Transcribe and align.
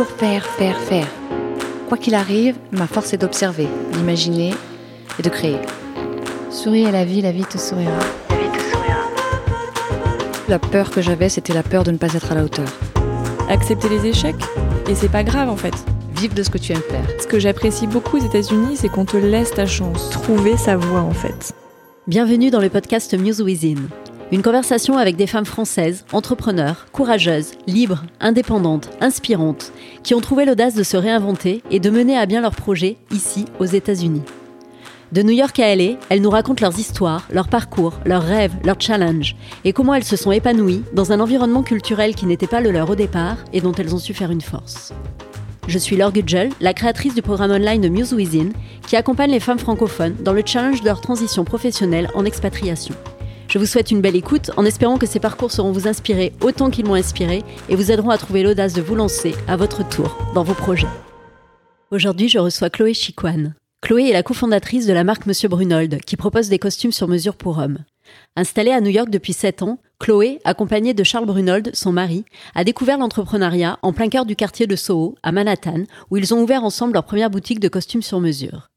toujours 0.00 0.16
faire, 0.16 0.46
faire, 0.46 0.78
faire. 0.78 1.06
Quoi 1.88 1.98
qu'il 1.98 2.14
arrive, 2.14 2.56
ma 2.72 2.86
force 2.86 3.12
est 3.12 3.18
d'observer, 3.18 3.68
d'imaginer 3.92 4.54
et 5.18 5.22
de 5.22 5.28
créer. 5.28 5.58
Souris 6.50 6.86
à 6.86 6.90
la 6.90 7.04
vie, 7.04 7.20
la 7.20 7.32
vie 7.32 7.44
te 7.44 7.58
sourira. 7.58 7.98
La 10.48 10.58
peur 10.58 10.90
que 10.90 11.02
j'avais, 11.02 11.28
c'était 11.28 11.52
la 11.52 11.62
peur 11.62 11.84
de 11.84 11.90
ne 11.90 11.98
pas 11.98 12.14
être 12.14 12.32
à 12.32 12.34
la 12.34 12.44
hauteur. 12.44 12.68
Accepter 13.50 13.90
les 13.90 14.06
échecs. 14.06 14.42
Et 14.88 14.94
c'est 14.94 15.10
pas 15.10 15.22
grave 15.22 15.50
en 15.50 15.56
fait. 15.56 15.74
Vivre 16.16 16.34
de 16.34 16.42
ce 16.42 16.50
que 16.50 16.58
tu 16.58 16.72
aimes 16.72 16.82
faire. 16.88 17.04
Ce 17.20 17.26
que 17.26 17.38
j'apprécie 17.38 17.86
beaucoup 17.86 18.16
aux 18.16 18.24
États-Unis, 18.24 18.76
c'est 18.76 18.88
qu'on 18.88 19.04
te 19.04 19.18
laisse 19.18 19.52
ta 19.52 19.66
chance. 19.66 20.08
Trouver 20.10 20.56
sa 20.56 20.76
voie 20.76 21.00
en 21.00 21.12
fait. 21.12 21.52
Bienvenue 22.06 22.50
dans 22.50 22.60
le 22.60 22.70
podcast 22.70 23.12
Muse 23.14 23.42
Within. 23.42 23.88
Une 24.32 24.42
conversation 24.42 24.96
avec 24.96 25.16
des 25.16 25.26
femmes 25.26 25.44
françaises, 25.44 26.04
entrepreneurs, 26.12 26.86
courageuses, 26.92 27.52
libres, 27.66 28.04
indépendantes, 28.20 28.88
inspirantes, 29.00 29.72
qui 30.04 30.14
ont 30.14 30.20
trouvé 30.20 30.44
l'audace 30.44 30.76
de 30.76 30.84
se 30.84 30.96
réinventer 30.96 31.64
et 31.72 31.80
de 31.80 31.90
mener 31.90 32.16
à 32.16 32.26
bien 32.26 32.40
leurs 32.40 32.54
projets 32.54 32.96
ici, 33.10 33.46
aux 33.58 33.64
États-Unis. 33.64 34.22
De 35.10 35.22
New 35.22 35.32
York 35.32 35.58
à 35.58 35.74
LA, 35.74 35.94
elles 36.10 36.22
nous 36.22 36.30
racontent 36.30 36.64
leurs 36.64 36.78
histoires, 36.78 37.26
leurs 37.32 37.48
parcours, 37.48 37.94
leurs 38.04 38.22
rêves, 38.22 38.54
leurs 38.62 38.80
challenges, 38.80 39.34
et 39.64 39.72
comment 39.72 39.94
elles 39.94 40.04
se 40.04 40.14
sont 40.14 40.30
épanouies 40.30 40.84
dans 40.92 41.10
un 41.10 41.18
environnement 41.18 41.64
culturel 41.64 42.14
qui 42.14 42.26
n'était 42.26 42.46
pas 42.46 42.60
le 42.60 42.70
leur 42.70 42.88
au 42.88 42.94
départ 42.94 43.38
et 43.52 43.60
dont 43.60 43.72
elles 43.72 43.96
ont 43.96 43.98
su 43.98 44.14
faire 44.14 44.30
une 44.30 44.40
force. 44.40 44.92
Je 45.66 45.78
suis 45.78 45.96
Laure 45.96 46.12
Gudgel, 46.12 46.50
la 46.60 46.72
créatrice 46.72 47.16
du 47.16 47.22
programme 47.22 47.50
online 47.50 47.80
de 47.80 47.88
Muse 47.88 48.12
Within, 48.12 48.50
qui 48.86 48.94
accompagne 48.94 49.32
les 49.32 49.40
femmes 49.40 49.58
francophones 49.58 50.14
dans 50.20 50.32
le 50.32 50.42
challenge 50.46 50.82
de 50.82 50.86
leur 50.86 51.00
transition 51.00 51.42
professionnelle 51.42 52.08
en 52.14 52.24
expatriation. 52.24 52.94
Je 53.50 53.58
vous 53.58 53.66
souhaite 53.66 53.90
une 53.90 54.00
belle 54.00 54.14
écoute 54.14 54.52
en 54.56 54.64
espérant 54.64 54.96
que 54.96 55.08
ces 55.08 55.18
parcours 55.18 55.50
seront 55.50 55.72
vous 55.72 55.88
inspirer 55.88 56.32
autant 56.40 56.70
qu'ils 56.70 56.86
m'ont 56.86 56.94
inspiré 56.94 57.42
et 57.68 57.74
vous 57.74 57.90
aideront 57.90 58.10
à 58.10 58.16
trouver 58.16 58.44
l'audace 58.44 58.74
de 58.74 58.80
vous 58.80 58.94
lancer 58.94 59.34
à 59.48 59.56
votre 59.56 59.86
tour 59.88 60.16
dans 60.36 60.44
vos 60.44 60.54
projets. 60.54 60.86
Aujourd'hui, 61.90 62.28
je 62.28 62.38
reçois 62.38 62.70
Chloé 62.70 62.94
Chiquan. 62.94 63.52
Chloé 63.82 64.10
est 64.10 64.12
la 64.12 64.22
cofondatrice 64.22 64.86
de 64.86 64.92
la 64.92 65.02
marque 65.02 65.26
Monsieur 65.26 65.48
Brunold, 65.48 66.00
qui 66.02 66.16
propose 66.16 66.48
des 66.48 66.60
costumes 66.60 66.92
sur 66.92 67.08
mesure 67.08 67.34
pour 67.34 67.58
hommes. 67.58 67.78
Installée 68.36 68.70
à 68.70 68.80
New 68.80 68.90
York 68.90 69.10
depuis 69.10 69.32
7 69.32 69.62
ans, 69.62 69.80
Chloé, 69.98 70.38
accompagnée 70.44 70.94
de 70.94 71.02
Charles 71.02 71.26
Brunold, 71.26 71.72
son 71.74 71.90
mari, 71.90 72.24
a 72.54 72.62
découvert 72.62 72.98
l'entrepreneuriat 72.98 73.80
en 73.82 73.92
plein 73.92 74.10
cœur 74.10 74.26
du 74.26 74.36
quartier 74.36 74.68
de 74.68 74.76
Soho, 74.76 75.16
à 75.24 75.32
Manhattan, 75.32 75.86
où 76.12 76.16
ils 76.16 76.32
ont 76.32 76.40
ouvert 76.40 76.62
ensemble 76.62 76.92
leur 76.92 77.04
première 77.04 77.30
boutique 77.30 77.58
de 77.58 77.66
costumes 77.66 78.02
sur 78.02 78.20
mesure. 78.20 78.70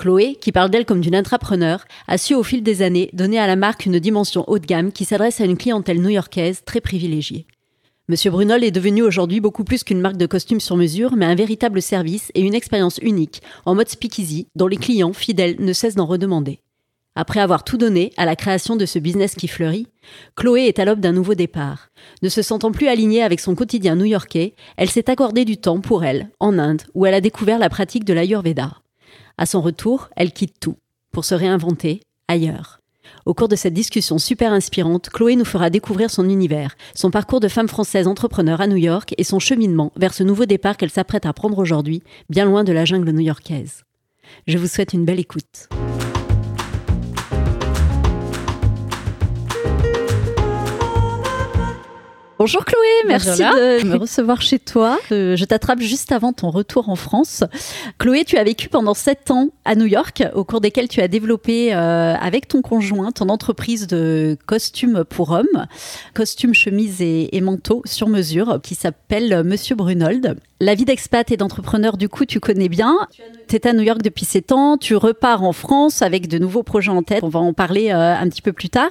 Chloé, 0.00 0.38
qui 0.40 0.50
parle 0.50 0.70
d'elle 0.70 0.86
comme 0.86 1.02
d'une 1.02 1.14
intrapreneur, 1.14 1.84
a 2.08 2.16
su 2.16 2.34
au 2.34 2.42
fil 2.42 2.62
des 2.62 2.80
années 2.80 3.10
donner 3.12 3.38
à 3.38 3.46
la 3.46 3.54
marque 3.54 3.84
une 3.84 3.98
dimension 3.98 4.48
haut 4.48 4.58
de 4.58 4.64
gamme 4.64 4.92
qui 4.92 5.04
s'adresse 5.04 5.42
à 5.42 5.44
une 5.44 5.58
clientèle 5.58 6.00
new-yorkaise 6.00 6.62
très 6.64 6.80
privilégiée. 6.80 7.46
Monsieur 8.08 8.30
Brunol 8.30 8.64
est 8.64 8.70
devenu 8.70 9.02
aujourd'hui 9.02 9.40
beaucoup 9.40 9.62
plus 9.62 9.84
qu'une 9.84 10.00
marque 10.00 10.16
de 10.16 10.24
costumes 10.24 10.58
sur 10.58 10.78
mesure, 10.78 11.16
mais 11.16 11.26
un 11.26 11.34
véritable 11.34 11.82
service 11.82 12.32
et 12.34 12.40
une 12.40 12.54
expérience 12.54 12.96
unique, 13.02 13.42
en 13.66 13.74
mode 13.74 13.90
speakeasy, 13.90 14.46
dont 14.56 14.68
les 14.68 14.78
clients 14.78 15.12
fidèles 15.12 15.56
ne 15.58 15.74
cessent 15.74 15.96
d'en 15.96 16.06
redemander. 16.06 16.60
Après 17.14 17.40
avoir 17.40 17.62
tout 17.62 17.76
donné 17.76 18.14
à 18.16 18.24
la 18.24 18.36
création 18.36 18.76
de 18.76 18.86
ce 18.86 18.98
business 18.98 19.34
qui 19.34 19.48
fleurit, 19.48 19.86
Chloé 20.34 20.62
est 20.62 20.78
à 20.78 20.86
l'aube 20.86 21.00
d'un 21.00 21.12
nouveau 21.12 21.34
départ. 21.34 21.90
Ne 22.22 22.30
se 22.30 22.40
sentant 22.40 22.72
plus 22.72 22.88
alignée 22.88 23.22
avec 23.22 23.38
son 23.38 23.54
quotidien 23.54 23.96
new-yorkais, 23.96 24.54
elle 24.78 24.88
s'est 24.88 25.10
accordé 25.10 25.44
du 25.44 25.58
temps 25.58 25.82
pour 25.82 26.04
elle, 26.04 26.30
en 26.40 26.58
Inde, 26.58 26.84
où 26.94 27.04
elle 27.04 27.12
a 27.12 27.20
découvert 27.20 27.58
la 27.58 27.68
pratique 27.68 28.06
de 28.06 28.14
l'Ayurveda. 28.14 28.78
À 29.40 29.46
son 29.46 29.62
retour, 29.62 30.10
elle 30.16 30.32
quitte 30.32 30.60
tout 30.60 30.76
pour 31.12 31.24
se 31.24 31.34
réinventer 31.34 32.02
ailleurs. 32.28 32.82
Au 33.24 33.32
cours 33.32 33.48
de 33.48 33.56
cette 33.56 33.72
discussion 33.72 34.18
super 34.18 34.52
inspirante, 34.52 35.08
Chloé 35.08 35.34
nous 35.34 35.46
fera 35.46 35.70
découvrir 35.70 36.10
son 36.10 36.28
univers, 36.28 36.76
son 36.94 37.10
parcours 37.10 37.40
de 37.40 37.48
femme 37.48 37.66
française 37.66 38.06
entrepreneur 38.06 38.60
à 38.60 38.66
New 38.66 38.76
York 38.76 39.14
et 39.16 39.24
son 39.24 39.38
cheminement 39.38 39.92
vers 39.96 40.12
ce 40.12 40.24
nouveau 40.24 40.44
départ 40.44 40.76
qu'elle 40.76 40.90
s'apprête 40.90 41.24
à 41.24 41.32
prendre 41.32 41.56
aujourd'hui, 41.56 42.02
bien 42.28 42.44
loin 42.44 42.64
de 42.64 42.72
la 42.72 42.84
jungle 42.84 43.12
new-yorkaise. 43.12 43.84
Je 44.46 44.58
vous 44.58 44.66
souhaite 44.66 44.92
une 44.92 45.06
belle 45.06 45.20
écoute. 45.20 45.70
Bonjour 52.40 52.64
Chloé, 52.64 53.06
merci 53.06 53.42
de 53.42 53.86
me 53.86 53.96
recevoir 53.96 54.40
chez 54.40 54.58
toi. 54.58 54.98
Euh, 55.12 55.36
je 55.36 55.44
t'attrape 55.44 55.82
juste 55.82 56.10
avant 56.10 56.32
ton 56.32 56.48
retour 56.48 56.88
en 56.88 56.96
France. 56.96 57.44
Chloé, 57.98 58.24
tu 58.24 58.38
as 58.38 58.44
vécu 58.44 58.70
pendant 58.70 58.94
sept 58.94 59.30
ans 59.30 59.50
à 59.66 59.74
New 59.74 59.84
York, 59.84 60.22
au 60.32 60.42
cours 60.42 60.62
desquels 60.62 60.88
tu 60.88 61.02
as 61.02 61.08
développé 61.08 61.74
euh, 61.74 62.14
avec 62.14 62.48
ton 62.48 62.62
conjoint 62.62 63.12
ton 63.12 63.28
entreprise 63.28 63.86
de 63.86 64.38
costumes 64.46 65.04
pour 65.04 65.32
hommes, 65.32 65.66
costumes, 66.14 66.54
chemises 66.54 67.02
et, 67.02 67.36
et 67.36 67.42
manteaux 67.42 67.82
sur 67.84 68.08
mesure, 68.08 68.58
qui 68.62 68.74
s'appelle 68.74 69.42
Monsieur 69.44 69.76
Brunold. 69.76 70.38
La 70.62 70.74
vie 70.74 70.84
d'expat 70.84 71.30
et 71.30 71.38
d'entrepreneur, 71.38 71.96
du 71.96 72.10
coup, 72.10 72.26
tu 72.26 72.38
connais 72.38 72.68
bien. 72.68 73.08
Tu 73.48 73.56
es 73.56 73.66
à 73.66 73.72
New 73.72 73.80
York 73.80 74.02
depuis 74.02 74.26
7 74.26 74.52
ans, 74.52 74.76
tu 74.76 74.94
repars 74.94 75.42
en 75.42 75.54
France 75.54 76.02
avec 76.02 76.28
de 76.28 76.38
nouveaux 76.38 76.62
projets 76.62 76.90
en 76.90 77.02
tête. 77.02 77.24
On 77.24 77.30
va 77.30 77.40
en 77.40 77.54
parler 77.54 77.88
euh, 77.88 78.14
un 78.14 78.28
petit 78.28 78.42
peu 78.42 78.52
plus 78.52 78.68
tard. 78.68 78.90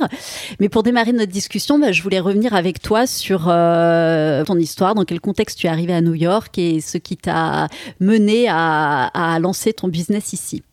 Mais 0.60 0.68
pour 0.68 0.82
démarrer 0.82 1.14
notre 1.14 1.32
discussion, 1.32 1.78
bah, 1.78 1.92
je 1.92 2.02
voulais 2.02 2.20
revenir 2.20 2.56
avec 2.56 2.82
toi 2.82 3.06
sur 3.06 3.50
euh, 3.50 4.44
ton 4.46 4.58
histoire, 4.58 4.96
dans 4.96 5.06
quel 5.06 5.22
contexte 5.22 5.60
tu 5.60 5.68
es 5.68 5.70
arrivé 5.70 5.94
à 5.94 6.02
New 6.02 6.16
York 6.16 6.58
et 6.58 6.82
ce 6.82 6.98
qui 6.98 7.18
t'a 7.18 7.68
mené 8.00 8.48
à, 8.50 9.38
lancer 9.40 9.72
ton 9.72 9.90
business 9.90 10.34
ici. 10.34 10.64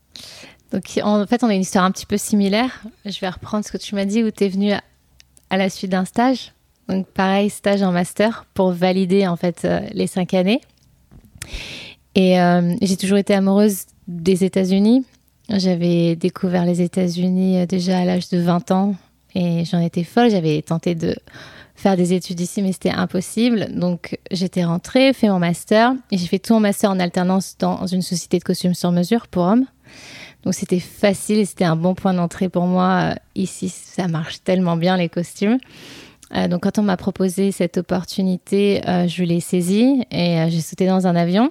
Donc, 0.72 0.98
en 1.02 1.26
fait, 1.26 1.44
on 1.44 1.48
a 1.48 1.54
une 1.54 1.60
histoire 1.60 1.84
un 1.84 1.90
petit 1.90 2.06
peu 2.06 2.16
similaire. 2.16 2.82
Je 3.04 3.20
vais 3.20 3.28
reprendre 3.28 3.66
ce 3.66 3.70
que 3.70 3.76
tu 3.76 3.94
m'as 3.96 4.06
dit 4.06 4.24
où 4.24 4.30
tu 4.30 4.44
es 4.44 4.48
venu 4.48 4.72
à 4.72 5.56
la 5.58 5.68
suite 5.68 5.90
d'un 5.90 6.06
stage. 6.06 6.54
Donc, 6.88 7.06
pareil, 7.08 7.50
stage 7.50 7.82
en 7.82 7.92
master 7.92 8.46
pour 8.54 8.70
valider 8.70 9.26
en 9.26 9.36
fait 9.36 9.66
euh, 9.66 9.80
les 9.92 10.06
cinq 10.06 10.32
années. 10.32 10.62
Et 12.14 12.40
euh, 12.40 12.74
j'ai 12.80 12.96
toujours 12.96 13.18
été 13.18 13.34
amoureuse 13.34 13.84
des 14.08 14.44
États-Unis. 14.44 15.04
J'avais 15.48 16.16
découvert 16.16 16.64
les 16.64 16.82
États-Unis 16.82 17.58
euh, 17.58 17.66
déjà 17.66 17.98
à 17.98 18.04
l'âge 18.04 18.28
de 18.30 18.38
20 18.38 18.70
ans 18.70 18.94
et 19.34 19.64
j'en 19.64 19.80
étais 19.80 20.02
folle. 20.02 20.30
J'avais 20.30 20.62
tenté 20.62 20.94
de 20.94 21.14
faire 21.76 21.96
des 21.96 22.14
études 22.14 22.40
ici, 22.40 22.62
mais 22.62 22.72
c'était 22.72 22.90
impossible. 22.90 23.68
Donc 23.70 24.18
j'étais 24.30 24.64
rentrée, 24.64 25.12
fait 25.12 25.28
mon 25.28 25.38
master 25.38 25.92
et 26.10 26.18
j'ai 26.18 26.26
fait 26.26 26.38
tout 26.38 26.54
mon 26.54 26.60
master 26.60 26.90
en 26.90 26.98
alternance 26.98 27.56
dans 27.58 27.86
une 27.86 28.02
société 28.02 28.38
de 28.38 28.44
costumes 28.44 28.74
sur 28.74 28.90
mesure 28.92 29.28
pour 29.28 29.44
hommes. 29.44 29.66
Donc 30.42 30.54
c'était 30.54 30.80
facile 30.80 31.46
c'était 31.46 31.64
un 31.64 31.76
bon 31.76 31.94
point 31.94 32.14
d'entrée 32.14 32.48
pour 32.48 32.66
moi. 32.66 33.12
Euh, 33.12 33.14
ici, 33.34 33.68
ça 33.68 34.08
marche 34.08 34.42
tellement 34.42 34.76
bien 34.76 34.96
les 34.96 35.08
costumes. 35.08 35.58
Euh, 36.34 36.48
donc 36.48 36.62
quand 36.62 36.78
on 36.78 36.82
m'a 36.82 36.96
proposé 36.96 37.52
cette 37.52 37.78
opportunité, 37.78 38.82
euh, 38.88 39.06
je 39.06 39.22
l'ai 39.22 39.40
saisie 39.40 40.02
et 40.10 40.40
euh, 40.40 40.48
j'ai 40.48 40.60
sauté 40.60 40.86
dans 40.86 41.06
un 41.06 41.16
avion. 41.16 41.50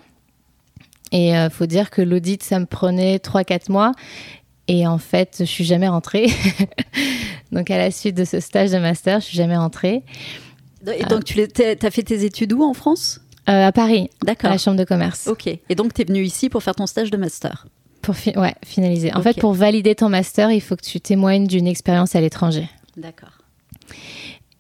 Et 1.12 1.30
il 1.30 1.50
faut 1.50 1.68
dire 1.68 1.92
que 1.92 2.02
l'audit, 2.02 2.44
ça 2.44 2.60
me 2.60 2.66
prenait 2.66 3.18
3-4 3.18 3.72
mois. 3.72 3.94
Et 4.68 4.86
en 4.86 4.98
fait, 4.98 5.36
je 5.40 5.46
suis 5.46 5.64
jamais 5.64 5.88
rentrée. 5.88 6.28
donc 7.54 7.72
à 7.72 7.78
la 7.78 7.90
suite 7.92 8.18
de 8.18 8.26
ce 8.26 8.42
stage 8.42 8.72
de 8.72 8.80
master, 8.80 9.22
je 9.22 9.28
suis 9.28 9.38
jamais 9.38 9.56
rentrée. 9.56 10.04
Et 10.98 11.06
donc 11.06 11.24
tu 11.24 11.42
as 11.42 11.92
fait 11.92 12.04
tes 12.04 12.26
études 12.26 12.52
où 12.52 12.64
en 12.64 12.74
France? 12.74 13.22
À 13.46 13.72
Paris, 13.72 14.10
D'accord. 14.24 14.50
à 14.50 14.54
la 14.54 14.58
Chambre 14.58 14.78
de 14.78 14.84
commerce. 14.84 15.28
Ok. 15.28 15.48
Et 15.48 15.76
donc 15.76 15.94
tu 15.94 16.02
es 16.02 16.06
venue 16.06 16.24
ici 16.24 16.50
pour 16.50 16.64
faire 16.64 16.76
ton 16.76 16.88
stage 16.88 17.12
de 17.12 17.18
master? 17.18 17.68
Pour 18.02 18.16
ouais, 18.36 18.56
finaliser. 18.66 19.14
En 19.16 19.22
fait, 19.22 19.40
pour 19.40 19.54
valider 19.54 19.96
ton 19.96 20.10
master, 20.10 20.52
il 20.52 20.62
faut 20.62 20.76
que 20.76 20.84
tu 20.84 21.00
témoignes 21.00 21.48
d'une 21.48 21.68
expérience 21.68 22.16
à 22.16 22.22
l'étranger. 22.22 22.68
D'accord. 22.98 23.38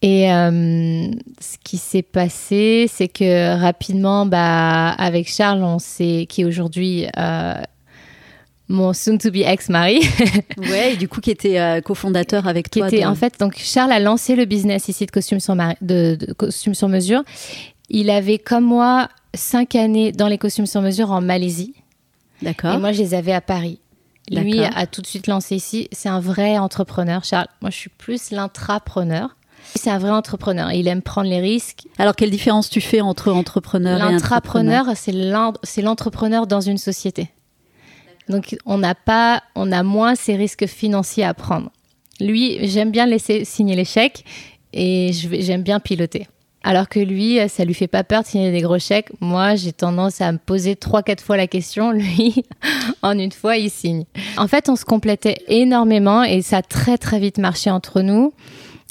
Et 0.06 0.32
euh, 0.32 1.10
ce 1.40 1.58
qui 1.64 1.78
s'est 1.78 2.04
passé, 2.04 2.86
c'est 2.88 3.08
que 3.08 3.60
rapidement, 3.60 4.28
bah, 4.28 4.90
avec 4.90 5.28
Charles, 5.28 5.64
on 5.64 5.80
sait 5.80 6.28
qui 6.30 6.42
est 6.42 6.46
aujourd'hui 6.46 7.08
euh, 7.18 7.56
mon 8.68 8.94
soon-to-be 8.94 9.38
ex-mari. 9.38 10.02
ouais, 10.60 10.94
et 10.94 10.96
du 10.96 11.08
coup, 11.08 11.22
qui 11.22 11.32
était 11.32 11.60
euh, 11.60 11.82
cofondateur 11.82 12.48
avec 12.48 12.70
qui 12.70 12.82
toi. 12.82 12.90
Était, 12.90 13.04
En 13.04 13.16
fait, 13.16 13.40
donc 13.40 13.58
Charles 13.58 13.92
a 13.92 14.00
lancé 14.00 14.36
le 14.36 14.46
business 14.46 14.90
ici 14.90 15.08
de 15.08 15.12
costumes 15.12 15.40
sur, 15.40 15.56
de, 15.56 16.14
de 16.14 16.34
costumes 16.34 16.76
sur 16.76 16.88
mesure. 16.88 17.24
Il 17.90 18.12
avait, 18.12 18.38
comme 18.38 18.66
moi, 18.66 19.10
cinq 19.34 19.74
années 19.74 20.12
dans 20.12 20.28
les 20.28 20.38
costumes 20.38 20.68
sur 20.68 20.84
mesure 20.84 21.10
en 21.10 21.22
Malaisie. 21.22 21.74
D'accord. 22.44 22.75
Et 22.75 22.78
moi, 22.78 22.92
je 22.92 23.01
les 23.01 23.16
avais 23.16 23.34
à 23.34 23.42
Paris. 23.42 23.80
Lui 24.30 24.60
a 24.62 24.86
tout 24.86 25.01
de 25.01 25.08
suite 25.08 25.25
lancé 25.25 25.56
ici. 25.56 25.88
C'est 25.92 26.10
un 26.10 26.19
vrai 26.19 26.60
entrepreneur, 26.60 27.24
Charles. 27.24 27.48
Moi, 27.62 27.72
je 27.72 27.78
suis 27.78 27.90
plus 27.90 28.30
l'intrapreneur. 28.30 29.36
C'est 29.73 29.89
un 29.89 29.97
vrai 29.97 30.12
entrepreneur. 30.12 30.71
Il 30.71 30.88
aime 30.88 31.01
prendre 31.01 31.29
les 31.29 31.39
risques. 31.39 31.88
Alors, 31.97 32.15
quelle 32.15 32.29
différence 32.29 32.69
tu 32.69 32.81
fais 32.81 33.01
entre 33.01 33.31
entrepreneur 33.31 33.97
et 33.97 34.12
L'intrapreneur, 34.12 34.85
c'est 34.95 35.81
l'entrepreneur 35.81 36.47
dans 36.47 36.62
une 36.62 36.77
société. 36.77 37.29
Donc, 38.29 38.57
on 38.65 38.77
n'a 38.77 38.95
pas, 38.95 39.44
on 39.56 39.71
a 39.71 39.83
moins 39.83 40.15
ces 40.15 40.35
risques 40.35 40.65
financiers 40.65 41.23
à 41.23 41.33
prendre. 41.33 41.71
Lui, 42.19 42.57
j'aime 42.67 42.91
bien 42.91 43.06
laisser 43.06 43.45
signer 43.45 43.75
les 43.75 43.85
chèques 43.85 44.23
et 44.73 45.12
j'aime 45.13 45.63
bien 45.63 45.79
piloter. 45.79 46.27
Alors 46.63 46.89
que 46.89 47.00
lui, 47.00 47.38
ça 47.47 47.63
lui 47.63 47.75
fait 47.75 47.88
pas 47.88 48.03
peur 48.03 48.23
de 48.23 48.27
signer 48.27 48.51
des 48.51 48.62
gros 48.62 48.79
chèques. 48.79 49.09
Moi, 49.21 49.53
j'ai 49.53 49.71
tendance 49.71 50.19
à 50.19 50.31
me 50.31 50.39
poser 50.39 50.75
trois, 50.75 51.03
quatre 51.03 51.23
fois 51.23 51.38
la 51.38 51.45
question. 51.45 51.91
Lui, 51.94 52.44
en 53.03 53.19
une 53.19 53.31
fois, 53.31 53.57
il 53.57 53.69
signe. 53.69 54.06
En 54.38 54.47
fait, 54.47 54.67
on 54.67 54.75
se 54.75 54.83
complétait 54.83 55.38
énormément 55.47 56.23
et 56.23 56.41
ça 56.41 56.57
a 56.57 56.62
très, 56.63 56.97
très 56.97 57.19
vite 57.19 57.38
marché 57.38 57.69
entre 57.69 58.01
nous. 58.01 58.33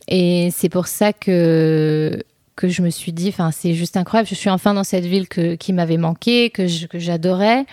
Et 0.08 0.50
c'est 0.52 0.68
pour 0.68 0.86
ça 0.86 1.12
que 1.12 2.22
que 2.56 2.68
je 2.68 2.82
me 2.82 2.90
suis 2.90 3.12
dit, 3.12 3.34
c'est 3.50 3.74
juste 3.74 3.96
incroyable. 3.96 4.28
Je 4.28 4.36
suis 4.36 4.48
enfin 4.48 4.74
dans 4.74 4.84
cette 4.84 5.06
ville 5.06 5.26
que, 5.26 5.56
qui 5.56 5.72
m'avait 5.72 5.96
manqué, 5.96 6.50
que 6.50 6.68
j'adorais. 6.68 7.66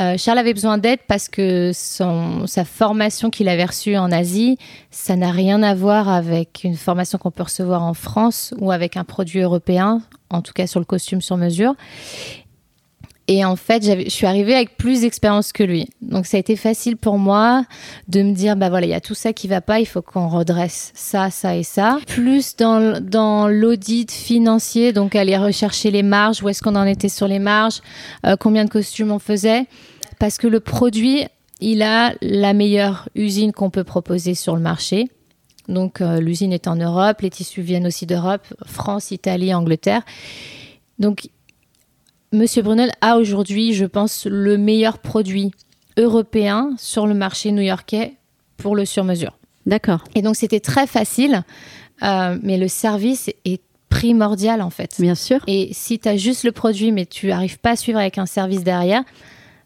Euh, 0.00 0.16
Charles 0.16 0.38
avait 0.38 0.54
besoin 0.54 0.78
d'aide 0.78 1.00
parce 1.06 1.28
que 1.28 1.70
son, 1.74 2.46
sa 2.46 2.64
formation 2.64 3.30
qu'il 3.30 3.48
avait 3.48 3.64
reçue 3.64 3.96
en 3.96 4.10
Asie, 4.10 4.58
ça 4.90 5.16
n'a 5.16 5.30
rien 5.30 5.62
à 5.62 5.74
voir 5.74 6.08
avec 6.08 6.62
une 6.64 6.76
formation 6.76 7.18
qu'on 7.18 7.30
peut 7.30 7.42
recevoir 7.42 7.82
en 7.82 7.94
France 7.94 8.54
ou 8.58 8.72
avec 8.72 8.96
un 8.96 9.04
produit 9.04 9.40
européen, 9.40 10.00
en 10.30 10.40
tout 10.40 10.54
cas 10.54 10.66
sur 10.66 10.80
le 10.80 10.86
costume 10.86 11.20
sur 11.20 11.36
mesure. 11.36 11.74
Et 13.28 13.44
en 13.44 13.54
fait, 13.54 13.84
je 13.84 14.10
suis 14.10 14.26
arrivée 14.26 14.54
avec 14.54 14.76
plus 14.76 15.02
d'expérience 15.02 15.52
que 15.52 15.62
lui. 15.62 15.88
Donc 16.00 16.26
ça 16.26 16.36
a 16.36 16.40
été 16.40 16.56
facile 16.56 16.96
pour 16.96 17.18
moi 17.18 17.64
de 18.08 18.22
me 18.22 18.32
dire, 18.32 18.56
bah 18.56 18.68
voilà, 18.68 18.86
il 18.86 18.90
y 18.90 18.94
a 18.94 19.00
tout 19.00 19.14
ça 19.14 19.32
qui 19.32 19.46
va 19.46 19.60
pas, 19.60 19.78
il 19.78 19.86
faut 19.86 20.02
qu'on 20.02 20.28
redresse 20.28 20.90
ça, 20.94 21.30
ça 21.30 21.56
et 21.56 21.62
ça. 21.62 21.98
Plus 22.08 22.56
dans, 22.56 23.48
l'audit 23.48 24.10
financier, 24.10 24.92
donc 24.92 25.14
aller 25.14 25.36
rechercher 25.36 25.92
les 25.92 26.02
marges, 26.02 26.42
où 26.42 26.48
est-ce 26.48 26.62
qu'on 26.62 26.74
en 26.74 26.84
était 26.84 27.08
sur 27.08 27.28
les 27.28 27.38
marges, 27.38 27.80
euh, 28.26 28.36
combien 28.36 28.64
de 28.64 28.70
costumes 28.70 29.12
on 29.12 29.20
faisait. 29.20 29.66
Parce 30.18 30.36
que 30.36 30.48
le 30.48 30.58
produit, 30.58 31.24
il 31.60 31.82
a 31.82 32.14
la 32.22 32.52
meilleure 32.54 33.08
usine 33.14 33.52
qu'on 33.52 33.70
peut 33.70 33.84
proposer 33.84 34.34
sur 34.34 34.56
le 34.56 34.62
marché. 34.62 35.08
Donc 35.68 36.00
euh, 36.00 36.20
l'usine 36.20 36.52
est 36.52 36.66
en 36.66 36.74
Europe, 36.74 37.20
les 37.20 37.30
tissus 37.30 37.62
viennent 37.62 37.86
aussi 37.86 38.04
d'Europe, 38.04 38.42
France, 38.66 39.12
Italie, 39.12 39.54
Angleterre. 39.54 40.02
Donc 40.98 41.28
Monsieur 42.32 42.62
Brunel 42.62 42.92
a 43.02 43.18
aujourd'hui, 43.18 43.74
je 43.74 43.84
pense, 43.84 44.26
le 44.26 44.56
meilleur 44.56 44.98
produit 44.98 45.50
européen 45.98 46.70
sur 46.78 47.06
le 47.06 47.12
marché 47.12 47.52
new-yorkais 47.52 48.14
pour 48.56 48.74
le 48.74 48.86
sur-mesure. 48.86 49.38
D'accord. 49.66 50.02
Et 50.14 50.22
donc 50.22 50.36
c'était 50.36 50.60
très 50.60 50.86
facile, 50.86 51.44
euh, 52.02 52.38
mais 52.42 52.56
le 52.56 52.68
service 52.68 53.30
est 53.44 53.60
primordial 53.90 54.62
en 54.62 54.70
fait. 54.70 54.96
Bien 54.98 55.14
sûr. 55.14 55.40
Et 55.46 55.70
si 55.72 55.98
tu 55.98 56.08
as 56.08 56.16
juste 56.16 56.44
le 56.44 56.52
produit, 56.52 56.90
mais 56.90 57.04
tu 57.04 57.26
n'arrives 57.26 57.58
pas 57.58 57.72
à 57.72 57.76
suivre 57.76 57.98
avec 57.98 58.16
un 58.16 58.26
service 58.26 58.64
derrière, 58.64 59.04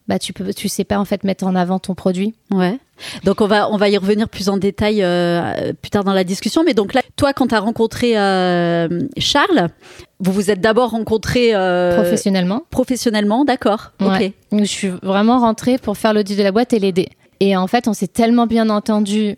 bah 0.08 0.18
tu 0.18 0.32
peux, 0.32 0.52
tu 0.54 0.68
sais 0.68 0.84
pas 0.84 0.98
en 0.98 1.04
fait 1.04 1.24
mettre 1.24 1.44
en 1.44 1.54
avant 1.54 1.78
ton 1.78 1.94
produit. 1.94 2.34
Ouais. 2.50 2.78
Donc 3.24 3.40
on 3.40 3.46
va 3.46 3.70
on 3.70 3.76
va 3.76 3.88
y 3.88 3.96
revenir 3.96 4.28
plus 4.28 4.48
en 4.48 4.56
détail 4.56 5.02
euh, 5.02 5.72
plus 5.80 5.90
tard 5.90 6.04
dans 6.04 6.12
la 6.12 6.24
discussion. 6.24 6.62
Mais 6.64 6.74
donc 6.74 6.94
là, 6.94 7.02
toi, 7.16 7.32
quand 7.32 7.48
tu 7.48 7.54
as 7.54 7.60
rencontré 7.60 8.16
euh, 8.16 8.88
Charles, 9.18 9.68
vous 10.20 10.32
vous 10.32 10.50
êtes 10.50 10.60
d'abord 10.60 10.90
rencontré 10.90 11.54
euh, 11.54 11.94
professionnellement. 11.96 12.62
Professionnellement, 12.70 13.44
d'accord. 13.44 13.92
Ok. 14.00 14.32
Je 14.52 14.64
suis 14.64 14.88
vraiment 15.02 15.40
rentrée 15.40 15.78
pour 15.78 15.96
faire 15.96 16.14
l'audit 16.14 16.36
de 16.36 16.42
la 16.42 16.52
boîte 16.52 16.72
et 16.72 16.78
l'aider. 16.78 17.08
Et 17.40 17.56
en 17.56 17.66
fait, 17.66 17.86
on 17.86 17.92
s'est 17.92 18.08
tellement 18.08 18.46
bien 18.46 18.70
entendu 18.70 19.36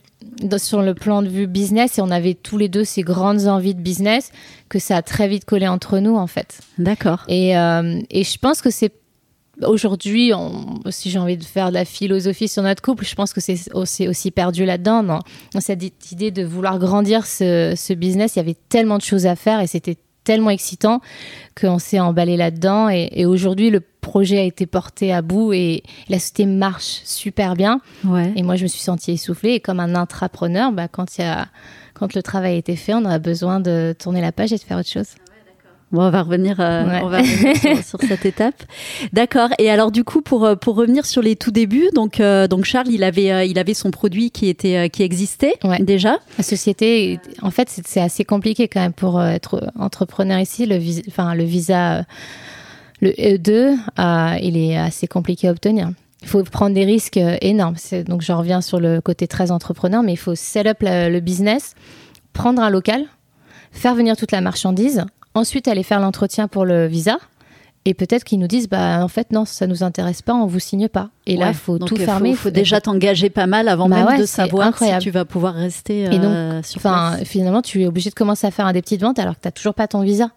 sur 0.58 0.82
le 0.82 0.94
plan 0.94 1.22
de 1.22 1.28
vue 1.28 1.48
business 1.48 1.98
et 1.98 2.02
on 2.02 2.12
avait 2.12 2.34
tous 2.34 2.58
les 2.58 2.68
deux 2.68 2.84
ces 2.84 3.02
grandes 3.02 3.48
envies 3.48 3.74
de 3.74 3.80
business 3.80 4.30
que 4.68 4.78
ça 4.78 4.98
a 4.98 5.02
très 5.02 5.26
vite 5.26 5.44
collé 5.44 5.66
entre 5.66 5.98
nous 5.98 6.14
en 6.14 6.28
fait. 6.28 6.60
D'accord. 6.78 7.24
Et, 7.26 7.54
et 7.54 8.24
je 8.24 8.38
pense 8.38 8.62
que 8.62 8.70
c'est 8.70 8.92
aujourd'hui, 9.66 10.32
si 10.90 11.10
j'ai 11.10 11.18
envie 11.18 11.36
de 11.36 11.44
faire 11.44 11.68
de 11.68 11.74
la 11.74 11.84
philosophie 11.84 12.48
sur 12.48 12.62
notre 12.62 12.82
couple, 12.82 13.04
je 13.04 13.14
pense 13.14 13.32
que 13.32 13.40
c'est 13.40 13.72
aussi, 13.74 14.08
aussi, 14.08 14.30
perdu 14.30 14.64
là-dedans, 14.64 15.02
dans, 15.02 15.20
cette 15.60 16.12
idée 16.12 16.30
de 16.30 16.44
vouloir 16.44 16.78
grandir 16.78 17.26
ce, 17.26 17.94
business. 17.94 18.36
Il 18.36 18.38
y 18.38 18.42
avait 18.42 18.56
tellement 18.68 18.98
de 18.98 19.02
choses 19.02 19.26
à 19.26 19.36
faire 19.36 19.60
et 19.60 19.66
c'était 19.66 19.96
tellement 20.24 20.50
excitant 20.50 21.00
qu'on 21.58 21.78
s'est 21.78 22.00
emballé 22.00 22.36
là-dedans. 22.36 22.88
Et, 22.90 23.24
aujourd'hui, 23.26 23.70
le 23.70 23.80
projet 23.80 24.38
a 24.38 24.44
été 24.44 24.66
porté 24.66 25.12
à 25.12 25.22
bout 25.22 25.52
et 25.52 25.82
la 26.08 26.18
société 26.18 26.46
marche 26.46 27.00
super 27.04 27.54
bien. 27.54 27.80
Et 28.36 28.42
moi, 28.42 28.56
je 28.56 28.64
me 28.64 28.68
suis 28.68 28.82
sentie 28.82 29.12
essoufflée. 29.12 29.54
Et 29.54 29.60
comme 29.60 29.80
un 29.80 29.94
intrapreneur, 29.94 30.72
bah, 30.72 30.88
quand, 30.88 31.18
y 31.18 31.22
a, 31.22 31.48
quand 31.94 32.14
le 32.14 32.22
travail 32.22 32.54
a 32.54 32.56
été 32.56 32.76
fait, 32.76 32.94
on 32.94 33.04
a 33.04 33.18
besoin 33.18 33.60
de 33.60 33.94
tourner 33.98 34.20
la 34.20 34.32
page 34.32 34.52
et 34.52 34.56
de 34.56 34.62
faire 34.62 34.78
autre 34.78 34.90
chose. 34.90 35.14
Bon, 35.90 36.02
on 36.02 36.10
va 36.10 36.22
revenir, 36.22 36.60
euh, 36.60 36.82
on 37.02 37.08
va 37.08 37.18
revenir 37.18 37.82
sur, 37.84 37.98
cette 38.00 38.26
étape. 38.26 38.62
D'accord. 39.14 39.48
Et 39.58 39.70
alors 39.70 39.90
du 39.90 40.04
coup, 40.04 40.20
pour 40.20 40.44
euh, 40.44 40.54
pour 40.54 40.74
revenir 40.74 41.06
sur 41.06 41.22
les 41.22 41.34
tout 41.34 41.50
débuts, 41.50 41.88
donc 41.94 42.20
euh, 42.20 42.46
donc 42.46 42.66
Charles, 42.66 42.88
il 42.88 43.02
avait 43.02 43.48
il 43.48 43.58
avait 43.58 43.72
son 43.72 43.90
produit 43.90 44.30
qui 44.30 44.48
était 44.48 44.90
qui 44.90 45.02
existait 45.02 45.54
déjà. 45.80 46.18
La 46.36 46.44
société, 46.44 47.18
en 47.40 47.50
fait, 47.50 47.70
c'est 47.86 48.00
assez 48.00 48.24
compliqué 48.24 48.68
quand 48.68 48.80
même 48.80 48.92
pour 48.92 49.22
être 49.22 49.72
entrepreneur 49.78 50.38
ici. 50.38 50.66
Le 50.66 50.76
visa, 50.76 51.02
enfin 51.08 51.34
le 51.34 51.44
visa, 51.44 52.04
le 53.00 53.10
E2, 53.12 53.76
il 54.42 54.56
est 54.58 54.76
assez 54.76 55.06
compliqué 55.06 55.48
à 55.48 55.52
obtenir. 55.52 55.90
Il 56.20 56.28
faut 56.28 56.42
prendre 56.42 56.74
des 56.74 56.84
risques 56.84 57.20
énormes. 57.40 57.76
Donc 58.06 58.20
je 58.20 58.32
reviens 58.32 58.60
sur 58.60 58.78
le 58.78 59.00
côté 59.00 59.26
très 59.26 59.50
entrepreneur, 59.50 60.02
mais 60.02 60.12
il 60.12 60.18
faut 60.18 60.34
set 60.34 60.66
up 60.66 60.78
le 60.82 61.20
business, 61.20 61.74
prendre 62.34 62.60
un 62.60 62.68
local, 62.68 63.06
faire 63.72 63.94
venir 63.94 64.18
toute 64.18 64.32
la 64.32 64.42
marchandise 64.42 65.06
Ensuite, 65.38 65.68
aller 65.68 65.84
faire 65.84 66.00
l'entretien 66.00 66.48
pour 66.48 66.64
le 66.64 66.86
visa. 66.86 67.18
Et 67.84 67.94
peut-être 67.94 68.24
qu'ils 68.24 68.40
nous 68.40 68.48
disent, 68.48 68.68
bah, 68.68 69.02
en 69.02 69.08
fait, 69.08 69.30
non, 69.30 69.44
ça 69.44 69.66
nous 69.66 69.84
intéresse 69.84 70.20
pas, 70.20 70.34
on 70.34 70.46
vous 70.46 70.58
signe 70.58 70.88
pas. 70.88 71.10
Et 71.26 71.36
là, 71.36 71.48
il 71.48 71.54
faut 71.54 71.78
tout 71.78 71.96
fermer. 71.96 72.30
Il 72.30 72.36
faut, 72.36 72.50
déjà 72.50 72.80
t'engager 72.80 73.30
pas 73.30 73.46
mal 73.46 73.68
avant 73.68 73.88
bah 73.88 74.04
même 74.04 74.20
de 74.20 74.26
savoir 74.26 74.76
si 74.76 74.98
tu 74.98 75.10
vas 75.10 75.24
pouvoir 75.24 75.54
rester 75.54 76.02
et 76.02 76.18
donc, 76.18 76.24
euh, 76.24 76.62
sur 76.62 76.80
place. 76.80 77.22
Finalement, 77.22 77.62
tu 77.62 77.82
es 77.82 77.86
obligé 77.86 78.10
de 78.10 78.14
commencer 78.14 78.46
à 78.46 78.50
faire 78.50 78.70
des 78.72 78.82
petites 78.82 79.00
ventes 79.00 79.18
alors 79.18 79.36
que 79.36 79.40
tu 79.40 79.48
n'as 79.48 79.52
toujours 79.52 79.74
pas 79.74 79.86
ton 79.86 80.02
visa. 80.02 80.30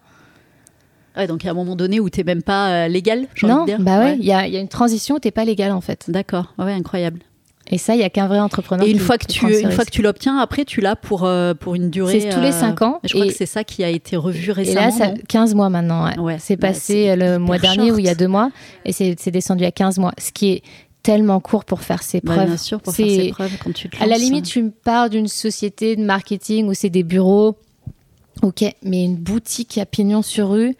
Ouais, 1.16 1.26
donc 1.26 1.42
il 1.42 1.46
y 1.46 1.48
a 1.48 1.52
un 1.52 1.56
moment 1.56 1.76
donné 1.76 2.00
où 2.00 2.08
tu 2.08 2.20
n'es 2.20 2.24
même 2.24 2.42
pas 2.42 2.70
euh, 2.70 2.88
légal, 2.88 3.26
Non, 3.42 3.66
dire. 3.66 3.80
bah 3.80 3.98
ouais, 3.98 4.16
il 4.18 4.24
y, 4.24 4.32
a, 4.32 4.46
y, 4.48 4.56
a, 4.56 4.60
une 4.60 4.68
transition 4.68 5.16
où 5.16 5.18
tu 5.18 5.28
n'es 5.28 5.32
pas 5.32 5.44
légal 5.44 5.72
en 5.72 5.82
fait. 5.82 6.06
D'accord, 6.08 6.54
ouais, 6.58 6.72
incroyable. 6.72 7.20
Et 7.72 7.78
ça, 7.78 7.94
il 7.94 8.00
y 8.00 8.04
a 8.04 8.10
qu'un 8.10 8.28
vrai 8.28 8.38
entrepreneur. 8.38 8.86
Et 8.86 8.90
une 8.90 8.98
fois 8.98 9.16
que 9.16 9.26
tu, 9.26 9.46
une 9.46 9.72
fois 9.72 9.86
que 9.86 9.90
tu 9.90 10.02
l'obtiens, 10.02 10.36
après 10.36 10.66
tu 10.66 10.82
l'as 10.82 10.94
pour 10.94 11.24
euh, 11.24 11.54
pour 11.54 11.74
une 11.74 11.88
durée. 11.88 12.20
C'est 12.20 12.28
tous 12.28 12.40
les 12.40 12.52
5 12.52 12.80
euh, 12.80 12.84
ans. 12.84 13.00
Je 13.02 13.14
crois 13.14 13.26
que 13.26 13.32
c'est 13.32 13.46
ça 13.46 13.64
qui 13.64 13.82
a 13.82 13.88
été 13.88 14.16
revu 14.16 14.52
récemment. 14.52 14.80
Et 14.80 14.84
là, 14.84 14.90
ça, 14.90 15.14
15 15.28 15.54
mois 15.54 15.70
maintenant. 15.70 16.12
Ouais. 16.22 16.36
c'est 16.38 16.58
passé 16.58 17.16
le 17.16 17.38
mois 17.38 17.58
dernier 17.58 17.90
ou 17.90 17.98
il 17.98 18.04
y 18.04 18.10
a 18.10 18.14
deux 18.14 18.28
mois, 18.28 18.50
et 18.84 18.92
c'est 18.92 19.30
descendu 19.30 19.64
à 19.64 19.72
15 19.72 19.98
mois, 19.98 20.12
ce 20.18 20.32
qui 20.32 20.52
est 20.52 20.62
tellement 21.02 21.40
court 21.40 21.64
pour 21.64 21.80
faire 21.80 22.02
ses 22.02 22.20
bah, 22.20 22.34
preuves. 22.34 22.46
bien 22.48 22.56
sûr, 22.58 22.80
pour 22.80 22.94
faire 22.94 23.08
ses 23.08 23.30
preuves 23.30 23.56
quand 23.64 23.72
tu 23.72 23.88
te 23.88 23.96
lances. 23.96 24.04
À 24.04 24.06
la 24.06 24.18
limite, 24.18 24.44
tu 24.44 24.62
me 24.62 24.70
parles 24.70 25.08
d'une 25.08 25.28
société 25.28 25.96
de 25.96 26.04
marketing 26.04 26.68
où 26.68 26.74
c'est 26.74 26.90
des 26.90 27.02
bureaux. 27.02 27.56
Ok, 28.42 28.64
mais 28.82 29.04
une 29.04 29.16
boutique 29.16 29.78
à 29.78 29.86
pignon 29.86 30.22
sur 30.22 30.50
rue 30.50 30.74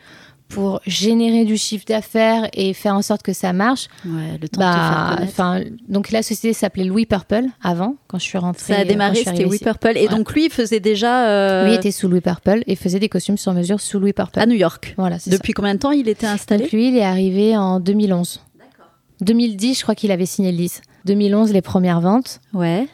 pour 0.52 0.80
générer 0.86 1.44
du 1.44 1.56
chiffre 1.56 1.84
d'affaires 1.86 2.48
et 2.52 2.74
faire 2.74 2.94
en 2.94 3.02
sorte 3.02 3.22
que 3.22 3.32
ça 3.32 3.52
marche. 3.52 3.88
Ouais, 4.04 4.38
le 4.40 4.48
temps 4.48 4.60
bah, 4.60 5.16
de 5.20 5.26
faire 5.26 5.62
Donc 5.88 6.10
la 6.10 6.22
société 6.22 6.52
s'appelait 6.52 6.84
Louis 6.84 7.06
Purple 7.06 7.44
avant, 7.62 7.96
quand 8.06 8.18
je 8.18 8.24
suis 8.24 8.38
rentrée. 8.38 8.74
Ça 8.74 8.80
a 8.80 8.84
démarré, 8.84 9.22
c'était 9.24 9.44
Louis 9.44 9.58
Purple. 9.58 9.96
Et 9.96 10.08
donc 10.08 10.32
lui, 10.32 10.46
il 10.46 10.50
faisait 10.50 10.80
déjà. 10.80 11.28
Euh, 11.28 11.66
lui 11.66 11.74
était 11.74 11.90
sous 11.90 12.06
Louis 12.08 12.20
Purple 12.20 12.62
et 12.66 12.76
faisait 12.76 12.98
des 12.98 13.08
costumes 13.08 13.38
sur 13.38 13.52
mesure 13.54 13.80
sous 13.80 13.98
Louis 13.98 14.12
Purple. 14.12 14.38
À 14.38 14.46
New 14.46 14.54
York. 14.54 14.94
Voilà. 14.98 15.16
Depuis 15.26 15.54
combien 15.54 15.74
de 15.74 15.78
temps 15.78 15.90
il 15.92 16.08
était 16.08 16.26
installé 16.26 16.64
donc 16.64 16.72
Lui, 16.72 16.88
il 16.88 16.96
est 16.96 17.04
arrivé 17.04 17.56
en 17.56 17.80
2011. 17.80 18.42
D'accord. 18.58 18.92
2010, 19.22 19.78
je 19.78 19.82
crois 19.82 19.94
qu'il 19.94 20.10
avait 20.10 20.26
signé 20.26 20.52
le 20.52 20.58
10. 20.58 20.82
2011, 21.06 21.52
les 21.52 21.62
premières 21.62 22.00
ventes. 22.00 22.40
Ouais. 22.52 22.86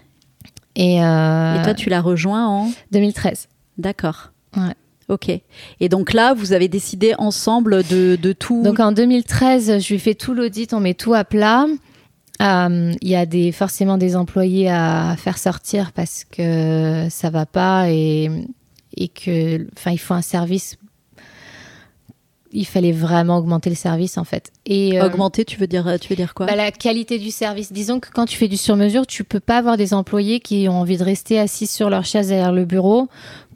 Et, 0.77 1.03
euh... 1.03 1.61
et 1.61 1.63
toi, 1.65 1.75
tu 1.75 1.91
l'as 1.91 2.01
rejoint 2.01 2.47
en 2.47 2.71
2013. 2.93 3.49
D'accord. 3.79 4.31
Ouais. 4.57 4.75
Ok. 5.09 5.31
Et 5.81 5.89
donc 5.89 6.13
là, 6.13 6.35
vous 6.35 6.53
avez 6.53 6.69
décidé 6.69 7.15
ensemble 7.19 7.83
de, 7.85 8.19
de 8.21 8.33
tout. 8.33 8.63
Donc 8.63 8.79
en 8.79 8.93
2013, 8.93 9.83
je 9.83 9.93
lui 9.93 9.99
fais 9.99 10.15
tout 10.15 10.35
l'audit, 10.35 10.75
on 10.75 10.81
met 10.81 10.95
tout 10.95 11.15
à 11.15 11.25
plat. 11.25 11.67
Euh, 12.41 12.93
il 13.01 13.09
y 13.09 13.17
a 13.17 13.27
des, 13.27 13.51
forcément 13.51 13.99
des 13.99 14.15
employés 14.15 14.69
à 14.71 15.17
faire 15.19 15.39
sortir 15.39 15.93
parce 15.93 16.25
que 16.25 17.07
ça 17.11 17.31
va 17.31 17.47
pas 17.47 17.91
et, 17.91 18.31
et 18.97 19.09
que, 19.09 19.67
enfin, 19.77 19.91
il 19.91 19.99
faut 19.99 20.15
un 20.15 20.23
service. 20.23 20.77
Il 22.53 22.67
fallait 22.67 22.93
vraiment 22.93 23.39
augmenter 23.39 23.71
le 23.71 23.77
service 23.77 24.19
en 24.19 24.25
fait. 24.25 24.53
Et 24.67 25.01
euh, 25.01 25.07
augmenter, 25.07 25.45
tu 25.45 25.59
veux 25.59 25.67
dire, 25.67 25.97
tu 26.01 26.09
veux 26.09 26.17
dire 26.17 26.33
quoi 26.33 26.47
bah, 26.47 26.55
La 26.55 26.71
qualité 26.71 27.19
du 27.19 27.31
service. 27.31 27.73
Disons 27.73 27.99
que 27.99 28.09
quand 28.11 28.27
tu 28.27 28.37
fais 28.37 28.49
du 28.49 28.57
sur-mesure, 28.57 29.07
tu 29.07 29.25
peux 29.25 29.41
pas 29.41 29.59
avoir 29.59 29.77
des 29.77 29.93
employés 29.93 30.41
qui 30.41 30.67
ont 30.69 30.81
envie 30.81 30.97
de 30.97 31.05
rester 31.05 31.39
assis 31.39 31.67
sur 31.67 31.91
leur 31.91 32.05
chaise 32.05 32.29
derrière 32.29 32.53
le 32.53 32.65
bureau 32.65 33.09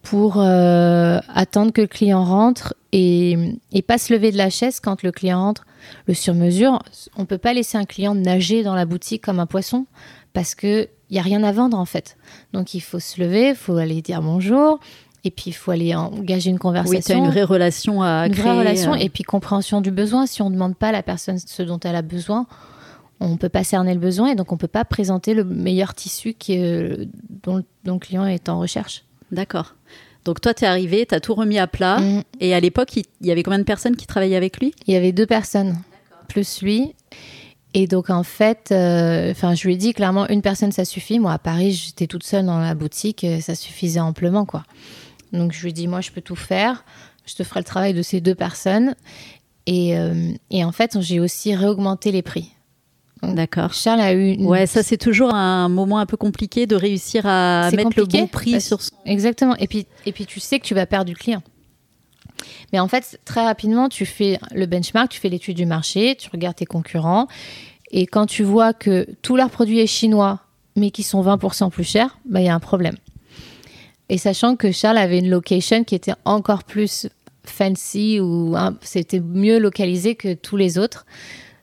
pour 0.03 0.41
euh, 0.41 1.19
attendre 1.33 1.73
que 1.73 1.81
le 1.81 1.87
client 1.87 2.25
rentre 2.25 2.75
et, 2.93 3.57
et, 3.73 3.83
pas 3.83 3.99
se 3.99 4.13
lever 4.13 4.33
de 4.33 4.37
la 4.37 4.51
chaise 4.51 4.81
quand 4.81 5.03
le 5.03 5.13
client 5.13 5.41
rentre. 5.41 5.65
Le 6.07 6.15
sur-mesure, 6.15 6.81
on 7.17 7.25
peut 7.25 7.39
pas 7.39 7.53
laisser 7.53 7.79
un 7.79 7.85
client 7.85 8.15
nager 8.15 8.63
dans 8.63 8.75
la 8.75 8.85
boutique 8.85 9.23
comme 9.23 9.41
un 9.41 9.47
poisson 9.47 9.87
parce 10.33 10.55
que 10.55 10.89
il 11.11 11.17
y 11.17 11.19
a 11.19 11.23
rien 11.23 11.43
à 11.43 11.53
vendre 11.53 11.79
en 11.79 11.85
fait. 11.85 12.17
Donc 12.53 12.75
il 12.75 12.81
faut 12.81 12.99
se 12.99 13.21
lever, 13.21 13.51
il 13.51 13.55
faut 13.55 13.77
aller 13.77 14.03
dire 14.03 14.23
bonjour. 14.23 14.81
Et 15.25 15.31
puis, 15.31 15.51
il 15.51 15.53
faut 15.53 15.71
aller 15.71 15.95
engager 15.95 16.51
une 16.51 16.59
conversation. 16.59 16.99
Oui, 16.99 17.05
tu 17.05 17.13
as 17.13 17.17
une 17.17 17.31
vraie 17.31 17.45
relation 17.45 18.03
à 18.03 18.27
une 18.27 18.33
créer. 18.33 18.43
vraie 18.43 18.59
relation. 18.59 18.93
Euh. 18.95 18.97
Et 18.97 19.09
puis, 19.09 19.23
compréhension 19.23 19.81
du 19.81 19.93
besoin. 19.93 20.27
Si 20.27 20.43
on 20.43 20.51
ne 20.51 20.55
demande 20.55 20.77
pas 20.77 20.89
à 20.89 20.93
la 20.93 21.05
personne 21.05 21.39
ce 21.39 21.63
dont 21.63 21.79
elle 21.79 21.95
a 21.95 22.03
besoin, 22.03 22.47
on 23.21 23.29
ne 23.29 23.37
peut 23.37 23.49
pas 23.49 23.63
cerner 23.63 23.95
le 23.95 24.01
besoin. 24.01 24.31
Et 24.31 24.35
donc, 24.35 24.51
on 24.51 24.57
ne 24.57 24.59
peut 24.59 24.67
pas 24.67 24.85
présenter 24.85 25.35
le 25.35 25.45
meilleur 25.45 25.95
tissu 25.95 26.35
qui, 26.35 26.59
dont, 27.45 27.63
dont 27.85 27.95
le 27.95 28.01
client 28.01 28.27
est 28.27 28.49
en 28.49 28.59
recherche. 28.59 29.05
D'accord. 29.31 29.77
Donc 30.25 30.41
toi, 30.41 30.55
tu 30.55 30.65
es 30.65 30.67
arrivé, 30.67 31.07
tu 31.07 31.15
as 31.15 31.21
tout 31.21 31.35
remis 31.35 31.59
à 31.59 31.67
plat. 31.67 31.99
Mm. 31.99 32.23
Et 32.41 32.55
à 32.55 32.61
l'époque, 32.61 32.97
il 32.97 33.05
y 33.23 33.31
avait 33.31 33.43
combien 33.43 33.59
de 33.59 33.65
personnes 33.65 33.97
qui 33.97 34.07
travaillaient 34.07 34.37
avec 34.37 34.61
lui? 34.61 34.75
Il 34.87 34.95
y 34.95 34.97
avait 34.97 35.13
deux 35.13 35.27
personnes, 35.27 35.79
plus 36.29 36.63
lui. 36.63 36.95
Et 37.75 37.87
donc 37.87 38.11
en 38.11 38.23
fait, 38.23 38.69
euh, 38.71 39.31
enfin, 39.31 39.55
je 39.55 39.67
lui 39.67 39.75
ai 39.75 39.77
dit 39.77 39.95
clairement, 39.95 40.29
une 40.29 40.43
personne, 40.43 40.73
ça 40.73 40.85
suffit. 40.85 41.19
Moi, 41.19 41.33
à 41.33 41.39
Paris, 41.39 41.73
j'étais 41.73 42.07
toute 42.07 42.25
seule 42.25 42.45
dans 42.45 42.59
la 42.59 42.75
boutique, 42.75 43.25
euh, 43.25 43.41
ça 43.41 43.55
suffisait 43.55 44.01
amplement, 44.01 44.45
quoi. 44.45 44.65
Donc 45.33 45.53
je 45.53 45.63
lui 45.63 45.71
ai 45.71 45.73
dit, 45.73 45.89
moi, 45.89 46.01
je 46.01 46.11
peux 46.11 46.21
tout 46.21 46.37
faire. 46.37 46.85
je 47.25 47.35
te 47.35 47.43
ferai 47.45 47.61
le 47.61 47.65
travail 47.65 47.95
de 47.95 48.03
ces 48.03 48.21
deux 48.21 48.35
personnes. 48.35 48.95
Et, 49.67 49.97
euh, 49.97 50.33
et 50.51 50.65
en 50.65 50.73
fait, 50.73 51.01
j'ai 51.01 51.21
aussi 51.21 51.55
réaugmenté 51.55 52.13
les 52.13 52.23
prix. 52.23 52.53
D'accord. 53.23 53.73
Charles 53.73 54.01
a 54.01 54.13
eu 54.13 54.33
une... 54.33 54.47
Ouais, 54.47 54.67
ça 54.67 54.83
c'est 54.83 54.97
toujours 54.97 55.33
un 55.33 55.69
moment 55.69 55.99
un 55.99 56.07
peu 56.07 56.17
compliqué 56.17 56.67
de 56.67 56.75
réussir 56.75 57.25
à 57.25 57.71
mettre 57.71 57.91
le 57.97 58.05
bon 58.05 58.27
prix 58.27 58.53
parce- 58.53 58.67
sur 58.67 58.83
son. 58.83 58.95
Exactement. 59.07 59.57
Et 59.57 59.69
puis, 59.69 59.87
et 60.07 60.13
puis 60.13 60.27
tu 60.27 60.41
sais 60.41 60.59
que 60.59 60.65
tu 60.65 60.75
vas 60.75 60.87
perdre 60.87 61.07
du 61.07 61.15
client. 61.15 61.43
Mais 62.73 62.81
en 62.81 62.89
fait, 62.89 63.21
très 63.25 63.45
rapidement, 63.45 63.89
tu 63.89 64.07
fais 64.07 64.39
le 64.53 64.67
benchmark, 64.67 65.09
tu 65.09 65.21
fais 65.21 65.29
l'étude 65.29 65.57
du 65.57 65.67
marché, 65.67 66.17
tu 66.19 66.29
regardes 66.33 66.57
tes 66.57 66.67
concurrents. 66.67 67.29
Et 67.93 68.07
quand 68.07 68.27
tu 68.27 68.43
vois 68.43 68.73
que 68.73 69.07
tout 69.23 69.37
leur 69.37 69.51
produit 69.51 69.79
est 69.79 69.87
chinois, 69.87 70.41
mais 70.75 70.91
qui 70.91 71.03
sont 71.03 71.23
20% 71.23 71.71
plus 71.71 71.85
chers, 71.85 72.19
bah, 72.25 72.41
il 72.41 72.47
y 72.47 72.49
a 72.49 72.55
un 72.55 72.61
problème. 72.61 72.97
Et 74.09 74.19
sachant 74.19 74.57
que 74.57 74.73
Charles 74.73 74.99
avait 74.99 75.19
une 75.19 75.29
location 75.31 75.85
qui 75.85 75.95
était 75.95 76.15
encore 76.25 76.65
plus 76.65 77.07
fancy 77.45 78.19
ou 78.21 78.55
hein, 78.57 78.77
c'était 78.81 79.21
mieux 79.21 79.59
localisé 79.59 80.15
que 80.17 80.35
tous 80.35 80.57
les 80.57 80.79
autres. 80.79 81.07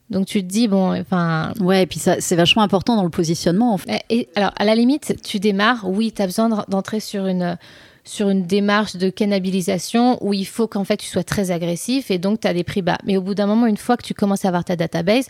Donc 0.10 0.26
tu 0.26 0.42
te 0.42 0.48
dis, 0.48 0.68
bon, 0.68 1.00
enfin, 1.00 1.54
Ouais, 1.60 1.84
et 1.84 1.86
puis 1.86 2.00
ça 2.00 2.16
c'est 2.20 2.36
vachement 2.36 2.64
important 2.64 2.96
dans 2.96 3.04
le 3.04 3.10
positionnement. 3.10 3.74
En 3.74 3.78
fait. 3.78 4.04
Et 4.10 4.28
alors, 4.36 4.52
à 4.58 4.66
la 4.66 4.74
limite, 4.76 5.16
tu 5.24 5.40
démarres, 5.40 5.86
oui, 5.88 6.12
tu 6.12 6.22
as 6.22 6.26
besoin 6.26 6.50
de- 6.50 6.56
d'entrer 6.70 7.00
sur 7.00 7.28
une, 7.28 7.58
sur 8.04 8.30
une 8.30 8.44
démarche 8.48 8.96
de 8.96 9.10
cannibalisation 9.10 10.18
où 10.26 10.34
il 10.34 10.46
faut 10.48 10.68
qu'en 10.68 10.84
fait 10.84 10.98
tu 10.98 11.08
sois 11.08 11.24
très 11.24 11.52
agressif 11.52 12.10
et 12.12 12.18
donc 12.18 12.40
tu 12.42 12.48
as 12.48 12.54
des 12.54 12.64
prix 12.64 12.82
bas. 12.82 12.98
Mais 13.06 13.18
au 13.18 13.22
bout 13.22 13.36
d'un 13.36 13.46
moment, 13.46 13.68
une 13.68 13.78
fois 13.78 13.98
que 13.98 14.04
tu 14.04 14.14
commences 14.16 14.46
à 14.46 14.48
avoir 14.48 14.64
ta 14.66 14.76
database, 14.76 15.28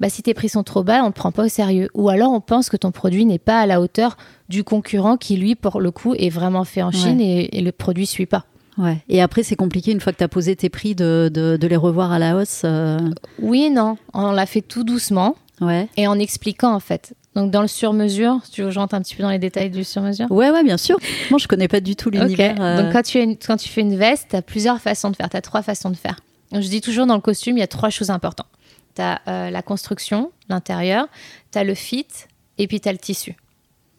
bah, 0.00 0.08
si 0.10 0.22
tes 0.22 0.34
prix 0.34 0.48
sont 0.48 0.62
trop 0.62 0.82
bas, 0.82 1.02
on 1.02 1.06
ne 1.06 1.10
te 1.10 1.16
prend 1.16 1.32
pas 1.32 1.44
au 1.44 1.48
sérieux. 1.48 1.88
Ou 1.94 2.08
alors 2.08 2.30
on 2.32 2.40
pense 2.40 2.68
que 2.70 2.76
ton 2.76 2.90
produit 2.92 3.24
n'est 3.26 3.38
pas 3.38 3.60
à 3.60 3.66
la 3.66 3.80
hauteur 3.80 4.16
du 4.48 4.62
concurrent 4.64 5.16
qui, 5.16 5.36
lui, 5.36 5.54
pour 5.54 5.80
le 5.80 5.90
coup, 5.90 6.14
est 6.14 6.28
vraiment 6.30 6.64
fait 6.64 6.82
en 6.82 6.90
Chine 6.90 7.20
et, 7.20 7.58
et 7.58 7.62
le 7.62 7.72
produit 7.72 8.04
ne 8.04 8.08
suit 8.08 8.26
pas. 8.26 8.44
Ouais. 8.78 8.98
Et 9.08 9.22
après 9.22 9.42
c'est 9.42 9.56
compliqué 9.56 9.92
une 9.92 10.00
fois 10.00 10.12
que 10.12 10.18
tu 10.18 10.24
as 10.24 10.28
posé 10.28 10.54
tes 10.56 10.68
prix 10.68 10.94
de, 10.94 11.30
de, 11.32 11.56
de 11.56 11.66
les 11.66 11.76
revoir 11.76 12.12
à 12.12 12.18
la 12.18 12.36
hausse. 12.36 12.62
euh, 12.64 12.98
Oui 13.40 13.64
et 13.64 13.70
non, 13.70 13.96
on 14.14 14.32
l'a 14.32 14.46
fait 14.46 14.60
tout 14.62 14.84
doucement 14.84 15.36
Ouais. 15.60 15.88
et 15.96 16.06
en 16.06 16.18
expliquant 16.18 16.74
en 16.74 16.80
fait. 16.80 17.14
Donc 17.34 17.50
dans 17.50 17.62
le 17.62 17.68
sur-mesure, 17.68 18.40
tu 18.52 18.60
veux 18.62 18.68
que 18.68 18.72
je 18.74 18.78
rentre 18.78 18.94
un 18.94 19.00
petit 19.02 19.14
peu 19.14 19.22
dans 19.22 19.30
les 19.30 19.38
détails 19.38 19.70
du 19.70 19.84
sur-mesure? 19.84 20.30
Ouais, 20.30 20.50
ouais, 20.50 20.62
bien 20.64 20.76
sûr. 20.78 20.98
Moi, 21.30 21.38
je 21.38 21.46
connais 21.46 21.68
pas 21.68 21.80
du 21.80 21.94
tout 21.96 22.08
l'univers. 22.10 22.56
euh, 22.60 22.82
Donc 22.82 22.92
quand 22.92 23.02
tu, 23.02 23.18
une- 23.20 23.36
quand 23.36 23.56
tu 23.58 23.68
fais 23.68 23.82
une 23.82 23.94
veste, 23.96 24.28
tu 24.30 24.36
as 24.36 24.42
plusieurs 24.42 24.80
façons 24.80 25.10
de 25.10 25.16
faire, 25.16 25.28
tu 25.28 25.36
as 25.36 25.42
trois 25.42 25.60
façons 25.62 25.90
de 25.90 25.96
faire. 25.96 26.16
Donc, 26.52 26.62
je 26.62 26.68
dis 26.68 26.80
toujours 26.80 27.04
dans 27.06 27.14
le 27.14 27.20
costume, 27.20 27.56
il 27.58 27.60
y 27.60 27.62
a 27.62 27.66
trois 27.66 27.90
choses 27.90 28.08
importantes. 28.10 28.46
Tu 28.94 29.02
as 29.02 29.50
la 29.50 29.62
construction, 29.62 30.30
l'intérieur, 30.48 31.08
tu 31.52 31.58
as 31.58 31.64
le 31.64 31.74
fit 31.74 32.06
et 32.56 32.66
puis 32.66 32.80
tu 32.80 32.88
as 32.88 32.92
le 32.92 32.98
tissu. 32.98 33.34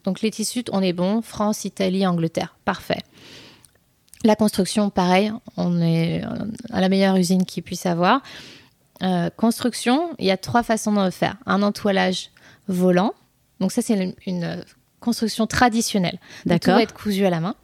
Donc 0.04 0.20
les 0.20 0.30
tissus, 0.32 0.64
on 0.72 0.80
est 0.82 0.92
bon, 0.92 1.22
France, 1.22 1.64
Italie, 1.64 2.04
Angleterre, 2.06 2.56
parfait. 2.64 2.98
La 4.24 4.36
construction, 4.36 4.90
pareil, 4.90 5.32
on 5.56 5.80
est 5.80 6.24
euh, 6.24 6.28
à 6.70 6.80
la 6.80 6.88
meilleure 6.88 7.16
usine 7.16 7.44
qu'il 7.44 7.62
puisse 7.62 7.86
avoir. 7.86 8.22
Euh, 9.02 9.30
construction, 9.36 10.10
il 10.18 10.26
y 10.26 10.30
a 10.30 10.36
trois 10.36 10.62
façons 10.62 10.92
de 10.92 11.04
le 11.04 11.10
faire. 11.10 11.36
Un 11.46 11.62
entoilage 11.62 12.30
volant, 12.66 13.14
donc 13.60 13.72
ça 13.72 13.80
c'est 13.80 13.94
une, 13.94 14.14
une, 14.26 14.64
construction 15.00 15.46
traditionnelle. 15.46 16.18
Donc, 16.20 16.20
Tout 16.20 16.48
D'accord. 16.48 16.74
va 16.74 16.82
être 16.82 16.94
cousu 16.94 17.24
à 17.24 17.30
la 17.30 17.40
main. 17.40 17.54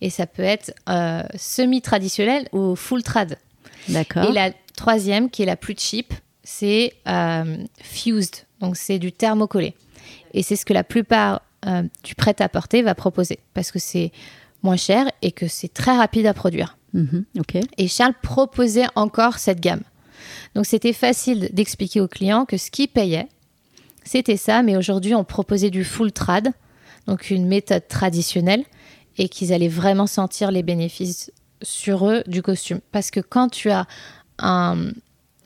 Et 0.00 0.10
ça 0.10 0.26
peut 0.26 0.42
être 0.42 0.74
euh, 0.88 1.22
semi-traditionnel 1.34 2.48
ou 2.52 2.76
full 2.76 3.02
trad. 3.02 3.38
D'accord. 3.88 4.24
Et 4.24 4.32
la 4.32 4.50
troisième, 4.76 5.30
qui 5.30 5.42
est 5.42 5.46
la 5.46 5.56
plus 5.56 5.74
cheap, 5.78 6.12
c'est 6.42 6.92
euh, 7.08 7.56
fused. 7.80 8.44
Donc 8.60 8.76
c'est 8.76 8.98
du 8.98 9.12
thermocollé. 9.12 9.74
Et 10.32 10.42
c'est 10.42 10.56
ce 10.56 10.64
que 10.64 10.72
la 10.72 10.84
plupart 10.84 11.42
euh, 11.66 11.82
du 12.02 12.14
prêt-à-porter 12.14 12.82
va 12.82 12.94
proposer. 12.94 13.38
Parce 13.54 13.70
que 13.70 13.78
c'est 13.78 14.12
moins 14.64 14.76
cher 14.76 15.10
et 15.22 15.30
que 15.30 15.46
c'est 15.46 15.72
très 15.72 15.96
rapide 15.96 16.26
à 16.26 16.34
produire. 16.34 16.76
Mhm, 16.94 17.24
ok. 17.38 17.58
Et 17.78 17.88
Charles 17.88 18.14
proposait 18.22 18.86
encore 18.96 19.38
cette 19.38 19.60
gamme. 19.60 19.82
Donc 20.54 20.66
c'était 20.66 20.92
facile 20.92 21.50
d'expliquer 21.52 22.00
aux 22.00 22.08
clients 22.08 22.44
que 22.44 22.56
ce 22.56 22.70
qu'ils 22.70 22.88
payaient, 22.88 23.28
c'était 24.04 24.36
ça, 24.36 24.62
mais 24.62 24.76
aujourd'hui 24.76 25.14
on 25.14 25.24
proposait 25.24 25.70
du 25.70 25.84
full 25.84 26.12
trad, 26.12 26.50
donc 27.06 27.30
une 27.30 27.46
méthode 27.46 27.86
traditionnelle, 27.88 28.64
et 29.16 29.28
qu'ils 29.28 29.52
allaient 29.52 29.68
vraiment 29.68 30.06
sentir 30.06 30.50
les 30.50 30.62
bénéfices 30.62 31.32
sur 31.62 32.08
eux 32.08 32.22
du 32.26 32.42
costume. 32.42 32.80
Parce 32.92 33.10
que 33.10 33.20
quand 33.20 33.48
tu 33.48 33.70
as 33.70 33.86
un, 34.38 34.90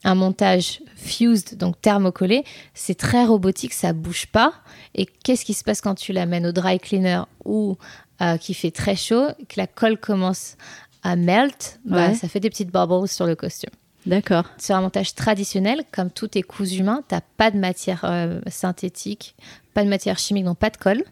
un 0.05 0.15
montage 0.15 0.81
fused, 0.97 1.57
donc 1.57 1.81
thermocollé, 1.81 2.45
c'est 2.75 2.97
très 2.97 3.25
robotique, 3.25 3.73
ça 3.73 3.93
bouge 3.93 4.27
pas. 4.27 4.53
Et 4.95 5.07
qu'est-ce 5.07 5.45
qui 5.45 5.55
se 5.55 5.65
passe 5.65 5.81
quand 5.81 5.95
tu 5.95 6.13
l'amènes 6.13 6.47
au 6.47 6.53
dry 6.53 6.79
cleaner 6.79 7.23
ou 7.45 7.77
euh, 8.23 8.37
qui 8.37 8.55
fait 8.55 8.71
très 8.71 8.97
chaud, 8.97 9.27
que 9.49 9.55
la 9.59 9.67
colle 9.67 9.99
commence 9.99 10.57
à 11.03 11.17
melt, 11.17 11.79
bah, 11.85 12.09
Ouais. 12.09 12.15
ça 12.15 12.29
fait 12.29 12.41
des 12.41 12.51
petites 12.51 12.71
bubbles 12.73 13.09
sur 13.09 13.27
le 13.27 13.37
costume. 13.37 13.71
D'accord. 14.07 14.45
Sur 14.59 14.75
un 14.77 14.81
montage 14.81 15.15
traditionnel, 15.15 15.83
comme 15.93 16.11
tout 16.11 16.37
est 16.39 16.43
cousu 16.43 16.79
humain, 16.81 17.03
tu 17.09 17.15
pas 17.37 17.51
de 17.51 17.59
matière 17.59 18.01
euh, 18.05 18.41
synthétique, 18.49 19.35
pas 19.75 19.85
de 19.85 19.89
matière 19.89 20.19
chimique, 20.19 20.45
donc 20.45 20.59
pas 20.59 20.71
de 20.71 20.77
colle. 20.77 21.03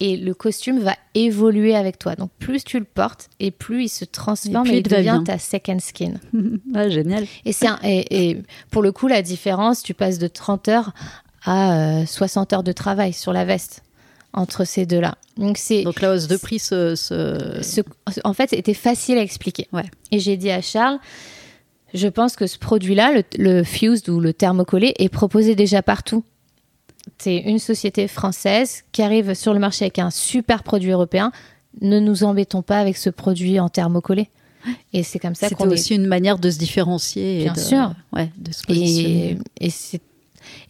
Et 0.00 0.16
le 0.16 0.34
costume 0.34 0.80
va 0.80 0.96
évoluer 1.14 1.76
avec 1.76 1.98
toi. 2.00 2.16
Donc 2.16 2.30
plus 2.40 2.64
tu 2.64 2.78
le 2.80 2.84
portes 2.84 3.28
et 3.38 3.52
plus 3.52 3.84
il 3.84 3.88
se 3.88 4.04
transforme 4.04 4.66
Et 4.66 4.78
il 4.78 4.82
devient 4.82 5.02
bien. 5.02 5.22
ta 5.24 5.38
second 5.38 5.78
skin. 5.78 6.14
Ah, 6.74 6.88
génial. 6.88 7.26
Et, 7.44 7.52
c'est 7.52 7.68
et 7.84 8.42
pour 8.72 8.82
le 8.82 8.90
coup, 8.90 9.06
la 9.06 9.22
différence, 9.22 9.82
tu 9.84 9.94
passes 9.94 10.18
de 10.18 10.26
30 10.26 10.68
heures 10.68 10.92
à 11.44 12.00
euh, 12.00 12.06
60 12.06 12.52
heures 12.52 12.62
de 12.64 12.72
travail 12.72 13.12
sur 13.12 13.32
la 13.32 13.44
veste 13.44 13.83
entre 14.34 14.64
ces 14.64 14.84
deux-là. 14.84 15.14
Donc 15.38 15.56
c'est 15.58 15.82
Donc 15.84 16.00
la 16.00 16.12
hausse 16.14 16.26
de 16.26 16.36
prix 16.36 16.58
se. 16.58 16.94
se- 16.96 17.60
ce- 17.62 17.80
en 18.24 18.32
fait, 18.34 18.50
c'était 18.50 18.74
facile 18.74 19.16
à 19.18 19.22
expliquer. 19.22 19.68
Ouais. 19.72 19.84
Et 20.12 20.18
j'ai 20.18 20.36
dit 20.36 20.50
à 20.50 20.60
Charles, 20.60 20.98
je 21.94 22.08
pense 22.08 22.36
que 22.36 22.46
ce 22.46 22.58
produit-là, 22.58 23.12
le, 23.12 23.22
le 23.38 23.62
fused 23.64 24.08
ou 24.08 24.20
le 24.20 24.32
thermocollé, 24.32 24.94
est 24.98 25.08
proposé 25.08 25.54
déjà 25.54 25.82
partout. 25.82 26.24
C'est 27.18 27.36
une 27.38 27.58
société 27.58 28.08
française 28.08 28.82
qui 28.92 29.02
arrive 29.02 29.34
sur 29.34 29.52
le 29.54 29.60
marché 29.60 29.84
avec 29.84 29.98
un 29.98 30.10
super 30.10 30.62
produit 30.62 30.90
européen. 30.90 31.32
Ne 31.80 32.00
nous 32.00 32.24
embêtons 32.24 32.62
pas 32.62 32.78
avec 32.78 32.96
ce 32.96 33.10
produit 33.10 33.60
en 33.60 33.68
thermocollé. 33.68 34.28
Et 34.92 35.02
c'est 35.02 35.18
comme 35.18 35.34
ça 35.34 35.48
C'était 35.48 35.62
qu'on 35.62 35.70
est 35.70 35.74
aussi 35.74 35.94
une 35.94 36.06
manière 36.06 36.38
de 36.38 36.50
se 36.50 36.58
différencier. 36.58 37.40
et 37.40 37.44
Bien 37.44 37.52
de- 37.52 37.58
sûr. 37.60 37.92
Ouais, 38.12 38.30
de 38.38 38.52
se 38.52 38.62
positionner. 38.62 39.38
et, 39.60 39.66
et, 39.66 39.70
c'est- 39.70 40.00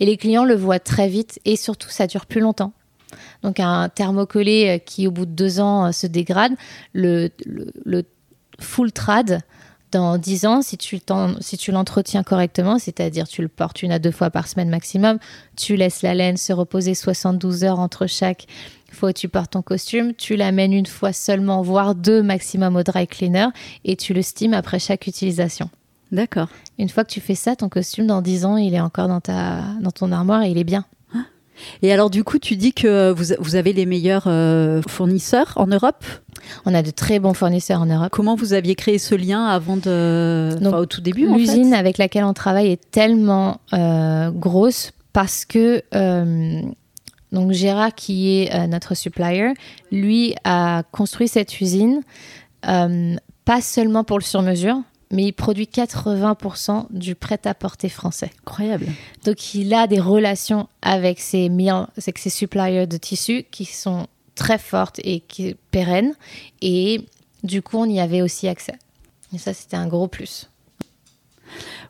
et 0.01 0.07
les 0.07 0.17
clients 0.17 0.45
le 0.45 0.57
voient 0.57 0.81
très 0.81 1.09
vite 1.09 1.39
et 1.45 1.57
surtout, 1.57 1.89
ça 1.91 2.07
dure 2.09 2.27
plus 2.27 2.41
longtemps. 2.41 2.73
Donc, 3.45 3.61
un 3.61 3.89
thermocollé 3.89 4.69
euh, 4.69 4.79
qui, 4.79 5.07
au 5.07 5.13
bout 5.13 5.27
de 5.27 5.31
deux 5.31 5.61
ans, 5.61 5.87
euh, 5.87 5.93
se 5.93 6.09
dégrade, 6.09 6.55
le, 6.93 7.31
le, 7.47 7.71
le 7.85 8.03
full 8.59 8.91
trad, 8.91 9.41
dans 9.93 10.19
10 10.19 10.47
ans, 10.47 10.61
si 10.63 10.77
tu, 10.77 10.99
t'en- 10.99 11.41
si 11.41 11.57
tu 11.57 11.71
l'entretiens 11.71 12.25
correctement, 12.25 12.81
c'est-à-dire 12.81 13.29
tu 13.29 13.43
le 13.43 13.49
portes 13.49 13.81
une 13.83 13.93
à 13.93 14.01
deux 14.01 14.11
fois 14.11 14.29
par 14.31 14.49
semaine 14.49 14.69
maximum, 14.69 15.19
tu 15.57 15.77
laisses 15.77 16.03
la 16.03 16.15
laine 16.15 16.37
se 16.37 16.53
reposer 16.53 16.95
72 16.97 17.63
heures 17.63 17.79
entre 17.79 18.09
chaque 18.09 18.47
fois 18.91 19.11
où 19.11 19.13
tu 19.13 19.29
portes 19.29 19.53
ton 19.53 19.63
costume, 19.63 20.13
tu 20.15 20.35
l'amènes 20.35 20.73
une 20.73 20.87
fois 20.87 21.13
seulement, 21.13 21.63
voire 21.63 21.95
deux 21.95 22.23
maximum 22.25 22.75
au 22.75 22.83
dry 22.83 23.07
cleaner, 23.07 23.49
et 23.85 23.95
tu 23.95 24.15
le 24.15 24.23
steams 24.23 24.55
après 24.55 24.81
chaque 24.81 25.07
utilisation. 25.07 25.71
D'accord. 26.11 26.49
Une 26.79 26.89
fois 26.89 27.05
que 27.05 27.11
tu 27.13 27.21
fais 27.21 27.35
ça, 27.37 27.55
ton 27.55 27.69
costume, 27.69 28.07
dans 28.09 28.23
10 28.23 28.45
ans, 28.47 28.57
il 28.57 28.75
est 28.75 28.81
encore 28.81 29.07
dans, 29.09 29.21
ta, 29.21 29.63
dans 29.81 29.91
ton 29.93 30.11
armoire 30.13 30.43
et 30.43 30.51
il 30.51 30.59
est 30.59 30.65
bien. 30.65 30.85
Et 31.83 31.93
alors, 31.93 32.11
du 32.11 32.25
coup, 32.25 32.39
tu 32.39 32.57
dis 32.57 32.73
que 32.73 33.13
vous, 33.13 33.35
vous 33.39 33.55
avez 33.55 33.73
les 33.73 33.87
meilleurs 33.87 34.25
euh, 34.27 34.83
fournisseurs 34.89 35.53
en 35.57 35.67
Europe? 35.67 36.05
On 36.67 36.75
a 36.75 36.83
de 36.83 36.91
très 36.91 37.19
bons 37.19 37.35
fournisseurs 37.35 37.81
en 37.81 37.87
Europe. 37.87 38.09
Comment 38.13 38.35
vous 38.35 38.53
aviez 38.53 38.75
créé 38.75 38.99
ce 38.99 39.15
lien 39.15 39.47
avant 39.47 39.77
de. 39.77 40.51
Donc, 40.61 40.75
enfin, 40.75 40.83
au 40.83 40.87
tout 40.87 41.01
début, 41.01 41.29
en 41.29 41.37
L'usine 41.37 41.71
fait 41.71 41.77
avec 41.77 41.99
laquelle 41.99 42.25
on 42.25 42.35
travaille 42.35 42.69
est 42.69 42.91
tellement 42.91 43.61
euh, 43.73 44.31
grosse 44.31 44.93
parce 45.13 45.45
que 45.45 45.83
euh, 45.95 46.61
donc 47.33 47.53
Gérard, 47.53 47.95
qui 47.95 48.43
est 48.43 48.67
notre 48.69 48.95
supplier, 48.95 49.55
lui 49.91 50.35
a 50.45 50.83
construit 50.93 51.29
cette 51.29 51.61
usine 51.61 52.03
pas 53.45 53.61
seulement 53.61 54.05
pour 54.05 54.19
le 54.19 54.25
sur-mesure, 54.25 54.81
mais 55.11 55.25
il 55.25 55.33
produit 55.33 55.69
80% 55.73 56.87
du 56.91 57.15
prêt-à-porter 57.15 57.89
français. 57.89 58.31
Incroyable. 58.47 58.87
Donc, 59.25 59.55
il 59.55 59.73
a 59.75 59.87
des 59.87 60.01
relations 60.01 60.69
avec 60.83 61.21
ses, 61.21 61.51
avec 62.03 62.19
ses 62.19 62.31
suppliers 62.31 62.87
de 62.87 62.97
tissus 62.97 63.45
qui 63.51 63.65
sont 63.65 64.07
très 64.35 64.59
fortes 64.59 65.01
et 65.05 65.21
qui, 65.21 65.57
pérennes. 65.71 66.15
Et 66.63 67.07
du 67.43 67.63
coup, 67.63 67.79
on 67.79 67.87
y 67.87 68.01
avait 68.01 68.23
aussi 68.23 68.49
accès. 68.49 68.75
Et 69.35 69.39
ça, 69.39 69.55
c'était 69.55 69.77
un 69.77 69.87
gros 69.87 70.09
plus. 70.09 70.49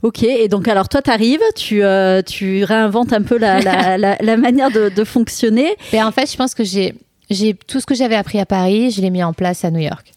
Ok, 0.03 0.23
et 0.23 0.49
donc 0.49 0.69
alors 0.69 0.89
toi, 0.91 1.01
tu 1.01 1.11
arrives, 1.11 1.41
tu, 1.57 1.83
euh, 1.83 2.21
tu 2.21 2.65
réinventes 2.65 3.15
un 3.15 3.23
peu 3.23 3.39
la, 3.39 3.61
la, 3.61 3.97
la, 3.99 4.17
la 4.21 4.37
manière 4.37 4.71
de, 4.71 4.91
de 4.91 5.05
fonctionner. 5.05 5.77
Et 5.93 6.03
en 6.03 6.13
fait, 6.13 6.31
je 6.31 6.37
pense 6.37 6.55
que 6.55 6.65
j'ai, 6.65 6.95
j'ai 7.31 7.55
tout 7.55 7.81
ce 7.81 7.87
que 7.87 7.95
j'avais 7.95 8.17
appris 8.17 8.39
à 8.39 8.47
Paris, 8.47 8.91
je 8.91 9.01
l'ai 9.01 9.11
mis 9.11 9.23
en 9.23 9.33
place 9.33 9.65
à 9.65 9.71
New 9.71 9.81
York. 9.81 10.13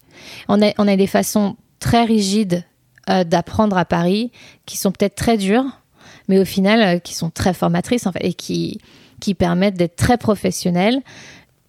On 0.48 0.60
a, 0.62 0.72
on 0.78 0.86
a 0.86 0.96
des 0.96 1.06
façons 1.06 1.56
très 1.80 2.04
rigides 2.04 2.64
euh, 3.08 3.24
d'apprendre 3.24 3.76
à 3.76 3.84
Paris 3.84 4.30
qui 4.66 4.76
sont 4.76 4.92
peut-être 4.92 5.14
très 5.14 5.36
dures, 5.36 5.64
mais 6.28 6.38
au 6.38 6.44
final, 6.44 6.82
euh, 6.82 6.98
qui 6.98 7.14
sont 7.14 7.30
très 7.30 7.54
formatrices 7.54 8.06
en 8.06 8.12
fait, 8.12 8.24
et 8.24 8.34
qui, 8.34 8.80
qui 9.20 9.34
permettent 9.34 9.76
d'être 9.76 9.96
très 9.96 10.18
professionnels. 10.18 11.02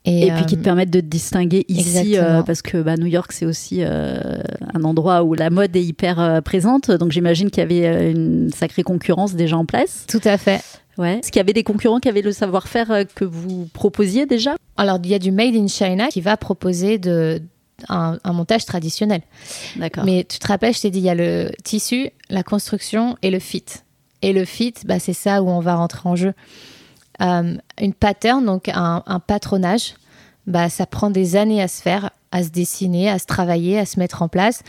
Et, 0.05 0.31
puis 0.31 0.46
qui 0.46 0.55
te 0.55 0.62
euh, 0.62 0.63
permettent 0.63 0.89
de 0.89 1.01
te 1.01 1.05
distinguer 1.05 1.65
ici, 1.67 2.17
euh, 2.17 2.41
parce 2.41 2.62
que 2.62 2.81
bah, 2.81 2.96
New 2.96 3.05
York, 3.05 3.31
c'est 3.31 3.46
aussi 3.46 3.79
euh, 3.81 4.41
un 4.74 4.84
endroit 4.84 5.24
où 5.24 5.34
la 5.34 5.50
mode 5.50 5.75
est 5.75 5.84
hyper 5.84 6.19
euh, 6.19 6.41
présente. 6.41 6.89
Donc 6.89 7.12
j'imagine 7.12 7.51
qu'il 7.51 7.62
y 7.62 7.86
avait 7.86 8.12
une 8.12 8.50
sacrée 8.51 8.84
concurrence 8.84 9.36
déjà 9.36 9.58
en 9.58 9.65
place. 9.65 10.05
Tout 10.08 10.22
à 10.24 10.38
fait. 10.38 10.62
Ouais. 10.98 11.19
Est-ce 11.19 11.31
qu'il 11.31 11.39
y 11.39 11.41
avait 11.41 11.53
des 11.53 11.63
concurrents 11.63 12.00
qui 12.00 12.10
avaient 12.10 12.22
le 12.22 12.31
savoir-faire 12.31 13.03
que 13.13 13.25
vous 13.25 13.67
proposiez 13.74 14.25
déjà? 14.25 14.55
Alors, 14.77 15.00
il 15.03 15.10
y 15.10 15.13
a 15.13 15.19
du 15.19 15.31
Made 15.31 15.55
in 15.55 15.67
China 15.67 16.08
qui 16.08 16.22
va 16.22 16.38
proposer 16.38 16.98
de, 16.98 17.41
un, 17.88 18.17
un 18.24 18.33
montage 18.33 18.65
traditionnel. 18.65 19.21
D'accord. 19.77 20.03
Mais 20.03 20.25
tu 20.27 20.39
te 20.39 20.48
rappelles, 20.48 20.74
je 20.74 20.81
t'ai 20.81 20.89
dit, 20.89 21.00
il 21.00 21.05
y 21.05 21.09
a 21.09 21.15
le 21.15 21.51
tissu, 21.63 22.09
la 22.29 22.43
construction 22.43 23.17
et 23.21 23.31
le 23.31 23.39
fit. 23.39 23.65
Et 24.21 24.33
le 24.33 24.43
fit, 24.43 24.74
bah, 24.86 25.00
c'est 25.00 25.13
ça 25.13 25.41
où 25.41 25.50
on 25.50 25.62
va 25.62 25.75
rentrer 25.75 26.01
en 26.03 26.15
jeu. 26.15 26.33
Euh, 27.21 27.55
une 27.79 27.93
pattern, 27.93 28.45
donc 28.45 28.69
un, 28.69 29.03
un 29.05 29.19
patronage, 29.19 29.93
bah, 30.48 30.69
ça 30.69 30.86
prend 30.86 31.09
des 31.09 31.36
années 31.36 31.62
à 31.62 31.67
se 31.67 31.81
faire, 31.81 32.12
à 32.31 32.43
se 32.43 32.50
dessiner, 32.50 33.09
à 33.09 33.19
se 33.19 33.25
travailler, 33.25 33.79
à 33.79 33.86
se 33.86 34.00
mettre 34.00 34.21
en 34.21 34.27
place. 34.27 34.63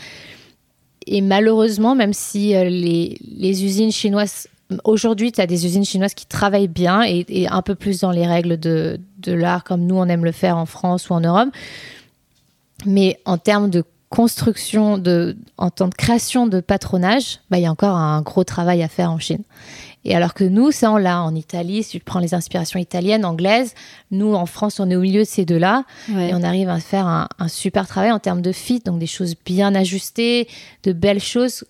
Et 1.07 1.21
malheureusement, 1.21 1.95
même 1.95 2.13
si 2.13 2.55
euh, 2.55 2.65
les, 2.65 3.17
les 3.21 3.65
usines 3.65 3.91
chinoises, 3.91 4.47
aujourd'hui, 4.83 5.31
tu 5.31 5.41
as 5.41 5.47
des 5.47 5.65
usines 5.65 5.83
chinoises 5.83 6.13
qui 6.13 6.25
travaillent 6.25 6.67
bien 6.67 7.03
et, 7.03 7.25
et 7.27 7.47
un 7.49 7.61
peu 7.61 7.75
plus 7.75 7.99
dans 8.01 8.11
les 8.11 8.27
règles 8.27 8.57
de, 8.57 8.99
de 9.17 9.33
l'art, 9.33 9.63
comme 9.63 9.85
nous, 9.85 9.95
on 9.95 10.05
aime 10.07 10.23
le 10.23 10.31
faire 10.31 10.57
en 10.57 10.65
France 10.65 11.09
ou 11.09 11.13
en 11.13 11.21
Europe. 11.21 11.49
Mais 12.85 13.19
en 13.25 13.37
termes 13.37 13.69
de 13.69 13.83
construction, 14.09 14.97
de, 14.97 15.37
en 15.57 15.69
temps 15.69 15.87
de 15.87 15.95
création 15.95 16.45
de 16.45 16.59
patronage, 16.59 17.39
bah, 17.49 17.57
il 17.57 17.63
y 17.63 17.65
a 17.65 17.71
encore 17.71 17.95
un 17.95 18.21
gros 18.21 18.43
travail 18.43 18.83
à 18.83 18.89
faire 18.89 19.09
en 19.09 19.19
Chine. 19.19 19.43
Et 20.03 20.15
alors 20.15 20.33
que 20.33 20.43
nous, 20.43 20.71
ça, 20.71 20.91
on 20.91 20.97
l'a 20.97 21.21
en 21.21 21.33
Italie, 21.33 21.83
si 21.83 21.99
tu 21.99 22.03
prends 22.03 22.19
les 22.19 22.33
inspirations 22.33 22.79
italiennes, 22.79 23.23
anglaises, 23.23 23.73
nous, 24.09 24.33
en 24.33 24.45
France, 24.45 24.79
on 24.79 24.89
est 24.89 24.95
au 24.95 25.01
milieu 25.01 25.21
de 25.21 25.27
ces 25.27 25.45
deux-là. 25.45 25.85
Ouais. 26.09 26.29
Et 26.29 26.33
on 26.33 26.41
arrive 26.43 26.69
à 26.69 26.79
faire 26.79 27.07
un, 27.07 27.29
un 27.39 27.47
super 27.47 27.87
travail 27.87 28.11
en 28.11 28.19
termes 28.19 28.41
de 28.41 28.51
fit, 28.51 28.79
donc 28.79 28.99
des 28.99 29.07
choses 29.07 29.35
bien 29.45 29.73
ajustées, 29.75 30.47
de 30.83 30.91
belles 30.91 31.21
choses, 31.21 31.63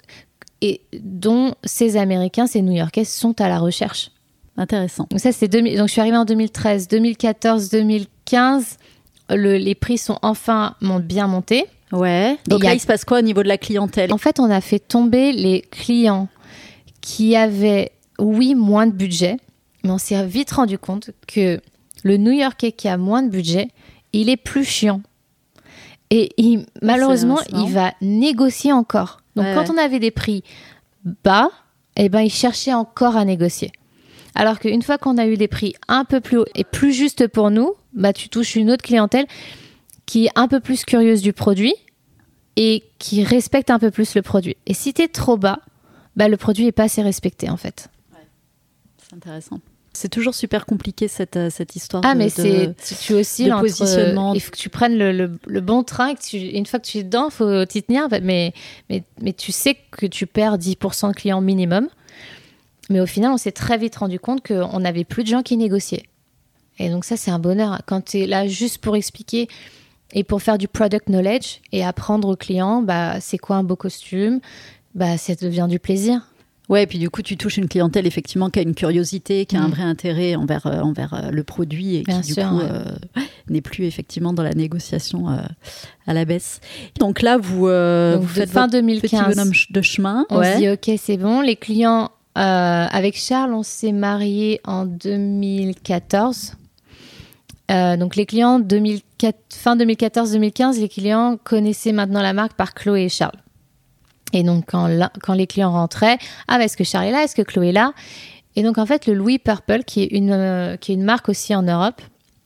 et 0.61 0.81
dont 0.99 1.53
ces 1.63 1.97
Américains, 1.97 2.47
ces 2.47 2.61
New-Yorkais 2.61 3.03
sont 3.03 3.39
à 3.41 3.49
la 3.49 3.59
recherche. 3.59 4.11
Intéressant. 4.57 5.07
Donc 5.09 5.19
ça, 5.19 5.31
c'est 5.31 5.47
2000 5.47 5.77
donc 5.77 5.87
je 5.87 5.93
suis 5.93 6.01
arrivée 6.01 6.17
en 6.17 6.25
2013, 6.25 6.87
2014, 6.87 7.69
2015. 7.69 8.77
Le, 9.35 9.57
les 9.57 9.75
prix 9.75 9.97
sont 9.97 10.17
enfin 10.21 10.75
bien 10.81 11.27
monté. 11.27 11.65
Ouais. 11.91 12.37
Donc 12.47 12.63
là, 12.63 12.71
a- 12.71 12.73
il 12.73 12.79
se 12.79 12.87
passe 12.87 13.05
quoi 13.05 13.19
au 13.19 13.21
niveau 13.21 13.43
de 13.43 13.47
la 13.47 13.57
clientèle? 13.57 14.13
En 14.13 14.17
fait, 14.17 14.39
on 14.39 14.49
a 14.49 14.61
fait 14.61 14.79
tomber 14.79 15.31
les 15.31 15.61
clients 15.61 16.27
qui 17.01 17.35
avaient, 17.35 17.91
oui, 18.19 18.55
moins 18.55 18.87
de 18.87 18.91
budget, 18.93 19.37
mais 19.83 19.89
on 19.91 19.97
s'est 19.97 20.25
vite 20.25 20.51
rendu 20.51 20.77
compte 20.77 21.11
que 21.27 21.59
le 22.03 22.17
New-Yorkais 22.17 22.71
qui 22.71 22.87
a 22.87 22.97
moins 22.97 23.23
de 23.23 23.29
budget, 23.29 23.67
il 24.13 24.29
est 24.29 24.37
plus 24.37 24.63
chiant. 24.65 25.01
Et 26.09 26.31
il- 26.37 26.65
malheureusement, 26.81 27.39
il 27.53 27.71
va 27.71 27.93
négocier 28.01 28.73
encore. 28.73 29.21
Donc, 29.35 29.45
Ouais, 29.45 29.55
quand 29.55 29.73
on 29.73 29.77
avait 29.77 29.99
des 29.99 30.11
prix 30.11 30.43
bas, 31.23 31.49
eh 31.95 32.09
ben, 32.09 32.21
il 32.21 32.29
cherchait 32.31 32.73
encore 32.73 33.15
à 33.15 33.23
négocier. 33.25 33.71
Alors 34.35 34.59
qu'une 34.59 34.81
fois 34.81 34.97
qu'on 34.97 35.17
a 35.17 35.25
eu 35.27 35.35
des 35.37 35.47
prix 35.47 35.73
un 35.87 36.05
peu 36.05 36.19
plus 36.21 36.37
hauts 36.37 36.45
et 36.55 36.63
plus 36.63 36.93
justes 36.93 37.27
pour 37.27 37.49
nous, 37.51 37.73
bah, 37.93 38.13
tu 38.13 38.29
touches 38.29 38.55
une 38.55 38.71
autre 38.71 38.83
clientèle 38.83 39.25
qui 40.05 40.25
est 40.25 40.31
un 40.35 40.47
peu 40.47 40.59
plus 40.59 40.83
curieuse 40.85 41.21
du 41.21 41.33
produit 41.33 41.73
et 42.55 42.83
qui 42.99 43.23
respecte 43.23 43.69
un 43.69 43.79
peu 43.79 43.91
plus 43.91 44.15
le 44.15 44.21
produit. 44.21 44.57
Et 44.65 44.73
si 44.73 44.93
tu 44.93 45.01
es 45.03 45.07
trop 45.07 45.37
bas, 45.37 45.59
bah, 46.15 46.27
le 46.27 46.37
produit 46.37 46.65
n'est 46.65 46.71
pas 46.71 46.83
assez 46.83 47.01
respecté 47.01 47.49
en 47.49 47.57
fait. 47.57 47.87
C'est 48.97 49.15
intéressant. 49.15 49.59
C'est 49.93 50.07
toujours 50.07 50.33
super 50.35 50.65
compliqué 50.65 51.09
cette, 51.09 51.35
euh, 51.35 51.49
cette 51.49 51.75
histoire. 51.75 52.01
Ah, 52.05 52.13
de- 52.13 52.19
mais 52.19 52.29
c'est 52.29 52.73
tu, 53.03 53.13
de 53.13 53.51
entre- 53.51 53.61
positionnement. 53.61 54.33
Il 54.33 54.39
faut 54.39 54.51
que 54.51 54.57
tu 54.57 54.69
prennes 54.69 54.97
le, 54.97 55.11
le- 55.11 55.37
le 55.45 55.59
bon 55.61 55.83
train. 55.83 56.09
Et 56.11 56.15
que 56.15 56.21
tu, 56.21 56.37
une 56.37 56.65
fois 56.65 56.79
que 56.79 56.85
tu 56.85 56.99
es 56.99 57.03
dedans, 57.03 57.25
il 57.27 57.31
faut 57.33 57.65
t'y 57.65 57.83
tenir. 57.83 58.07
Mais, 58.23 58.53
mais, 58.89 59.03
mais 59.21 59.33
tu 59.33 59.51
sais 59.51 59.75
que 59.91 60.05
tu 60.05 60.27
perds 60.27 60.57
10% 60.57 61.09
de 61.09 61.13
clients 61.13 61.41
minimum. 61.41 61.89
Mais 62.89 63.01
au 63.01 63.05
final, 63.05 63.31
on 63.31 63.37
s'est 63.37 63.51
très 63.51 63.77
vite 63.77 63.97
rendu 63.97 64.17
compte 64.17 64.45
qu'on 64.47 64.79
n'avait 64.79 65.03
plus 65.03 65.23
de 65.23 65.29
gens 65.29 65.41
qui 65.41 65.57
négociaient. 65.57 66.03
Et 66.79 66.89
donc, 66.89 67.05
ça, 67.05 67.17
c'est 67.17 67.31
un 67.31 67.39
bonheur. 67.39 67.81
Quand 67.85 68.01
tu 68.05 68.19
es 68.19 68.27
là 68.27 68.47
juste 68.47 68.79
pour 68.79 68.95
expliquer 68.95 69.47
et 70.13 70.23
pour 70.23 70.41
faire 70.41 70.57
du 70.57 70.67
product 70.67 71.05
knowledge 71.07 71.59
et 71.71 71.85
apprendre 71.85 72.27
aux 72.29 72.35
clients 72.35 72.81
bah, 72.81 73.19
c'est 73.21 73.37
quoi 73.37 73.55
un 73.57 73.63
beau 73.63 73.75
costume, 73.75 74.39
bah, 74.95 75.17
ça 75.17 75.35
devient 75.35 75.67
du 75.69 75.79
plaisir. 75.79 76.21
Ouais, 76.69 76.83
et 76.83 76.87
puis 76.87 76.99
du 76.99 77.09
coup, 77.09 77.21
tu 77.21 77.35
touches 77.35 77.57
une 77.57 77.67
clientèle 77.67 78.07
effectivement 78.07 78.49
qui 78.49 78.59
a 78.59 78.61
une 78.61 78.73
curiosité, 78.75 79.45
qui 79.45 79.57
a 79.57 79.61
un 79.61 79.67
Mm. 79.67 79.71
vrai 79.71 79.83
intérêt 79.83 80.35
envers, 80.35 80.67
euh, 80.67 80.79
envers 80.81 81.13
euh, 81.13 81.29
le 81.29 81.43
produit 81.43 81.97
et 81.97 82.03
Bien 82.03 82.21
qui 82.21 82.33
sûr, 82.33 82.43
du 82.43 82.49
coup 82.49 82.57
ouais. 82.59 82.69
euh, 82.71 83.21
n'est 83.49 83.59
plus 83.61 83.83
effectivement 83.85 84.31
dans 84.31 84.43
la 84.43 84.53
négociation 84.53 85.27
à 85.27 86.13
la 86.13 86.23
baisse. 86.25 86.61
Donc 86.99 87.21
là, 87.21 87.37
vous, 87.37 87.67
donc, 87.67 88.21
vous 88.21 88.27
faites 88.27 88.49
fin 88.49 88.67
votre 88.67 88.71
petit 88.79 88.81
2015. 89.17 89.35
bonhomme 89.35 89.53
ch- 89.53 89.71
de 89.71 89.81
chemin. 89.81 90.25
On 90.29 90.39
ouais. 90.39 90.53
se 90.53 90.57
dit 90.59 90.69
ok 90.69 90.97
c'est 90.97 91.17
bon. 91.17 91.41
Les 91.41 91.57
clients 91.57 92.09
avec 92.35 93.17
Charles 93.17 93.53
on 93.53 93.63
s'est 93.63 93.91
mariés 93.91 94.61
en 94.63 94.85
2014. 94.85 96.53
Euh, 97.71 97.97
donc 97.97 98.15
les 98.15 98.25
clients 98.25 98.59
2004, 98.59 99.37
fin 99.53 99.75
2014-2015 99.75 100.79
les 100.79 100.89
clients 100.89 101.37
connaissaient 101.43 101.93
maintenant 101.93 102.21
la 102.21 102.33
marque 102.33 102.53
par 102.53 102.73
Chloé 102.73 103.03
et 103.03 103.09
Charles. 103.09 103.39
Et 104.33 104.43
donc 104.43 104.65
quand, 104.67 104.87
les 105.33 105.47
clients 105.47 105.71
rentraient 105.71 106.17
ah 106.47 106.57
bah, 106.57 106.65
est-ce 106.65 106.77
que 106.77 106.83
Charles 106.83 107.07
est 107.07 107.11
là? 107.11 107.23
Est-ce 107.23 107.35
que 107.35 107.41
Chloé 107.41 107.69
est 107.69 107.73
là? 107.73 107.93
Et 108.55 108.63
donc 108.63 108.77
en 108.77 108.85
fait 108.85 109.07
le 109.07 109.13
Louis 109.13 109.39
Purple 109.39 109.83
qui 109.83 110.03
est 110.03 110.07
une 110.07 110.31
euh, 110.31 110.75
qui 110.75 110.91
est 110.91 110.95
une 110.95 111.03
marque 111.03 111.29
aussi 111.29 111.55
en 111.55 111.63
Europe. 111.63 112.01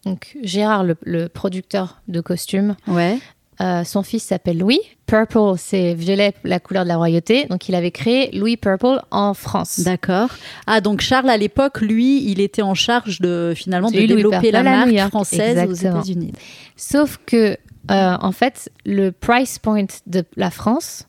Donc 0.06 0.38
Gérard 0.44 0.84
le, 0.84 0.96
le 1.02 1.28
producteur 1.28 2.02
de 2.08 2.22
costumes 2.22 2.76
Ouais. 2.88 3.18
Euh, 3.62 3.84
son 3.84 4.04
fils 4.04 4.24
s'appelle 4.24 4.58
Louis. 4.58 4.80
Purple, 5.06 5.58
c'est 5.58 5.94
violet, 5.94 6.34
la 6.44 6.60
couleur 6.60 6.84
de 6.84 6.90
la 6.90 6.98
royauté. 6.98 7.46
Donc, 7.46 7.70
il 7.70 7.76
avait 7.76 7.92
créé 7.92 8.32
Louis 8.36 8.58
Purple 8.58 9.02
en 9.12 9.34
France. 9.34 9.82
D'accord. 9.82 10.30
Ah, 10.68 10.82
donc 10.82 11.02
Charles, 11.02 11.30
à 11.30 11.38
l'époque, 11.38 11.82
lui, 11.82 12.30
il 12.30 12.42
était 12.42 12.64
en 12.64 12.74
charge 12.74 13.22
de 13.22 13.54
finalement 13.56 13.92
de 13.92 13.98
Louis 13.98 14.08
développer 14.08 14.52
la 14.52 14.62
Purple 14.62 14.76
marque 14.76 14.92
York, 14.92 15.10
française 15.10 15.70
aux. 15.70 15.74
États-Unis. 15.74 16.34
Sauf 16.76 17.20
que, 17.26 17.58
euh, 17.92 18.18
en 18.20 18.32
fait, 18.32 18.72
le 18.86 19.12
price 19.12 19.60
point 19.60 19.86
de 20.08 20.24
la 20.36 20.50
France 20.50 21.08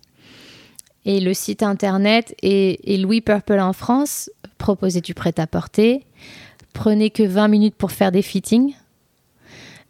et 1.04 1.20
le 1.20 1.34
site 1.34 1.62
internet 1.62 2.34
et, 2.42 2.94
et 2.94 2.98
Louis 2.98 3.22
Purple 3.22 3.58
en 3.58 3.72
France 3.72 4.30
proposaient 4.58 5.00
du 5.00 5.14
prêt-à-porter, 5.14 6.04
prenaient 6.74 7.10
que 7.10 7.22
20 7.22 7.48
minutes 7.48 7.74
pour 7.76 7.92
faire 7.92 8.12
des 8.12 8.22
fittings, 8.22 8.74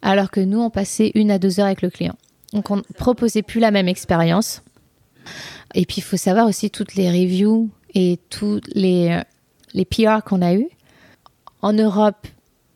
alors 0.01 0.31
que 0.31 0.39
nous, 0.39 0.59
on 0.59 0.69
passait 0.69 1.11
une 1.15 1.31
à 1.31 1.39
deux 1.39 1.59
heures 1.59 1.65
avec 1.65 1.81
le 1.81 1.89
client. 1.89 2.15
Donc, 2.57 2.69
on 2.71 2.75
ne 2.77 2.81
proposait 2.97 3.41
plus 3.43 3.59
la 3.59 3.71
même 3.71 3.87
expérience. 3.87 4.61
Et 5.75 5.85
puis, 5.85 5.97
il 5.97 6.03
faut 6.03 6.17
savoir 6.17 6.47
aussi 6.47 6.69
toutes 6.69 6.95
les 6.95 7.09
reviews 7.09 7.69
et 7.93 8.19
tous 8.29 8.61
les, 8.73 9.19
les 9.73 9.85
PR 9.85 10.23
qu'on 10.25 10.41
a 10.41 10.53
eus. 10.53 10.67
En 11.61 11.73
Europe, 11.73 12.27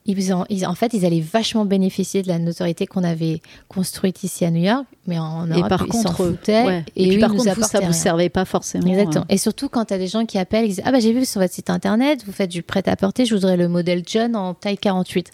ils 0.06 0.34
ont- 0.34 0.46
ils- 0.50 0.66
en 0.66 0.74
fait, 0.76 0.94
ils 0.94 1.06
allaient 1.06 1.22
vachement 1.22 1.64
bénéficier 1.64 2.24
de 2.24 2.28
la 2.28 2.40
notoriété 2.40 2.88
qu'on 2.88 3.04
avait 3.04 3.40
construite 3.70 4.24
ici 4.24 4.44
à 4.46 4.52
New 4.52 4.64
York, 4.64 4.86
mais 5.08 5.20
en 5.20 5.46
Europe, 5.46 5.66
et 5.66 5.70
par 5.70 5.86
ils 5.88 5.94
s'en 5.94 6.02
contre, 6.10 6.16
foutaient. 6.32 6.66
ouais. 6.66 6.86
Et, 6.96 7.04
et, 7.04 7.08
puis 7.10 7.18
eux, 7.18 7.20
par 7.20 7.30
ils 7.30 7.38
contre, 7.38 7.44
vous, 7.54 7.62
ça 7.62 7.68
apportaient 7.68 7.86
vous 7.88 7.94
servait 7.94 8.30
pas 8.30 8.44
forcément. 8.46 8.88
Exactement. 8.88 9.22
euh, 9.30 9.34
Et 9.34 9.38
surtout 9.38 9.70
quand 9.70 9.86
tu 9.86 9.94
as 9.94 9.98
des 10.00 10.08
gens 10.08 10.26
qui 10.26 10.38
appellent, 10.40 10.66
ils 10.66 10.70
disent 10.70 10.82
Ah 10.86 10.92
bah 10.92 11.00
j'ai 11.00 11.14
vu 11.14 11.24
sur 11.26 11.40
votre 11.40 11.54
site 11.54 11.70
internet, 11.70 12.24
vous 12.26 12.32
faites 12.32 12.50
du 12.50 12.64
prêt-à-porter, 12.64 13.26
je 13.26 13.36
voudrais 13.36 13.58
le 13.58 13.68
modèle 13.68 14.02
John 14.06 14.36
en 14.36 14.54
taille 14.56 14.78
48. 14.80 15.32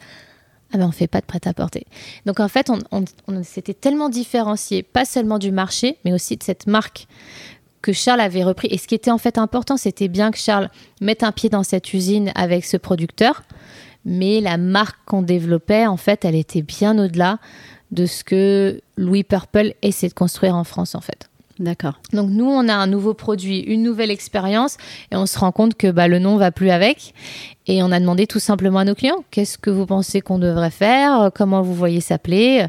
Ah 0.73 0.77
ben 0.77 0.87
on 0.87 0.91
fait 0.91 1.07
pas 1.07 1.21
de 1.21 1.25
prêt-à-porter. 1.25 1.85
Donc 2.25 2.39
en 2.39 2.47
fait, 2.47 2.69
on, 2.91 3.43
s'était 3.43 3.73
tellement 3.73 4.09
différencié, 4.09 4.83
pas 4.83 5.05
seulement 5.05 5.39
du 5.39 5.51
marché, 5.51 5.97
mais 6.03 6.13
aussi 6.13 6.35
de 6.35 6.43
cette 6.43 6.67
marque 6.67 7.07
que 7.81 7.93
Charles 7.93 8.19
avait 8.19 8.43
repris. 8.43 8.67
Et 8.71 8.77
ce 8.77 8.87
qui 8.87 8.95
était 8.95 9.11
en 9.11 9.17
fait 9.17 9.37
important, 9.37 9.77
c'était 9.77 10.09
bien 10.09 10.31
que 10.31 10.37
Charles 10.37 10.69
mette 10.99 11.23
un 11.23 11.31
pied 11.31 11.49
dans 11.49 11.63
cette 11.63 11.93
usine 11.93 12.31
avec 12.35 12.65
ce 12.65 12.75
producteur, 12.75 13.43
mais 14.03 14.41
la 14.41 14.57
marque 14.57 14.97
qu'on 15.05 15.21
développait, 15.21 15.85
en 15.85 15.97
fait, 15.97 16.25
elle 16.25 16.35
était 16.35 16.61
bien 16.61 16.97
au-delà 16.97 17.39
de 17.91 18.05
ce 18.05 18.25
que 18.25 18.81
Louis 18.97 19.23
Purple 19.23 19.73
essaie 19.81 20.09
de 20.09 20.13
construire 20.13 20.55
en 20.55 20.65
France, 20.65 20.95
en 20.95 21.01
fait. 21.01 21.29
D'accord. 21.59 21.99
Donc 22.13 22.29
nous, 22.29 22.45
on 22.45 22.67
a 22.69 22.73
un 22.75 22.87
nouveau 22.87 23.13
produit, 23.13 23.59
une 23.59 23.81
nouvelle 23.83 24.11
expérience, 24.11 24.77
et 25.11 25.15
on 25.15 25.25
se 25.25 25.39
rend 25.39 25.51
compte 25.51 25.75
que 25.75 25.89
bah, 25.91 26.07
le 26.07 26.19
nom 26.19 26.37
va 26.37 26.51
plus 26.51 26.69
avec. 26.69 27.13
Et 27.65 27.81
on 27.83 27.91
a 27.91 27.99
demandé 27.99 28.27
tout 28.27 28.39
simplement 28.39 28.79
à 28.79 28.85
nos 28.85 28.95
clients, 28.95 29.23
qu'est-ce 29.31 29.57
que 29.57 29.69
vous 29.69 29.85
pensez 29.85 30.21
qu'on 30.21 30.37
devrait 30.39 30.69
faire 30.71 31.31
Comment 31.35 31.61
vous 31.61 31.73
voyez 31.73 31.99
s'appeler 31.99 32.65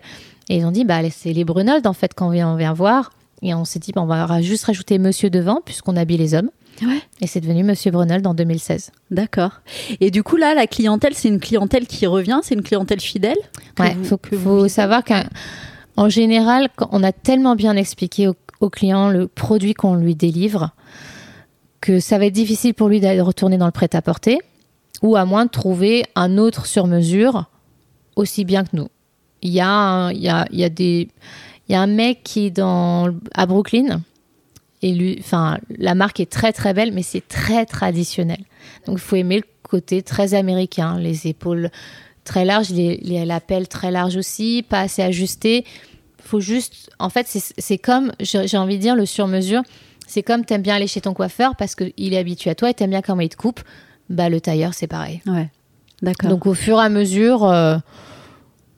Et 0.49 0.57
ils 0.57 0.65
ont 0.65 0.71
dit, 0.73 0.85
bah, 0.85 1.01
c'est 1.11 1.33
les 1.33 1.45
Brunolds, 1.45 1.87
en 1.87 1.93
fait, 1.93 2.15
qu'on 2.15 2.31
vient, 2.31 2.49
on 2.51 2.57
vient 2.57 2.73
voir. 2.73 3.11
Et 3.43 3.55
on 3.55 3.65
s'est 3.65 3.79
dit, 3.79 3.93
bah, 3.93 4.01
on 4.03 4.07
va 4.07 4.41
juste 4.43 4.65
rajouter 4.65 4.99
Monsieur 4.99 5.31
devant, 5.31 5.61
puisqu'on 5.65 5.97
habille 5.97 6.17
les 6.17 6.35
hommes. 6.35 6.51
Ouais. 6.83 7.01
Et 7.21 7.27
c'est 7.27 7.41
devenu 7.41 7.63
Monsieur 7.65 7.91
Brunold 7.91 8.27
en 8.27 8.35
2016. 8.35 8.91
D'accord. 9.11 9.51
Et 10.01 10.11
du 10.11 10.23
coup, 10.23 10.37
là, 10.37 10.55
la 10.55 10.67
clientèle, 10.67 11.13
c'est 11.15 11.29
une 11.29 11.41
clientèle 11.41 11.87
qui 11.87 12.07
revient, 12.07 12.41
c'est 12.43 12.55
une 12.55 12.63
clientèle 12.63 13.01
fidèle 13.01 13.37
Ouais, 13.79 13.95
vous- 13.99 14.05
faut, 14.05 14.17
que 14.17 14.35
vous 14.35 14.43
faut 14.43 14.57
visez 14.63 14.69
savoir 14.71 15.03
qu'en 15.05 16.09
général, 16.09 16.69
quand 16.77 16.89
on 16.93 17.03
a 17.03 17.13
tellement 17.13 17.55
bien 17.57 17.75
expliqué 17.77 18.29
au, 18.29 18.35
au 18.61 18.71
client 18.71 19.09
le 19.09 19.29
produit 19.29 19.75
qu'on 19.75 19.95
lui 19.95 20.15
délivre 20.15 20.71
que 21.81 22.01
ça 22.01 22.19
va 22.19 22.27
être 22.27 22.33
difficile 22.33 22.75
pour 22.75 22.89
lui 22.89 23.01
d'aller 23.01 23.21
retourner 23.21 23.57
dans 23.57 23.67
le 23.67 23.73
prêt-à-porter 23.73 24.39
ou 25.03 25.17
à 25.17 25.25
moins 25.25 25.45
de 25.45 25.51
trouver 25.51 26.05
un 26.15 26.39
autre 26.39 26.67
sur 26.67 26.87
mesure 26.87 27.47
aussi 28.17 28.45
bien 28.45 28.65
que 28.65 28.71
nous. 28.77 28.89
il 29.43 29.51
y, 29.51 29.61
a 29.61 30.11
y, 30.13 30.29
a, 30.29 30.47
y, 30.51 30.65
a 30.65 30.69
y 31.69 31.75
a 31.75 31.81
un 31.81 31.87
mec 31.87 32.23
qui 32.25 32.47
est 32.47 32.51
dans, 32.51 33.15
à 33.33 33.47
Brooklyn. 33.47 34.03
Et 34.83 34.93
lui, 34.93 35.17
enfin, 35.21 35.59
la 35.77 35.95
marque 35.95 36.21
est 36.21 36.31
très 36.31 36.53
très 36.53 36.75
belle, 36.75 36.93
mais 36.93 37.03
c'est 37.03 37.27
très 37.27 37.65
traditionnel. 37.65 38.41
Donc 38.87 38.99
il 38.99 39.01
faut 39.01 39.17
aimer 39.17 39.37
le 39.37 39.45
côté 39.63 40.03
très 40.03 40.35
américain, 40.35 40.99
les 40.99 41.27
épaules 41.27 41.71
très 42.25 42.45
larges, 42.45 42.71
les, 42.71 42.99
les 42.99 43.25
lapels 43.25 43.69
très 43.69 43.91
larges 43.91 44.17
aussi, 44.17 44.65
pas 44.69 44.81
assez 44.81 45.03
ajustés. 45.03 45.65
Faut 46.29 46.41
juste, 46.41 46.91
en 46.99 47.09
fait, 47.09 47.27
c'est 47.27 47.79
comme, 47.79 48.13
j'ai 48.21 48.59
envie 48.59 48.77
de 48.77 48.83
dire, 48.83 48.95
le 48.95 49.07
sur-mesure. 49.07 49.63
C'est 50.07 50.23
comme 50.23 50.45
t'aimes 50.45 50.61
bien 50.61 50.75
aller 50.75 50.87
chez 50.87 51.01
ton 51.01 51.15
coiffeur 51.15 51.57
parce 51.57 51.75
qu'il 51.75 52.13
est 52.13 52.19
habitué 52.19 52.51
à 52.51 52.55
toi 52.55 52.69
et 52.69 52.75
t'aimes 52.75 52.91
bien 52.91 53.01
comment 53.01 53.23
il 53.23 53.31
te 53.31 53.37
coupe. 53.37 53.61
Bah 54.11 54.29
le 54.29 54.39
tailleur, 54.39 54.75
c'est 54.75 54.87
pareil. 54.87 55.23
Ouais. 55.27 55.49
D'accord. 56.03 56.29
Donc 56.29 56.45
au 56.45 56.53
fur 56.53 56.79
et 56.79 56.85
à 56.85 56.91
mesure, 56.91 57.45
euh, 57.45 57.79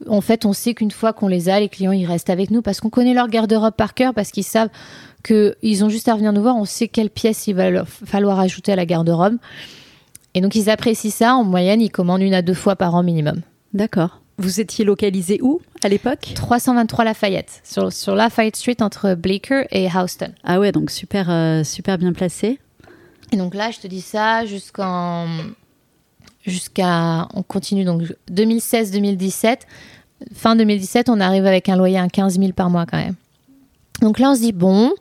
en 0.07 0.21
fait, 0.21 0.45
on 0.45 0.53
sait 0.53 0.73
qu'une 0.73 0.91
fois 0.91 1.11
qu'on 1.11 1.27
les 1.27 1.49
a, 1.49 1.59
les 1.59 1.67
clients 1.67 1.91
ils 1.91 2.05
restent 2.05 2.29
avec 2.29 2.51
nous 2.51 2.61
parce 2.61 2.79
qu'on 2.79 2.89
connaît 2.89 3.13
leur 3.13 3.27
garde-robe 3.27 3.75
par 3.75 3.95
cœur, 3.95 4.13
parce 4.13 4.31
qu'ils 4.31 4.45
savent 4.45 4.69
qu'ils 5.25 5.83
ont 5.83 5.89
juste 5.89 6.07
à 6.07 6.15
venir 6.15 6.31
nous 6.31 6.41
voir. 6.41 6.55
On 6.55 6.63
sait 6.63 6.87
quelles 6.87 7.09
pièces 7.09 7.47
il 7.47 7.55
va 7.55 7.69
leur 7.69 7.89
falloir 7.89 8.39
ajouter 8.39 8.71
à 8.71 8.77
la 8.77 8.85
garde-robe. 8.85 9.35
Et 10.35 10.39
donc 10.39 10.55
ils 10.55 10.69
apprécient 10.69 11.11
ça. 11.11 11.35
En 11.35 11.43
moyenne, 11.43 11.81
ils 11.81 11.91
commandent 11.91 12.21
une 12.21 12.33
à 12.33 12.41
deux 12.41 12.53
fois 12.53 12.77
par 12.77 12.95
an 12.95 13.03
minimum. 13.03 13.41
D'accord. 13.73 14.20
Vous 14.37 14.59
étiez 14.59 14.85
localisé 14.85 15.39
où 15.41 15.61
à 15.83 15.89
l'époque 15.89 16.31
323 16.35 17.05
Lafayette, 17.05 17.61
sur, 17.63 17.91
sur 17.91 18.15
Lafayette 18.15 18.55
Street 18.55 18.77
entre 18.81 19.13
Bleecker 19.13 19.65
et 19.71 19.87
Houston. 19.87 20.31
Ah 20.43 20.59
ouais, 20.59 20.71
donc 20.71 20.89
super, 20.89 21.29
euh, 21.29 21.63
super 21.63 21.97
bien 21.97 22.13
placé. 22.13 22.59
Et 23.31 23.37
donc 23.37 23.55
là, 23.55 23.71
je 23.71 23.79
te 23.79 23.87
dis 23.87 24.01
ça 24.01 24.45
jusqu'en. 24.45 25.27
Jusqu'à. 26.45 27.27
On 27.33 27.43
continue 27.43 27.83
donc 27.83 28.03
2016-2017. 28.31 29.59
Fin 30.33 30.55
2017, 30.55 31.09
on 31.09 31.19
arrive 31.19 31.45
avec 31.45 31.69
un 31.69 31.75
loyer 31.75 31.97
à 31.97 32.07
15 32.07 32.39
000 32.39 32.51
par 32.53 32.69
mois 32.69 32.85
quand 32.85 32.97
même. 32.97 33.15
Donc 34.01 34.19
là, 34.19 34.31
on 34.31 34.35
se 34.35 34.41
dit 34.41 34.51
bon, 34.51 34.91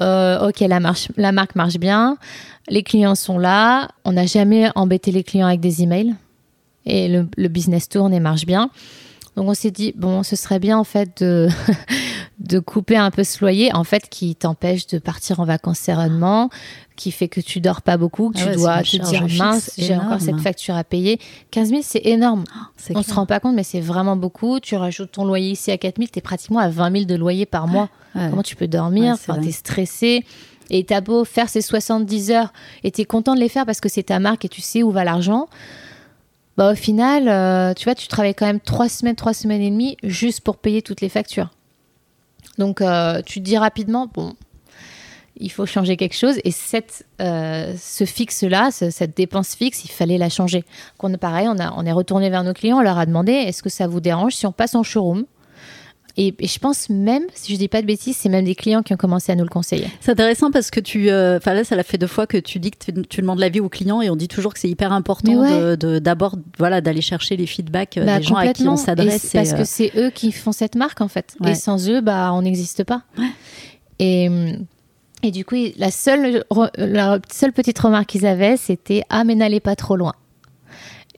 euh, 0.00 0.48
ok, 0.48 0.60
la, 0.60 0.80
marche, 0.80 1.08
la 1.16 1.32
marque 1.32 1.54
marche 1.54 1.78
bien, 1.78 2.16
les 2.68 2.82
clients 2.82 3.14
sont 3.14 3.38
là, 3.38 3.88
on 4.04 4.12
n'a 4.12 4.26
jamais 4.26 4.70
embêté 4.74 5.10
les 5.10 5.24
clients 5.24 5.46
avec 5.46 5.60
des 5.60 5.82
emails 5.82 6.14
et 6.88 7.06
le, 7.08 7.28
le 7.36 7.48
business 7.48 7.88
tourne 7.88 8.12
et 8.12 8.20
marche 8.20 8.44
bien. 8.46 8.70
Donc 9.36 9.48
on 9.48 9.54
s'est 9.54 9.70
dit 9.70 9.92
bon, 9.96 10.24
ce 10.24 10.34
serait 10.34 10.58
bien 10.58 10.76
en 10.78 10.82
fait 10.84 11.22
de, 11.22 11.48
de 12.40 12.58
couper 12.58 12.96
un 12.96 13.12
peu 13.12 13.22
ce 13.22 13.38
loyer 13.40 13.72
en 13.72 13.84
fait 13.84 14.08
qui 14.08 14.34
t'empêche 14.34 14.88
de 14.88 14.98
partir 14.98 15.38
en 15.38 15.44
vacances 15.44 15.78
sereinement, 15.78 16.50
qui 16.96 17.12
fait 17.12 17.28
que 17.28 17.40
tu 17.40 17.60
dors 17.60 17.82
pas 17.82 17.96
beaucoup, 17.96 18.30
que 18.30 18.38
Ah 18.38 18.42
tu 18.42 18.48
ouais, 18.48 18.56
dois 18.56 18.82
te 18.82 18.96
dire 19.08 19.26
mince, 19.38 19.70
j'ai 19.78 19.94
encore 19.96 20.20
cette 20.20 20.40
facture 20.40 20.74
à 20.74 20.82
payer. 20.82 21.20
15 21.52 21.68
000, 21.68 21.80
c'est 21.84 22.04
énorme. 22.04 22.42
C'est 22.76 22.96
On 22.96 23.02
clair. 23.02 23.08
se 23.08 23.14
rend 23.14 23.26
pas 23.26 23.38
compte, 23.38 23.54
mais 23.54 23.62
c'est 23.62 23.80
vraiment 23.80 24.16
beaucoup. 24.16 24.58
Tu 24.58 24.74
rajoutes 24.74 25.12
ton 25.12 25.24
loyer 25.24 25.52
ici 25.52 25.70
à 25.70 25.78
4 25.78 25.98
000, 25.98 26.08
tu 26.12 26.18
es 26.18 26.22
pratiquement 26.22 26.58
à 26.58 26.68
20 26.68 26.90
000 26.92 27.04
de 27.04 27.14
loyer 27.14 27.46
par 27.46 27.68
mois. 27.68 27.90
Ouais. 28.16 28.26
Comment 28.30 28.42
tu 28.42 28.56
peux 28.56 28.66
dormir? 28.66 29.12
Ouais, 29.12 29.18
c'est 29.20 29.30
Enfin, 29.30 29.34
dingue. 29.40 29.44
T'es 29.46 29.52
stressé. 29.52 30.24
Et 30.70 30.82
t'as 30.84 31.00
beau 31.00 31.24
faire 31.24 31.48
ces 31.48 31.62
70 31.62 32.30
heures 32.32 32.52
et 32.82 32.90
t'es 32.90 33.04
content 33.04 33.34
de 33.34 33.40
les 33.40 33.48
faire 33.48 33.64
parce 33.64 33.80
que 33.80 33.88
c'est 33.88 34.02
ta 34.02 34.18
marque 34.18 34.44
et 34.44 34.48
tu 34.48 34.60
sais 34.62 34.82
où 34.82 34.90
va 34.90 35.04
l'argent. 35.04 35.48
Bah, 36.58 36.72
au 36.72 36.74
final, 36.74 37.28
euh, 37.28 37.72
tu 37.72 37.84
vois, 37.84 37.94
tu 37.94 38.08
travailles 38.08 38.34
quand 38.34 38.44
même 38.44 38.58
3 38.60 38.88
semaines, 38.88 39.14
3 39.14 39.32
semaines 39.32 39.62
et 39.62 39.70
demie 39.70 39.96
juste 40.02 40.40
pour 40.40 40.56
payer 40.56 40.82
toutes 40.82 41.00
les 41.00 41.08
factures. 41.08 41.50
Donc, 42.58 42.80
euh, 42.80 43.22
tu 43.24 43.38
te 43.38 43.44
dis 43.44 43.56
rapidement, 43.56 44.08
bon, 44.12 44.34
il 45.36 45.52
faut 45.52 45.66
changer 45.66 45.96
quelque 45.96 46.16
chose. 46.16 46.40
Et 46.42 46.50
cette, 46.50 47.06
euh, 47.20 47.74
ce 47.80 48.04
fixe-là, 48.04 48.70
ce- 48.72 48.90
cette 48.90 49.16
dépense 49.16 49.54
fixe, 49.54 49.84
il 49.84 49.90
fallait 49.92 50.18
la 50.18 50.28
changer. 50.30 50.64
Donc, 51.00 51.14
on, 51.14 51.16
pareil, 51.16 51.46
on, 51.48 51.60
a, 51.60 51.72
on 51.76 51.86
est 51.86 51.92
retourné 51.92 52.28
vers 52.28 52.42
nos 52.42 52.54
clients, 52.54 52.78
on 52.78 52.82
leur 52.82 52.98
a 52.98 53.06
demandé 53.06 53.30
est-ce 53.32 53.62
que 53.62 53.70
ça 53.70 53.86
vous 53.86 54.00
dérange 54.00 54.34
si 54.34 54.44
on 54.44 54.52
passe 54.52 54.74
en 54.74 54.82
showroom? 54.82 55.26
Et, 56.20 56.34
et 56.38 56.46
je 56.48 56.58
pense 56.58 56.90
même, 56.90 57.22
si 57.32 57.52
je 57.54 57.58
dis 57.58 57.68
pas 57.68 57.80
de 57.80 57.86
bêtises, 57.86 58.16
c'est 58.16 58.28
même 58.28 58.44
des 58.44 58.54
clients 58.56 58.82
qui 58.82 58.92
ont 58.92 58.96
commencé 58.98 59.30
à 59.32 59.36
nous 59.36 59.44
le 59.44 59.48
conseiller. 59.48 59.86
C'est 60.00 60.10
intéressant 60.10 60.50
parce 60.50 60.70
que 60.70 60.80
tu, 60.80 61.08
euh, 61.10 61.38
enfin 61.38 61.54
là, 61.54 61.62
ça 61.64 61.76
l'a 61.76 61.84
fait 61.84 61.96
deux 61.96 62.06
fois 62.08 62.26
que 62.26 62.36
tu 62.36 62.58
dis 62.58 62.72
que 62.72 62.90
tu, 62.92 63.02
tu 63.08 63.20
demandes 63.20 63.38
l'avis 63.38 63.60
aux 63.60 63.68
clients 63.68 64.02
et 64.02 64.10
on 64.10 64.16
dit 64.16 64.26
toujours 64.28 64.52
que 64.52 64.58
c'est 64.58 64.68
hyper 64.68 64.92
important 64.92 65.32
ouais. 65.32 65.76
de- 65.76 65.98
d'abord, 66.00 66.34
voilà, 66.58 66.80
d'aller 66.80 67.00
chercher 67.00 67.36
les 67.36 67.46
feedbacks 67.46 67.96
euh, 67.98 68.04
Bah, 68.04 68.18
des 68.18 68.24
gens 68.24 68.34
à 68.34 68.52
qui 68.52 68.66
on 68.68 68.76
s'adresse. 68.76 69.30
Parce 69.32 69.50
et, 69.50 69.54
euh, 69.54 69.56
que 69.58 69.64
c'est 69.64 69.92
eux 69.96 70.10
qui 70.10 70.32
font 70.32 70.52
cette 70.52 70.74
marque 70.74 71.00
en 71.00 71.08
fait. 71.08 71.36
Ouais. 71.40 71.52
Et 71.52 71.54
sans 71.54 71.88
eux, 71.88 72.00
bah, 72.00 72.32
on 72.34 72.42
n'existe 72.42 72.82
pas. 72.84 73.02
Et, 74.00 74.28
et 75.22 75.30
du 75.30 75.44
coup, 75.44 75.56
la 75.76 75.90
seule, 75.90 76.44
la 76.76 77.18
seule 77.32 77.52
petite 77.52 77.78
remarque 77.78 78.06
qu'ils 78.06 78.26
avaient, 78.26 78.56
c'était 78.56 79.02
Ah, 79.08 79.24
mais 79.24 79.34
n'allez 79.34 79.60
pas 79.60 79.76
trop 79.76 79.96
loin. 79.96 80.14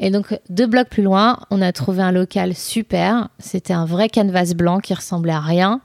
Et 0.00 0.10
donc, 0.10 0.38
deux 0.48 0.66
blocs 0.66 0.88
plus 0.88 1.02
loin, 1.02 1.38
on 1.50 1.60
a 1.60 1.72
trouvé 1.72 2.02
un 2.02 2.10
local 2.10 2.54
super. 2.54 3.28
C'était 3.38 3.74
un 3.74 3.84
vrai 3.84 4.08
canvas 4.08 4.54
blanc 4.54 4.78
qui 4.80 4.94
ressemblait 4.94 5.32
à 5.32 5.40
rien. 5.40 5.82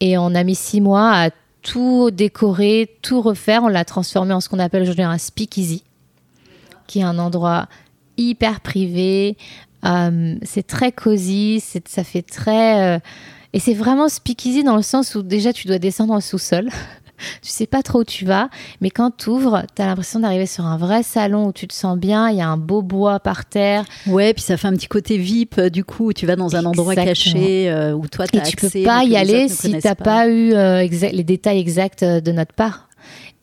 Et 0.00 0.16
on 0.16 0.34
a 0.34 0.42
mis 0.44 0.54
six 0.54 0.80
mois 0.80 1.12
à 1.12 1.30
tout 1.62 2.10
décorer, 2.10 2.96
tout 3.02 3.20
refaire. 3.20 3.62
On 3.64 3.68
l'a 3.68 3.84
transformé 3.84 4.32
en 4.32 4.40
ce 4.40 4.48
qu'on 4.48 4.58
appelle 4.58 4.82
aujourd'hui 4.82 5.04
un 5.04 5.18
speakeasy, 5.18 5.84
qui 6.86 7.00
est 7.00 7.04
un 7.04 7.18
endroit 7.18 7.68
hyper 8.16 8.60
privé. 8.60 9.36
Euh, 9.84 10.36
c'est 10.42 10.66
très 10.66 10.90
cosy, 10.90 11.62
ça 11.86 12.04
fait 12.04 12.22
très. 12.22 12.96
euh, 12.96 12.98
et 13.52 13.60
c'est 13.60 13.74
vraiment 13.74 14.08
speakeasy 14.08 14.64
dans 14.64 14.76
le 14.76 14.82
sens 14.82 15.14
où 15.14 15.22
déjà 15.22 15.52
tu 15.52 15.66
dois 15.68 15.78
descendre 15.78 16.14
en 16.14 16.20
sous-sol. 16.20 16.70
Tu 17.42 17.50
sais 17.50 17.66
pas 17.66 17.82
trop 17.82 18.00
où 18.00 18.04
tu 18.04 18.24
vas, 18.24 18.48
mais 18.80 18.90
quand 18.90 19.10
tu 19.16 19.30
ouvres, 19.30 19.62
tu 19.74 19.82
as 19.82 19.86
l'impression 19.86 20.20
d'arriver 20.20 20.46
sur 20.46 20.64
un 20.66 20.76
vrai 20.76 21.02
salon 21.02 21.48
où 21.48 21.52
tu 21.52 21.66
te 21.68 21.74
sens 21.74 21.96
bien. 21.98 22.30
Il 22.30 22.36
y 22.36 22.40
a 22.40 22.48
un 22.48 22.56
beau 22.56 22.82
bois 22.82 23.20
par 23.20 23.44
terre. 23.46 23.84
Ouais, 24.06 24.34
puis 24.34 24.42
ça 24.42 24.56
fait 24.56 24.68
un 24.68 24.72
petit 24.74 24.88
côté 24.88 25.18
VIP, 25.18 25.58
euh, 25.58 25.70
du 25.70 25.84
coup, 25.84 26.08
où 26.08 26.12
tu 26.12 26.26
vas 26.26 26.36
dans 26.36 26.56
un 26.56 26.64
endroit 26.64 26.94
Exactement. 26.94 27.34
caché 27.34 27.70
euh, 27.70 27.92
où 27.94 28.06
toi, 28.08 28.26
tu 28.26 28.36
Et 28.36 28.40
as 28.40 28.44
tu 28.44 28.56
peux 28.56 28.70
pas 28.84 29.04
y 29.04 29.16
aller 29.16 29.48
si 29.48 29.68
connaissent 29.68 29.82
t'as 29.82 29.94
pas, 29.94 30.28
eu 30.28 30.52
euh, 30.52 30.86
les 31.12 31.24
détails 31.24 31.58
exacts 31.58 32.04
de 32.04 32.32
notre 32.32 32.54
part. 32.54 32.88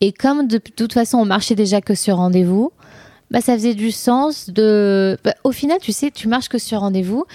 Et 0.01 0.11
comme 0.11 0.47
de 0.47 0.57
toute 0.57 0.93
façon 0.93 1.19
on 1.19 1.25
marchait 1.25 1.55
déjà 1.55 1.79
que 1.81 1.95
sur 1.95 2.17
rendez-vous, 2.17 2.71
bah 3.31 3.41
ça 3.41 3.53
faisait 3.53 3.73
du 3.73 3.91
sens 3.91 4.49
de. 4.49 5.17
bah, 5.23 5.33
au 5.43 5.51
final, 5.51 5.77
tu 5.81 5.91
sais, 5.91 6.11
tu 6.11 6.27
marches 6.27 6.49
que 6.49 6.57
sur 6.57 6.81
rendez-vous. 6.81 7.25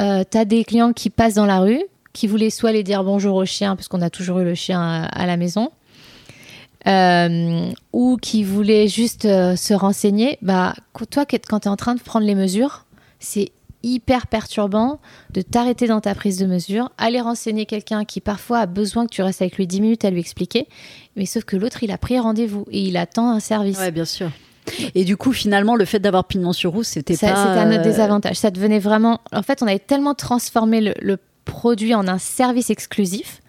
Euh, 0.00 0.24
t'as 0.28 0.44
des 0.46 0.64
clients 0.64 0.92
qui 0.92 1.10
passent 1.10 1.34
dans 1.34 1.46
la 1.46 1.60
rue, 1.60 1.82
qui 2.12 2.26
voulaient 2.26 2.50
soit 2.50 2.70
aller 2.70 2.82
dire 2.82 3.04
bonjour 3.04 3.36
au 3.36 3.44
chien, 3.44 3.76
parce 3.76 3.88
qu'on 3.88 4.02
a 4.02 4.10
toujours 4.10 4.38
eu 4.40 4.44
le 4.44 4.54
chien 4.54 4.80
à, 4.80 5.04
à 5.04 5.26
la 5.26 5.36
maison, 5.36 5.70
euh, 6.86 7.70
ou 7.92 8.16
qui 8.20 8.42
voulaient 8.44 8.88
juste 8.88 9.24
euh, 9.26 9.56
se 9.56 9.74
renseigner. 9.74 10.38
Bah, 10.42 10.74
toi, 11.10 11.24
quand 11.26 11.60
tu 11.60 11.68
es 11.68 11.70
en 11.70 11.76
train 11.76 11.94
de 11.94 12.00
prendre 12.00 12.26
les 12.26 12.34
mesures, 12.34 12.86
c'est 13.18 13.50
hyper 13.82 14.26
perturbant 14.26 14.98
de 15.32 15.40
t'arrêter 15.40 15.86
dans 15.86 16.00
ta 16.00 16.14
prise 16.14 16.38
de 16.38 16.46
mesure, 16.46 16.90
aller 16.98 17.20
renseigner 17.20 17.64
quelqu'un 17.64 18.04
qui 18.04 18.20
parfois 18.20 18.58
a 18.60 18.66
besoin 18.66 19.06
que 19.06 19.10
tu 19.10 19.22
restes 19.22 19.40
avec 19.40 19.56
lui 19.56 19.66
10 19.66 19.80
minutes 19.80 20.04
à 20.04 20.10
lui 20.10 20.20
expliquer, 20.20 20.68
mais 21.16 21.24
sauf 21.26 21.44
que 21.44 21.56
l'autre, 21.56 21.82
il 21.82 21.90
a 21.90 21.96
pris 21.98 22.18
rendez-vous 22.18 22.66
et 22.70 22.80
il 22.82 22.96
attend 22.98 23.30
un 23.30 23.40
service. 23.40 23.78
Ouais, 23.78 23.90
bien 23.90 24.04
sûr. 24.04 24.30
Et 24.94 25.04
du 25.04 25.16
coup, 25.16 25.32
finalement, 25.32 25.76
le 25.76 25.86
fait 25.86 25.98
d'avoir 25.98 26.24
pignon 26.24 26.52
sur 26.52 26.72
rose, 26.72 26.86
c'était 26.86 27.16
Ça- 27.16 27.32
pas. 27.32 27.36
C'était 27.46 27.58
à 27.60 27.64
notre 27.64 27.80
euh, 27.80 27.84
désavantage. 27.84 28.36
Ça 28.36 28.50
devenait 28.50 28.78
vraiment. 28.78 29.20
En 29.32 29.42
fait, 29.42 29.62
on 29.62 29.66
avait 29.66 29.78
tellement 29.78 30.14
transformé 30.14 30.80
le, 30.82 30.94
le 31.00 31.16
produit 31.44 31.94
en 31.94 32.06
un 32.08 32.18
service 32.18 32.70
exclusif 32.70 33.40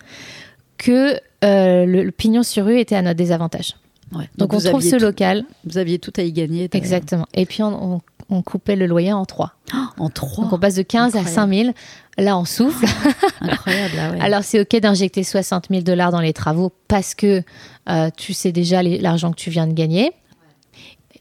que 0.77 1.19
euh, 1.43 1.85
le, 1.85 2.03
le 2.03 2.11
pignon 2.11 2.43
sur 2.43 2.65
rue 2.65 2.79
était 2.79 2.95
à 2.95 3.01
notre 3.01 3.17
désavantage. 3.17 3.75
ouais. 4.13 4.29
Donc, 4.37 4.53
on 4.53 4.59
trouve 4.59 4.81
ce 4.81 4.95
tout- 4.95 5.01
local. 5.03 5.43
Vous 5.65 5.77
aviez 5.77 5.99
tout 5.99 6.13
à 6.17 6.21
y 6.23 6.31
gagner. 6.31 6.69
Exactement. 6.73 7.25
Et 7.33 7.45
puis, 7.45 7.63
on, 7.63 7.95
on- 7.95 8.01
on 8.33 8.41
coupait 8.43 8.77
le 8.77 8.85
loyer 8.87 9.11
en 9.11 9.25
trois. 9.25 9.53
En 9.97 10.09
trois. 10.09 10.45
Donc, 10.45 10.53
on 10.53 10.59
passe 10.59 10.75
de 10.75 10.83
15 10.83 11.15
à 11.15 11.19
incroyable. 11.19 11.51
5 11.53 11.63
000. 11.63 11.73
Là, 12.17 12.37
on 12.37 12.45
souffle. 12.45 12.85
Incroyable, 13.41 13.95
là, 13.95 14.11
ouais. 14.11 14.21
Alors, 14.21 14.43
c'est 14.43 14.59
OK 14.61 14.75
d'injecter 14.79 15.23
60 15.23 15.67
000 15.69 15.81
dollars 15.81 16.11
dans 16.11 16.21
les 16.21 16.31
travaux 16.33 16.71
parce 16.87 17.13
que 17.13 17.43
euh, 17.89 18.09
tu 18.17 18.33
sais 18.33 18.51
déjà 18.53 18.81
l'argent 18.83 19.31
que 19.31 19.35
tu 19.37 19.49
viens 19.49 19.67
de 19.67 19.73
gagner. 19.73 20.11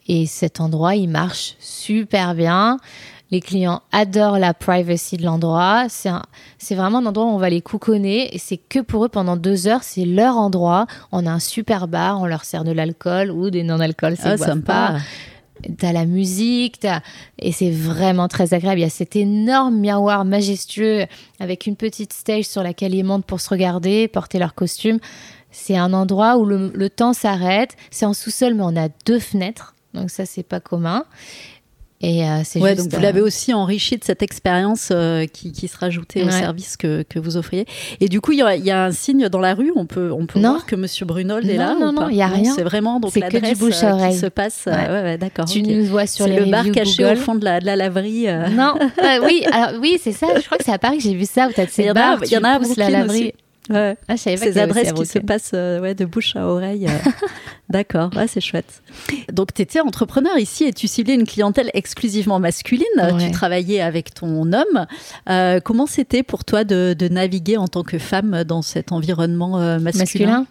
Et 0.07 0.25
cet 0.25 0.59
endroit, 0.61 0.95
il 0.95 1.07
marche 1.09 1.55
super 1.59 2.33
bien. 2.33 2.77
Les 3.31 3.39
clients 3.39 3.81
adorent 3.93 4.37
la 4.39 4.53
privacy 4.53 5.15
de 5.17 5.23
l'endroit. 5.23 5.85
C'est 5.87 6.75
vraiment 6.75 6.97
un 6.99 7.05
endroit 7.05 7.25
où 7.25 7.29
on 7.29 7.37
va 7.37 7.49
les 7.49 7.61
couconner 7.61 8.35
et 8.35 8.37
c'est 8.37 8.57
que 8.57 8.79
pour 8.79 9.05
eux 9.05 9.09
pendant 9.09 9.37
deux 9.37 9.67
heures. 9.67 9.83
C'est 9.83 10.03
leur 10.05 10.35
endroit. 10.37 10.85
On 11.13 11.25
a 11.25 11.31
un 11.31 11.39
super 11.39 11.87
bar, 11.87 12.19
on 12.21 12.25
leur 12.25 12.43
sert 12.43 12.63
de 12.65 12.71
l'alcool 12.71 13.31
ou 13.31 13.49
des 13.49 13.63
non-alcool. 13.63 14.15
ah, 14.19 14.21
c'est 14.37 14.43
sympa. 14.47 14.97
T'as 15.77 15.91
la 15.93 16.05
musique, 16.05 16.79
t'as- 16.79 17.01
et 17.37 17.51
c'est 17.51 17.69
vraiment 17.69 18.27
très 18.27 18.53
agréable. 18.55 18.79
Il 18.79 18.83
y 18.83 18.85
a 18.85 18.89
cet 18.89 19.15
énorme 19.15 19.75
miroir 19.77 20.25
majestueux 20.25 21.05
avec 21.39 21.67
une 21.67 21.75
petite 21.75 22.13
stage 22.13 22.45
sur 22.45 22.63
laquelle 22.63 22.95
ils 22.95 23.03
montent 23.03 23.25
pour 23.25 23.39
se 23.39 23.49
regarder, 23.49 24.07
porter 24.07 24.39
leur 24.39 24.55
costume. 24.55 24.97
C'est 25.51 25.77
un 25.77 25.93
endroit 25.93 26.37
où 26.37 26.45
le, 26.45 26.71
le 26.73 26.89
temps 26.89 27.13
s'arrête. 27.13 27.75
C'est 27.91 28.05
en 28.07 28.13
sous-sol, 28.13 28.55
mais 28.55 28.63
on 28.63 28.75
a 28.75 28.87
deux 29.05 29.19
fenêtres, 29.19 29.75
donc 29.93 30.09
ça 30.09 30.25
c'est 30.25 30.43
pas 30.43 30.59
commun. 30.59 31.05
Et 32.03 32.23
euh, 32.25 32.41
c'est 32.43 32.59
Ouais, 32.59 32.71
juste. 32.75 32.81
donc 32.85 32.91
vous 32.93 32.97
euh, 32.97 33.01
l'avez 33.01 33.21
aussi 33.21 33.53
enrichi 33.53 33.95
de 33.97 34.03
cette 34.03 34.23
expérience 34.23 34.89
euh, 34.91 35.25
qui, 35.27 35.51
qui 35.51 35.67
se 35.67 35.77
rajoutait 35.77 36.23
au 36.23 36.31
service 36.31 36.75
que, 36.75 37.03
que 37.07 37.19
vous 37.19 37.37
offriez. 37.37 37.65
Et 37.99 38.09
du 38.09 38.21
coup, 38.21 38.31
il 38.31 38.39
y, 38.39 38.41
a, 38.41 38.55
il 38.55 38.65
y 38.65 38.71
a 38.71 38.85
un 38.85 38.91
signe 38.91 39.29
dans 39.29 39.39
la 39.39 39.53
rue, 39.53 39.71
on 39.75 39.85
peut, 39.85 40.11
on 40.11 40.25
peut 40.25 40.39
Non. 40.39 40.49
voir 40.53 40.65
que 40.65 40.75
Monsieur 40.75 41.05
Brunold 41.05 41.47
est 41.47 41.53
Non, 41.57 41.63
là 41.65 41.75
non, 41.79 41.93
non, 41.93 42.09
il 42.09 42.15
y 42.15 42.21
a 42.23 42.27
rien. 42.27 42.53
C'est 42.55 42.63
vraiment 42.63 42.99
donc 42.99 43.11
C'est 43.13 43.21
que 43.21 43.37
du 43.37 43.55
bouche 43.55 43.83
à 43.83 43.95
euh, 43.95 44.09
qui 44.09 44.17
se 44.17 44.25
passe. 44.25 44.63
euh, 44.67 45.03
Ouais. 45.03 45.17
d'accord. 45.19 45.45
Tu 45.45 45.61
nous 45.61 45.85
vois 45.85 46.07
sur 46.07 46.25
C'est 46.25 46.31
les 46.31 46.39
le 46.45 46.51
bar 46.51 46.65
caché 46.71 47.03
Google. 47.03 47.13
au 47.13 47.21
fond 47.21 47.35
de 47.35 47.45
la, 47.45 47.59
de 47.59 47.65
la 47.67 47.75
laverie. 47.75 48.27
euh. 48.27 48.47
Non, 48.49 48.73
euh, 49.03 49.19
oui, 49.23 49.43
alors, 49.51 49.79
oui, 49.79 49.99
c'est 50.03 50.11
ça. 50.11 50.27
Je 50.39 50.45
crois 50.45 50.57
que 50.57 50.63
c'est 50.63 50.73
à 50.73 50.79
Paris 50.79 50.97
que 50.97 51.03
j'ai 51.03 51.13
vu 51.13 51.25
ça 51.25 51.47
où 51.47 51.51
t'as 51.55 51.65
de 51.65 51.69
Il 51.69 51.73
ces 51.73 51.83
y 51.83 51.87
en 51.89 51.91
a- 51.91 51.93
bars, 51.93 52.19
il 52.25 52.31
y 52.31 52.37
en 52.37 52.43
a 52.43 52.49
à 52.49 52.59
la 52.77 52.89
laverie. 52.89 53.19
aussi. 53.19 53.33
Ouais. 53.69 53.95
Ah, 54.07 54.17
Ces 54.17 54.57
adresses 54.57 54.91
qui 54.93 55.05
se 55.05 55.19
passent 55.19 55.51
euh, 55.53 55.79
ouais, 55.79 55.93
de 55.95 56.05
bouche 56.05 56.35
à 56.35 56.47
oreille. 56.47 56.87
euh. 56.87 57.09
D'accord, 57.69 58.09
ouais, 58.15 58.27
c'est 58.27 58.41
chouette. 58.41 58.81
Donc, 59.31 59.53
tu 59.53 59.61
étais 59.61 59.79
entrepreneur 59.79 60.37
ici 60.37 60.65
et 60.65 60.73
tu 60.73 60.87
ciblais 60.87 61.13
une 61.13 61.25
clientèle 61.27 61.69
exclusivement 61.73 62.39
masculine. 62.39 62.85
Ouais. 62.97 63.25
Tu 63.25 63.31
travaillais 63.31 63.79
avec 63.79 64.13
ton 64.13 64.51
homme. 64.51 64.87
Euh, 65.29 65.59
comment 65.61 65.85
c'était 65.85 66.23
pour 66.23 66.43
toi 66.43 66.63
de, 66.63 66.95
de 66.97 67.07
naviguer 67.07 67.57
en 67.57 67.67
tant 67.67 67.83
que 67.83 67.97
femme 67.97 68.43
dans 68.43 68.61
cet 68.61 68.91
environnement 68.91 69.59
euh, 69.59 69.79
masculin, 69.79 70.01
masculin. 70.01 70.45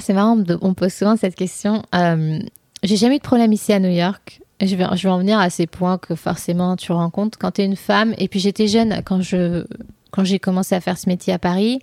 C'est 0.00 0.12
marrant, 0.14 0.38
on 0.62 0.72
pose 0.72 0.92
souvent 0.94 1.16
cette 1.16 1.34
question. 1.34 1.82
Euh, 1.94 2.38
j'ai 2.84 2.96
jamais 2.96 3.16
eu 3.16 3.18
de 3.18 3.24
problème 3.24 3.52
ici 3.52 3.72
à 3.72 3.80
New 3.80 3.90
York. 3.90 4.40
Je 4.62 4.76
vais, 4.76 4.84
je 4.94 5.02
vais 5.02 5.08
en 5.12 5.18
venir 5.18 5.38
à 5.38 5.50
ces 5.50 5.66
points 5.66 5.98
que 5.98 6.14
forcément 6.14 6.76
tu 6.76 6.92
rencontres 6.92 7.38
quand 7.38 7.50
tu 7.52 7.62
es 7.62 7.64
une 7.64 7.76
femme. 7.76 8.14
Et 8.18 8.28
puis 8.28 8.40
j'étais 8.40 8.68
jeune 8.68 9.02
quand 9.04 9.20
je 9.20 9.64
quand 10.10 10.24
j'ai 10.24 10.38
commencé 10.38 10.74
à 10.74 10.80
faire 10.80 10.96
ce 10.96 11.08
métier 11.08 11.32
à 11.32 11.38
Paris. 11.38 11.80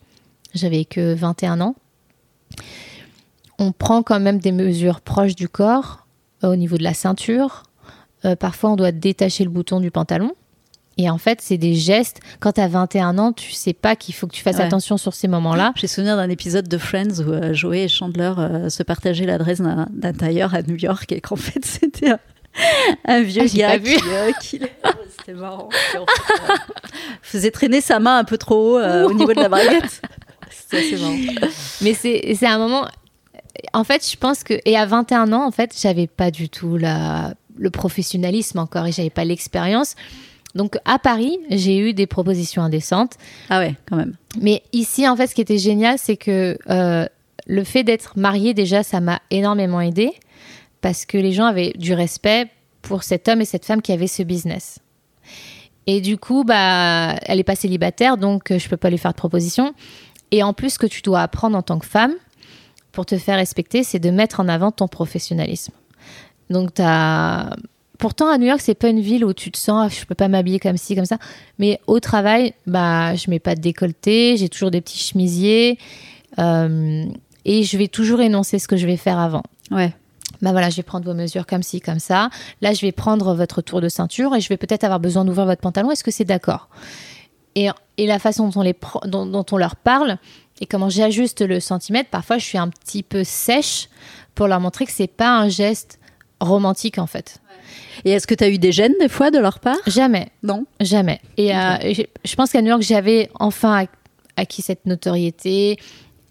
J'avais 0.57 0.83
que 0.85 1.13
21 1.13 1.61
ans. 1.61 1.75
On 3.59 3.71
prend 3.71 4.03
quand 4.03 4.19
même 4.19 4.39
des 4.39 4.51
mesures 4.51 5.01
proches 5.01 5.35
du 5.35 5.49
corps 5.49 6.05
euh, 6.43 6.49
au 6.51 6.55
niveau 6.55 6.77
de 6.77 6.83
la 6.83 6.93
ceinture. 6.93 7.63
Euh, 8.25 8.35
parfois, 8.35 8.71
on 8.71 8.75
doit 8.75 8.91
détacher 8.91 9.43
le 9.43 9.49
bouton 9.49 9.79
du 9.79 9.89
pantalon. 9.91 10.31
Et 10.99 11.09
en 11.11 11.17
fait, 11.19 11.41
c'est 11.41 11.57
des 11.59 11.75
gestes. 11.75 12.19
Quand 12.39 12.53
tu 12.53 12.61
as 12.61 12.67
21 12.67 13.19
ans, 13.19 13.31
tu 13.31 13.51
sais 13.51 13.73
pas 13.73 13.95
qu'il 13.95 14.15
faut 14.15 14.25
que 14.25 14.33
tu 14.33 14.41
fasses 14.41 14.57
Ouais. 14.57 14.63
attention 14.63 14.97
sur 14.97 15.13
ces 15.13 15.27
moments-là. 15.27 15.71
J'ai 15.75 15.85
souvenir 15.87 16.17
d'un 16.17 16.29
épisode 16.29 16.67
de 16.67 16.77
Friends 16.79 17.19
où 17.19 17.31
euh, 17.31 17.53
Joey 17.53 17.83
et 17.83 17.87
Chandler 17.87 18.33
euh, 18.37 18.69
se 18.69 18.81
partageaient 18.81 19.27
l'adresse 19.27 19.59
d'un 19.61 20.13
tailleur 20.13 20.55
à 20.55 20.63
New 20.63 20.75
York 20.75 21.11
et 21.11 21.21
qu'en 21.21 21.35
fait 21.35 21.63
c'était 21.63 22.09
un, 22.09 22.19
un 23.05 23.21
vieux 23.21 23.43
Ah, 23.63 23.77
gars 23.77 23.79
qui, 23.79 23.95
euh, 24.09 24.31
qui- 24.41 24.59
c'était 25.19 25.33
marrant 25.39 25.69
qui, 25.91 25.97
en 25.99 26.05
fait, 26.07 26.33
euh, 26.51 26.55
faisait 27.21 27.51
traîner 27.51 27.81
sa 27.81 27.99
main 27.99 28.17
un 28.17 28.23
peu 28.23 28.39
trop 28.39 28.55
haut 28.75 28.79
euh, 28.79 29.07
au 29.07 29.13
niveau 29.13 29.33
de 29.33 29.39
la 29.39 29.49
baguette. 29.49 30.01
C'était 30.69 30.95
assez 30.95 30.97
marrant. 30.97 31.17
Mais 31.81 31.93
c'est 31.93 32.35
c'est 32.35 32.47
un 32.47 32.57
moment. 32.57 32.87
En 33.73 33.83
fait, 33.83 34.07
je 34.09 34.17
pense 34.17 34.43
que. 34.43 34.55
Et 34.65 34.77
à 34.77 34.85
21 34.85 35.33
ans, 35.33 35.45
en 35.45 35.51
fait, 35.51 35.75
j'avais 35.79 36.07
pas 36.07 36.31
du 36.31 36.49
tout 36.49 36.77
la, 36.77 37.33
le 37.57 37.69
professionnalisme 37.69 38.59
encore 38.59 38.85
et 38.85 38.91
j'avais 38.91 39.09
pas 39.09 39.25
l'expérience. 39.25 39.95
Donc 40.55 40.77
à 40.85 40.97
Paris, 40.99 41.37
j'ai 41.49 41.77
eu 41.77 41.93
des 41.93 42.07
propositions 42.07 42.61
indécentes. 42.61 43.13
Ah 43.49 43.59
ouais, 43.59 43.75
quand 43.87 43.95
même. 43.95 44.15
Mais 44.41 44.63
ici, 44.73 45.07
en 45.07 45.15
fait, 45.15 45.27
ce 45.27 45.35
qui 45.35 45.41
était 45.41 45.57
génial, 45.57 45.97
c'est 45.97 46.17
que 46.17 46.57
euh, 46.69 47.05
le 47.45 47.63
fait 47.63 47.83
d'être 47.83 48.17
mariée, 48.17 48.53
déjà, 48.53 48.83
ça 48.83 48.99
m'a 48.99 49.21
énormément 49.29 49.81
aidé 49.81 50.11
parce 50.81 51.05
que 51.05 51.17
les 51.17 51.31
gens 51.31 51.45
avaient 51.45 51.73
du 51.77 51.93
respect 51.93 52.47
pour 52.81 53.03
cet 53.03 53.27
homme 53.27 53.41
et 53.41 53.45
cette 53.45 53.65
femme 53.65 53.81
qui 53.81 53.91
avaient 53.91 54.07
ce 54.07 54.23
business. 54.23 54.79
Et 55.85 56.01
du 56.01 56.17
coup, 56.17 56.43
bah, 56.43 57.15
elle 57.23 57.39
est 57.39 57.45
pas 57.45 57.55
célibataire, 57.55 58.17
donc 58.17 58.51
euh, 58.51 58.59
je 58.59 58.67
peux 58.67 58.77
pas 58.77 58.89
lui 58.89 58.97
faire 58.97 59.11
de 59.11 59.17
proposition. 59.17 59.73
Et 60.31 60.43
en 60.43 60.53
plus, 60.53 60.71
ce 60.71 60.79
que 60.79 60.87
tu 60.87 61.01
dois 61.01 61.21
apprendre 61.21 61.57
en 61.57 61.61
tant 61.61 61.79
que 61.79 61.85
femme 61.85 62.13
pour 62.91 63.05
te 63.05 63.17
faire 63.17 63.37
respecter, 63.37 63.83
c'est 63.83 63.99
de 63.99 64.09
mettre 64.09 64.39
en 64.39 64.47
avant 64.47 64.71
ton 64.71 64.87
professionnalisme. 64.87 65.73
Donc, 66.49 66.73
t'as... 66.73 67.51
Pourtant, 67.97 68.29
à 68.29 68.37
New 68.37 68.45
York, 68.45 68.61
c'est 68.61 68.75
pas 68.75 68.89
une 68.89 68.99
ville 68.99 69.25
où 69.25 69.33
tu 69.33 69.49
te 69.49 69.57
sens, 69.57 69.87
ah, 69.91 69.95
je 69.99 70.05
peux 70.05 70.13
pas 70.13 70.27
m'habiller 70.27 70.59
comme 70.59 70.77
ci, 70.77 70.95
comme 70.95 71.05
ça. 71.05 71.17
Mais 71.57 71.79
au 71.87 71.99
travail, 71.99 72.53
bah, 72.67 73.15
je 73.15 73.27
mets 73.31 73.39
pas 73.39 73.55
de 73.55 73.61
décolleté, 73.61 74.37
j'ai 74.37 74.49
toujours 74.49 74.69
des 74.69 74.81
petits 74.81 74.99
chemisiers. 74.99 75.79
euh, 76.37 77.05
et 77.45 77.63
je 77.63 77.77
vais 77.77 77.87
toujours 77.87 78.19
énoncer 78.21 78.59
ce 78.59 78.67
que 78.67 78.75
je 78.75 78.85
vais 78.85 78.97
faire 78.97 79.17
avant. 79.17 79.43
Ouais. 79.71 79.93
Bah 80.41 80.51
voilà, 80.51 80.69
je 80.69 80.75
vais 80.75 80.83
prendre 80.83 81.05
vos 81.05 81.15
mesures 81.15 81.47
comme 81.47 81.63
ci, 81.63 81.81
comme 81.81 81.99
ça. 81.99 82.29
Là, 82.61 82.73
je 82.73 82.81
vais 82.81 82.91
prendre 82.91 83.33
votre 83.33 83.61
tour 83.61 83.81
de 83.81 83.89
ceinture 83.89 84.35
et 84.35 84.41
je 84.41 84.49
vais 84.49 84.57
peut-être 84.57 84.83
avoir 84.83 84.99
besoin 84.99 85.25
d'ouvrir 85.25 85.45
votre 85.45 85.61
pantalon. 85.61 85.89
Est-ce 85.89 86.03
que 86.03 86.11
c'est 86.11 86.25
d'accord? 86.25 86.69
Et, 87.57 87.69
et 87.97 88.05
la 88.05 88.19
façon 88.19 88.47
dont 88.47 88.59
on, 88.61 88.63
les 88.63 88.75
dont, 89.05 89.25
dont 89.25 89.45
on 89.51 89.57
leur 89.57 89.75
parle 89.75 90.17
et 90.61 90.67
comment 90.67 90.89
j'ajuste 90.89 91.41
le 91.41 91.59
centimètre, 91.59 92.09
parfois 92.09 92.37
je 92.37 92.45
suis 92.45 92.57
un 92.57 92.69
petit 92.69 93.03
peu 93.03 93.23
sèche 93.23 93.89
pour 94.35 94.47
leur 94.47 94.59
montrer 94.59 94.85
que 94.85 94.91
c'est 94.91 95.07
pas 95.07 95.39
un 95.39 95.49
geste 95.49 95.99
romantique 96.39 96.99
en 96.99 97.07
fait. 97.07 97.41
Et 98.05 98.11
est-ce 98.11 98.27
que 98.27 98.35
tu 98.35 98.43
as 98.43 98.49
eu 98.49 98.59
des 98.59 98.71
gênes 98.71 98.93
des 98.99 99.09
fois 99.09 99.31
de 99.31 99.39
leur 99.39 99.59
part? 99.59 99.77
Jamais. 99.87 100.29
Non? 100.43 100.65
Jamais. 100.79 101.19
Et 101.37 101.55
euh, 101.55 101.93
je, 102.23 102.35
pense 102.35 102.51
qu'à 102.51 102.61
New 102.61 102.69
York, 102.69 102.83
j'avais 102.83 103.29
enfin 103.39 103.83
ac- 103.83 103.89
acquis 104.35 104.61
cette 104.61 104.85
notoriété 104.85 105.77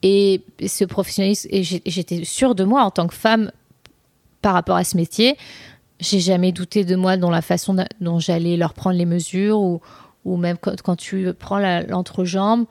et 0.03 0.43
ce 0.65 0.85
professionnalisme. 0.85 1.49
Et 1.51 1.65
j'étais 1.65 2.25
sûre 2.25 2.55
de 2.55 2.62
moi 2.62 2.85
en 2.85 2.91
tant 2.93 3.09
que 3.09 3.15
femme 3.15 3.51
par 4.43 4.55
rapport 4.55 4.77
à 4.77 4.85
ce 4.85 4.97
métier. 4.97 5.37
J'ai 5.99 6.21
jamais 6.21 6.53
douté 6.53 6.85
de 6.85 6.95
moi 6.95 7.17
dans 7.17 7.31
la 7.31 7.43
façon 7.43 7.77
dont 8.01 8.21
j'allais 8.21 8.57
leur 8.57 8.73
prendre 8.73 8.97
les 8.97 9.07
mesures 9.07 9.59
ou, 9.59 9.81
ou 10.27 10.37
même 10.37 10.57
quand, 10.61 10.81
quand 10.83 10.97
tu 10.97 11.29
prends 11.39 11.59
l'entrejambe, 11.59 12.67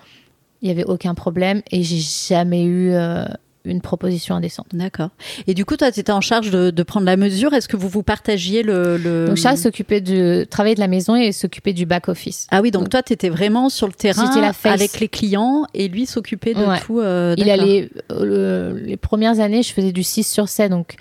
il 0.62 0.66
n'y 0.66 0.72
avait 0.72 0.86
aucun 0.86 1.14
problème 1.16 1.62
et 1.72 1.84
j'ai 1.84 1.98
jamais 2.00 2.64
eu 2.64 2.92
euh, 2.92 3.26
une 3.66 3.82
proposition 3.82 4.36
indécente. 4.36 4.68
D'accord. 4.74 5.10
Et 5.48 5.54
du 5.54 5.66
coup, 5.66 5.76
toi, 5.76 5.92
tu 5.92 6.00
étais 6.00 6.12
en 6.12 6.22
charge 6.22 6.52
de, 6.52 6.70
de 6.70 6.84
prendre 6.84 7.06
la 7.06 7.18
mesure. 7.18 7.54
Est-ce 7.54 7.68
que 7.68 7.78
vous 7.78 7.90
vous 7.90 8.04
partagiez 8.04 8.62
le. 8.62 8.98
le... 8.98 9.26
Donc 9.28 9.38
Charles 9.38 9.58
s'occupait 9.58 10.02
de 10.02 10.46
travailler 10.50 10.76
de 10.76 10.80
la 10.80 10.88
maison 10.88 11.16
et 11.16 11.32
s'occupait 11.32 11.74
du 11.74 11.86
back-office. 11.86 12.48
Ah 12.52 12.62
oui, 12.62 12.70
donc 12.72 12.90
toi, 12.90 13.02
tu 13.02 13.14
étais 13.14 13.30
vraiment 13.30 13.70
sur 13.70 13.88
le 13.88 13.94
terrain 13.94 14.30
la 14.40 14.52
avec 14.72 15.00
les 15.00 15.08
clients 15.08 15.66
et 15.74 15.88
lui 15.88 16.06
s'occupait 16.06 16.54
de 16.54 16.60
Ouais. 16.66 16.80
tout. 16.82 17.00
euh, 17.00 17.34
Il 17.38 17.50
allait 17.50 17.90
euh, 18.12 18.74
le- 18.74 18.80
les 18.80 18.98
premières 18.98 19.40
années, 19.40 19.64
je 19.64 19.74
faisais 19.74 19.92
du 19.92 20.04
6 20.04 20.24
sur 20.24 20.48
7 20.48 20.70
donc 20.72 20.96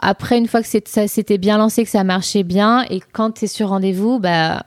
après 0.00 0.38
une 0.38 0.46
fois 0.46 0.62
que 0.62 0.68
ça 0.86 1.08
s'était 1.08 1.38
bien 1.38 1.58
lancé 1.58 1.82
que 1.82 1.90
ça 1.90 2.04
marchait 2.04 2.44
bien 2.44 2.84
et 2.88 3.00
quand 3.12 3.32
tu 3.32 3.44
es 3.46 3.48
sur 3.48 3.70
rendez-vous 3.70 4.20
bah 4.20 4.62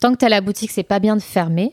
tant 0.00 0.12
que 0.12 0.18
tu 0.18 0.24
as 0.24 0.28
la 0.28 0.40
boutique, 0.40 0.70
c'est 0.70 0.82
pas 0.82 0.98
bien 0.98 1.16
de 1.16 1.22
fermer. 1.22 1.72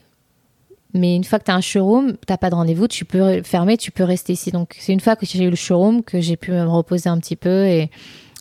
Mais 0.94 1.16
une 1.16 1.26
fois 1.26 1.40
que 1.40 1.44
tu 1.44 1.52
as 1.52 1.56
un 1.56 1.62
showroom, 1.62 2.16
t'as 2.26 2.38
pas 2.38 2.50
de 2.50 2.56
rendez-vous, 2.56 2.88
tu 2.88 3.04
peux 3.04 3.44
fermer, 3.44 3.76
tu 3.76 3.92
peux 3.92 4.06
rester 4.06 4.34
ici. 4.34 4.52
Donc 4.52 4.76
c'est 4.80 4.94
une 4.94 5.02
fois 5.02 5.18
que 5.18 5.26
j'ai 5.26 5.44
eu 5.44 5.50
le 5.50 5.56
showroom 5.58 6.04
que 6.04 6.22
j'ai 6.22 6.38
pu 6.38 6.52
me 6.52 6.66
reposer 6.66 7.10
un 7.10 7.20
petit 7.20 7.36
peu 7.36 7.66
et 7.66 7.90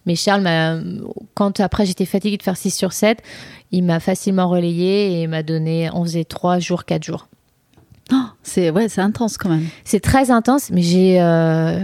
mais 0.07 0.17
Charles 0.17 0.47
quand 1.33 1.59
après 1.61 1.87
j'étais 1.87 2.05
fatiguée 2.05 2.37
de 2.37 2.43
faire 2.43 2.57
6 2.57 2.71
sur 2.71 2.93
7, 2.93 3.23
il 3.73 3.83
m'a 3.85 4.01
facilement 4.01 4.49
relayé 4.49 5.21
et 5.21 5.27
m'a 5.27 5.43
donné 5.43 5.91
on 5.93 6.05
faisait 6.05 6.25
3 6.25 6.61
jours, 6.61 6.85
4 6.85 7.03
jours. 7.03 7.27
Oh, 8.13 8.17
c'est 8.43 8.71
ouais, 8.71 8.89
c'est 8.89 9.01
intense 9.01 9.37
quand 9.37 9.49
même. 9.49 9.67
C'est 9.85 10.01
très 10.01 10.31
intense, 10.31 10.71
mais 10.71 10.83
j'ai 10.83 11.21
euh, 11.21 11.81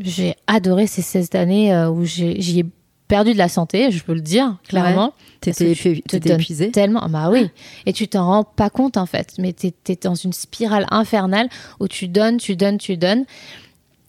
j'ai 0.00 0.34
adoré 0.48 0.86
ces 0.86 1.02
16 1.02 1.28
années 1.34 1.72
euh, 1.72 1.90
où 1.90 2.04
j'ai 2.04 2.40
j'y 2.40 2.60
ai 2.60 2.66
perdu 3.10 3.32
de 3.34 3.38
la 3.38 3.48
santé, 3.50 3.90
je 3.90 4.02
peux 4.02 4.14
le 4.14 4.20
dire 4.22 4.56
clairement. 4.66 5.12
T'étais 5.42 5.74
te 5.74 6.00
t'étais 6.08 6.32
épuisé. 6.34 6.70
Tellement, 6.70 7.06
bah 7.08 7.28
oui. 7.30 7.50
Et 7.86 7.92
tu 7.92 8.08
t'en 8.08 8.24
rends 8.26 8.44
pas 8.44 8.70
compte 8.70 8.96
en 8.96 9.06
fait, 9.06 9.34
mais 9.38 9.52
t'es 9.52 9.74
es 9.88 9.96
dans 10.02 10.14
une 10.14 10.32
spirale 10.32 10.86
infernale 10.90 11.48
où 11.80 11.88
tu 11.88 12.08
donnes, 12.08 12.38
tu 12.38 12.56
donnes, 12.56 12.78
tu 12.78 12.96
donnes. 12.96 13.24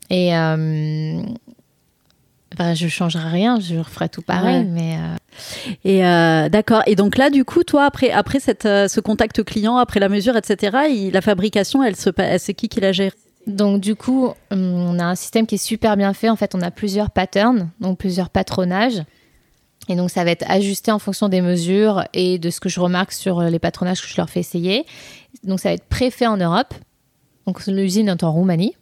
Et 0.09 0.35
euh, 0.35 1.21
bah, 2.57 2.73
je 2.73 2.87
changerai 2.89 3.29
rien, 3.29 3.59
je 3.61 3.75
referai 3.77 4.09
tout 4.09 4.21
pareil, 4.21 4.57
Ouais. 4.59 4.63
mais 4.65 4.97
euh, 4.97 5.15
Et 5.85 6.05
euh, 6.05 6.49
d'accord. 6.49 6.83
Et 6.85 6.95
donc 6.95 7.17
là, 7.17 7.29
du 7.29 7.45
coup, 7.45 7.63
toi, 7.63 7.85
après, 7.85 8.11
après 8.11 8.39
cette, 8.41 8.65
euh, 8.65 8.87
ce 8.89 8.99
contact 8.99 9.41
client, 9.43 9.77
après 9.77 10.01
la 10.01 10.09
mesure, 10.09 10.35
etc., 10.35 10.77
il- 10.89 11.11
la 11.11 11.21
fabrication, 11.21 11.81
elle 11.81 11.95
se, 11.95 12.09
c'est 12.39 12.53
qui 12.53 12.67
qui 12.67 12.81
la 12.81 12.91
gère? 12.91 13.13
Donc 13.47 13.81
du 13.81 13.95
coup, 13.95 14.29
on 14.51 14.99
a 14.99 15.05
un 15.05 15.15
système 15.15 15.47
qui 15.47 15.55
est 15.55 15.57
super 15.57 15.97
bien 15.97 16.13
fait. 16.13 16.29
En 16.29 16.35
fait, 16.35 16.53
on 16.55 16.61
a 16.61 16.71
plusieurs 16.71 17.09
patterns, 17.09 17.69
donc 17.79 17.97
plusieurs 17.97 18.29
patronages. 18.29 19.03
Et 19.89 19.95
donc 19.95 20.11
ça 20.11 20.23
va 20.23 20.31
être 20.31 20.45
ajusté 20.47 20.91
en 20.91 20.99
fonction 20.99 21.27
des 21.27 21.41
mesures 21.41 22.03
et 22.13 22.37
de 22.37 22.49
ce 22.51 22.59
que 22.59 22.69
je 22.69 22.79
remarque 22.79 23.11
sur 23.11 23.41
les 23.41 23.59
patronages 23.59 24.01
que 24.01 24.07
je 24.07 24.15
leur 24.15 24.29
fais 24.29 24.39
essayer. 24.39 24.85
Donc 25.43 25.59
ça 25.59 25.69
va 25.69 25.73
être 25.73 25.85
préfet 25.85 26.27
en 26.27 26.37
Europe. 26.37 26.73
Donc 27.47 27.65
l'usine 27.65 28.07
est 28.09 28.23
en 28.23 28.31
Roumanie. 28.31 28.75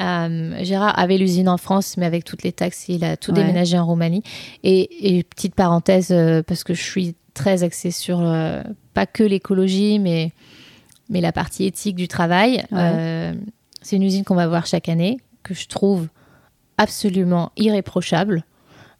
Euh, 0.00 0.62
Gérard 0.62 0.96
avait 0.98 1.18
l'usine 1.18 1.48
en 1.48 1.56
France, 1.56 1.96
mais 1.96 2.06
avec 2.06 2.24
toutes 2.24 2.44
les 2.44 2.52
taxes, 2.52 2.88
il 2.88 3.04
a 3.04 3.16
tout 3.16 3.32
Ouais. 3.32 3.40
déménagé 3.40 3.76
en 3.76 3.84
Roumanie. 3.84 4.22
Et, 4.62 5.18
et 5.18 5.24
petite 5.24 5.56
parenthèse, 5.56 6.08
euh, 6.12 6.42
parce 6.44 6.62
que 6.62 6.74
je 6.74 6.82
suis 6.82 7.16
très 7.34 7.64
axée 7.64 7.90
sur 7.90 8.20
euh, 8.20 8.62
pas 8.94 9.06
que 9.06 9.24
l'écologie, 9.24 9.98
mais, 9.98 10.30
mais 11.08 11.20
la 11.20 11.32
partie 11.32 11.64
éthique 11.64 11.96
du 11.96 12.06
travail. 12.06 12.64
Ouais. 12.70 13.34
C'est 13.82 13.96
une 13.96 14.02
usine 14.02 14.24
qu'on 14.24 14.34
va 14.34 14.46
voir 14.46 14.66
chaque 14.66 14.88
année, 14.88 15.18
que 15.42 15.54
je 15.54 15.66
trouve 15.66 16.08
absolument 16.78 17.52
irréprochable. 17.56 18.44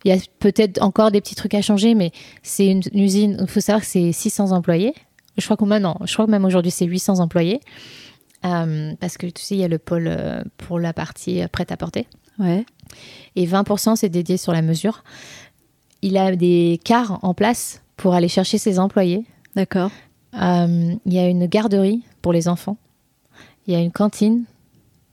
Il 0.04 0.12
y 0.12 0.16
a 0.16 0.20
peut-être 0.38 0.82
encore 0.82 1.10
des 1.10 1.20
petits 1.20 1.34
trucs 1.34 1.54
à 1.54 1.62
changer, 1.62 1.94
mais 1.94 2.12
c'est 2.42 2.66
une, 2.66 2.82
une 2.92 3.00
usine, 3.00 3.36
il 3.40 3.46
faut 3.46 3.60
savoir 3.60 3.82
que 3.82 3.86
c'est 3.86 4.12
600 4.12 4.52
employés. 4.52 4.94
Je 5.36 5.44
crois 5.44 5.56
que 5.56 5.64
maintenant, 5.64 5.98
je 6.04 6.12
crois 6.12 6.26
que 6.26 6.30
même 6.30 6.44
aujourd'hui, 6.44 6.70
c'est 6.70 6.86
800 6.86 7.20
employés. 7.20 7.60
Euh, 8.44 8.94
parce 8.98 9.18
que 9.18 9.26
tu 9.26 9.42
sais, 9.42 9.54
il 9.54 9.60
y 9.60 9.64
a 9.64 9.68
le 9.68 9.78
pôle 9.78 10.06
euh, 10.06 10.42
pour 10.56 10.78
la 10.78 10.92
partie 10.92 11.42
euh, 11.42 11.48
prêt-à-porter. 11.48 12.06
Ouais. 12.38 12.64
Et 13.36 13.46
20%, 13.46 13.96
c'est 13.96 14.08
dédié 14.08 14.36
sur 14.38 14.52
la 14.52 14.62
mesure. 14.62 15.04
il 16.02 16.16
a 16.16 16.34
des 16.34 16.80
cars 16.82 17.18
en 17.22 17.34
place 17.34 17.82
pour 17.96 18.14
aller 18.14 18.28
chercher 18.28 18.56
ses 18.56 18.78
employés. 18.78 19.26
D'accord. 19.56 19.90
Euh, 20.34 20.94
il 21.04 21.12
y 21.12 21.18
a 21.18 21.28
une 21.28 21.46
garderie 21.46 22.02
pour 22.22 22.32
les 22.32 22.48
enfants. 22.48 22.78
Il 23.66 23.74
y 23.74 23.76
a 23.76 23.80
une 23.80 23.92
cantine. 23.92 24.44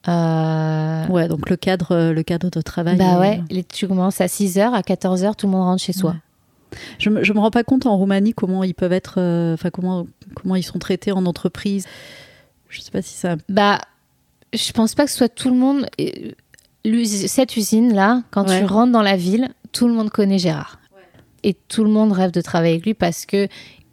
Euh, 0.07 1.07
Ouais, 1.07 1.27
donc 1.27 1.49
le 1.49 1.55
cadre, 1.57 2.11
le 2.11 2.23
cadre 2.23 2.49
de 2.49 2.61
travail. 2.61 2.97
bah 2.97 3.19
ouais, 3.19 3.41
tu 3.71 3.87
commences 3.87 4.21
à 4.21 4.25
6h, 4.27 4.73
à 4.73 4.81
14h, 4.81 5.35
tout 5.35 5.47
le 5.47 5.51
monde 5.51 5.63
rentre 5.63 5.81
chez 5.83 5.93
soi. 5.93 6.11
Ouais. 6.11 6.77
Je, 6.99 7.23
je 7.23 7.33
me 7.33 7.39
rends 7.39 7.51
pas 7.51 7.63
compte 7.63 7.85
en 7.85 7.95
Roumanie 7.97 8.33
comment 8.33 8.63
ils 8.63 8.73
peuvent 8.75 8.91
être, 8.93 9.15
euh, 9.19 9.53
enfin 9.53 9.69
comment 9.69 10.05
comment 10.35 10.55
ils 10.55 10.63
sont 10.63 10.79
traités 10.79 11.11
en 11.13 11.25
entreprise. 11.25 11.85
Je 12.69 12.81
sais 12.81 12.91
pas 12.91 13.01
si 13.01 13.15
ça. 13.15 13.37
Bah, 13.47 13.79
je 14.53 14.71
pense 14.73 14.93
pas 14.93 15.05
que 15.05 15.11
ce 15.11 15.17
soit 15.17 15.29
tout 15.33 15.49
le 15.49 15.55
monde. 15.55 15.87
euh, 16.01 16.31
Cette 17.05 17.55
usine-là, 17.57 18.23
quand 18.31 18.47
Ouais. 18.49 18.59
tu 18.59 18.65
rentres 18.65 18.91
dans 18.91 19.01
la 19.01 19.15
ville, 19.15 19.49
tout 19.71 19.87
le 19.87 19.93
monde 19.93 20.09
connaît 20.09 20.39
Gérard. 20.39 20.79
Et 21.43 21.53
tout 21.53 21.83
le 21.85 21.89
monde 21.89 22.11
rêve 22.11 22.31
de 22.31 22.41
travailler 22.41 22.73
avec 22.73 22.85
lui 22.85 22.93
parce 22.93 23.25
que 23.25 23.47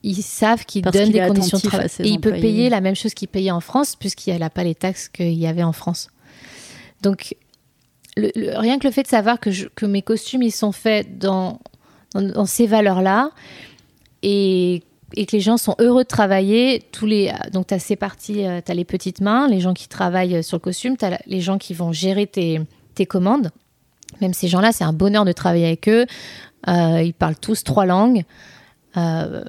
ils 0.07 0.23
savent 0.23 0.64
qu'il 0.67 0.83
Parce 0.83 0.95
donne 0.97 1.05
qu'il 1.07 1.14
des 1.14 1.27
conditions 1.27 1.59
de 1.59 1.62
travail. 1.67 1.88
Et 2.01 2.09
il 2.09 2.21
peut 2.21 2.33
payer 2.33 2.69
la 2.69 2.81
même 2.81 2.95
chose 2.95 3.14
qu'il 3.14 3.29
payait 3.29 3.51
en 3.51 3.61
France 3.61 3.97
puisqu'il 3.97 4.37
n'a 4.37 4.51
pas 4.51 4.62
les 4.64 4.75
taxes 4.75 5.09
qu'il 5.09 5.33
y 5.33 5.47
avait 5.47 5.62
en 5.62 5.73
France. 5.73 6.09
Donc, 7.03 7.35
le- 8.17 8.31
le- 8.37 8.57
rien 8.59 8.79
que 8.79 8.87
le 8.87 8.93
fait 8.93 9.03
de 9.03 9.09
savoir 9.09 9.40
que, 9.40 9.51
je- 9.51 9.67
que 9.75 9.87
mes 9.87 10.03
costumes, 10.03 10.43
ils 10.43 10.53
sont 10.53 10.73
faits 10.73 11.19
dans, 11.19 11.59
dans, 12.14 12.23
dans 12.23 12.47
ces 12.47 12.67
valeurs-là 12.67 13.31
et, 14.23 14.83
et 15.17 15.27
que 15.27 15.33
les 15.33 15.40
gens 15.40 15.57
sont 15.57 15.75
heureux 15.79 16.03
de 16.05 16.09
travailler. 16.09 16.83
Tous 16.93 17.07
les, 17.07 17.33
donc, 17.53 17.67
tu 17.69 17.75
as 17.75 17.79
ces 17.79 17.97
parties, 17.97 18.45
tu 18.64 18.71
as 18.71 18.75
les 18.75 18.85
petites 18.85 19.21
mains, 19.21 19.49
les 19.49 19.61
gens 19.61 19.75
qui 19.75 19.88
travaillent 19.88 20.43
sur 20.45 20.57
le 20.57 20.61
costume, 20.61 20.97
tu 20.97 21.05
as 21.05 21.19
les 21.27 21.40
gens 21.40 21.59
qui 21.59 21.75
vont 21.75 21.93
gérer 21.93 22.27
tes, 22.27 22.61
tes 22.95 23.07
commandes. 23.07 23.51
Même 24.21 24.35
ces 24.35 24.49
gens-là, 24.49 24.71
c'est 24.73 24.85
un 24.85 24.93
bonheur 24.93 25.25
de 25.25 25.33
travailler 25.33 25.67
avec 25.67 25.88
eux. 25.88 26.07
Euh, 26.69 27.03
ils 27.03 27.14
parlent 27.14 27.37
tous 27.37 27.64
trois 27.64 27.85
langues. 27.87 28.25
Euh, 28.97 29.45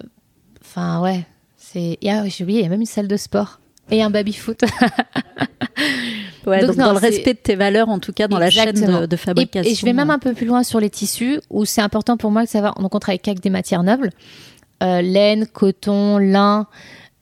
Enfin, 0.76 1.02
ouais. 1.02 1.26
c'est 1.56 1.98
ah, 2.06 2.28
J'ai 2.28 2.44
oublié, 2.44 2.60
il 2.60 2.64
y 2.64 2.66
a 2.66 2.70
même 2.70 2.82
une 2.82 2.86
salle 2.86 3.08
de 3.08 3.16
sport. 3.16 3.60
Et 3.92 4.04
un 4.04 4.10
baby-foot. 4.10 4.62
Ouais, 6.46 6.60
Donc 6.60 6.70
donc, 6.70 6.78
non, 6.78 6.86
dans 6.86 6.92
le 6.94 7.00
respect 7.00 7.34
de 7.34 7.40
tes 7.40 7.56
valeurs, 7.56 7.90
en 7.90 7.98
tout 7.98 8.14
cas 8.14 8.28
dans 8.28 8.38
la 8.38 8.52
chaîne 8.52 9.08
de, 9.08 9.16
fabrication. 9.16 9.72
et 9.72 9.74
je 9.74 9.84
vais 9.84 9.94
même 9.94 10.12
un 10.12 10.20
peu 10.20 10.34
plus 10.34 10.46
loin 10.46 10.62
sur 10.62 10.80
les 10.80 10.92
tissus, 10.92 11.42
où 11.50 11.66
c'est 11.66 11.82
important 11.82 12.18
pour 12.18 12.30
moi 12.30 12.44
de 12.44 12.48
savoir. 12.48 12.76
Donc, 12.76 12.94
on 12.94 13.00
travaille 13.00 13.18
qu'avec 13.18 13.40
des 13.40 13.50
matières 13.50 13.82
nobles 13.82 14.12
Euh, 14.84 15.02
laine, 15.02 15.48
coton, 15.48 16.20
lin. 16.20 16.68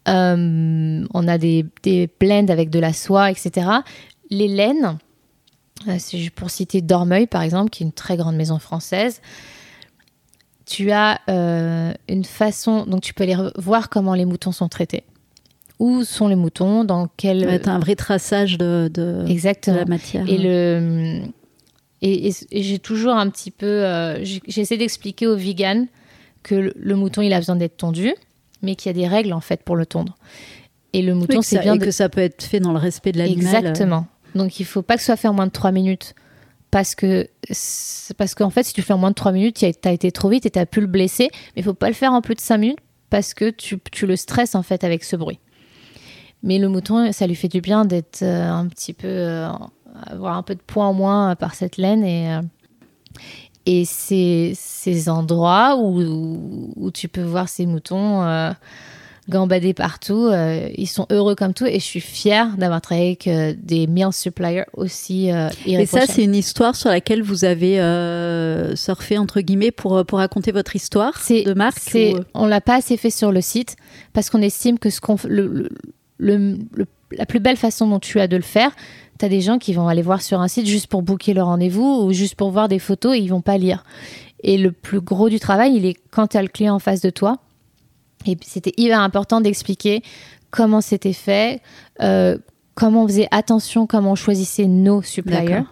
euh, 0.10 1.06
on 1.14 1.28
a 1.30 1.38
des, 1.38 1.66
des 1.84 2.10
blends 2.20 2.48
avec 2.50 2.70
de 2.70 2.80
la 2.80 2.92
soie, 2.92 3.32
etc. 3.32 3.68
Les 4.30 4.50
laines, 4.50 4.98
euh, 5.88 5.98
pour 6.36 6.50
citer 6.50 6.82
Dormeuil, 6.82 7.28
par 7.28 7.44
exemple, 7.44 7.70
qui 7.70 7.84
est 7.84 7.86
une 7.86 7.94
très 7.94 8.18
grande 8.18 8.36
maison 8.36 8.60
française. 8.60 9.22
Tu 10.66 10.92
as 10.92 11.20
euh, 11.30 11.92
une 12.08 12.24
façon, 12.24 12.86
donc 12.86 13.02
tu 13.02 13.14
peux 13.14 13.24
aller 13.24 13.36
voir 13.58 13.90
comment 13.90 14.14
les 14.14 14.26
moutons 14.26 14.52
sont 14.52 14.70
traités. 14.70 15.04
Où 15.80 16.04
sont 16.04 16.28
les 16.28 16.36
moutons 16.36 16.84
Dans 16.84 17.10
quel 17.18 17.46
Ouais, 17.46 17.60
t'as 17.60 17.72
un 17.74 17.80
vrai 17.80 17.96
traçage 17.96 18.58
de, 18.58 18.90
de, 18.94 19.24
de 19.26 19.30
exactement 19.30 19.78
la 19.78 19.86
matière. 19.86 20.30
et 20.30 20.38
le 20.38 21.22
et, 22.02 22.28
et- 22.30 22.34
et 22.52 22.64
j'ai 22.64 22.80
toujours 22.80 23.14
un 23.14 23.30
petit 23.30 23.52
peu 23.52 23.66
euh, 23.66 24.24
j'essaie 24.48 24.78
d'expliquer 24.78 25.26
aux 25.28 25.36
vegans 25.38 25.86
que 26.44 26.56
le, 26.56 26.74
le 26.78 26.96
mouton 26.96 27.22
il 27.22 27.34
a 27.34 27.38
besoin 27.40 27.56
d'être 27.56 27.78
tondu 27.78 28.14
mais 28.62 28.76
qu'il 28.76 28.90
y 28.90 28.96
a 28.96 29.02
des 29.02 29.08
règles 29.08 29.34
en 29.34 29.40
fait 29.42 29.64
pour 29.64 29.76
le 29.76 29.86
tondre 29.86 30.16
et 30.94 31.02
le 31.02 31.16
mouton 31.16 31.42
c'est 31.42 31.60
bien 31.60 31.76
et 31.76 31.80
de... 31.80 31.86
que 31.86 31.92
ça 31.92 32.08
peut 32.10 32.22
être 32.22 32.44
fait 32.44 32.60
dans 32.60 32.72
le 32.74 32.78
respect 32.80 33.12
de 33.14 33.18
l'animal. 33.20 33.56
exactement 33.56 34.06
donc 34.36 34.60
il 34.60 34.66
faut 34.66 34.82
pas 34.82 34.96
que 34.96 35.02
ce 35.02 35.08
soit 35.08 35.16
fait 35.16 35.28
en 35.30 35.34
moins 35.34 35.48
de 35.48 35.52
3 35.52 35.72
minutes 35.72 36.14
parce 36.74 36.96
que 36.96 37.30
parce 38.18 38.36
qu'en 38.36 38.50
fait 38.50 38.64
si 38.64 38.74
tu 38.74 38.82
le 38.82 38.86
fais 38.86 38.94
en 38.94 38.98
moins 38.98 39.12
de 39.12 39.16
3 39.16 39.32
minutes 39.32 39.56
tu 39.58 39.88
as 39.88 39.92
été 39.92 40.12
trop 40.12 40.28
vite 40.28 40.46
et 40.46 40.50
tu 40.50 40.60
as 40.60 40.66
pu 40.66 40.82
le 40.82 40.88
blesser 40.88 41.30
mais 41.32 41.62
il 41.62 41.64
faut 41.64 41.74
pas 41.74 41.88
le 41.88 41.94
faire 41.94 42.12
en 42.14 42.22
plus 42.22 42.36
de 42.36 42.42
5 42.42 42.58
minutes 42.58 42.80
parce 43.10 43.34
que 43.34 43.52
tu, 43.52 43.80
tu 43.92 44.08
le 44.08 44.16
stresses 44.16 44.56
en 44.56 44.64
fait 44.64 44.84
avec 44.84 45.04
ce 45.04 45.16
bruit 45.16 45.40
mais 46.44 46.60
le 46.60 46.68
mouton, 46.68 47.12
ça 47.14 47.26
lui 47.26 47.36
fait 47.36 47.48
du 47.48 47.62
bien 47.62 47.86
d'être 47.86 48.22
euh, 48.22 48.50
un 48.50 48.68
petit 48.68 48.92
peu. 48.94 49.08
euh, 49.08 49.50
avoir 50.08 50.36
un 50.36 50.44
peu 50.44 50.56
de 50.56 50.62
poids 50.62 50.86
en 50.86 50.94
moins 50.94 51.32
euh, 51.32 51.36
par 51.36 51.56
cette 51.56 51.78
laine. 51.78 52.04
Et, 52.04 52.38
et 53.66 53.86
ces, 53.86 54.52
ces 54.56 55.08
endroits 55.08 55.78
où, 55.78 56.74
où 56.76 56.92
tu 56.92 57.08
peux 57.08 57.24
voir 57.24 57.48
ces 57.48 57.66
moutons 57.66 58.22
gambader 59.30 59.74
partout, 59.74 60.28
euh, 60.28 60.68
ils 60.76 60.88
sont 60.88 61.06
heureux 61.10 61.36
comme 61.36 61.54
tout. 61.54 61.66
Et 61.66 61.80
je 61.80 61.84
suis 61.86 62.00
fière 62.02 62.56
d'avoir 62.58 62.82
travaillé 62.82 63.08
avec 63.08 63.28
euh, 63.28 63.54
des 63.58 63.88
meal 63.88 64.12
suppliers 64.12 64.66
aussi 64.74 65.32
euh, 65.32 65.50
Et 65.66 65.86
ça, 65.86 66.02
c'est 66.08 66.24
une 66.24 66.36
histoire 66.36 66.76
sur 66.76 66.90
laquelle 66.90 67.22
vous 67.24 67.46
avez 67.46 67.80
euh, 67.80 68.76
surfé, 68.76 69.18
entre 69.18 69.42
guillemets, 69.42 69.72
pour, 69.72 70.06
pour 70.06 70.20
raconter 70.20 70.52
votre 70.52 70.76
histoire 70.76 71.18
C'est- 71.20 71.44
de 71.44 71.54
marque 71.54 71.78
ou- 72.14 72.20
On 72.34 72.46
l'a 72.46 72.62
pas 72.62 72.76
assez 72.76 72.98
fait 72.98 73.10
sur 73.10 73.32
le 73.32 73.42
site 73.42 73.76
parce 74.14 74.30
qu'on 74.30 74.42
estime 74.42 74.78
que 74.80 74.90
ce 74.90 75.00
qu'on 75.02 75.16
f- 75.16 75.28
le, 75.28 75.48
le- 75.48 75.70
le- 76.18 76.58
le- 76.76 76.88
la 77.18 77.26
plus 77.26 77.40
belle 77.40 77.58
façon 77.58 77.88
dont 77.88 78.00
tu 78.00 78.20
as 78.20 78.28
de 78.28 78.36
le 78.36 78.42
faire, 78.44 78.72
tu 79.20 79.26
as 79.26 79.30
des 79.30 79.42
gens 79.42 79.58
qui 79.60 79.74
vont 79.74 79.88
aller 79.88 80.02
voir 80.02 80.22
sur 80.22 80.42
un 80.42 80.48
site 80.48 80.66
juste 80.68 80.88
pour 80.88 81.02
booker 81.04 81.34
le 81.34 81.44
rendez-vous 81.44 82.02
ou 82.04 82.12
juste 82.14 82.36
pour 82.36 82.50
voir 82.52 82.68
des 82.68 82.80
photos 82.80 83.16
et 83.16 83.20
ils 83.20 83.30
vont 83.30 83.42
pas 83.42 83.58
lire. 83.58 83.84
Et 84.44 84.58
le 84.58 84.72
plus 84.72 85.00
gros 85.00 85.30
du 85.30 85.40
travail, 85.40 85.76
il 85.76 85.86
est 85.86 85.96
quand 86.12 86.28
tu 86.28 86.38
as 86.38 86.42
le 86.42 86.48
client 86.50 86.76
en 86.76 86.80
face 86.80 87.02
de 87.02 87.10
toi. 87.10 87.38
Et 88.26 88.38
c'était 88.42 88.74
hyper 88.78 89.00
important 89.00 89.42
d'expliquer 89.42 90.02
comment 90.54 90.82
c'était 90.82 91.14
fait, 91.14 91.62
euh, 92.02 92.38
comment 92.76 93.04
on 93.04 93.08
faisait 93.08 93.28
attention, 93.32 93.88
comment 93.88 94.12
on 94.12 94.16
choisissait 94.16 94.68
nos 94.68 95.02
suppliers. 95.02 95.64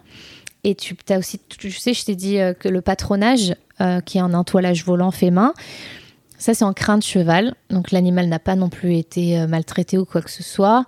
Et 0.64 0.76
tu 0.76 0.96
as 1.10 1.20
aussi, 1.20 1.40
tu 1.50 1.72
sais, 1.72 1.94
je 1.94 2.04
t'ai 2.04 2.16
dit 2.16 2.40
euh, 2.40 2.54
que 2.54 2.68
le 2.68 2.82
patronage, 2.82 3.56
euh, 3.80 4.02
qui 4.02 4.18
est 4.18 4.22
un 4.22 4.34
entoilage 4.34 4.84
volant 4.84 5.12
fait 5.12 5.32
main, 5.32 5.54
ça 6.38 6.56
c'est 6.56 6.66
en 6.66 6.74
crin 6.74 6.98
de 6.98 7.04
cheval. 7.04 7.54
Donc 7.70 7.92
l'animal 7.92 8.28
n'a 8.28 8.40
pas 8.40 8.56
non 8.56 8.70
plus 8.70 8.98
été 8.98 9.46
maltraité 9.46 10.00
ou 10.00 10.06
quoi 10.06 10.22
que 10.22 10.32
ce 10.32 10.44
soit. 10.44 10.86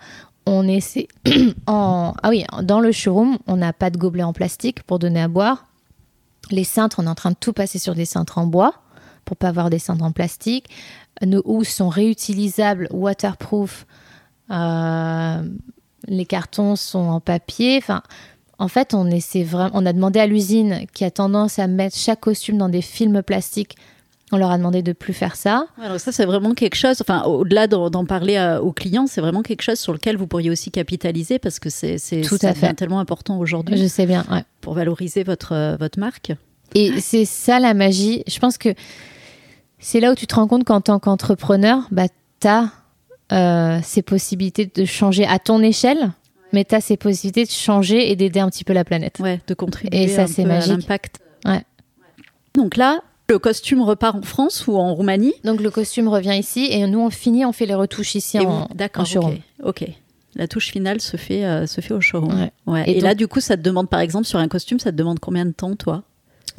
On 0.48 0.68
essaie 0.68 1.08
en 1.68 2.14
ah 2.22 2.30
oui 2.30 2.44
dans 2.64 2.80
le 2.80 2.92
showroom 2.92 3.38
on 3.48 3.56
n'a 3.56 3.72
pas 3.72 3.90
de 3.90 3.98
gobelet 3.98 4.24
en 4.24 4.34
plastique 4.34 4.84
pour 4.84 4.98
donner 5.00 5.22
à 5.22 5.28
boire. 5.28 5.68
Les 6.50 6.64
cintres 6.64 7.00
on 7.00 7.06
est 7.06 7.10
en 7.10 7.16
train 7.16 7.32
de 7.32 7.38
tout 7.40 7.54
passer 7.54 7.78
sur 7.78 7.94
des 7.94 8.06
cintres 8.06 8.40
en 8.40 8.48
bois 8.48 8.74
pour 9.26 9.38
pas 9.38 9.48
avoir 9.48 9.70
des 9.70 9.80
cintres 9.80 10.04
en 10.04 10.12
plastique. 10.12 10.70
Nos 11.26 11.42
housses 11.46 11.70
sont 11.70 11.90
réutilisables, 11.90 12.88
waterproof. 12.92 13.86
Euh, 14.52 15.42
les 16.08 16.26
cartons 16.26 16.76
sont 16.76 17.00
en 17.00 17.20
papier. 17.20 17.78
Enfin, 17.78 18.02
en 18.60 18.68
fait, 18.68 18.94
on 18.94 19.10
essaie 19.10 19.44
vraiment. 19.44 19.72
On 19.74 19.86
a 19.86 19.94
demandé 19.94 20.20
à 20.20 20.28
l'usine 20.28 20.86
qui 20.94 21.04
a 21.06 21.12
tendance 21.12 21.60
à 21.60 21.68
mettre 21.68 21.96
chaque 21.98 22.20
costume 22.22 22.58
dans 22.58 22.70
des 22.70 22.82
films 22.82 23.22
plastiques. 23.24 23.76
On 24.32 24.38
leur 24.38 24.50
a 24.52 24.58
demandé 24.58 24.82
de 24.82 24.94
plus 24.94 25.14
faire 25.14 25.36
ça. 25.36 25.68
Alors 25.80 26.00
ça, 26.00 26.12
c'est 26.12 26.26
vraiment 26.26 26.56
quelque 26.56 26.74
chose, 26.76 26.98
enfin, 27.02 27.22
au-delà 27.24 27.68
d'en 27.68 28.04
parler 28.06 28.36
à- 28.36 28.64
aux 28.64 28.72
clients, 28.72 29.06
c'est 29.06 29.22
vraiment 29.22 29.44
quelque 29.44 29.62
chose 29.62 29.78
sur 29.80 29.94
lequel 29.94 30.18
vous 30.18 30.26
pourriez 30.26 30.50
aussi 30.50 30.72
capitaliser 30.72 31.38
parce 31.38 31.60
que 31.60 31.70
c'est 31.70 31.98
Tout 32.28 32.38
ça 32.38 32.50
à 32.50 32.54
fait. 32.56 32.74
tellement 32.74 33.00
important 33.00 33.38
aujourd'hui 33.38 33.78
Je 33.78 33.86
sais 33.86 34.08
bien. 34.08 34.26
ouais. 34.32 34.44
pour 34.62 34.74
valoriser 34.74 35.24
votre, 35.24 35.52
euh, 35.54 35.76
votre 35.80 36.00
marque. 36.00 36.32
Et 36.74 37.00
c'est 37.00 37.26
ça 37.26 37.60
la 37.60 37.76
magie. 37.76 38.24
Je 38.28 38.40
pense 38.40 38.58
que 38.58 38.70
c'est 39.84 40.00
là 40.00 40.12
où 40.12 40.16
tu 40.16 40.26
te 40.28 40.36
rends 40.36 40.48
compte 40.48 40.64
qu'en 40.64 40.82
tant 40.82 41.00
qu'entrepreneur, 41.00 41.80
bah, 41.92 42.08
tu 42.40 42.48
as 42.48 42.72
ces 43.84 44.02
possibilités 44.02 44.70
de 44.74 44.86
changer 44.86 45.26
à 45.26 45.40
ton 45.40 45.62
échelle, 45.62 46.12
mais 46.52 46.66
tu 46.66 46.76
as 46.76 46.82
ces 46.82 46.98
possibilités 46.98 47.46
de 47.46 47.50
changer 47.50 48.12
et 48.12 48.16
d'aider 48.16 48.40
un 48.40 48.50
petit 48.50 48.64
peu 48.64 48.74
la 48.74 48.84
planète. 48.84 49.18
Ouais, 49.20 49.42
de 49.48 49.54
contribuer 49.54 50.04
Et 50.04 50.08
ça, 50.08 50.24
un 50.24 50.28
c'est 50.28 50.44
peu 50.44 50.50
à 50.52 50.54
magique. 50.56 50.70
l'impact. 50.72 51.16
Ouais. 51.46 51.64
Donc 52.54 52.78
là, 52.78 53.00
le 53.30 53.40
costume 53.40 53.82
repart 53.82 54.16
en 54.16 54.22
France 54.22 54.68
ou 54.68 54.76
en 54.76 54.94
Roumanie? 54.94 55.34
Donc 55.44 55.62
le 55.62 55.72
costume 55.72 56.08
revient 56.08 56.36
ici 56.38 56.68
et 56.70 56.86
nous 56.86 57.00
on 57.00 57.10
finit, 57.10 57.44
on 57.46 57.52
fait 57.54 57.66
les 57.66 57.74
retouches 57.74 58.14
ici 58.16 58.38
Et 58.38 58.42
en, 58.42 58.68
vous- 58.68 58.76
D'accord, 58.76 59.02
en 59.02 59.06
showroom. 59.06 59.38
ok. 59.64 59.82
ok. 59.84 59.90
La 60.36 60.48
touche 60.48 60.72
finale 60.72 61.00
se 61.02 61.16
fait, 61.18 61.46
euh, 61.46 61.66
se 61.68 61.80
fait 61.82 61.94
au 61.94 62.02
showroom. 62.02 62.40
Ouais. 62.40 62.52
Ouais. 62.68 62.84
Et 62.88 62.92
Et, 62.92 62.94
donc- 62.96 63.04
là, 63.04 63.16
du 63.16 63.28
coup, 63.28 63.40
ça 63.40 63.56
te 63.58 63.62
demande, 63.62 63.88
par 63.90 64.00
exemple, 64.00 64.26
sur 64.26 64.40
un 64.40 64.48
costume, 64.48 64.80
ça 64.80 64.92
te 64.92 64.96
demande 64.96 65.20
combien 65.20 65.46
de 65.46 65.52
temps, 65.52 65.76
toi? 65.76 66.04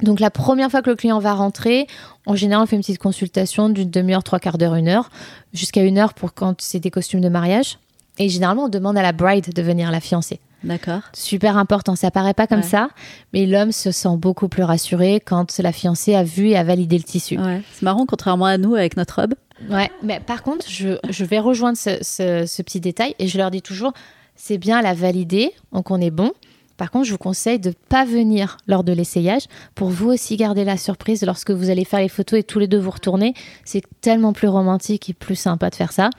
Donc 0.02 0.20
la 0.20 0.30
première 0.30 0.70
fois 0.70 0.82
que 0.82 0.90
le 0.90 0.96
client 0.96 1.18
va 1.18 1.34
rentrer, 1.34 1.86
en 2.26 2.34
général 2.34 2.64
on 2.64 2.66
fait 2.66 2.76
une 2.76 2.82
petite 2.82 2.98
consultation 2.98 3.68
d'une 3.68 3.90
demi-heure, 3.90 4.22
trois 4.24 4.38
quarts 4.40 4.58
d'heure, 4.58 4.74
une 4.74 4.88
heure, 4.88 5.10
jusqu'à 5.52 5.82
une 5.82 5.98
heure 5.98 6.14
pour 6.14 6.34
quand 6.34 6.60
c'est 6.60 6.80
des 6.80 6.90
costumes 6.90 7.20
de 7.20 7.28
mariage. 7.28 7.78
Et 8.18 8.28
généralement 8.28 8.64
on 8.64 8.68
demande 8.68 8.96
à 8.98 9.02
la 9.02 9.12
bride 9.12 9.52
de 9.54 9.62
venir 9.62 9.90
la 9.90 10.00
fiancée. 10.00 10.40
D'accord. 10.62 11.00
Super 11.12 11.58
important, 11.58 11.94
ça 11.94 12.10
paraît 12.10 12.32
pas 12.32 12.46
comme 12.46 12.60
Ouais. 12.60 12.64
ça, 12.64 12.88
mais 13.34 13.44
l'homme 13.44 13.70
se 13.72 13.90
sent 13.90 14.16
beaucoup 14.16 14.48
plus 14.48 14.62
rassuré 14.62 15.20
quand 15.24 15.58
la 15.58 15.72
fiancée 15.72 16.14
a 16.14 16.22
vu 16.24 16.48
et 16.48 16.56
a 16.56 16.64
validé 16.64 16.96
le 16.96 17.02
tissu. 17.04 17.38
Ouais. 17.38 17.60
C'est 17.72 17.82
marrant, 17.82 18.06
contrairement 18.06 18.46
à 18.46 18.56
nous 18.56 18.74
avec 18.74 18.96
notre 18.96 19.20
robe. 19.20 19.34
Ouais, 19.70 19.90
mais 20.02 20.20
par 20.20 20.42
contre, 20.42 20.64
je, 20.68 20.96
je 21.10 21.24
vais 21.24 21.38
rejoindre 21.38 21.76
ce, 21.76 21.98
ce- 22.02 22.46
ce 22.46 22.62
petit 22.62 22.80
détail 22.80 23.14
et 23.18 23.28
je 23.28 23.36
leur 23.36 23.50
dis 23.50 23.60
toujours, 23.62 23.92
c'est 24.36 24.56
bien 24.58 24.80
la 24.80 24.94
valider, 24.94 25.52
donc 25.72 25.90
on 25.90 26.00
est 26.00 26.10
bon. 26.10 26.32
Par 26.76 26.90
contre, 26.90 27.06
je 27.06 27.12
vous 27.12 27.18
conseille 27.18 27.58
de 27.58 27.72
pas 27.88 28.04
venir 28.04 28.56
lors 28.66 28.84
de 28.84 28.92
l'essayage 28.92 29.44
pour 29.74 29.88
vous 29.90 30.10
aussi 30.10 30.36
garder 30.36 30.64
la 30.64 30.76
surprise 30.76 31.24
lorsque 31.24 31.50
vous 31.50 31.70
allez 31.70 31.84
faire 31.84 32.00
les 32.00 32.08
photos 32.08 32.40
et 32.40 32.42
tous 32.42 32.58
les 32.58 32.66
deux 32.66 32.78
vous 32.78 32.90
retournez. 32.90 33.34
C'est 33.64 33.82
tellement 34.00 34.32
plus 34.32 34.48
romantique 34.48 35.08
et 35.10 35.14
plus 35.14 35.36
sympa 35.36 35.70
de 35.70 35.74
faire 35.74 35.92
ça. 35.92 36.10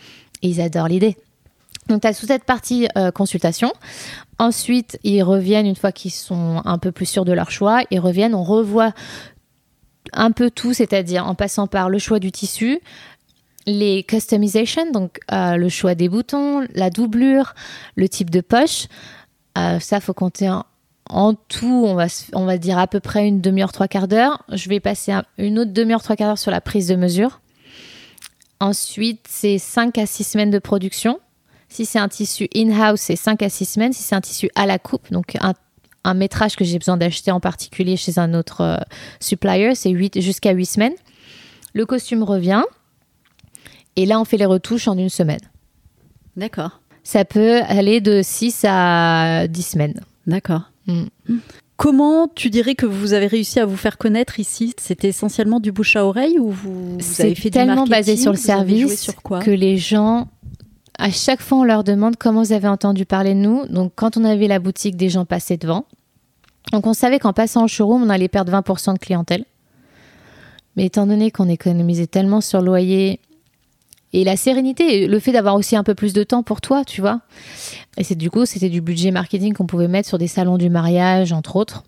Et 0.42 0.50
ils 0.50 0.62
adorent 0.62 0.88
l'idée. 0.88 1.18
Donc, 1.88 2.02
tu 2.02 2.08
as 2.08 2.14
toute 2.14 2.28
cette 2.28 2.46
partie 2.46 2.88
euh, 2.98 3.12
consultation. 3.12 3.72
Ensuite, 4.40 4.98
ils 5.04 5.22
reviennent 5.22 5.68
une 5.68 5.76
fois 5.76 5.92
qu'ils 5.92 6.12
sont 6.12 6.62
un 6.66 6.78
peu 6.78 6.92
plus 6.92 7.06
sûrs 7.06 7.26
de 7.26 7.34
leur 7.34 7.52
choix. 7.52 7.84
Ils 7.92 8.00
reviennent, 8.00 8.34
on 8.34 8.44
revoit 8.44 8.94
un 10.14 10.32
peu 10.32 10.50
tout, 10.50 10.74
c'est-à-dire 10.74 11.28
en 11.28 11.36
passant 11.36 11.68
par 11.68 11.90
le 11.90 12.00
choix 12.00 12.20
du 12.20 12.32
tissu, 12.32 12.80
les 13.68 14.04
customizations, 14.04 14.92
donc 14.92 15.20
euh, 15.32 15.58
le 15.58 15.70
choix 15.70 15.96
des 15.96 16.10
boutons, 16.10 16.66
la 16.74 16.90
doublure, 16.90 17.56
le 17.96 18.08
type 18.08 18.30
de 18.30 18.42
poche. 18.42 18.88
Euh, 19.58 19.80
ça, 19.80 20.00
faut 20.00 20.14
compter 20.14 20.50
en, 21.10 21.34
tout, 21.34 21.84
on 21.86 21.94
va, 21.96 22.08
on 22.34 22.46
va 22.46 22.58
dire 22.58 22.78
à 22.78 22.88
peu 22.88 23.00
près 23.00 23.28
une 23.28 23.40
demi-heure, 23.42 23.72
trois 23.72 23.88
quarts 23.88 24.08
d'heure. 24.08 24.44
Je 24.52 24.70
vais 24.70 24.80
passer 24.80 25.12
un- 25.12 25.24
une 25.38 25.60
autre 25.60 25.72
demi-heure, 25.72 26.02
trois 26.04 26.16
quarts 26.16 26.28
d'heure 26.30 26.38
sur 26.40 26.52
la 26.52 26.62
prise 26.62 26.88
de 26.88 26.96
mesure. 26.96 27.40
Ensuite, 28.60 29.26
c'est 29.30 29.58
5 29.58 29.98
à 29.98 30.06
6 30.06 30.24
semaines 30.24 30.50
de 30.52 30.60
production. 30.60 31.20
Si 31.70 31.86
c'est 31.86 32.00
un 32.00 32.08
tissu 32.08 32.48
in-house, 32.56 33.02
c'est 33.02 33.16
5 33.16 33.42
à 33.44 33.50
6 33.50 33.66
semaines. 33.66 33.94
Si 33.94 34.02
c'est 34.04 34.16
un 34.16 34.22
tissu 34.22 34.50
à 34.56 34.66
la 34.66 34.80
coupe, 34.80 35.12
donc 35.12 35.36
un, 35.42 35.54
un 36.06 36.14
métrage 36.14 36.56
que 36.56 36.64
j'ai 36.64 36.80
besoin 36.80 36.98
d'acheter 36.98 37.32
en 37.32 37.40
particulier 37.40 37.98
chez 37.98 38.18
un 38.18 38.34
autre 38.34 38.62
euh, 38.62 38.78
supplier, 39.20 39.76
c'est 39.76 39.90
8 39.90 40.22
jusqu'à 40.22 40.52
8 40.52 40.66
semaines. 40.66 40.94
Le 41.74 41.86
costume 41.86 42.24
revient. 42.24 42.64
Et 43.98 44.06
là, 44.06 44.20
on 44.20 44.26
fait 44.26 44.38
les 44.38 44.46
retouches 44.46 44.88
en 44.88 44.98
une 44.98 45.10
semaine. 45.10 45.40
D'accord. 46.38 46.80
Ça 47.06 47.24
peut 47.24 47.62
aller 47.68 48.02
de 48.02 48.22
6 48.24 48.66
à 48.68 49.48
10 49.48 49.62
semaines. 49.62 50.02
D'accord. 50.26 50.64
Mm. 50.88 51.06
Comment 51.78 52.28
tu 52.34 52.50
dirais 52.50 52.74
que 52.74 52.88
vous 52.88 53.14
avez 53.14 53.28
réussi 53.28 53.60
à 53.60 53.66
vous 53.66 53.78
faire 53.78 54.00
connaître 54.00 54.40
ici? 54.40 54.74
C'était 54.80 55.10
essentiellement 55.10 55.60
du 55.60 55.72
bouche 55.72 55.96
à 55.96 56.06
oreille 56.06 56.40
ou 56.40 56.50
vous, 56.50 56.98
avez 57.20 57.36
fait 57.36 57.52
tellement 57.52 57.84
du 57.84 57.92
basé 57.92 58.18
sur 58.18 58.32
le 58.32 58.38
service 58.38 59.02
sur 59.02 59.22
quoi? 59.22 59.40
que 59.40 59.52
les 59.52 59.78
gens, 59.78 60.28
à 60.98 61.12
chaque 61.12 61.42
fois, 61.42 61.60
on 61.60 61.64
leur 61.64 61.84
demande 61.84 62.16
comment 62.18 62.42
vous 62.42 62.54
avez 62.54 62.68
entendu 62.68 63.06
parler 63.06 63.36
de 63.36 63.40
nous. 63.40 63.68
Donc, 63.68 63.92
quand 63.96 64.18
on 64.18 64.24
avait 64.24 64.48
la 64.48 64.58
boutique, 64.60 64.98
des 64.98 65.10
gens 65.10 65.26
passaient 65.26 65.58
devant. 65.58 65.86
Donc, 66.72 66.88
on 66.88 66.94
savait 66.94 67.20
qu'en 67.20 67.34
passant 67.34 67.66
au 67.66 67.68
showroom, 67.68 68.02
on 68.02 68.10
allait 68.10 68.30
perdre 68.30 68.52
20% 68.52 68.94
de 68.94 69.00
clientèle. 69.00 69.46
Mais 70.76 70.86
étant 70.86 71.06
donné 71.06 71.30
qu'on 71.30 71.50
économisait 71.50 72.08
tellement 72.08 72.42
sur 72.42 72.62
le 72.62 72.66
loyer 72.66 73.20
et 74.20 74.24
la 74.24 74.38
sérénité, 74.38 75.04
et 75.04 75.08
le 75.08 75.20
fait 75.20 75.32
d'avoir 75.32 75.56
aussi 75.56 75.76
un 75.76 75.84
peu 75.84 75.96
plus 75.96 76.14
de 76.14 76.24
temps 76.24 76.44
pour 76.44 76.62
toi, 76.62 76.84
tu 76.86 77.02
vois. 77.02 77.22
Et 77.98 78.04
c'est 78.04 78.16
du 78.16 78.30
coup, 78.30 78.46
c'était 78.46 78.70
du 78.70 78.82
budget 78.82 79.12
marketing 79.12 79.54
qu'on 79.54 79.66
pouvait 79.66 79.88
mettre 79.88 80.08
sur 80.08 80.18
des 80.18 80.28
salons 80.28 80.58
du 80.58 80.70
mariage, 80.70 81.32
entre 81.34 81.56
autres. 81.56 81.84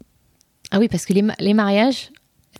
Ah 0.72 0.80
oui, 0.80 0.88
parce 0.88 1.06
que 1.06 1.14
les, 1.14 1.22
ma- 1.22 1.36
les 1.40 1.54
mariages, 1.54 2.12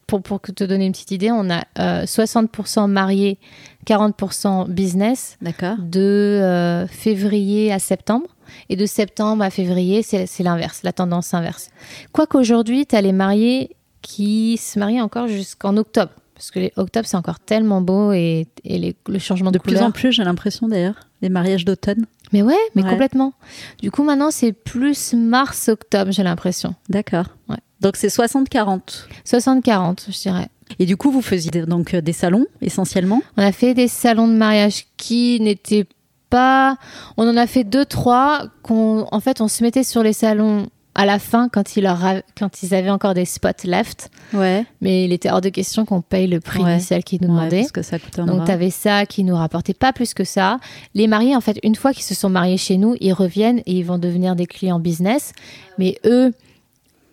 pour, 0.08 0.22
pour 0.22 0.40
te 0.42 0.64
donner 0.64 0.86
une 0.86 0.94
petite 0.94 1.12
idée, 1.12 1.32
on 1.32 1.50
a 1.50 1.64
euh, 1.80 2.06
60% 2.06 2.88
mariés, 2.88 3.38
40% 3.86 4.70
business 4.70 5.38
D'accord. 5.42 5.76
de 5.80 6.00
euh, 6.00 6.88
février 6.88 7.72
à 7.74 7.80
septembre. 7.80 8.28
Et 8.70 8.78
de 8.78 8.86
septembre 8.86 9.44
à 9.44 9.50
février, 9.50 10.04
c'est 10.04 10.40
l'inverse, 10.44 10.80
la 10.84 10.94
tendance 10.94 11.34
inverse. 11.34 11.70
Quoique 12.14 12.38
aujourd'hui, 12.38 12.86
tu 12.86 12.96
as 12.96 13.02
les 13.02 13.12
mariés 13.12 13.76
qui 14.02 14.58
se 14.58 14.80
marient 14.80 15.02
encore 15.02 15.28
jusqu'en 15.28 15.76
octobre. 15.76 16.12
Parce 16.38 16.52
que 16.52 16.60
les 16.60 16.72
octobre, 16.78 17.08
c'est 17.08 17.18
encore 17.18 17.40
tellement 17.40 17.82
beau 17.82 18.12
et, 18.14 18.46
et 18.64 18.78
les- 18.78 18.96
le 19.08 19.18
changement 19.20 19.50
de, 19.52 19.58
De 19.58 19.64
plus 19.64 19.74
couleur. 19.74 19.88
en 19.88 19.92
plus, 19.92 20.12
j'ai 20.12 20.24
l'impression 20.24 20.68
d'ailleurs, 20.68 20.96
les 21.24 21.30
mariages 21.30 21.66
d'automne. 21.66 22.06
Mais 22.32 22.44
ouais, 22.44 22.54
mais 22.76 22.84
Ouais. 22.84 22.90
complètement. 22.92 23.34
Du 23.82 23.90
coup, 23.90 24.04
maintenant, 24.04 24.30
c'est 24.30 24.52
plus 24.54 25.14
mars-octobre, 25.14 26.12
j'ai 26.12 26.22
l'impression. 26.24 26.76
D'accord. 26.90 27.26
Ouais. 27.50 27.58
Donc 27.82 27.96
c'est 27.96 28.10
60-40. 28.10 29.08
60-40, 29.26 30.06
je 30.10 30.22
dirais. 30.22 30.48
Et 30.80 30.86
du 30.86 30.98
coup, 30.98 31.12
vous 31.12 31.22
faisiez 31.22 31.50
donc 31.66 31.94
euh, 31.94 32.02
des 32.02 32.14
salons 32.14 32.46
essentiellement? 32.62 33.22
On 33.38 33.42
a 33.44 33.52
fait 33.52 33.74
des 33.74 33.88
salons 33.88 34.28
de 34.28 34.34
mariage 34.34 34.86
qui 34.98 35.40
n'étaient 35.40 35.88
pas. 36.30 36.78
On 37.16 37.28
en 37.28 37.38
a 37.38 37.48
fait 37.48 37.64
deux, 37.64 37.86
trois. 37.86 38.48
Qu'on... 38.64 39.08
En 39.12 39.20
fait, 39.22 39.40
on 39.42 39.48
se 39.48 39.64
mettait 39.64 39.84
sur 39.84 40.04
les 40.04 40.14
salons 40.14 40.68
à 40.98 41.06
la 41.06 41.20
fin 41.20 41.48
quand 41.48 41.78
ils, 41.78 41.84
leur 41.84 42.04
a- 42.04 42.22
quand 42.38 42.62
ils 42.64 42.74
avaient 42.76 42.90
encore 42.90 43.14
des 43.14 43.24
spots 43.24 43.64
left. 43.66 44.10
Ouais. 44.34 44.66
Mais 44.82 45.06
il 45.06 45.14
était 45.14 45.30
hors 45.32 45.40
de 45.42 45.50
question 45.50 45.86
qu'on 45.86 46.02
paye 46.02 46.28
le 46.28 46.40
prix 46.42 46.62
Ouais. 46.64 46.74
initial 46.74 47.04
qu'ils 47.04 47.22
nous 47.22 47.28
Ouais, 47.30 47.36
demandaient. 47.36 47.60
parce 47.62 47.72
que 47.72 47.82
ça 47.84 48.00
coûte 48.00 48.18
un 48.20 48.26
Donc, 48.26 48.44
tu 48.46 48.52
avais 48.52 48.72
ça 48.72 49.06
qui 49.06 49.24
nous 49.24 49.36
rapportait 49.36 49.74
pas 49.76 49.94
plus 49.94 50.14
que 50.14 50.24
ça. 50.26 50.60
Les 50.96 51.08
mariés, 51.08 51.36
en 51.36 51.42
fait, 51.42 51.58
une 51.64 51.76
fois 51.76 51.94
qu'ils 51.94 52.04
se 52.04 52.16
sont 52.16 52.30
mariés 52.30 52.58
chez 52.58 52.78
nous, 52.78 52.96
ils 53.00 53.14
reviennent 53.14 53.60
et 53.60 53.74
ils 53.74 53.84
vont 53.86 53.98
devenir 54.00 54.36
des 54.36 54.48
clients 54.48 54.80
business. 54.80 55.32
Mais 55.78 55.98
eux, 56.06 56.34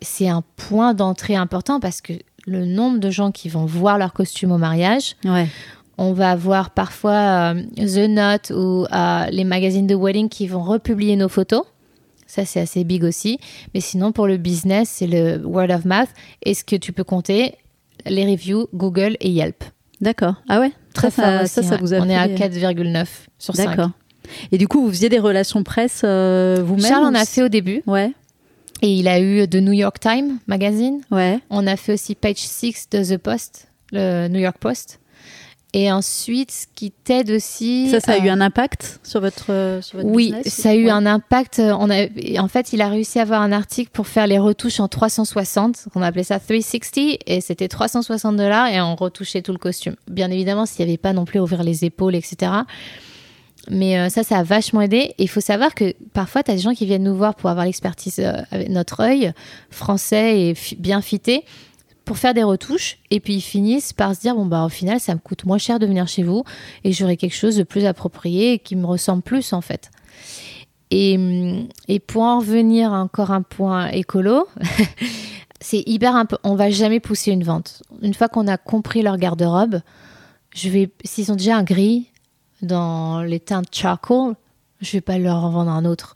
c'est 0.01 0.27
un 0.27 0.43
point 0.57 0.93
d'entrée 0.93 1.35
important 1.35 1.79
parce 1.79 2.01
que 2.01 2.13
le 2.47 2.65
nombre 2.65 2.99
de 2.99 3.09
gens 3.09 3.31
qui 3.31 3.49
vont 3.49 3.65
voir 3.65 3.97
leur 3.97 4.13
costume 4.13 4.51
au 4.51 4.57
mariage, 4.57 5.15
Ouais. 5.25 5.47
on 5.97 6.11
va 6.13 6.31
avoir 6.31 6.71
parfois 6.71 7.53
euh, 7.53 7.63
The 7.77 8.09
Note 8.09 8.49
ou 8.51 8.85
euh, 8.91 9.25
les 9.31 9.43
magazines 9.43 9.87
de 9.87 9.95
wedding 9.95 10.27
qui 10.29 10.47
vont 10.47 10.61
republier 10.63 11.15
nos 11.15 11.29
photos. 11.29 11.63
Ça, 12.27 12.43
c'est 12.45 12.59
assez 12.59 12.83
big 12.83 13.03
aussi. 13.03 13.39
Mais 13.73 13.81
sinon, 13.81 14.11
pour 14.11 14.27
le 14.27 14.37
business, 14.37 14.89
c'est 14.89 15.07
le 15.07 15.37
word 15.45 15.69
of 15.71 15.85
mouth. 15.85 16.09
Et 16.43 16.53
ce 16.53 16.63
que 16.63 16.75
tu 16.75 16.91
peux 16.91 17.03
compter, 17.03 17.55
les 18.05 18.25
reviews, 18.25 18.67
Google 18.73 19.15
et 19.19 19.29
Yelp? 19.29 19.63
D'accord. 20.01 20.35
Ah 20.49 20.59
ouais? 20.59 20.71
Très 20.93 21.11
ça, 21.11 21.21
fort 21.23 21.31
ça, 21.37 21.43
aussi, 21.43 21.53
ça, 21.53 21.63
ça 21.63 21.69
ouais. 21.75 21.81
vous 21.81 21.93
a 21.93 21.97
On 21.99 22.09
est 22.09 22.17
à 22.17 22.27
fait- 22.27 22.35
4,9 22.35 23.05
sur 23.37 23.55
5. 23.55 23.65
D'accord. 23.69 23.91
Et 24.51 24.57
du 24.57 24.67
coup, 24.67 24.81
vous 24.83 24.89
faisiez 24.91 25.09
des 25.09 25.19
relations 25.19 25.63
presse 25.63 26.01
euh, 26.03 26.61
vous-même 26.65 26.85
Charles 26.85 27.05
en 27.05 27.13
a 27.13 27.25
fait 27.25 27.43
au 27.43 27.47
début. 27.49 27.83
Ouais. 27.85 28.11
Et 28.81 28.91
il 28.93 29.07
a 29.07 29.19
eu 29.19 29.47
The 29.47 29.55
New 29.55 29.71
York 29.71 29.99
Times 29.99 30.39
magazine. 30.47 31.01
Ouais. 31.11 31.39
On 31.49 31.65
a 31.67 31.75
fait 31.77 31.93
aussi 31.93 32.15
page 32.15 32.37
6 32.37 32.87
de 32.91 33.03
The 33.03 33.17
Post, 33.17 33.67
le 33.91 34.27
New 34.27 34.39
York 34.39 34.57
Post. 34.59 34.99
Et 35.77 35.91
ensuite, 35.91 36.51
ce 36.51 36.67
qui 36.73 36.91
t'aide 36.91 37.29
aussi. 37.31 37.89
Ça, 37.89 37.99
ça 37.99 38.13
a 38.13 38.15
euh, 38.15 38.23
eu 38.23 38.29
un 38.29 38.39
impact 38.39 39.01
sur 39.03 39.19
votre, 39.19 39.47
euh, 39.51 39.81
sur 39.81 39.97
votre 39.99 40.09
Oui, 40.09 40.27
business 40.27 40.53
ça 40.53 40.69
a 40.69 40.73
eu 40.75 40.87
un 40.89 41.05
impact. 41.05 41.59
euh, 41.59 41.75
On 41.77 41.89
a, 41.89 42.03
et 42.15 42.39
en 42.39 42.47
fait, 42.47 42.71
il 42.71 42.81
a 42.81 42.87
réussi 42.87 43.19
à 43.19 43.23
avoir 43.23 43.41
un 43.41 43.51
article 43.51 43.89
pour 43.91 44.07
faire 44.07 44.25
les 44.25 44.37
retouches 44.39 44.79
en 44.79 44.87
360. 44.87 45.87
On 45.93 46.01
appelait 46.01 46.23
ça 46.23 46.39
360 46.39 47.17
et 47.27 47.41
c'était 47.41 47.67
360 47.67 48.37
dollars 48.37 48.67
et 48.67 48.79
on 48.79 48.95
retouchait 48.95 49.41
tout 49.41 49.51
le 49.51 49.57
costume. 49.57 49.95
Bien 50.09 50.31
évidemment, 50.31 50.65
s'il 50.65 50.85
n'y 50.85 50.91
avait 50.91 50.97
pas 50.97 51.11
non 51.11 51.25
plus 51.25 51.39
à 51.39 51.43
ouvrir 51.43 51.61
les 51.63 51.83
épaules, 51.83 52.15
etc. 52.15 52.53
Mais 53.69 53.97
euh, 53.99 54.09
ça, 54.09 54.23
ça 54.23 54.37
a 54.37 54.43
vachement 54.43 54.81
aidé. 54.81 55.13
Et 55.17 55.23
il 55.23 55.27
faut 55.27 55.41
savoir 55.41 55.73
que 55.75 55.93
parfois, 56.13 56.43
tu 56.43 56.51
as 56.51 56.53
des 56.55 56.61
gens 56.61 56.73
qui 56.73 56.85
viennent 56.85 57.03
nous 57.03 57.15
voir 57.17 57.35
pour 57.35 57.49
avoir 57.49 57.65
l'expertise 57.65 58.19
euh, 58.19 58.31
avec 58.51 58.69
notre 58.69 59.01
œil 59.01 59.33
français 59.71 60.39
et 60.39 60.55
fi- 60.55 60.75
bien 60.75 61.01
fité 61.01 61.43
pour 62.05 62.17
faire 62.17 62.33
des 62.33 62.43
retouches 62.43 62.99
et 63.09 63.19
puis 63.19 63.35
ils 63.35 63.41
finissent 63.41 63.91
par 63.91 64.15
se 64.15 64.21
dire 64.21 64.35
bon 64.35 64.45
bah 64.45 64.63
au 64.63 64.69
final 64.69 64.99
ça 64.99 65.13
me 65.15 65.19
coûte 65.19 65.45
moins 65.45 65.57
cher 65.57 65.79
de 65.79 65.85
venir 65.85 66.07
chez 66.07 66.23
vous 66.23 66.43
et 66.83 66.91
j'aurai 66.91 67.17
quelque 67.17 67.35
chose 67.35 67.57
de 67.57 67.63
plus 67.63 67.85
approprié 67.85 68.59
qui 68.59 68.75
me 68.75 68.85
ressemble 68.85 69.23
plus 69.23 69.53
en 69.53 69.61
fait. 69.61 69.91
Et, 70.91 71.17
hum, 71.17 71.67
et 71.87 71.99
pour 71.99 72.21
en 72.21 72.39
revenir 72.39 72.93
à 72.93 73.01
encore 73.01 73.31
un 73.31 73.41
point 73.41 73.87
écolo 73.87 74.47
c'est 75.59 75.83
hyper 75.87 76.23
on 76.43 76.55
va 76.55 76.69
jamais 76.69 76.99
pousser 76.99 77.31
une 77.31 77.43
vente. 77.43 77.81
Une 78.01 78.13
fois 78.13 78.29
qu'on 78.29 78.47
a 78.47 78.57
compris 78.57 79.01
leur 79.01 79.17
garde-robe 79.17 79.81
je 80.53 80.69
vais 80.69 80.91
s'ils 81.03 81.31
ont 81.31 81.35
déjà 81.35 81.57
un 81.57 81.63
gris 81.63 82.11
dans 82.61 83.23
les 83.23 83.39
teintes 83.39 83.73
charcoal 83.73 84.35
je 84.79 84.91
vais 84.91 85.01
pas 85.01 85.17
leur 85.17 85.43
en 85.43 85.49
vendre 85.49 85.71
un 85.71 85.85
autre. 85.85 86.13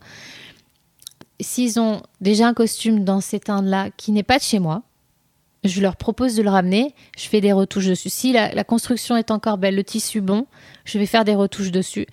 S'ils 1.40 1.80
ont 1.80 2.02
déjà 2.20 2.46
un 2.46 2.54
costume 2.54 3.02
dans 3.02 3.20
ces 3.20 3.40
teintes 3.40 3.64
là 3.64 3.88
qui 3.96 4.12
n'est 4.12 4.22
pas 4.22 4.38
de 4.38 4.42
chez 4.42 4.60
moi 4.60 4.82
je 5.64 5.80
leur 5.80 5.96
propose 5.96 6.36
de 6.36 6.42
le 6.42 6.50
ramener, 6.50 6.94
je 7.18 7.28
fais 7.28 7.40
des 7.40 7.52
retouches 7.52 7.86
dessus. 7.86 8.08
Si 8.08 8.32
la, 8.32 8.64
construction 8.64 9.16
est 9.16 9.30
encore 9.30 9.58
belle, 9.58 9.76
le 9.76 9.84
tissu 9.84 10.20
bon, 10.20 10.46
je 10.84 10.98
vais 10.98 11.06
faire 11.06 11.24
des 11.24 11.34
retouches 11.34 11.70
dessus. 11.70 12.06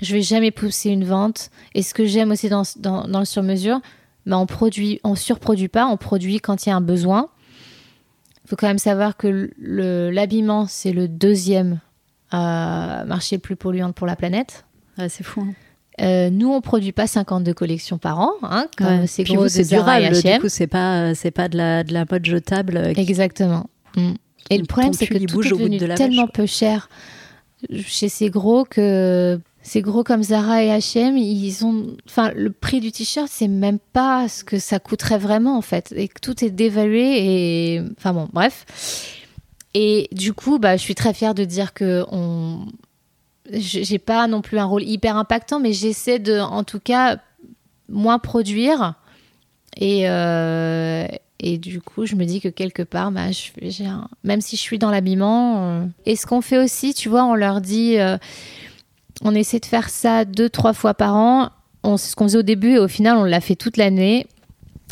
Je 0.00 0.14
vais 0.14 0.22
jamais 0.22 0.50
pousser 0.50 0.90
une 0.90 1.04
vente. 1.04 1.50
Et 1.74 1.82
ce 1.82 1.92
que 1.92 2.06
j'aime 2.06 2.30
aussi 2.30 2.48
dans, 2.48 2.62
le 2.82 3.24
sur-mesure, 3.24 3.80
bah 4.24 4.38
on 4.38 4.46
produit, 4.46 5.00
on 5.04 5.14
surproduit 5.14 5.68
pas, 5.68 5.86
on 5.86 5.96
produit 5.98 6.40
quand 6.40 6.64
il 6.64 6.70
y 6.70 6.72
a 6.72 6.76
un 6.76 6.80
besoin. 6.80 7.28
Il 8.44 8.48
faut 8.48 8.56
quand 8.56 8.68
même 8.68 8.78
savoir 8.78 9.16
que 9.16 9.50
le- 9.58 10.10
l'habillement, 10.10 10.66
c'est 10.66 10.92
le 10.92 11.06
deuxième 11.06 11.80
euh, 12.32 13.04
marché 13.04 13.36
le 13.36 13.40
plus 13.40 13.56
polluant 13.56 13.92
pour 13.92 14.06
la 14.06 14.16
planète. 14.16 14.64
C'est 15.08 15.22
fou. 15.22 15.42
hein. 15.42 15.54
Euh, 16.00 16.30
nous, 16.30 16.50
on 16.52 16.60
produit 16.60 16.92
pas 16.92 17.06
52 17.06 17.52
collections 17.54 17.98
par 17.98 18.18
an, 18.20 18.32
hein, 18.42 18.66
comme 18.76 19.00
Ouais. 19.00 19.06
c'est 19.06 19.24
gros 19.24 19.48
c'est 19.48 19.68
durable. 19.68 20.04
H&M. 20.06 20.34
Du 20.36 20.40
coup, 20.40 20.48
c'est 20.48 20.66
pas, 20.66 21.14
c'est 21.14 21.30
pas 21.30 21.48
de 21.48 21.56
la, 21.58 21.84
de 21.84 21.92
la 21.92 22.04
mode 22.10 22.24
jetable. 22.24 22.76
euh, 22.76 22.92
qui- 22.94 23.00
Exactement. 23.00 23.66
Mm. 23.96 24.12
Et 24.50 24.58
le 24.58 24.64
problème, 24.64 24.92
c'est 24.94 25.06
que 25.06 25.18
tout 25.18 25.42
est 25.46 25.50
devenu 25.50 25.78
de 25.78 25.86
tellement 25.94 26.26
peu 26.26 26.46
cher 26.46 26.88
chez 27.86 28.08
ces 28.08 28.30
gros 28.30 28.64
que 28.64 29.38
ces 29.62 29.82
gros 29.82 30.02
comme 30.02 30.22
Zara 30.22 30.64
et 30.64 30.68
H&M, 30.68 31.18
ils 31.18 31.66
ont, 31.66 31.88
enfin, 32.08 32.32
le 32.34 32.50
prix 32.50 32.80
du 32.80 32.90
t-shirt, 32.90 33.28
c'est 33.30 33.46
même 33.48 33.78
pas 33.92 34.26
ce 34.28 34.42
que 34.42 34.58
ça 34.58 34.78
coûterait 34.78 35.18
vraiment 35.18 35.58
en 35.58 35.60
fait, 35.60 35.92
et 35.94 36.08
que 36.08 36.18
tout 36.22 36.42
est 36.42 36.48
dévalué 36.50 37.74
et, 37.74 37.82
enfin 37.98 38.14
bon, 38.14 38.28
bref. 38.32 38.64
Et 39.74 40.08
du 40.12 40.32
coup, 40.32 40.58
bah, 40.58 40.76
je 40.78 40.82
suis 40.82 40.94
très 40.94 41.12
fière 41.12 41.34
de 41.34 41.44
dire 41.44 41.74
que 41.74 42.04
on, 42.10 42.60
j'ai 43.52 43.98
pas 43.98 44.26
non 44.26 44.42
plus 44.42 44.58
un 44.58 44.64
rôle 44.64 44.82
hyper 44.82 45.16
impactant, 45.16 45.60
mais 45.60 45.72
j'essaie 45.72 46.18
de, 46.18 46.38
en 46.38 46.64
tout 46.64 46.80
cas, 46.80 47.18
moins 47.88 48.18
produire 48.18 48.94
et 49.76 50.08
euh, 50.08 51.06
et 51.42 51.58
du 51.58 51.80
coup, 51.80 52.04
je 52.04 52.16
me 52.16 52.24
dis 52.24 52.40
que 52.40 52.48
quelque 52.48 52.82
part, 52.82 53.10
bah, 53.12 53.28
même 54.24 54.40
si 54.40 54.56
je 54.56 54.60
suis 54.60 54.78
dans 54.78 54.90
l'habillement, 54.90 55.80
euh, 55.80 55.86
et 56.04 56.14
ce 56.14 56.26
qu'on 56.26 56.42
fait 56.42 56.58
aussi, 56.58 56.92
tu 56.92 57.08
vois, 57.08 57.24
on 57.24 57.34
leur 57.34 57.62
dit, 57.62 57.98
euh, 57.98 58.18
on 59.22 59.34
essaie 59.34 59.58
de 59.58 59.66
faire 59.66 59.88
ça 59.88 60.26
deux, 60.26 60.50
trois 60.50 60.74
fois 60.74 60.92
par 60.92 61.16
an. 61.16 61.48
C'est 61.96 62.10
ce 62.10 62.16
qu'on 62.16 62.24
faisait 62.24 62.38
au 62.38 62.42
début, 62.42 62.72
et 62.72 62.78
au 62.78 62.88
final, 62.88 63.16
on 63.16 63.24
l'a 63.24 63.40
fait 63.40 63.56
toute 63.56 63.78
l'année. 63.78 64.26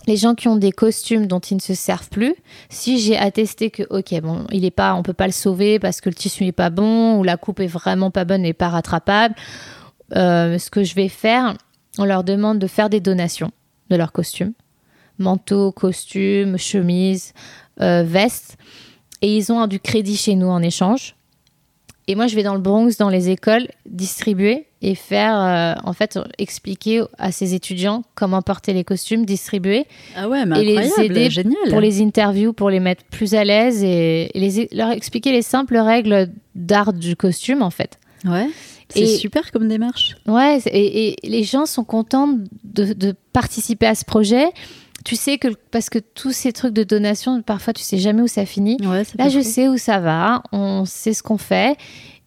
Les 0.09 0.17
gens 0.17 0.35
qui 0.35 0.49
ont 0.49 0.57
des 0.57 0.73
costumes 0.73 1.27
dont 1.27 1.39
ils 1.39 1.57
ne 1.57 1.61
se 1.61 1.75
servent 1.75 2.09
plus, 2.09 2.35
si 2.71 2.99
j'ai 2.99 3.19
attesté 3.19 3.71
que 3.71 3.83
ok 3.91 4.19
bon 4.23 4.47
il 4.51 4.65
est 4.65 4.71
pas, 4.71 4.95
on 4.95 5.03
peut 5.03 5.13
pas 5.13 5.27
le 5.27 5.33
sauver 5.33 5.79
parce 5.79 6.01
que 6.01 6.09
le 6.09 6.15
tissu 6.15 6.45
n'est 6.45 6.53
pas 6.53 6.71
bon 6.71 7.19
ou 7.19 7.25
la 7.25 7.37
coupe 7.37 7.61
est 7.61 7.67
vraiment 7.67 8.11
pas 8.11 8.25
bonne 8.25 8.47
et 8.47 8.55
pas 8.55 8.71
rattrapable, 8.71 9.35
euh, 10.17 10.59
ce 10.59 10.71
que 10.71 10.83
je 10.83 10.95
vais 10.95 11.11
faire, 11.11 11.55
on 11.99 12.07
leur 12.07 12.25
demande 12.25 12.59
de 12.59 12.67
faire 12.67 12.89
des 12.89 13.01
donations 13.01 13.51
de 13.91 13.97
leurs 13.97 14.13
costumes, 14.13 14.55
manteaux, 15.19 15.73
costumes, 15.73 16.57
chemises, 16.57 17.35
euh, 17.83 18.03
vestes, 18.03 18.57
et 19.21 19.37
ils 19.37 19.53
ont 19.53 19.67
du 19.67 19.79
crédit 19.79 20.17
chez 20.17 20.37
nous 20.37 20.49
en 20.49 20.63
échange. 20.63 21.17
Et 22.11 22.15
moi, 22.15 22.27
je 22.27 22.35
vais 22.35 22.43
dans 22.43 22.55
le 22.55 22.61
Bronx, 22.61 22.97
dans 22.99 23.11
les 23.11 23.29
écoles, 23.29 23.69
distribuer 23.87 24.65
et 24.81 24.95
faire, 24.95 25.39
euh, 25.39 25.75
en 25.85 25.93
fait, 25.93 26.19
expliquer 26.39 27.03
à 27.19 27.33
ces 27.33 27.53
étudiants 27.53 28.03
comment 28.15 28.41
porter 28.41 28.73
les 28.73 28.83
costumes, 28.83 29.27
distribuer. 29.27 29.85
Ah 30.17 30.27
ouais, 30.27 30.47
mais 30.47 30.63
et 30.63 30.65
les 30.65 31.01
aider 31.05 31.29
génial. 31.29 31.69
pour 31.69 31.81
les 31.81 32.01
interviews, 32.01 32.55
pour 32.55 32.71
les 32.71 32.81
mettre 32.81 33.05
plus 33.05 33.35
à 33.35 33.45
l'aise 33.45 33.85
et, 33.85 34.31
et 34.33 34.41
les, 34.41 34.69
leur 34.73 34.91
expliquer 34.91 35.33
les 35.33 35.43
simples 35.43 35.77
règles 35.77 36.31
d'art 36.55 36.95
du 36.95 37.15
costume, 37.15 37.61
en 37.61 37.71
fait. 37.71 37.99
Ouais. 38.25 38.49
C'est 38.89 39.05
super 39.05 39.53
comme 39.53 39.69
démarche. 39.69 40.17
Ouais, 40.27 40.61
et, 40.65 41.09
et 41.25 41.29
les 41.29 41.45
gens 41.45 41.67
sont 41.67 41.85
contents 41.85 42.39
de, 42.65 42.95
de 42.95 43.15
participer 43.35 43.87
à 43.87 43.95
ce 43.95 44.07
projet. 44.07 44.47
Tu 45.05 45.17
sais 45.17 45.39
que, 45.39 45.49
parce 45.71 45.89
que 45.91 45.99
tous 45.99 46.33
ces 46.33 46.53
trucs 46.53 46.75
de 46.75 46.83
donation, 46.83 47.41
parfois, 47.43 47.73
tu 47.73 47.83
sais 47.83 47.99
jamais 47.99 48.23
où 48.23 48.27
ça 48.27 48.45
finit. 48.45 48.77
Ouais, 48.85 49.05
Là, 49.19 49.29
je 49.29 49.41
sais 49.41 49.69
où 49.69 49.79
ça 49.79 50.01
va, 50.01 50.43
on 50.53 50.85
sait 50.85 51.13
ce 51.15 51.23
qu'on 51.23 51.39
fait. 51.39 51.77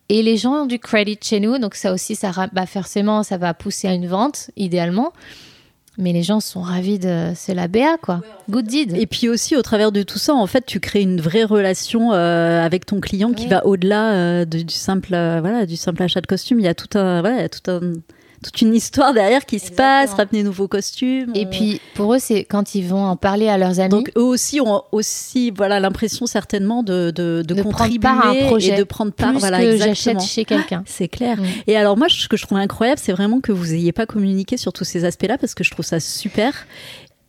Et 0.09 0.23
les 0.23 0.35
gens 0.37 0.63
ont 0.63 0.65
du 0.65 0.79
credit 0.79 1.17
chez 1.21 1.39
nous, 1.39 1.57
donc 1.57 1.75
ça 1.75 1.93
aussi, 1.93 2.15
ça, 2.15 2.31
bah 2.53 2.65
forcément, 2.65 3.23
ça 3.23 3.37
va 3.37 3.53
pousser 3.53 3.87
à 3.87 3.93
une 3.93 4.07
vente, 4.07 4.51
idéalement. 4.57 5.13
Mais 5.97 6.13
les 6.13 6.23
gens 6.23 6.39
sont 6.39 6.61
ravis 6.61 6.99
de. 6.99 7.33
C'est 7.35 7.53
la 7.53 7.67
BA, 7.67 7.97
quoi. 8.01 8.21
Good 8.49 8.65
deed. 8.65 8.97
Et 8.97 9.05
puis 9.05 9.27
aussi, 9.27 9.57
au 9.57 9.61
travers 9.61 9.91
de 9.91 10.03
tout 10.03 10.17
ça, 10.17 10.33
en 10.33 10.47
fait, 10.47 10.65
tu 10.65 10.79
crées 10.79 11.01
une 11.01 11.19
vraie 11.19 11.43
relation 11.43 12.13
euh, 12.13 12.65
avec 12.65 12.85
ton 12.85 13.01
client 13.01 13.33
qui 13.33 13.43
Oui. 13.43 13.49
va 13.49 13.65
au-delà 13.65 14.13
euh, 14.13 14.45
de- 14.45 14.61
du 14.61 14.73
simple, 14.73 15.13
euh, 15.13 15.39
voilà, 15.41 15.65
du 15.65 15.75
simple 15.75 16.01
achat 16.01 16.21
de 16.21 16.27
costume. 16.27 16.59
Il 16.59 16.65
y 16.65 16.69
a 16.69 16.73
tout 16.73 16.97
un, 16.97 17.19
voilà, 17.19 17.35
il 17.37 17.41
y 17.41 17.45
a 17.45 17.49
tout 17.49 17.69
un, 17.69 17.81
toute 18.43 18.61
une 18.61 18.73
histoire 18.73 19.13
derrière 19.13 19.45
qui 19.45 19.59
se 19.59 19.71
passe, 19.71 20.13
ramener 20.13 20.41
nouveaux 20.43 20.67
costumes. 20.67 21.31
Et 21.35 21.45
on- 21.45 21.49
puis, 21.49 21.79
pour 21.93 22.13
eux, 22.15 22.19
c'est 22.19 22.43
quand 22.43 22.73
ils 22.75 22.83
vont 22.87 23.05
en 23.05 23.15
parler 23.15 23.47
à 23.47 23.57
leurs 23.57 23.79
amis. 23.79 23.89
donc 23.89 24.11
eux 24.17 24.23
aussi 24.23 24.59
ont 24.61 24.81
aussi, 24.91 25.51
voilà, 25.51 25.79
l'impression 25.79 26.25
certainement 26.25 26.81
de, 26.81 27.11
de, 27.11 27.43
de 27.47 27.53
De 27.53 27.61
prendre 27.61 27.77
contribuer 27.77 27.99
part 27.99 28.25
à 28.25 28.29
un 28.31 28.47
projet, 28.47 28.73
et 28.73 28.77
de 28.77 28.83
prendre 28.83 29.11
part, 29.11 29.31
plus 29.31 29.39
voilà, 29.39 29.59
que 29.61 29.77
j'achète 29.77 30.21
chez 30.21 30.45
quelqu'un. 30.45 30.83
C'est 30.87 31.07
clair. 31.07 31.37
Mm. 31.37 31.45
Et 31.67 31.77
alors 31.77 31.97
moi, 31.97 32.07
ce 32.09 32.27
que 32.27 32.37
je 32.37 32.45
trouve 32.45 32.57
incroyable, 32.57 32.99
c'est 33.03 33.11
vraiment 33.11 33.41
que 33.41 33.51
vous 33.51 33.67
n'ayez 33.67 33.91
pas 33.91 34.05
communiqué 34.05 34.57
sur 34.57 34.73
tous 34.73 34.85
ces 34.85 35.05
aspects-là 35.05 35.37
parce 35.37 35.53
que 35.53 35.63
je 35.63 35.71
trouve 35.71 35.85
ça 35.85 35.99
super. 35.99 36.53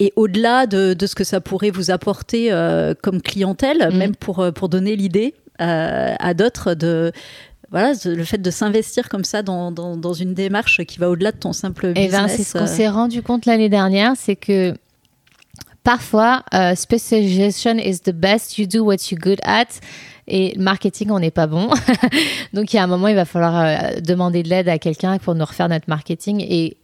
Et 0.00 0.12
au-delà 0.16 0.66
de, 0.66 0.94
de 0.94 1.06
ce 1.06 1.14
que 1.14 1.24
ça 1.24 1.40
pourrait 1.40 1.70
vous 1.70 1.90
apporter 1.90 2.50
euh, 2.50 2.94
comme 3.02 3.20
clientèle, 3.20 3.90
Mm. 3.92 3.96
même 3.98 4.16
pour, 4.16 4.40
euh, 4.40 4.50
pour 4.50 4.68
donner 4.68 4.96
l'idée 4.96 5.34
euh, 5.60 6.14
à 6.18 6.32
d'autres 6.34 6.72
de 6.74 7.12
voilà 7.72 7.94
le 8.04 8.24
fait 8.24 8.38
de 8.38 8.50
s'investir 8.50 9.08
comme 9.08 9.24
ça 9.24 9.42
dans, 9.42 9.72
dans, 9.72 9.96
dans 9.96 10.12
une 10.12 10.34
démarche 10.34 10.84
qui 10.84 10.98
va 10.98 11.10
au-delà 11.10 11.32
de 11.32 11.38
ton 11.38 11.52
simple 11.52 11.86
Eh 11.96 12.04
business. 12.04 12.12
ben, 12.12 12.28
c'est 12.28 12.44
ce 12.44 12.52
qu'on 12.52 12.64
euh, 12.64 12.66
s'est 12.66 12.88
rendu 12.88 13.22
compte 13.22 13.46
l'année 13.46 13.70
dernière, 13.70 14.12
c'est 14.16 14.36
que 14.36 14.74
parfois, 15.82 16.44
euh, 16.54 16.74
specialization 16.74 17.76
is 17.78 18.00
the 18.00 18.12
best, 18.12 18.58
you 18.58 18.66
do 18.66 18.84
what 18.84 18.96
you're 19.10 19.18
good 19.18 19.40
at. 19.42 19.66
Et 20.28 20.54
marketing, 20.56 21.10
on 21.10 21.18
n'est 21.18 21.32
pas 21.32 21.48
bon. 21.48 21.68
Donc, 22.52 22.72
il 22.72 22.76
y 22.76 22.78
a 22.78 22.84
un 22.84 22.86
moment, 22.86 23.08
il 23.08 23.16
va 23.16 23.24
falloir 23.24 23.58
euh, 23.60 24.00
demander 24.00 24.44
de 24.44 24.48
l'aide 24.48 24.68
à 24.68 24.78
quelqu'un 24.78 25.18
pour 25.18 25.34
nous 25.34 25.44
refaire 25.44 25.68
notre 25.68 25.88
marketing 25.88 26.40
et, 26.48 26.76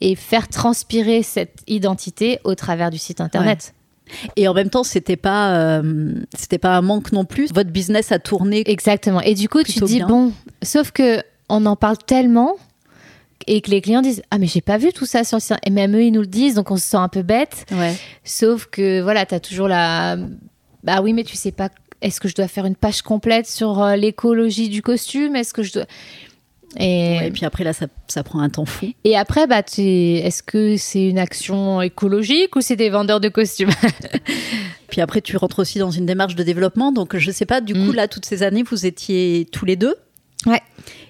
et 0.00 0.14
faire 0.14 0.48
transpirer 0.48 1.22
cette 1.22 1.58
identité 1.66 2.40
au 2.44 2.54
travers 2.54 2.90
du 2.90 2.96
site 2.98 3.20
internet. 3.20 3.74
Et 4.36 4.48
en 4.48 4.54
même 4.54 4.70
temps, 4.70 4.84
c'était 4.84 5.16
pas 5.16 5.56
euh, 5.56 6.12
c'était 6.36 6.58
pas 6.58 6.76
un 6.76 6.82
manque 6.82 7.12
non 7.12 7.24
plus. 7.24 7.48
Votre 7.52 7.70
business 7.70 8.12
a 8.12 8.18
tourné. 8.18 8.62
Exactement. 8.70 9.20
Et 9.20 9.34
du 9.34 9.48
coup, 9.48 9.62
tu 9.62 9.80
dis, 9.80 9.96
bien. 9.96 10.06
bon, 10.06 10.32
sauf 10.62 10.90
que 10.90 11.22
on 11.48 11.64
en 11.66 11.76
parle 11.76 11.98
tellement 11.98 12.56
et 13.46 13.60
que 13.60 13.70
les 13.70 13.80
clients 13.80 14.02
disent, 14.02 14.22
ah, 14.30 14.38
mais 14.38 14.46
j'ai 14.46 14.60
pas 14.60 14.78
vu 14.78 14.92
tout 14.92 15.06
ça 15.06 15.24
sur 15.24 15.36
le 15.36 15.40
site. 15.40 15.56
Et 15.64 15.70
même 15.70 15.94
eux, 15.94 16.02
ils 16.02 16.10
nous 16.10 16.20
le 16.20 16.26
disent, 16.26 16.54
donc 16.54 16.70
on 16.70 16.76
se 16.76 16.84
sent 16.84 16.96
un 16.96 17.08
peu 17.08 17.22
bête. 17.22 17.66
Ouais. 17.72 17.94
Sauf 18.24 18.66
que 18.66 19.00
voilà, 19.02 19.26
tu 19.26 19.34
as 19.34 19.40
toujours 19.40 19.68
la. 19.68 20.16
Bah 20.82 21.00
oui, 21.02 21.12
mais 21.12 21.24
tu 21.24 21.36
sais 21.36 21.52
pas. 21.52 21.68
Est-ce 22.02 22.20
que 22.20 22.28
je 22.28 22.34
dois 22.34 22.48
faire 22.48 22.66
une 22.66 22.76
page 22.76 23.02
complète 23.02 23.46
sur 23.46 23.82
euh, 23.82 23.96
l'écologie 23.96 24.68
du 24.68 24.82
costume? 24.82 25.34
Est-ce 25.34 25.52
que 25.52 25.62
je 25.62 25.72
dois. 25.72 25.86
Et, 26.78 27.16
Ouais, 27.18 27.28
Et 27.28 27.30
puis 27.30 27.44
après 27.46 27.64
là, 27.64 27.72
ça, 27.72 27.86
ça 28.08 28.22
prend 28.22 28.40
un 28.40 28.48
temps 28.50 28.64
fou. 28.66 28.86
et 29.04 29.16
après, 29.16 29.46
bah, 29.46 29.62
est-ce 29.78 30.42
que 30.42 30.76
c'est 30.76 31.08
une 31.08 31.18
action 31.18 31.80
écologique 31.80 32.54
ou 32.56 32.60
c'est 32.60 32.76
des 32.76 32.90
vendeurs 32.90 33.20
de 33.20 33.28
costumes? 33.28 33.70
Puis 34.88 35.00
après, 35.00 35.20
tu 35.20 35.36
rentres 35.36 35.58
aussi 35.60 35.78
dans 35.78 35.90
une 35.90 36.06
démarche 36.06 36.34
de 36.36 36.42
développement. 36.42 36.92
Donc, 36.92 37.16
je 37.16 37.30
sais 37.30 37.46
pas, 37.46 37.60
du 37.60 37.74
coup, 37.74 37.92
Mm. 37.92 37.94
là, 37.94 38.08
toutes 38.08 38.24
ces 38.26 38.42
années, 38.42 38.62
vous 38.62 38.86
étiez 38.86 39.46
tous 39.50 39.64
les 39.64 39.76
deux? 39.76 39.94
Ouais. 40.46 40.60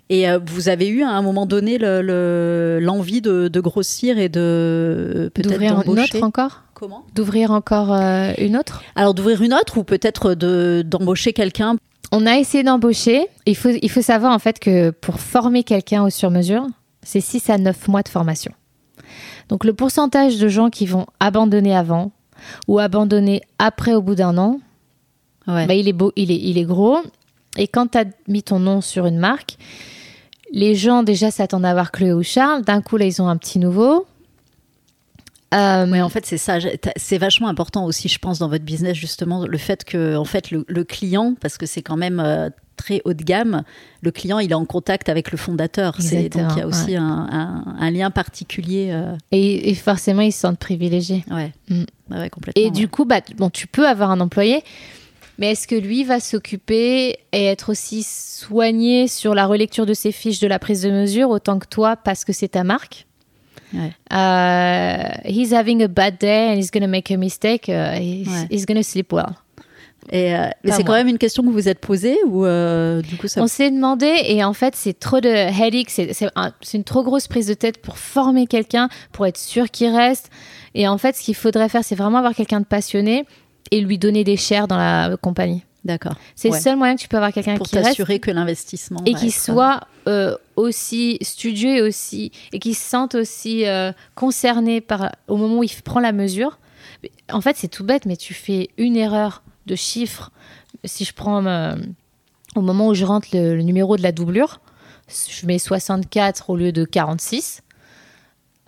Et 0.09 0.29
euh, 0.31 0.39
vous 0.47 0.69
avez 0.69 0.87
eu 0.89 1.03
à 1.03 1.11
un 1.11 1.21
moment 1.21 1.47
donné 1.47 1.79
le- 1.79 2.01
le- 2.01 2.79
l'envie 2.81 3.21
de, 3.21 3.49
de 3.49 3.61
grossir 3.61 4.19
et 4.19 4.29
de 4.29 5.31
peut-être 5.35 5.51
D'ouvrir 5.51 5.83
une 5.85 5.99
autre 6.01 6.23
encore? 6.23 6.63
Comment? 6.75 7.05
D'ouvrir 7.15 7.51
encore 7.51 7.93
euh, 7.93 8.33
une 8.39 8.57
autre? 8.57 8.83
Alors 8.95 9.15
d'ouvrir 9.15 9.43
une 9.43 9.53
autre 9.53 9.79
ou 9.79 9.85
peut-être 9.85 10.35
de 10.35 10.83
d'embaucher 10.87 11.33
quelqu'un? 11.33 11.77
On 12.13 12.27
a 12.27 12.37
essayé 12.39 12.63
d'embaucher. 12.63 13.27
Il 13.47 13.57
faut, 13.57 13.71
il 13.71 13.91
faut 13.91 14.03
savoir 14.03 14.33
en 14.33 14.39
fait 14.39 14.59
que 14.59 14.91
pour 14.91 15.21
former 15.21 15.65
quelqu'un 15.65 16.05
au 16.05 16.11
sur-mesure, 16.11 16.67
c'est 17.03 17.21
6 17.21 17.51
à 17.51 17.59
9 17.59 17.89
mois 17.89 18.03
de 18.03 18.09
formation. 18.09 18.53
Donc 19.49 19.65
le 19.65 19.75
pourcentage 19.75 20.39
de 20.39 20.49
gens 20.49 20.71
qui 20.71 20.87
vont 20.87 21.07
abandonner 21.21 21.75
avant 21.77 22.13
ou 22.69 22.79
abandonner 22.79 23.43
après 23.59 23.95
au 23.95 24.03
bout 24.03 24.15
d'un 24.15 24.39
an, 24.39 24.61
Ouais. 25.49 25.65
bah, 25.67 25.75
il, 25.75 25.87
est 25.89 25.93
beau, 25.93 26.13
il, 26.17 26.33
est, 26.33 26.41
il 26.41 26.59
est 26.59 26.65
gros. 26.65 26.99
Et 27.57 27.69
quand 27.69 27.93
tu 27.93 27.99
as 27.99 28.05
mis 28.27 28.43
ton 28.43 28.59
nom 28.59 28.81
sur 28.81 29.07
une 29.07 29.19
marque, 29.19 29.57
les 30.53 30.75
gens 30.75 31.05
déjà 31.05 31.31
s'attendent 31.31 31.65
à 31.65 31.73
voir 31.73 31.93
Chloé 31.93 32.13
ou 32.13 32.25
Charles. 32.25 32.63
D'un 32.63 32.83
coup, 32.83 32.97
là, 32.97 33.05
ils 33.05 33.23
ont 33.23 33.29
un 33.29 33.37
petit 33.37 33.61
nouveau. 33.61 34.07
Euh, 35.55 36.01
en 36.01 36.09
fait, 36.09 36.27
c'est 36.27 36.39
ça. 36.39 36.59
C'est 36.97 37.19
vachement 37.19 37.49
important 37.49 37.85
aussi, 37.85 38.09
je 38.09 38.19
pense, 38.19 38.39
dans 38.41 38.49
votre 38.49 38.65
business, 38.65 38.97
justement, 38.97 39.47
le 39.47 39.59
fait 39.59 39.85
que, 39.85 40.17
en 40.17 40.25
fait, 40.25 40.51
le, 40.51 40.65
le 40.69 40.85
client, 40.85 41.35
parce 41.41 41.57
que 41.57 41.67
c'est 41.67 41.83
quand 41.83 41.97
même 41.97 42.21
euh, 42.21 42.51
très 42.77 43.01
haut 43.05 43.15
de 43.15 43.23
gamme, 43.23 43.63
le 44.03 44.11
client, 44.11 44.39
il 44.41 44.51
est 44.51 44.55
en 44.55 44.65
contact 44.67 45.09
avec 45.09 45.31
le 45.31 45.39
fondateur. 45.39 45.95
C'est- 46.01 46.29
Donc, 46.31 46.43
il 46.53 46.59
y 46.59 46.63
a 46.63 46.67
aussi 46.67 46.91
ouais. 46.91 46.97
un, 46.97 47.05
un- 47.31 47.77
un 47.79 47.91
lien 47.91 48.11
particulier. 48.11 48.89
euh, 48.91 49.17
et, 49.31 49.71
et 49.71 49.75
forcément, 49.75 50.21
ils 50.23 50.33
se 50.33 50.41
sentent 50.41 50.59
privilégiés. 50.59 51.25
ouais. 51.31 51.53
Mm. 51.69 51.85
Ouais, 52.11 52.19
ouais, 52.19 52.31
complètement. 52.31 52.63
Et 52.63 52.71
du 52.71 52.89
coup, 52.89 53.05
bah, 53.05 53.21
bon, 53.37 53.49
tu 53.51 53.67
peux 53.67 53.87
avoir 53.89 54.11
un 54.11 54.21
employé, 54.21 54.63
mais 55.39 55.53
est-ce 55.53 55.67
que 55.69 55.75
lui 55.77 56.03
va 56.05 56.19
s'occuper 56.21 57.19
et 57.33 57.45
être 57.45 57.71
aussi 57.71 58.03
soigné 58.03 59.09
sur 59.09 59.35
la 59.35 59.47
relecture 59.47 59.87
de 59.87 59.95
ses 59.95 60.13
fiches 60.13 60.41
de 60.41 60.47
la 60.49 60.59
prise 60.59 60.83
de 60.83 60.91
mesure 60.91 61.31
autant 61.31 61.59
que 61.59 61.67
toi 61.67 61.97
parce 61.97 62.25
que 62.25 62.33
c'est 62.33 62.49
ta 62.49 62.65
marque? 62.65 63.06
Ouais. 63.77 63.93
Euh, 64.13 65.09
He's 65.25 65.53
having 65.53 65.83
a 65.83 65.89
bad 65.89 66.19
day 66.19 66.51
and 66.53 66.57
he's 66.59 66.71
going 66.71 66.83
to 66.83 66.89
make 66.89 67.11
a 67.11 67.17
mistake. 67.17 67.69
uh, 67.69 67.95
he's, 67.99 68.27
Ouais. 68.29 68.47
he's 68.51 68.67
going 68.67 68.77
to 68.77 68.83
sleep 68.83 69.13
well. 69.13 69.35
Et, 70.13 70.37
euh, 70.37 70.47
mais 70.63 70.71
c'est 70.71 70.85
quand 70.85 70.93
même 70.93 71.09
une 71.09 71.19
question 71.19 71.43
que 71.43 71.49
vous 71.49 71.55
vous 71.55 71.69
êtes 71.69 71.81
posée 71.81 72.17
ou 72.29 72.45
euh, 72.47 73.03
du 73.03 73.17
coup 73.17 73.27
ça. 73.27 73.43
On 73.43 73.49
s'est 73.49 73.73
demandé 73.73 74.07
et 74.27 74.45
en 74.45 74.53
fait 74.53 74.77
c'est 74.77 74.97
trop 74.97 75.21
de 75.21 75.29
headache, 75.29 75.89
c'est 75.89 76.13
c'est 76.13 76.29
un- 76.37 76.53
c'est 76.61 76.79
une 76.79 76.85
trop 76.85 77.03
grosse 77.03 77.27
prise 77.27 77.49
de 77.49 77.55
tête 77.55 77.79
pour 77.83 77.99
former 77.99 78.47
quelqu'un, 78.47 78.89
pour 79.11 79.27
être 79.27 79.37
sûr 79.37 79.69
qu'il 79.69 79.93
reste. 79.93 80.31
Et 80.77 80.87
en 80.87 80.97
fait 80.97 81.17
ce 81.17 81.23
qu'il 81.23 81.35
faudrait 81.35 81.69
faire 81.69 81.83
c'est 81.83 81.97
vraiment 81.97 82.19
avoir 82.19 82.37
quelqu'un 82.37 82.61
de 82.61 82.67
passionné 82.67 83.25
et 83.73 83.81
lui 83.81 83.99
donner 83.99 84.23
des 84.23 84.37
shares 84.37 84.69
dans 84.69 84.77
la 84.79 85.17
compagnie. 85.21 85.65
D'accord. 85.85 86.15
C'est 86.37 86.51
Ouais. 86.51 86.57
le 86.59 86.63
seul 86.63 86.77
moyen 86.77 86.95
que 86.95 87.01
tu 87.01 87.09
peux 87.09 87.17
avoir 87.17 87.33
quelqu'un 87.33 87.57
Pour 87.57 87.67
qui 87.67 87.75
reste 87.75 87.89
t'assurer 87.89 88.21
que 88.21 88.31
l'investissement 88.31 89.01
et 89.07 89.15
qui 89.15 89.33
soit 89.33 89.81
euh, 90.07 90.37
aussi 90.57 91.19
studieux 91.23 91.77
et 91.77 91.83
aussi 91.83 92.33
et 92.53 92.59
qui 92.59 92.75
se 92.75 92.89
sente 92.89 93.15
aussi 93.15 93.67
euh, 93.67 93.93
concerné 94.15 94.81
par 94.81 95.13
au 95.29 95.37
moment 95.37 95.59
où 95.59 95.63
il 95.63 95.71
prend 95.85 96.01
la 96.01 96.13
mesure. 96.13 96.59
En 97.31 97.41
fait, 97.41 97.57
c'est 97.57 97.69
tout 97.69 97.85
bête, 97.85 98.07
mais 98.07 98.17
tu 98.17 98.35
fais 98.35 98.71
une 98.79 98.97
erreur 98.97 99.43
de 99.67 99.75
chiffre. 99.75 100.33
Si 100.85 101.05
je 101.05 101.13
prends 101.13 101.45
euh, 101.47 101.77
au 102.55 102.61
moment 102.61 102.89
où 102.89 102.95
je 102.95 103.05
rentre 103.05 103.29
le, 103.33 103.57
le 103.57 103.63
numéro 103.63 103.97
de 103.97 104.03
la 104.03 104.13
doublure, 104.13 104.61
je 105.09 105.47
mets 105.47 105.59
64 105.59 106.51
au 106.51 106.57
lieu 106.57 106.73
de 106.73 106.85
46. 106.85 107.63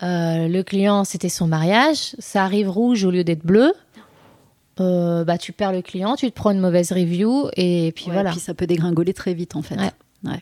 Euh, 0.01 0.47
le 0.47 0.63
client, 0.63 1.03
c'était 1.03 1.29
son 1.29 1.47
mariage. 1.47 2.15
Ça 2.19 2.43
arrive 2.43 2.69
rouge 2.69 3.03
au 3.03 3.11
lieu 3.11 3.23
d'être 3.23 3.45
bleu. 3.45 3.73
Euh, 4.79 5.25
bah, 5.25 5.37
tu 5.37 5.51
perds 5.51 5.73
le 5.73 5.81
client, 5.81 6.15
tu 6.15 6.29
te 6.29 6.35
prends 6.35 6.51
une 6.51 6.61
mauvaise 6.61 6.93
review 6.93 7.49
et 7.57 7.91
puis 7.93 8.05
Ouais, 8.05 8.13
voilà. 8.13 8.31
Puis 8.31 8.39
ça 8.39 8.53
peut 8.53 8.65
dégringoler 8.65 9.13
très 9.13 9.33
vite 9.33 9.57
en 9.57 9.61
fait. 9.61 9.75
Ouais. 9.75 9.91
Ouais. 10.23 10.41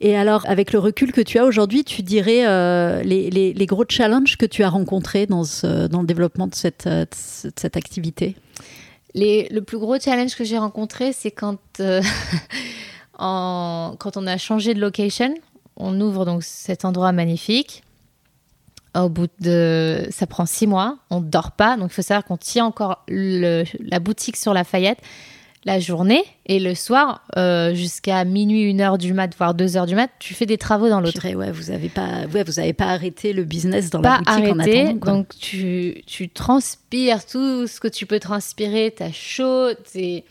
Et 0.00 0.16
alors, 0.16 0.44
avec 0.48 0.72
le 0.72 0.78
recul 0.78 1.12
que 1.12 1.20
tu 1.20 1.38
as 1.38 1.44
aujourd'hui, 1.44 1.84
tu 1.84 2.02
dirais 2.02 2.46
euh, 2.46 3.02
les, 3.02 3.66
gros 3.66 3.84
challenges 3.88 4.36
que 4.36 4.46
tu 4.46 4.62
as 4.62 4.68
rencontrés 4.68 5.26
dans, 5.26 5.42
le 5.42 6.04
développement 6.04 6.46
de 6.46 6.54
cette, 6.54 6.86
euh, 6.86 7.04
activité? 7.74 8.36
Le 9.14 9.60
plus 9.60 9.78
gros 9.78 9.98
challenge 9.98 10.34
que 10.34 10.44
j'ai 10.44 10.58
rencontré, 10.58 11.12
c'est 11.12 11.30
quand, 11.30 11.58
euh, 11.80 12.02
quand 13.18 14.16
on 14.16 14.26
a 14.26 14.36
changé 14.36 14.74
de 14.74 14.80
location. 14.80 15.34
On 15.76 16.00
ouvre 16.00 16.24
donc 16.24 16.42
cet 16.42 16.84
endroit 16.84 17.12
magnifique. 17.12 17.82
Au 18.96 19.08
bout 19.08 19.28
de, 19.40 20.06
ça 20.10 20.26
prend 20.26 20.46
six 20.46 20.66
mois. 20.66 20.98
On 21.10 21.20
ne 21.20 21.26
dort 21.26 21.52
pas, 21.52 21.76
donc 21.76 21.90
il 21.90 21.94
faut 21.94 22.02
savoir 22.02 22.24
qu'on 22.24 22.36
tient 22.36 22.64
encore 22.64 23.04
la 23.08 24.00
boutique 24.00 24.36
sur 24.36 24.54
Lafayette 24.54 24.98
la 25.66 25.80
journée 25.80 26.22
et 26.46 26.58
le 26.60 26.74
soir 26.74 27.22
euh, 27.38 27.74
jusqu'à 27.74 28.24
minuit, 28.24 28.62
une 28.64 28.80
heure 28.82 28.98
du 28.98 29.14
mat, 29.14 29.34
voire 29.38 29.54
deux 29.54 29.76
heures 29.78 29.86
du 29.86 29.94
mat, 29.94 30.10
tu 30.18 30.34
fais 30.34 30.44
des 30.46 30.58
travaux 30.58 30.88
dans 30.90 31.00
l'autre. 31.00 31.26
Ouais, 31.34 31.50
vous 31.52 31.70
avez 31.70 31.88
pas, 31.88 32.26
ouais, 32.32 32.44
vous 32.44 32.58
avez 32.58 32.72
pas 32.74 32.86
arrêté 32.86 33.32
le 33.32 33.44
business 33.44 33.88
dans 33.90 34.02
Pas 34.02 34.20
la 34.26 34.36
boutique 34.36 34.54
en 34.54 34.58
attendant. 34.58 34.98
quoi. 34.98 35.12
donc 35.12 35.28
tu, 35.40 36.02
tu 36.06 36.28
transpires 36.28 37.24
tout 37.24 37.66
ce 37.66 37.80
que 37.80 37.88
tu 37.88 38.04
peux 38.06 38.20
transpirer, 38.20 38.92
t'as 38.96 39.10
chaud, 39.12 39.70
et 39.94 40.24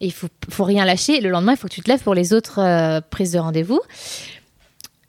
il 0.00 0.12
faut, 0.12 0.28
faut 0.48 0.64
rien 0.64 0.86
lâcher. 0.86 1.20
Le 1.20 1.28
lendemain, 1.28 1.52
il 1.52 1.58
faut 1.58 1.68
que 1.68 1.74
tu 1.74 1.82
te 1.82 1.90
lèves 1.90 2.02
pour 2.02 2.14
les 2.14 2.32
autres 2.32 2.58
euh, 2.60 3.00
prises 3.10 3.32
de 3.32 3.38
rendez-vous. 3.38 3.80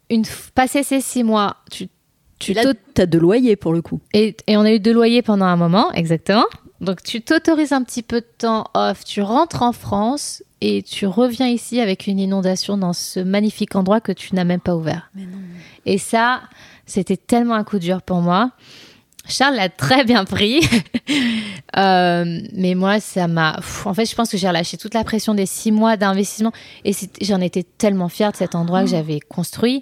Une 0.09 0.23
passé 0.53 0.83
ces 0.83 0.99
six 0.99 1.23
mois, 1.23 1.55
tu, 1.71 1.87
tu 2.39 2.51
Et 2.51 2.53
là, 2.55 2.63
t'auto- 2.63 2.79
t'as 2.93 3.05
de 3.05 3.17
loyer 3.17 3.55
pour 3.55 3.71
le 3.71 3.81
coup. 3.81 4.01
et, 4.13 4.35
et 4.47 4.57
on 4.57 4.61
a 4.61 4.71
eu 4.73 4.79
deux 4.81 4.91
loyers 4.91 5.21
pendant 5.21 5.45
un 5.45 5.55
moment, 5.55 5.89
exactement. 5.93 6.43
Donc 6.81 7.03
tu 7.03 7.21
t'autorises 7.21 7.71
un 7.71 7.83
petit 7.83 8.01
peu 8.01 8.21
de 8.21 8.27
temps 8.39 8.65
off, 8.73 9.05
tu 9.05 9.21
rentres 9.21 9.61
en 9.61 9.71
France 9.71 10.43
et 10.61 10.81
tu 10.81 11.05
reviens 11.05 11.47
ici 11.47 11.79
avec 11.79 12.07
une 12.07 12.19
inondation 12.19 12.77
dans 12.77 12.93
ce 12.93 13.19
magnifique 13.19 13.75
endroit 13.75 14.01
que 14.01 14.11
tu 14.11 14.35
n'as 14.35 14.43
même 14.43 14.59
pas 14.59 14.75
ouvert. 14.75 15.09
Mais 15.15 15.23
non. 15.23 15.37
Et 15.85 15.99
ça, 15.99 16.41
c'était 16.87 17.17
tellement 17.17 17.53
un 17.53 17.63
coup 17.63 17.79
dur 17.79 18.01
pour 18.01 18.21
moi. 18.21 18.51
Charles 19.27 19.55
l'a 19.55 19.69
très 19.69 20.03
bien 20.03 20.25
pris. 20.25 20.61
Euh, 21.77 22.41
mais 22.51 22.75
moi, 22.75 22.99
ça 22.99 23.29
m'a. 23.29 23.57
En 23.85 23.93
fait, 23.93 24.03
je 24.03 24.13
pense 24.13 24.29
que 24.29 24.35
j'ai 24.35 24.49
relâché 24.49 24.75
toute 24.75 24.93
la 24.93 25.05
pression 25.05 25.33
des 25.33 25.45
six 25.45 25.71
mois 25.71 25.95
d'investissement. 25.95 26.51
Et 26.83 26.91
j'en 27.21 27.39
étais 27.39 27.63
tellement 27.63 28.09
fière 28.09 28.33
de 28.33 28.35
cet 28.35 28.55
endroit 28.55 28.81
que 28.83 28.89
j'avais 28.89 29.21
construit. 29.21 29.81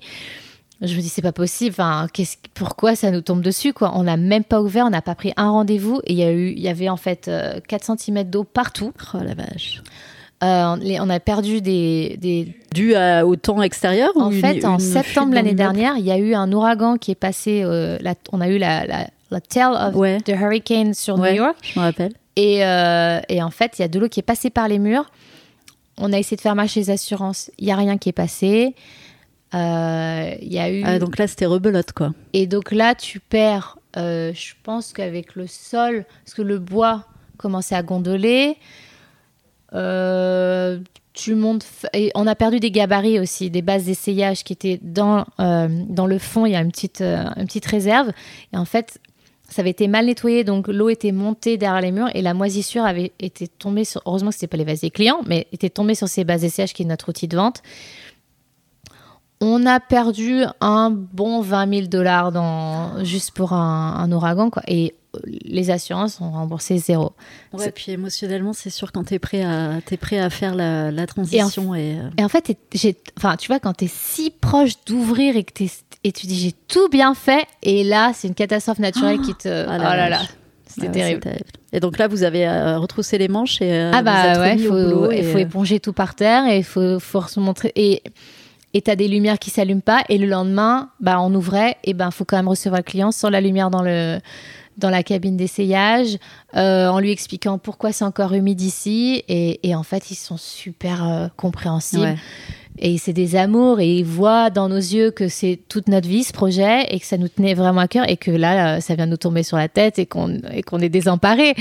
Je 0.82 0.96
me 0.96 1.02
dis, 1.02 1.10
c'est 1.10 1.22
pas 1.22 1.34
possible. 1.34 1.72
Enfin, 1.72 2.08
qu'est-ce- 2.14 2.38
pourquoi 2.54 2.96
ça 2.96 3.12
nous 3.12 3.20
tombe 3.22 3.42
dessus 3.42 3.74
quoi? 3.74 3.92
On 3.96 4.04
n'a 4.04 4.16
même 4.16 4.46
pas 4.46 4.62
ouvert, 4.62 4.86
on 4.86 4.90
n'a 4.90 5.02
pas 5.02 5.16
pris 5.16 5.34
un 5.36 5.50
rendez-vous. 5.50 6.00
Et 6.06 6.14
il 6.14 6.20
y, 6.20 6.24
a 6.24 6.32
eu, 6.32 6.52
il 6.52 6.60
y 6.60 6.70
avait 6.70 6.88
en 6.90 6.96
fait 6.98 7.28
euh, 7.28 7.60
4 7.68 7.98
cm 7.98 8.24
d'eau 8.24 8.46
partout. 8.46 8.94
Oh 9.14 9.18
la 9.22 9.34
vache. 9.34 9.82
Euh, 10.42 10.78
les- 10.78 11.02
on 11.02 11.10
a 11.10 11.20
perdu 11.20 11.62
des, 11.62 12.16
des, 12.22 12.56
Dû 12.74 12.96
à- 12.96 13.26
au 13.26 13.36
temps 13.36 13.62
extérieur 13.62 14.12
en 14.16 14.30
ou 14.30 14.32
une- 14.32 14.40
fait, 14.40 14.64
en 14.64 14.76
une 14.76 14.80
septembre 14.80 15.34
l'année 15.34 15.54
dernière, 15.54 15.98
il 15.98 16.06
y 16.06 16.12
a 16.12 16.18
eu 16.18 16.34
un 16.34 16.50
ouragan 16.54 16.96
qui 16.98 17.12
est 17.12 17.16
passé. 17.16 17.62
euh, 17.66 17.98
la- 18.00 18.16
on 18.32 18.40
a 18.40 18.48
eu 18.48 18.58
la, 18.58 18.86
la, 18.88 19.08
la 19.32 19.42
tail 19.42 19.74
of 19.90 19.96
Ouais. 19.96 20.20
the 20.22 20.30
hurricane 20.30 20.94
sur 20.94 21.20
Ouais. 21.20 21.32
New 21.34 21.38
York. 21.44 21.58
Je 21.62 21.78
me 21.78 21.84
rappelle. 21.84 22.14
Et, 22.38 22.64
euh, 22.64 23.20
et 23.28 23.44
en 23.44 23.50
fait, 23.52 23.74
il 23.78 23.82
y 23.82 23.86
a 23.86 23.90
de 23.90 24.00
l'eau 24.00 24.08
qui 24.08 24.22
est 24.22 24.24
passée 24.24 24.50
par 24.50 24.70
les 24.70 24.80
murs. 24.80 25.12
On 25.98 26.14
a 26.14 26.18
essayé 26.20 26.38
de 26.38 26.42
faire 26.42 26.56
marcher 26.56 26.80
les 26.80 26.90
assurances. 26.90 27.52
Il 27.60 27.66
n'y 27.66 27.74
a 27.74 27.76
rien 27.76 27.98
qui 27.98 28.08
est 28.08 28.14
passé. 28.14 28.76
Euh, 29.54 30.36
y 30.42 30.60
a 30.60 30.72
eu. 30.72 30.84
Ah, 30.86 31.00
donc 31.00 31.18
là, 31.18 31.28
c'était 31.28 31.46
rebelote, 31.46 31.92
quoi. 31.94 32.14
Et 32.34 32.46
donc 32.48 32.72
là, 32.72 32.96
tu 32.96 33.20
perds. 33.20 33.78
euh, 33.98 34.32
je 34.34 34.54
pense 34.64 34.94
qu'avec 34.94 35.36
le 35.36 35.48
sol, 35.48 36.06
parce 36.24 36.36
que 36.36 36.42
le 36.44 36.60
bois 36.60 37.06
commençait 37.38 37.76
à 37.76 37.82
gondoler. 37.84 38.58
euh, 39.74 40.80
tu 41.14 41.36
montes. 41.36 41.66
Et 41.94 42.12
on 42.16 42.28
a 42.28 42.36
perdu 42.36 42.60
des 42.60 42.72
gabarits 42.72 43.20
aussi, 43.20 43.50
des 43.50 43.62
bases 43.62 43.86
d'essayage 43.86 44.44
qui 44.44 44.54
étaient 44.54 44.80
dans, 44.82 45.26
dans 45.38 46.06
le 46.08 46.18
fond. 46.18 46.46
Il 46.46 46.54
y 46.54 46.56
a 46.56 46.62
une 46.62 46.72
petite, 46.72 47.02
une 47.02 47.46
petite 47.46 47.66
réserve. 47.66 48.12
Et 48.54 48.58
en 48.58 48.66
fait, 48.66 49.00
ça 49.50 49.62
avait 49.62 49.72
été 49.72 49.88
mal 49.88 50.06
nettoyé, 50.06 50.44
donc 50.44 50.68
l'eau 50.68 50.90
était 50.90 51.12
montée 51.12 51.58
derrière 51.58 51.82
les 51.82 51.92
murs 51.92 52.10
et 52.14 52.22
la 52.22 52.34
moisissure 52.36 52.86
avait 52.86 53.12
été 53.20 53.48
tombée 53.48 53.84
sur. 53.84 54.02
Heureusement 54.06 54.30
que 54.30 54.36
ce 54.36 54.40
n'était 54.46 54.48
pas 54.48 54.58
les 54.58 54.64
vases 54.64 54.82
des 54.82 54.92
clients, 54.92 55.22
mais 55.26 55.48
était 55.52 55.72
tombée 55.72 55.96
sur 55.96 56.08
ces 56.08 56.24
bases 56.24 56.42
d'essayage 56.42 56.74
qui 56.74 56.84
est 56.84 56.86
notre 56.86 57.10
outil 57.10 57.28
de 57.28 57.36
vente. 57.36 57.64
On 59.42 59.66
a 59.66 59.80
perdu 59.80 60.44
un 60.60 60.92
bon 60.92 61.42
20 61.42 61.74
000 61.74 61.88
dollars 61.88 62.32
dans, 62.32 63.04
juste 63.06 63.32
pour 63.32 63.54
un, 63.54 63.96
un 63.98 64.12
ouragan. 64.12 64.50
Quoi. 64.50 64.64
Et 64.68 64.96
les 65.26 65.72
assurances 65.72 66.22
ont 66.22 66.32
remboursé 66.32 66.78
zéro. 66.78 67.14
Ouais, 67.54 67.72
puis 67.72 67.92
émotionnellement, 67.92 68.54
c'est 68.54 68.70
sûr 68.70 68.92
quand 68.92 69.06
t'es 69.06 69.18
prêt 69.20 69.44
à 69.44 69.80
prêt 70.00 70.20
à 70.20 70.30
faire 70.30 70.56
la, 70.56 70.92
la 70.92 71.08
transition 71.08 71.74
et, 71.74 71.98
euh, 71.98 72.10
Et 72.18 72.24
en 72.24 72.30
fait, 72.30 72.56
enfin, 73.18 73.36
tu 73.38 73.48
vois, 73.48 73.60
quand 73.60 73.74
tu 73.74 73.86
es 73.86 73.90
si 73.92 74.30
proche 74.30 74.74
d'ouvrir 74.86 75.36
et 75.36 75.44
que 75.44 75.64
et 76.04 76.12
tu 76.12 76.28
dis 76.28 76.40
j'ai 76.40 76.54
tout 76.68 76.88
bien 76.90 77.14
fait, 77.14 77.46
et 77.62 77.84
là, 77.84 78.12
c'est 78.14 78.28
une 78.28 78.36
catastrophe 78.36 78.80
naturelle 78.80 79.20
qui 79.22 79.36
te. 79.36 79.48
ah 79.50 79.76
oh 79.78 79.82
la 79.82 79.98
là 79.98 80.10
là, 80.10 80.22
c'était 80.66 80.88
ouais, 80.88 80.94
terrible. 80.94 81.22
Et 81.74 81.80
donc 81.80 81.98
là, 81.98 82.08
vous 82.08 82.24
avez 82.24 82.48
euh, 82.48 82.78
retroussé 82.78 83.18
les 83.18 83.28
manches 83.28 83.62
et 83.62 83.74
euh, 83.74 83.92
Ah 83.94 84.00
vous 84.00 84.06
bah 84.06 84.28
êtes 84.28 84.40
ouais, 84.40 84.58
faut, 84.68 84.74
au 84.74 84.84
boulot. 84.84 85.12
il 85.12 85.18
et, 85.20 85.24
faut 85.24 85.38
euh, 85.38 85.42
éponger 85.42 85.80
tout 85.80 85.94
par 85.94 86.16
terre 86.16 86.46
et 86.48 86.60
il 86.60 86.64
faut, 86.64 87.00
faut 87.00 87.22
se 87.24 87.40
montrer. 87.40 87.72
Et 87.76 88.02
et 88.74 88.82
t'as 88.82 88.96
des 88.96 89.08
lumières 89.08 89.40
qui 89.40 89.50
s'allument 89.50 89.82
pas 89.82 90.04
et 90.10 90.18
le 90.18 90.28
lendemain, 90.28 90.90
bah 91.00 91.20
on 91.22 91.34
ouvrait 91.34 91.78
et 91.84 91.94
ben 91.94 92.12
faut 92.12 92.26
quand 92.26 92.38
même 92.38 92.48
recevoir 92.48 92.80
le 92.80 92.84
client 92.84 93.12
sans 93.12 93.30
la 93.30 93.42
lumière 93.42 93.70
dans 93.70 93.82
le 93.82 94.20
dans 94.78 94.90
la 94.90 95.04
cabine 95.04 95.36
d'essayage, 95.36 96.18
euh, 96.56 96.88
en 96.88 97.00
lui 97.00 97.12
expliquant 97.12 97.58
pourquoi 97.58 97.92
c'est 97.92 98.06
encore 98.06 98.34
humide 98.34 98.62
ici 98.62 99.24
et, 99.28 99.68
et 99.68 99.76
en 99.76 99.84
fait 99.84 100.10
ils 100.10 100.16
sont 100.16 100.38
super 100.38 101.06
euh, 101.08 101.28
compréhensibles 101.36 102.04
ouais. 102.04 102.16
et 102.78 102.98
c'est 102.98 103.12
des 103.12 103.36
amours 103.36 103.82
et 103.82 103.98
ils 103.98 104.06
voient 104.06 104.50
dans 104.50 104.70
nos 104.70 104.78
yeux 104.78 105.12
que 105.12 105.28
c'est 105.28 105.60
toute 105.68 105.90
notre 105.90 106.08
vie 106.08 106.24
ce 106.24 106.32
projet 106.32 106.86
et 106.92 107.00
que 107.00 107.06
ça 107.06 107.18
nous 107.18 107.28
tenait 107.28 107.56
vraiment 107.56 107.82
à 107.82 107.90
cœur 107.90 108.10
et 108.10 108.16
que 108.16 108.32
là 108.32 108.78
euh, 108.78 108.80
ça 108.80 108.96
vient 108.96 109.06
nous 109.06 109.18
tomber 109.18 109.44
sur 109.44 109.58
la 109.58 109.68
tête 109.68 110.00
et 110.00 110.06
qu'on 110.06 110.38
et 110.54 110.64
qu'on 110.64 110.80
est 110.80 110.90
désemparés. 110.90 111.56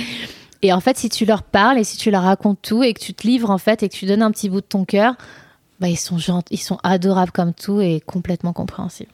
Et 0.62 0.72
en 0.72 0.80
fait, 0.80 0.96
si 0.96 1.08
tu 1.08 1.24
leur 1.24 1.44
parles 1.44 1.78
et 1.78 1.84
si 1.84 1.96
tu 1.96 2.10
leur 2.10 2.22
racontes 2.22 2.58
tout 2.62 2.82
et 2.82 2.92
que 2.92 3.00
tu 3.00 3.14
te 3.14 3.26
livres 3.26 3.50
en 3.50 3.58
fait 3.58 3.82
et 3.82 3.88
que 3.88 3.94
tu 3.94 4.06
donnes 4.06 4.22
un 4.22 4.30
petit 4.30 4.48
bout 4.48 4.60
de 4.60 4.66
ton 4.66 4.84
cœur, 4.84 5.14
bah 5.80 5.88
ils 5.88 5.96
sont 5.96 6.18
gentils, 6.18 6.54
ils 6.54 6.60
sont 6.60 6.78
adorables 6.82 7.32
comme 7.32 7.54
tout 7.54 7.80
et 7.80 8.00
complètement 8.00 8.52
compréhensibles. 8.52 9.12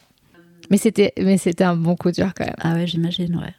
Mais 0.70 0.78
c'était 0.78 1.12
mais 1.18 1.36
c'était 1.36 1.64
un 1.64 1.76
bon 1.76 1.94
coup 1.96 2.10
dur 2.10 2.32
quand 2.36 2.46
même. 2.46 2.56
Ah 2.60 2.74
ouais, 2.74 2.86
j'imagine, 2.86 3.36
ouais. 3.36 3.54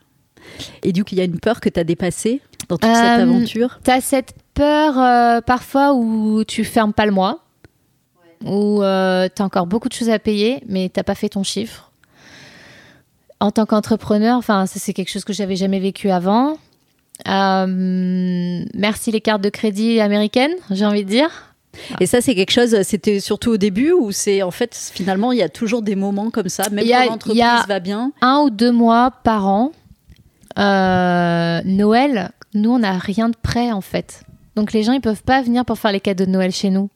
Et 0.83 0.91
du 0.91 1.03
coup, 1.03 1.09
il 1.13 1.17
y 1.17 1.21
a 1.21 1.25
une 1.25 1.39
peur 1.39 1.59
que 1.59 1.69
tu 1.69 1.79
as 1.79 1.83
dépassée 1.83 2.41
dans 2.69 2.77
toute 2.77 2.89
Euh, 2.89 2.93
cette 2.93 3.21
aventure? 3.21 3.79
T'as 3.83 4.01
cette 4.01 4.33
peur 4.53 4.97
euh, 4.97 5.41
parfois 5.41 5.93
où 5.93 6.43
tu 6.45 6.63
fermes 6.63 6.93
pas 6.93 7.05
le 7.05 7.11
mois, 7.11 7.39
où 8.43 8.81
euh, 8.83 9.27
t'as 9.33 9.43
encore 9.43 9.65
beaucoup 9.67 9.89
de 9.89 9.93
choses 9.93 10.09
à 10.09 10.19
payer, 10.19 10.61
mais 10.67 10.89
t'as 10.89 11.03
pas 11.03 11.15
fait 11.15 11.29
ton 11.29 11.43
chiffre. 11.43 11.91
En 13.39 13.51
tant 13.51 13.65
qu'entrepreneur, 13.65 14.37
enfin, 14.37 14.65
ça 14.65 14.79
c'est 14.79 14.93
quelque 14.93 15.09
chose 15.09 15.25
que 15.25 15.33
j'avais 15.33 15.55
jamais 15.55 15.79
vécu 15.79 16.09
avant. 16.09 16.57
Euh, 17.27 18.65
merci 18.73 19.11
les 19.11 19.21
cartes 19.21 19.41
de 19.41 19.49
crédit 19.49 19.99
américaines, 19.99 20.53
j'ai 20.71 20.85
envie 20.85 21.03
de 21.03 21.09
dire. 21.09 21.54
Et 21.99 22.05
ça, 22.05 22.21
c'est 22.21 22.35
quelque 22.35 22.51
chose, 22.51 22.75
c'était 22.83 23.19
surtout 23.19 23.51
au 23.51 23.57
début 23.57 23.91
ou 23.91 24.11
c'est 24.11 24.41
en 24.41 24.51
fait, 24.51 24.75
finalement, 24.93 25.31
il 25.31 25.39
y 25.39 25.43
a 25.43 25.49
toujours 25.49 25.81
des 25.81 25.95
moments 25.95 26.29
comme 26.29 26.49
ça, 26.49 26.69
même 26.71 26.85
a- 26.91 27.03
quand 27.05 27.11
l'entreprise 27.11 27.39
va 27.67 27.79
bien? 27.79 28.11
Un 28.21 28.39
ou 28.45 28.49
deux 28.49 28.71
mois 28.71 29.11
par 29.23 29.47
an, 29.47 29.71
euh, 30.57 31.61
Noël, 31.65 32.31
nous 32.53 32.71
on 32.71 32.79
n'a 32.79 32.97
rien 32.97 33.29
de 33.29 33.35
prêt 33.41 33.71
en 33.71 33.81
fait. 33.81 34.21
Donc 34.55 34.71
les 34.71 34.83
gens 34.83 34.93
ils 34.93 35.01
peuvent 35.01 35.23
pas 35.23 35.41
venir 35.41 35.65
pour 35.65 35.77
faire 35.77 35.91
les 35.91 35.99
cadeaux 35.99 36.25
de 36.25 36.31
Noël 36.31 36.51
chez 36.51 36.69
nous. 36.69 36.89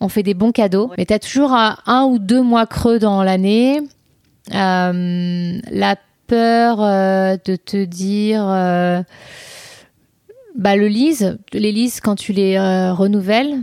On 0.00 0.08
fait 0.08 0.24
des 0.24 0.34
bons 0.34 0.50
cadeaux, 0.52 0.90
mais 0.98 1.06
tu 1.06 1.12
as 1.14 1.18
toujours 1.20 1.52
un, 1.52 1.76
un 1.86 2.04
ou 2.04 2.18
deux 2.18 2.42
mois 2.42 2.66
creux 2.66 2.98
dans 2.98 3.22
l'année. 3.22 3.80
Euh, 4.52 5.58
la 5.70 5.96
peur 6.26 6.78
euh, 6.82 7.36
de 7.44 7.54
te 7.56 7.84
dire, 7.84 8.42
bah 10.56 10.76
le 10.76 10.88
lease, 10.88 11.38
les 11.52 11.72
leases 11.72 12.00
quand 12.00 12.16
tu 12.16 12.32
les 12.32 12.56
euh, 12.56 12.92
renouvelles, 12.92 13.58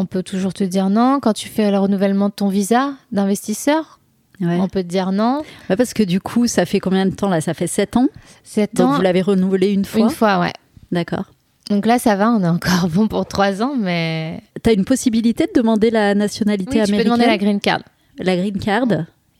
on 0.00 0.06
peut 0.06 0.22
toujours 0.22 0.52
te 0.54 0.64
dire 0.64 0.90
non. 0.90 1.20
Quand 1.20 1.32
tu 1.32 1.48
fais 1.48 1.70
le 1.70 1.78
renouvellement 1.78 2.28
de 2.28 2.34
ton 2.34 2.48
visa 2.48 2.94
d'investisseur, 3.12 3.98
Ouais. 4.40 4.58
on 4.58 4.68
peut 4.68 4.82
te 4.82 4.88
dire 4.88 5.12
non. 5.12 5.42
Ouais, 5.68 5.76
parce 5.76 5.92
que 5.92 6.02
du 6.02 6.18
coup, 6.20 6.46
ça 6.46 6.64
fait 6.64 6.80
combien 6.80 7.04
de 7.04 7.14
temps 7.14 7.28
là? 7.28 7.40
Ça 7.42 7.52
fait 7.52 7.66
7 7.66 7.96
ans? 7.98 8.06
Sept 8.42 8.74
Donc 8.74 8.88
ans, 8.88 8.96
vous 8.96 9.02
l'avez 9.02 9.20
renouvelé 9.20 9.70
une 9.72 9.84
fois? 9.84 10.00
une 10.00 10.08
fois, 10.10 10.40
ouais. 10.40 10.52
D'accord. 10.90 11.24
Donc 11.68 11.84
là, 11.86 11.98
ça 11.98 12.16
va, 12.16 12.30
on 12.30 12.42
est 12.42 12.48
encore 12.48 12.88
bon 12.92 13.06
pour 13.06 13.26
trois 13.26 13.62
ans, 13.62 13.74
mais 13.78 14.42
Tu 14.64 14.70
as 14.70 14.72
une 14.72 14.84
possibilité 14.86 15.44
de 15.46 15.52
demander 15.54 15.90
la 15.90 16.14
nationalité 16.14 16.78
oui, 16.80 16.84
tu 16.86 16.92
peux 16.92 16.94
américaine? 16.94 17.04
demander 17.04 17.26
la 17.26 17.36
green 17.38 17.60
card. 17.60 17.80
la 18.18 18.36
green 18.36 18.58
card. 18.58 18.86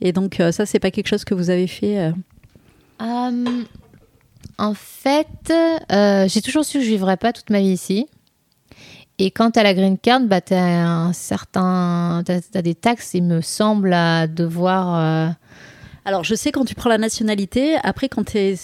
Et 0.03 0.13
donc, 0.13 0.39
euh, 0.39 0.53
ça, 0.53 0.67
c'est 0.67 0.79
pas 0.79 0.91
quelque 0.91 1.09
chose 1.09 1.25
que 1.25 1.35
vous 1.35 1.49
avez 1.51 1.67
fait. 1.67 1.99
euh, 1.99 2.13
Euh, 3.03 3.63
en 4.59 4.75
fait, 4.75 5.27
euh, 5.91 6.29
j'ai 6.29 6.43
toujours 6.43 6.65
su 6.67 6.79
que 6.79 6.85
je 6.85 6.91
vivrais 6.91 7.17
pas 7.17 7.33
toute 7.33 7.49
ma 7.49 7.61
vie 7.61 7.69
ici. 7.73 8.07
Et 9.21 9.31
quand 9.31 9.51
tu 9.51 9.61
as 9.61 9.63
la 9.63 9.75
green 9.75 9.99
card, 9.99 10.21
bah, 10.23 10.41
tu 10.41 10.55
as 10.55 10.89
un 10.89 11.13
certain, 11.13 12.23
des 12.55 12.75
taxes, 12.75 13.13
il 13.13 13.23
me 13.25 13.43
semble, 13.43 13.93
à 13.93 14.27
devoir. 14.27 15.29
euh, 15.29 15.29
Alors, 16.07 16.25
je 16.25 16.35
sais 16.35 16.53
quand 16.53 16.65
tu 16.65 16.75
prends 16.75 16.89
la 16.89 16.97
nationalité, 16.97 17.77
après, 17.83 18.09
quand 18.09 18.25
tu 18.25 18.39
es 18.39 18.55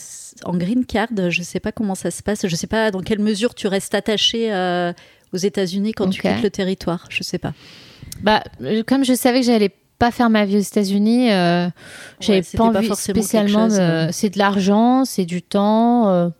en 0.45 0.57
green 0.57 0.87
card, 0.87 1.09
je 1.29 1.43
sais 1.43 1.61
pas 1.61 1.73
comment 1.73 1.95
ça 1.95 2.11
se 2.11 2.23
passe. 2.23 2.47
Je 2.47 2.57
sais 2.57 2.67
pas 2.67 2.91
dans 2.91 3.03
quelle 3.03 3.19
mesure 3.19 3.55
tu 3.55 3.67
restes 3.67 3.95
attaché 3.95 4.51
euh, 4.51 4.95
aux 5.35 5.37
États-Unis 5.37 5.93
quand 5.93 6.09
tu 6.09 6.23
quittes 6.23 6.43
le 6.43 6.51
territoire. 6.51 7.05
Je 7.11 7.23
sais 7.23 7.39
pas. 7.39 7.53
Bah, 8.23 8.43
euh, 8.63 8.83
comme 8.83 9.05
je 9.05 9.13
savais 9.13 9.41
que 9.41 9.47
j'allais 9.47 9.75
pas 9.99 10.11
faire 10.11 10.31
ma 10.31 10.47
vie 10.47 10.57
aux 10.57 10.61
États-Unis, 10.61 11.33
euh, 11.33 11.69
j'avais 12.21 12.41
pas 12.41 12.65
envie 12.65 12.95
spécialement. 12.97 13.69
C'est 14.11 14.31
de 14.31 14.39
l'argent, 14.39 15.05
c'est 15.05 15.27
du 15.27 15.43
temps. 15.43 16.33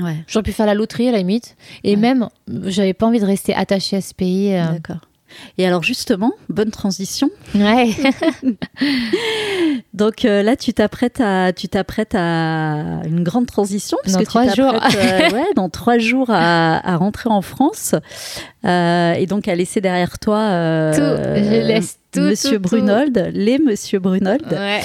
Ouais, 0.00 0.16
J'aurais 0.26 0.42
pu 0.42 0.52
faire 0.52 0.66
la 0.66 0.74
loterie 0.74 1.08
à 1.08 1.12
la 1.12 1.18
limite. 1.18 1.56
Et 1.84 1.90
Ouais. 1.94 2.00
même, 2.00 2.28
j'avais 2.64 2.94
pas 2.94 3.06
envie 3.06 3.20
de 3.20 3.26
rester 3.26 3.54
attachée 3.54 3.96
à 3.96 4.00
ce 4.00 4.14
pays. 4.14 4.54
euh. 4.54 4.72
d'accord. 4.72 5.00
Et 5.58 5.66
alors 5.66 5.82
justement, 5.82 6.32
bonne 6.48 6.70
transition. 6.70 7.28
Ouais. 7.56 7.88
Donc 9.94 10.24
euh, 10.24 10.42
là, 10.42 10.56
tu 10.56 10.72
t'apprêtes 10.72 11.20
à, 11.20 11.52
tu 11.52 11.68
t'apprêtes 11.68 12.14
à 12.14 13.00
une 13.04 13.22
grande 13.22 13.46
transition 13.46 13.96
Dans 14.06 14.18
tu 14.18 14.24
trois 14.24 14.46
jours. 14.54 14.72
t'apprêtes, 14.72 15.32
euh, 15.32 15.34
ouais, 15.36 15.44
dans 15.56 15.68
trois 15.68 15.98
jours 15.98 16.30
à, 16.30 16.86
à 16.88 16.96
rentrer 16.96 17.30
en 17.30 17.42
France 17.42 17.94
euh, 18.64 19.12
et 19.14 19.26
donc 19.26 19.48
à 19.48 19.54
laisser 19.54 19.80
derrière 19.80 20.18
toi 20.18 20.92
Tout. 20.94 21.00
Je 21.00 21.66
laisse 21.66 21.98
tout, 22.12 22.20
Monsieur 22.20 22.56
tout, 22.56 22.56
tout. 22.56 22.68
Brunold, 22.76 23.30
les 23.34 23.58
Monsieur 23.58 23.98
Brunold. 23.98 24.44
ouais. 24.52 24.80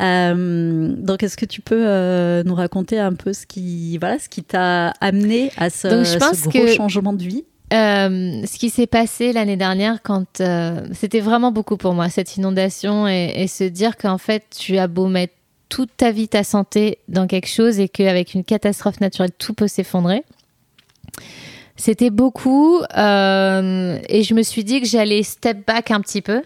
Euh, 0.00 0.94
donc, 0.98 1.22
est-ce 1.22 1.36
que 1.36 1.46
tu 1.46 1.60
peux 1.62 1.86
euh, 1.86 2.42
nous 2.44 2.54
raconter 2.54 2.98
un 2.98 3.14
peu 3.14 3.32
ce 3.32 3.46
qui, 3.46 3.96
voilà, 3.98 4.18
ce 4.18 4.28
qui 4.28 4.42
t'a 4.42 4.88
amené 5.00 5.50
à 5.56 5.70
ce, 5.70 5.88
Donc, 5.88 6.04
je 6.04 6.18
pense 6.18 6.36
ce 6.38 6.48
gros 6.48 6.64
que- 6.64 6.74
changement 6.74 7.12
de 7.12 7.22
vie? 7.22 7.44
Euh, 7.72 8.42
ce 8.46 8.58
qui 8.58 8.70
s'est 8.70 8.86
passé 8.86 9.32
l'année 9.32 9.56
dernière, 9.56 10.00
quand 10.02 10.40
euh, 10.40 10.86
c'était 10.92 11.18
vraiment 11.20 11.50
beaucoup 11.50 11.76
pour 11.76 11.94
moi, 11.94 12.08
cette 12.10 12.36
inondation, 12.36 13.08
et, 13.08 13.32
et 13.36 13.48
se 13.48 13.64
dire 13.64 13.96
qu'en 13.96 14.18
fait, 14.18 14.44
tu 14.56 14.78
as 14.78 14.86
beau 14.86 15.08
mettre 15.08 15.32
toute 15.68 15.90
ta 15.96 16.12
vie, 16.12 16.28
ta 16.28 16.44
santé 16.44 16.98
dans 17.08 17.26
quelque 17.26 17.48
chose, 17.48 17.80
et 17.80 17.88
qu'avec 17.88 18.34
une 18.34 18.44
catastrophe 18.44 19.00
naturelle, 19.00 19.32
tout 19.36 19.52
peut 19.52 19.66
s'effondrer. 19.66 20.22
C'était 21.74 22.10
beaucoup, 22.10 22.78
euh, 22.96 23.98
et 24.08 24.22
je 24.22 24.32
me 24.34 24.42
suis 24.42 24.62
dit 24.62 24.80
que 24.80 24.86
j'allais 24.86 25.22
step 25.22 25.66
back 25.66 25.90
un 25.90 26.00
petit 26.00 26.22
peu. 26.22 26.42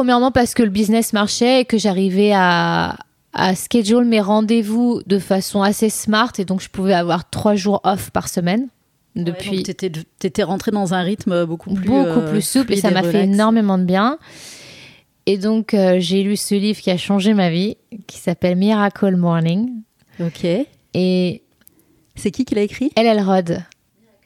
Premièrement 0.00 0.30
parce 0.30 0.54
que 0.54 0.62
le 0.62 0.70
business 0.70 1.12
marchait 1.12 1.60
et 1.60 1.64
que 1.66 1.76
j'arrivais 1.76 2.32
à, 2.34 2.96
à 3.34 3.54
schedule 3.54 4.06
mes 4.06 4.22
rendez-vous 4.22 5.02
de 5.04 5.18
façon 5.18 5.60
assez 5.60 5.90
smart, 5.90 6.32
et 6.38 6.46
donc 6.46 6.62
je 6.62 6.70
pouvais 6.70 6.94
avoir 6.94 7.28
trois 7.28 7.54
jours 7.54 7.82
off 7.84 8.08
par 8.10 8.30
semaine. 8.30 8.68
Depuis, 9.14 9.58
Ouais, 9.58 9.62
t'étais, 9.62 9.92
t'étais 10.18 10.42
rentré 10.42 10.70
dans 10.70 10.94
un 10.94 11.02
rythme 11.02 11.44
beaucoup 11.44 11.74
plus, 11.74 11.84
beaucoup 11.84 12.20
euh, 12.20 12.30
plus 12.30 12.40
souple 12.40 12.72
et 12.72 12.76
ça 12.76 12.90
m'a 12.90 13.02
fait 13.02 13.24
énormément 13.24 13.76
de 13.76 13.84
bien. 13.84 14.18
Et 15.26 15.36
donc, 15.36 15.74
euh, 15.74 15.96
j'ai 15.98 16.22
lu 16.22 16.38
ce 16.38 16.54
livre 16.54 16.80
qui 16.80 16.90
a 16.90 16.96
changé 16.96 17.34
ma 17.34 17.50
vie, 17.50 17.76
qui 18.06 18.16
s'appelle 18.16 18.56
Miracle 18.56 19.16
Morning. 19.16 19.68
Ok. 20.18 20.46
Et 20.94 21.42
C'est 22.14 22.30
qui 22.30 22.46
qui 22.46 22.54
l'a 22.54 22.62
écrit? 22.62 22.90
Elle 22.96 23.04
Elrod. 23.06 23.62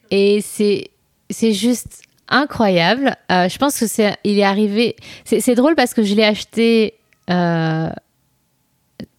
Et 0.09 0.39
c'est, 0.39 0.91
c'est 1.29 1.51
juste 1.51 2.03
incroyable. 2.29 3.15
Euh, 3.31 3.49
je 3.49 3.57
pense 3.57 3.79
que 3.79 3.87
c'est, 3.87 4.15
il 4.23 4.39
est 4.39 4.43
arrivé. 4.43 4.95
C'est, 5.25 5.55
drôle 5.55 5.75
parce 5.75 5.93
que 5.93 6.03
je 6.03 6.15
l'ai 6.15 6.23
acheté 6.23 6.95
euh, 7.29 7.89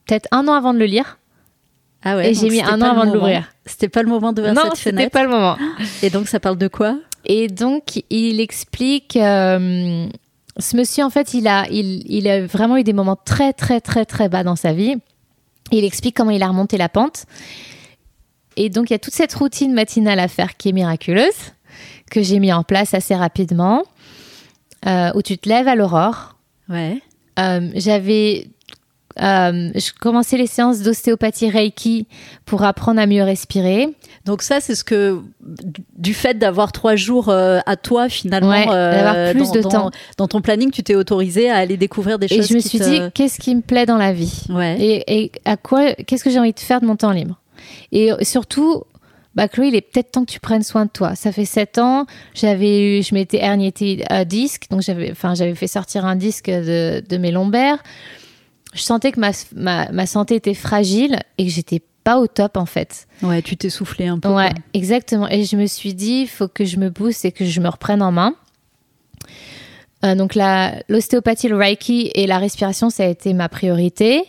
peut-être 0.06 0.28
un 0.32 0.46
an 0.48 0.54
avant 0.54 0.74
de 0.74 0.78
le 0.78 0.86
lire. 0.86 1.18
Ah 2.02 2.16
ouais. 2.16 2.30
et 2.30 2.34
j'ai 2.34 2.48
mis 2.48 2.58
c'était 2.58 2.70
un 2.70 2.82
an 2.82 2.90
avant 2.90 3.06
de 3.06 3.12
l'ouvrir. 3.14 3.50
C'était 3.64 3.88
pas 3.88 4.02
le 4.02 4.08
moment 4.08 4.32
d'ouvrir 4.32 4.54
Non, 4.54 4.62
cette 4.64 4.76
c'était 4.76 4.90
fenêtre. 4.90 5.12
pas 5.12 5.24
le 5.24 5.28
moment. 5.30 5.56
Et 6.02 6.10
donc, 6.10 6.28
ça 6.28 6.38
parle 6.38 6.56
de 6.58 6.68
quoi? 6.68 6.98
Et 7.24 7.48
donc, 7.48 8.02
il 8.10 8.40
explique. 8.40 9.16
euh, 9.16 10.06
ce 10.58 10.76
monsieur, 10.76 11.04
en 11.04 11.10
fait, 11.10 11.34
il 11.34 11.48
a, 11.48 11.66
il, 11.70 12.04
il 12.10 12.28
a 12.28 12.46
vraiment 12.46 12.76
eu 12.76 12.84
des 12.84 12.92
moments 12.92 13.16
très, 13.16 13.52
très, 13.52 13.80
très, 13.80 14.04
très 14.04 14.28
bas 14.28 14.44
dans 14.44 14.56
sa 14.56 14.72
vie. 14.72 14.94
Il 15.72 15.84
explique 15.84 16.16
comment 16.16 16.30
il 16.30 16.42
a 16.42 16.48
remonté 16.48 16.78
la 16.78 16.88
pente. 16.88 17.24
Et 18.56 18.70
donc, 18.70 18.88
il 18.88 18.92
y 18.92 18.96
a 18.96 18.98
toute 18.98 19.14
cette 19.14 19.34
routine 19.34 19.74
matinale 19.74 20.18
à 20.20 20.28
faire 20.28 20.56
qui 20.56 20.68
est 20.70 20.72
miraculeuse, 20.72 21.52
que 22.10 22.22
j'ai 22.22 22.38
mis 22.38 22.52
en 22.52 22.62
place 22.62 22.94
assez 22.94 23.14
rapidement, 23.14 23.82
euh, 24.86 25.10
où 25.14 25.22
tu 25.22 25.38
te 25.38 25.48
lèves 25.48 25.68
à 25.68 25.74
l'aurore. 25.74 26.36
Ouais. 26.68 27.00
Euh, 27.38 27.70
J'avais. 27.74 28.48
euh, 29.20 29.70
je 29.74 29.90
commençais 29.98 30.36
les 30.36 30.46
séances 30.46 30.80
d'ostéopathie 30.82 31.48
Reiki 31.50 32.06
pour 32.44 32.62
apprendre 32.64 33.00
à 33.00 33.06
mieux 33.06 33.22
respirer. 33.22 33.88
Donc 34.24 34.42
ça, 34.42 34.60
c'est 34.60 34.74
ce 34.74 34.84
que 34.84 35.20
du 35.96 36.12
fait 36.14 36.34
d'avoir 36.38 36.72
trois 36.72 36.96
jours 36.96 37.28
euh, 37.28 37.58
à 37.66 37.76
toi 37.76 38.08
finalement, 38.08 38.50
Ouais, 38.50 38.66
d'avoir 38.66 39.30
plus 39.32 39.48
dans, 39.48 39.52
de 39.54 39.60
dans- 39.62 39.68
temps. 39.70 39.90
dans 40.18 40.28
ton 40.28 40.40
planning, 40.40 40.70
tu 40.70 40.82
t'es 40.82 40.94
autorisé 40.96 41.48
à 41.50 41.56
aller 41.56 41.76
découvrir 41.76 42.18
des 42.18 42.26
Et 42.26 42.36
choses. 42.36 42.48
je 42.48 42.54
me 42.54 42.60
qui 42.60 42.68
suis 42.68 42.78
te- 42.78 42.84
dit, 42.84 43.00
qu'est-ce 43.14 43.38
qui 43.38 43.54
me 43.54 43.62
plaît 43.62 43.86
dans 43.86 43.96
la 43.98 44.12
vie? 44.12 44.44
Ouais. 44.50 44.76
et, 44.80 45.18
et 45.24 45.32
à 45.44 45.56
quoi 45.56 45.92
qu'est-ce 45.94 46.24
que 46.24 46.30
j'ai 46.30 46.38
envie 46.38 46.52
de 46.52 46.60
faire 46.60 46.80
de 46.80 46.86
mon 46.86 46.96
temps 46.96 47.12
libre? 47.12 47.40
Et 47.92 48.10
surtout 48.22 48.82
bah 49.36 49.46
Chloé 49.48 49.68
il 49.68 49.74
est 49.76 49.82
peut-être 49.82 50.10
temps 50.10 50.24
que 50.24 50.32
tu 50.32 50.40
prennes 50.40 50.62
soin 50.64 50.86
de 50.86 50.90
toi 50.90 51.14
ça 51.14 51.30
fait 51.30 51.44
sept 51.44 51.78
ans 51.78 52.06
j'avais 52.34 52.98
eu 52.98 53.02
je 53.02 53.14
m'étais 53.14 53.38
herniété 53.38 54.02
un 54.10 54.24
disque 54.24 54.64
donc 54.70 54.82
j'avais 54.82 55.10
enfin 55.12 55.34
j'avais 55.34 55.54
fait 55.54 55.68
sortir 55.68 56.04
un 56.04 56.16
disque 56.16 56.50
de, 56.50 57.04
de 57.08 57.16
mes 57.18 57.30
lombaires 57.30 57.78
je 58.74 58.82
sentais 58.82 59.12
que 59.12 59.20
ma, 59.20 59.30
ma, 59.54 59.90
ma 59.92 60.06
santé 60.06 60.34
était 60.34 60.54
fragile 60.54 61.20
et 61.38 61.46
que 61.46 61.50
j'étais 61.52 61.80
pas 62.04 62.18
au 62.18 62.26
top 62.26 62.56
en 62.56 62.66
fait 62.66 63.06
ouais, 63.22 63.42
tu 63.42 63.56
t'es 63.56 63.68
soufflé 63.70 64.06
un 64.06 64.18
peu. 64.18 64.28
Ouais, 64.28 64.50
quoi. 64.50 64.62
exactement. 64.74 65.28
Et 65.28 65.42
je 65.44 65.56
me 65.56 65.66
suis 65.66 65.92
dit, 65.92 66.20
il 66.22 66.28
faut 66.28 66.46
que 66.46 66.64
je 66.64 66.76
me 66.76 66.88
booste 66.88 67.24
et 67.24 67.32
que 67.32 67.44
je 67.44 67.60
me 67.60 67.68
reprenne 67.68 68.00
en 68.00 68.12
main. 68.12 68.36
Euh, 70.04 70.14
donc 70.14 70.36
l'ostéopathie, 70.88 71.48
le 71.48 71.56
reiki 71.56 72.12
et 72.14 72.28
la 72.28 72.38
respiration, 72.38 72.90
ça 72.90 73.02
a 73.02 73.06
été 73.06 73.32
ma 73.32 73.48
priorité. 73.48 74.22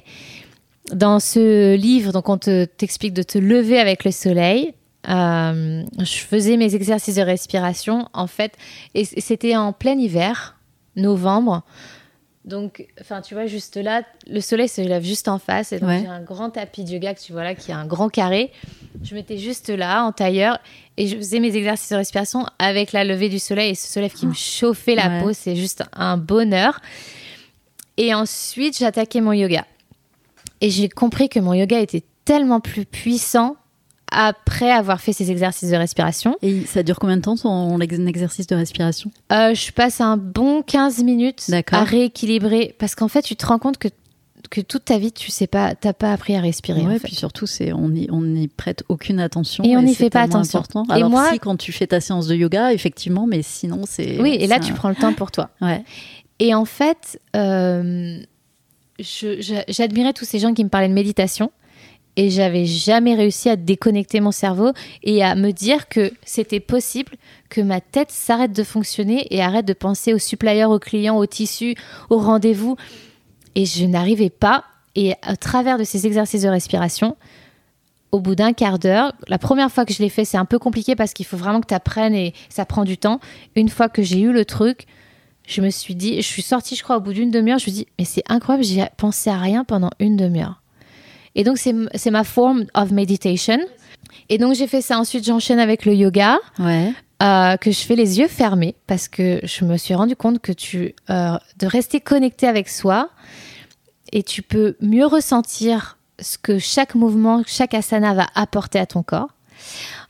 Dans 0.93 1.19
ce 1.19 1.75
livre, 1.75 2.13
donc 2.13 2.29
on 2.29 2.37
te- 2.39 2.65
t'explique 2.65 3.13
de 3.13 3.21
te 3.21 3.37
lever 3.37 3.77
avec 3.79 4.05
le 4.05 4.11
soleil. 4.11 4.73
Euh, 5.09 5.83
je 5.99 6.17
faisais 6.17 6.57
mes 6.57 6.75
exercices 6.75 7.15
de 7.15 7.21
respiration 7.21 8.09
en 8.13 8.27
fait, 8.27 8.53
et 8.93 9.05
c'était 9.05 9.55
en 9.55 9.71
plein 9.73 9.97
hiver, 9.97 10.57
novembre. 10.95 11.63
Donc, 12.45 12.87
enfin, 13.01 13.19
tu 13.21 13.33
vois, 13.33 13.45
juste 13.45 13.75
là, 13.75 14.03
le 14.25 14.39
soleil 14.39 14.69
se 14.69 14.79
lève 14.79 15.03
juste 15.03 15.27
en 15.27 15.37
face. 15.37 15.73
Et 15.73 15.79
donc, 15.79 15.89
Ouais. 15.89 15.99
j'ai 16.01 16.07
un 16.07 16.21
grand 16.21 16.49
tapis 16.49 16.85
de 16.85 16.91
yoga 16.91 17.13
que 17.13 17.19
tu 17.19 17.33
vois 17.33 17.43
là, 17.43 17.55
qui 17.55 17.73
a 17.73 17.77
un 17.77 17.85
grand 17.85 18.07
carré. 18.07 18.51
Je 19.03 19.15
m'étais 19.15 19.37
juste 19.37 19.67
là, 19.67 20.03
en 20.05 20.13
tailleur, 20.13 20.57
et 20.95 21.07
je 21.07 21.17
faisais 21.17 21.41
mes 21.41 21.53
exercices 21.57 21.89
de 21.91 21.97
respiration 21.97 22.45
avec 22.57 22.93
la 22.93 23.03
levée 23.03 23.27
du 23.27 23.39
soleil 23.39 23.71
et 23.71 23.75
ce 23.75 23.91
soleil 23.91 24.09
qui 24.09 24.25
me 24.27 24.33
chauffait 24.33 24.95
la 24.95 25.09
Ouais. 25.09 25.21
peau. 25.23 25.33
C'est 25.33 25.57
juste 25.57 25.83
un 25.91 26.15
bonheur. 26.15 26.79
Et 27.97 28.13
ensuite, 28.13 28.77
j'attaquais 28.77 29.19
mon 29.19 29.33
yoga. 29.33 29.65
Et 30.61 30.69
j'ai 30.69 30.87
compris 30.87 31.27
que 31.27 31.39
mon 31.41 31.53
yoga 31.53 31.79
était 31.81 32.03
tellement 32.23 32.61
plus 32.61 32.85
puissant 32.85 33.57
après 34.19 34.71
avoir 34.71 34.99
fait 34.99 35.13
ces 35.13 35.29
exercices 35.29 35.69
de 35.69 35.75
respiration. 35.75 36.35
Et 36.41 36.65
ça 36.65 36.81
dure 36.81 36.97
combien 36.97 37.17
de 37.17 37.21
temps 37.21 37.35
ton 37.37 37.79
ex- 37.79 37.99
exercice 37.99 38.47
de 38.47 38.55
respiration? 38.55 39.11
Euh, 39.31 39.53
je 39.53 39.71
passe 39.71 40.01
un 40.01 40.17
bon 40.17 40.63
15 40.63 41.03
minutes 41.03 41.51
à 41.71 41.83
rééquilibrer 41.83 42.75
parce 42.79 42.95
qu'en 42.95 43.07
fait, 43.09 43.21
tu 43.21 43.35
te 43.35 43.45
rends 43.45 43.59
compte 43.59 43.77
que, 43.77 43.89
que 44.49 44.59
toute 44.61 44.85
ta 44.85 44.97
vie, 44.97 45.11
tu 45.11 45.29
sais 45.29 45.45
pas, 45.45 45.75
t'as 45.75 45.93
pas 45.93 46.11
appris 46.13 46.35
à 46.35 46.41
respirer. 46.41 46.81
en 46.81 46.87
Ouais, 46.87 46.97
fait. 46.97 47.07
puis 47.09 47.15
surtout, 47.15 47.45
c'est 47.45 47.71
on 47.73 47.89
n'y 47.89 48.07
on 48.11 48.21
n'y 48.21 48.47
prête 48.47 48.83
aucune 48.89 49.19
attention. 49.19 49.63
Et 49.63 49.77
on 49.77 49.83
n'y 49.83 49.93
fait 49.93 50.09
pas 50.09 50.21
attention. 50.21 50.59
important. 50.59 50.85
Et 50.89 50.93
Alors 50.93 51.11
moi- 51.11 51.29
si 51.31 51.37
quand 51.39 51.55
tu 51.57 51.71
fais 51.71 51.85
ta 51.85 51.99
séance 51.99 52.25
de 52.25 52.33
yoga, 52.35 52.73
effectivement, 52.73 53.27
mais 53.27 53.43
sinon 53.43 53.81
c'est. 53.85 54.19
Oui, 54.19 54.35
et 54.39 54.47
là, 54.47 54.59
tu 54.59 54.73
prends 54.73 54.89
le 54.89 54.95
temps 54.95 55.13
pour 55.13 55.29
toi. 55.29 55.51
Ouais. 55.61 55.83
Et 56.39 56.55
en 56.55 56.65
fait, 56.65 57.19
euh, 57.35 58.19
j'admirais 58.99 60.13
tous 60.13 60.25
ces 60.25 60.39
gens 60.39 60.53
qui 60.53 60.63
me 60.63 60.69
parlaient 60.69 60.89
de 60.89 60.93
méditation. 60.93 61.51
Et 62.17 62.31
j'avais 62.31 62.65
jamais 62.65 63.13
réussi 63.13 63.47
à 63.47 63.55
déconnecter 63.55 64.19
mon 64.19 64.31
cerveau 64.31 64.71
et 65.03 65.23
à 65.23 65.35
me 65.35 65.51
dire 65.51 65.87
que 65.87 66.11
c'était 66.25 66.59
possible 66.59 67.13
que 67.49 67.61
ma 67.61 67.79
tête 67.79 68.11
s'arrête 68.11 68.51
de 68.51 68.63
fonctionner 68.63 69.27
et 69.33 69.41
arrête 69.41 69.65
de 69.65 69.73
penser 69.73 70.15
aux 70.15 70.19
suppliers, 70.19 70.65
aux 70.65 70.79
clients, 70.79 71.15
aux 71.15 71.27
tissus, 71.27 71.75
aux 72.09 72.17
rendez-vous. 72.17 72.75
Et 73.53 73.65
je 73.65 73.85
n'arrivais 73.85 74.31
pas. 74.31 74.65
Et 74.95 75.13
à 75.21 75.37
travers 75.37 75.77
de 75.77 75.83
ces 75.83 76.07
exercices 76.07 76.41
de 76.41 76.49
respiration, 76.49 77.15
au 78.11 78.19
bout 78.19 78.33
d'un 78.33 78.53
quart 78.53 78.79
d'heure, 78.79 79.13
la 79.27 79.37
première 79.37 79.71
fois 79.71 79.85
que 79.85 79.93
je 79.93 80.01
l'ai 80.01 80.09
fait, 80.09 80.25
c'est 80.25 80.37
un 80.37 80.45
peu 80.45 80.57
compliqué 80.57 80.95
parce 80.95 81.13
qu'il 81.13 81.25
faut 81.25 81.37
vraiment 81.37 81.61
que 81.61 81.67
tu 81.67 81.75
apprennes 81.75 82.15
et 82.15 82.33
ça 82.49 82.65
prend 82.65 82.83
du 82.83 82.97
temps. 82.97 83.19
Une 83.55 83.69
fois 83.69 83.89
que 83.89 84.01
j'ai 84.01 84.21
eu 84.21 84.31
le 84.31 84.43
truc, 84.43 84.87
je 85.47 85.61
me 85.61 85.69
suis 85.69 85.93
dit, 85.93 86.15
je 86.15 86.27
suis 86.27 86.41
sortie, 86.41 86.75
je 86.75 86.81
crois, 86.81 86.97
au 86.97 87.01
bout 87.01 87.13
d'une 87.13 87.29
demi-heure, 87.29 87.59
je 87.59 87.69
me 87.69 87.71
suis 87.71 87.83
dit, 87.83 87.87
mais 87.99 88.05
c'est 88.05 88.23
incroyable, 88.27 88.65
j'ai 88.65 88.85
pensé 88.97 89.29
à 89.29 89.37
rien 89.37 89.63
pendant 89.63 89.91
une 89.99 90.17
demi-heure. 90.17 90.63
Et 91.37 91.43
donc, 91.45 91.57
c'est 91.57 92.11
ma 92.11 92.23
forme 92.25 92.65
of 92.73 92.91
meditation. 92.91 93.59
Et 94.27 94.37
donc, 94.37 94.55
j'ai 94.55 94.67
fait 94.67 94.81
ça. 94.81 94.99
Ensuite, 94.99 95.23
j'enchaîne 95.23 95.59
avec 95.59 95.85
le 95.85 95.93
yoga, 95.93 96.37
Ouais. 96.59 96.91
euh, 97.23 97.55
que 97.57 97.71
je 97.71 97.79
fais 97.79 97.95
les 97.95 98.19
yeux 98.19 98.27
fermés, 98.27 98.75
parce 98.87 99.07
que 99.07 99.39
je 99.43 99.63
me 99.63 99.77
suis 99.77 99.93
rendu 99.93 100.15
compte 100.15 100.39
que 100.39 100.51
tu, 100.51 100.95
euh, 101.09 101.37
de 101.59 101.67
rester 101.67 102.01
connecté 102.01 102.47
avec 102.47 102.67
soi, 102.67 103.09
et 104.11 104.23
tu 104.23 104.41
peux 104.41 104.75
mieux 104.81 105.05
ressentir 105.05 105.97
ce 106.19 106.37
que 106.39 106.57
chaque 106.59 106.95
mouvement, 106.95 107.43
chaque 107.45 107.73
asana 107.75 108.13
va 108.15 108.27
apporter 108.33 108.79
à 108.79 108.85
ton 108.87 109.03
corps. 109.03 109.29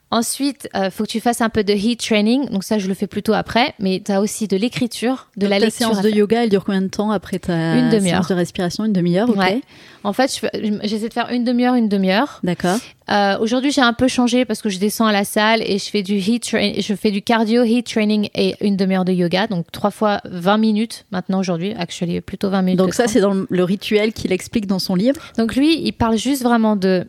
Ensuite, 0.09 0.69
il 0.73 0.89
faut 0.89 1.03
que 1.03 1.09
tu 1.09 1.19
fasses 1.19 1.41
un 1.41 1.49
peu 1.49 1.63
de 1.65 1.73
heat 1.73 1.99
training. 1.99 2.47
Donc 2.49 2.63
ça, 2.63 2.79
je 2.79 2.87
le 2.87 2.93
fais 2.93 3.07
plutôt 3.07 3.33
après. 3.33 3.73
Mais 3.79 4.01
tu 4.05 4.11
as 4.11 4.21
aussi 4.21 4.47
de 4.47 4.55
l'écriture, 4.55 5.27
de 5.35 5.41
Donc, 5.41 5.49
la 5.49 5.59
ta 5.59 5.65
lecture. 5.65 5.87
séance 5.91 6.01
de 6.01 6.09
yoga, 6.09 6.43
elle 6.43 6.49
dure 6.49 6.63
combien 6.63 6.81
de 6.81 6.87
temps 6.87 7.11
après 7.11 7.39
ta 7.39 7.75
Une 7.75 7.89
demi-heure. 7.89 8.13
séance 8.23 8.27
de 8.29 8.33
respiration 8.35 8.85
Une 8.85 8.93
demi-heure, 8.93 9.29
ok. 9.29 9.35
Ouais. 9.37 9.61
En 10.05 10.13
fait, 10.13 10.39
j'essaie 10.83 11.09
de 11.09 11.13
faire 11.13 11.29
une 11.31 11.43
demi-heure, 11.43 11.75
une 11.75 11.89
demi-heure. 11.89 12.39
D'accord. 12.43 12.77
Euh, 13.09 13.37
Aujourd'hui, 13.39 13.71
j'ai 13.71 13.81
un 13.81 13.91
peu 13.91 14.07
changé 14.07 14.45
parce 14.45 14.61
que 14.61 14.69
je 14.69 14.79
descends 14.79 15.07
à 15.07 15.11
la 15.11 15.25
salle 15.25 15.61
et 15.61 15.77
je 15.77 15.89
fais 15.89 16.03
du 16.03 16.15
heat 16.15 16.45
je 16.49 16.93
fais 16.95 17.11
du 17.11 17.21
cardio, 17.21 17.63
heat 17.65 17.85
training 17.85 18.29
et 18.33 18.55
une 18.61 18.77
demi-heure 18.77 19.03
de 19.03 19.11
yoga. 19.11 19.47
Donc 19.47 19.69
trois 19.73 19.91
fois 19.91 20.21
20 20.23 20.57
minutes 20.57 21.05
maintenant 21.11 21.39
aujourd'hui. 21.39 21.73
Actually, 21.77 22.21
plutôt 22.21 22.49
20 22.49 22.61
minutes. 22.61 22.79
Donc 22.79 22.93
ça, 22.93 23.03
30. 23.03 23.13
c'est 23.13 23.19
dans 23.19 23.45
le 23.49 23.63
rituel 23.65 24.13
qu'il 24.13 24.31
explique 24.31 24.67
dans 24.67 24.79
son 24.79 24.95
livre. 24.95 25.19
Donc 25.37 25.55
lui, 25.57 25.81
il 25.85 25.91
parle 25.91 26.17
juste 26.17 26.43
vraiment 26.43 26.77
de 26.77 27.05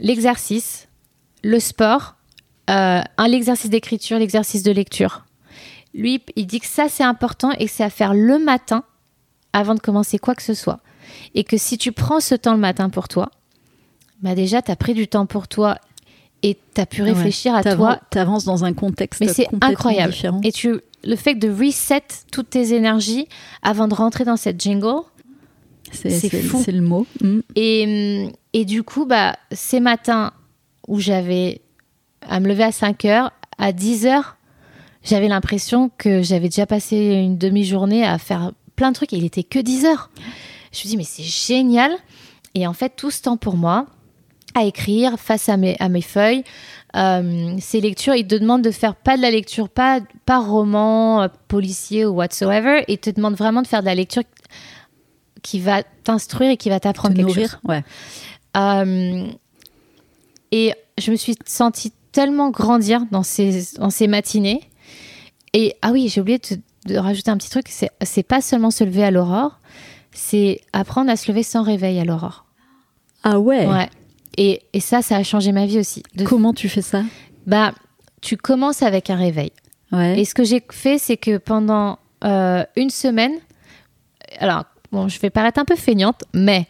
l'exercice, 0.00 0.88
le 1.42 1.60
sport, 1.60 2.16
euh, 2.70 3.00
un 3.16 3.28
l'exercice 3.28 3.70
d'écriture, 3.70 4.18
l'exercice 4.18 4.62
de 4.62 4.72
lecture. 4.72 5.24
Lui, 5.94 6.22
il 6.36 6.46
dit 6.46 6.60
que 6.60 6.66
ça, 6.66 6.88
c'est 6.88 7.04
important 7.04 7.52
et 7.52 7.66
que 7.66 7.70
c'est 7.70 7.84
à 7.84 7.90
faire 7.90 8.14
le 8.14 8.38
matin 8.38 8.84
avant 9.52 9.74
de 9.74 9.80
commencer 9.80 10.18
quoi 10.18 10.34
que 10.34 10.42
ce 10.42 10.54
soit. 10.54 10.80
Et 11.34 11.44
que 11.44 11.56
si 11.56 11.78
tu 11.78 11.92
prends 11.92 12.20
ce 12.20 12.34
temps 12.34 12.54
le 12.54 12.60
matin 12.60 12.90
pour 12.90 13.08
toi, 13.08 13.30
bah 14.22 14.34
déjà, 14.34 14.62
tu 14.62 14.70
as 14.70 14.76
pris 14.76 14.94
du 14.94 15.06
temps 15.06 15.26
pour 15.26 15.46
toi 15.46 15.78
et 16.42 16.58
tu 16.74 16.80
as 16.80 16.86
pu 16.86 17.02
réfléchir 17.02 17.54
à 17.54 17.62
toi. 17.62 18.00
Tu 18.10 18.18
avances 18.18 18.44
dans 18.44 18.64
un 18.64 18.72
contexte 18.72 19.20
Mais 19.20 19.28
c'est 19.28 19.48
incroyable. 19.60 20.12
différent. 20.12 20.40
Et 20.42 20.50
tu, 20.50 20.80
le 21.04 21.16
fait 21.16 21.34
de 21.34 21.48
reset 21.48 22.02
toutes 22.32 22.50
tes 22.50 22.74
énergies 22.74 23.28
avant 23.62 23.88
de 23.88 23.94
rentrer 23.94 24.24
dans 24.24 24.36
cette 24.36 24.60
jingle, 24.60 25.02
C'est 25.92 26.42
fou. 26.42 26.60
c'est 26.64 26.72
le 26.72 26.82
mot. 26.82 27.06
Mm. 27.20 27.40
Et, 27.56 28.28
et 28.52 28.64
du 28.64 28.82
coup, 28.82 29.04
bah, 29.04 29.36
ces 29.52 29.80
matins 29.80 30.32
où 30.88 30.98
j'avais 30.98 31.60
à 32.28 32.40
me 32.40 32.48
lever 32.48 32.64
à 32.64 32.72
5 32.72 33.04
heures, 33.04 33.32
à 33.58 33.72
10 33.72 34.06
heures, 34.06 34.36
j'avais 35.02 35.28
l'impression 35.28 35.90
que 35.98 36.22
j'avais 36.22 36.48
déjà 36.48 36.66
passé 36.66 36.96
une 36.96 37.36
demi-journée 37.36 38.04
à 38.04 38.18
faire 38.18 38.52
plein 38.76 38.90
de 38.90 38.94
trucs 38.96 39.12
et 39.12 39.16
il 39.16 39.24
était 39.24 39.42
que 39.42 39.58
10 39.58 39.84
heures. 39.86 40.10
Je 40.72 40.80
me 40.80 40.88
dis, 40.88 40.96
mais 40.96 41.04
c'est 41.04 41.22
génial. 41.22 41.92
Et 42.54 42.66
en 42.66 42.72
fait, 42.72 42.94
tout 42.96 43.10
ce 43.10 43.22
temps 43.22 43.36
pour 43.36 43.56
moi, 43.56 43.86
à 44.54 44.64
écrire 44.64 45.18
face 45.18 45.48
à 45.48 45.56
mes, 45.56 45.76
à 45.80 45.88
mes 45.88 46.00
feuilles, 46.00 46.44
euh, 46.96 47.56
ces 47.60 47.80
lectures, 47.80 48.14
ils 48.14 48.26
te 48.26 48.36
demandent 48.36 48.62
de 48.62 48.70
faire 48.70 48.94
pas 48.94 49.16
de 49.16 49.22
la 49.22 49.30
lecture, 49.30 49.68
pas, 49.68 50.00
pas 50.26 50.38
roman, 50.38 51.22
euh, 51.22 51.28
policier 51.48 52.06
ou 52.06 52.10
whatsoever. 52.14 52.84
Ils 52.88 52.98
te 52.98 53.10
demandent 53.10 53.34
vraiment 53.34 53.62
de 53.62 53.66
faire 53.66 53.80
de 53.80 53.86
la 53.86 53.94
lecture 53.96 54.22
qui 55.42 55.58
va 55.58 55.82
t'instruire 55.82 56.50
et 56.52 56.56
qui 56.56 56.70
va 56.70 56.80
t'apprendre 56.80 57.14
quelque 57.14 57.26
nourrir, 57.26 57.50
chose. 57.50 57.60
ouais. 57.64 57.84
Euh, 58.56 59.26
et 60.52 60.72
je 60.96 61.10
me 61.10 61.16
suis 61.16 61.36
sentie 61.44 61.92
tellement 62.14 62.50
grandir 62.50 63.04
dans 63.10 63.22
ces, 63.24 63.64
dans 63.78 63.90
ces 63.90 64.06
matinées. 64.06 64.62
Et 65.52 65.74
ah 65.82 65.90
oui, 65.92 66.08
j'ai 66.08 66.20
oublié 66.20 66.38
de, 66.38 66.92
de 66.92 66.96
rajouter 66.96 67.30
un 67.30 67.36
petit 67.36 67.50
truc 67.50 67.66
c'est, 67.68 68.22
pas 68.22 68.40
seulement 68.40 68.70
se 68.70 68.84
lever 68.84 69.04
à 69.04 69.10
l'aurore, 69.10 69.58
c'est 70.12 70.60
apprendre 70.72 71.10
à 71.10 71.16
se 71.16 71.30
lever 71.30 71.42
sans 71.42 71.62
réveil 71.62 71.98
à 72.00 72.04
l'aurore. 72.04 72.46
Ah 73.24 73.38
ouais. 73.38 73.66
Ouais. 73.66 73.90
Et, 74.36 74.62
et 74.72 74.80
ça, 74.80 75.02
ça 75.02 75.16
a 75.16 75.22
changé 75.22 75.52
ma 75.52 75.66
vie 75.66 75.78
aussi. 75.78 76.02
De- 76.14 76.24
Comment 76.24 76.54
tu 76.54 76.68
fais 76.68 76.82
ça? 76.82 77.02
Bah, 77.46 77.72
tu 78.20 78.36
commences 78.36 78.82
avec 78.82 79.10
un 79.10 79.16
réveil. 79.16 79.52
Ouais. 79.92 80.18
Et 80.20 80.24
ce 80.24 80.34
que 80.34 80.44
j'ai 80.44 80.62
fait, 80.70 80.98
c'est 80.98 81.16
que 81.16 81.36
pendant 81.38 81.98
euh, 82.24 82.64
une 82.76 82.90
semaine, 82.90 83.32
alors, 84.38 84.64
bon, 84.92 85.08
je 85.08 85.18
vais 85.20 85.30
paraître 85.30 85.60
un 85.60 85.64
peu 85.64 85.76
feignante, 85.76 86.22
mais 86.32 86.66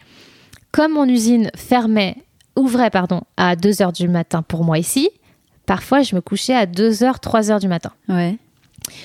comme 0.71 0.93
mon 0.93 1.05
usine 1.05 1.49
fermait, 1.55 2.15
ouvrait, 2.55 2.89
pardon, 2.89 3.21
à 3.37 3.55
2 3.55 3.81
heures 3.81 3.93
du 3.93 4.07
matin 4.07 4.41
pour 4.43 4.63
moi 4.63 4.77
ici, 4.77 5.09
parfois 5.65 6.01
je 6.01 6.15
me 6.15 6.21
couchais 6.21 6.53
à 6.55 6.65
2 6.65 7.03
heures, 7.03 7.19
3 7.19 7.51
heures 7.51 7.59
du 7.59 7.67
matin. 7.67 7.91
Ouais. 8.09 8.37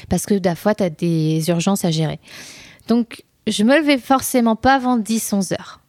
Parce 0.08 0.26
que 0.26 0.34
des 0.34 0.54
fois, 0.54 0.74
tu 0.74 0.82
as 0.82 0.90
des 0.90 1.42
urgences 1.48 1.84
à 1.84 1.90
gérer. 1.90 2.18
Donc, 2.88 3.24
je 3.46 3.64
me 3.64 3.78
levais 3.78 3.98
forcément 3.98 4.56
pas 4.56 4.74
avant 4.74 4.96
10, 4.98 5.32
11 5.32 5.52
heures. 5.52 5.80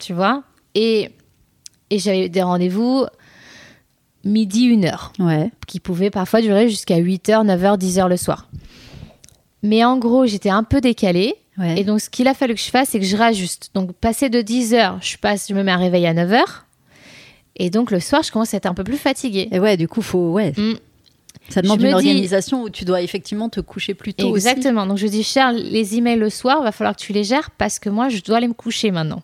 Tu 0.00 0.12
vois? 0.12 0.42
Et, 0.74 1.10
et 1.90 1.98
j'avais 1.98 2.28
des 2.28 2.42
rendez-vous 2.42 3.06
midi, 4.24 4.68
1 4.74 4.84
heure 4.84 5.12
Ouais. 5.20 5.50
qui 5.66 5.78
pouvait 5.80 6.10
parfois 6.10 6.40
durer 6.40 6.68
jusqu'à 6.68 6.96
8h, 6.98 7.46
9h, 7.46 7.78
10h 7.78 8.08
le 8.08 8.16
soir. 8.16 8.48
Mais 9.62 9.84
en 9.84 9.96
gros, 9.98 10.26
j'étais 10.26 10.50
un 10.50 10.64
peu 10.64 10.80
décalée. 10.80 11.34
Ouais. 11.58 11.80
Et 11.80 11.84
donc, 11.84 12.00
ce 12.00 12.10
qu'il 12.10 12.26
a 12.28 12.34
fallu 12.34 12.54
que 12.54 12.60
je 12.60 12.68
fasse, 12.70 12.90
c'est 12.90 13.00
que 13.00 13.06
je 13.06 13.16
rajuste. 13.16 13.70
Donc, 13.74 13.92
passer 13.92 14.28
de 14.28 14.42
10h, 14.42 14.96
je, 15.00 15.16
passe, 15.16 15.46
je 15.48 15.54
me 15.54 15.62
mets 15.62 15.72
à 15.72 15.76
réveil 15.76 16.06
à 16.06 16.12
9h. 16.14 16.42
Et 17.56 17.70
donc, 17.70 17.90
le 17.90 18.00
soir, 18.00 18.22
je 18.22 18.30
commence 18.30 18.52
à 18.54 18.58
être 18.58 18.66
un 18.66 18.74
peu 18.74 18.84
plus 18.84 18.98
fatiguée. 18.98 19.48
Et 19.50 19.58
ouais, 19.58 19.76
du 19.76 19.88
coup, 19.88 20.02
faut, 20.02 20.32
ouais. 20.32 20.52
Mm. 20.56 20.74
Ça 21.48 21.62
demande 21.62 21.80
Je 21.80 21.84
une 21.86 21.90
dis- 21.90 21.94
organisation 21.94 22.62
où 22.62 22.70
tu 22.70 22.84
dois 22.84 23.02
effectivement 23.02 23.48
te 23.48 23.60
coucher 23.60 23.94
plus 23.94 24.14
tôt 24.14 24.28
aussi. 24.28 24.46
Exactement. 24.48 24.86
Donc, 24.86 24.98
je 24.98 25.06
dis, 25.06 25.22
Charles, 25.22 25.56
les 25.56 25.96
emails 25.96 26.18
le 26.18 26.28
soir, 26.30 26.62
va 26.62 26.72
falloir 26.72 26.94
que 26.96 27.00
tu 27.00 27.12
les 27.12 27.24
gères 27.24 27.50
parce 27.52 27.78
que 27.78 27.88
moi, 27.88 28.08
je 28.08 28.20
dois 28.20 28.38
aller 28.38 28.48
me 28.48 28.52
coucher 28.54 28.90
maintenant. 28.90 29.22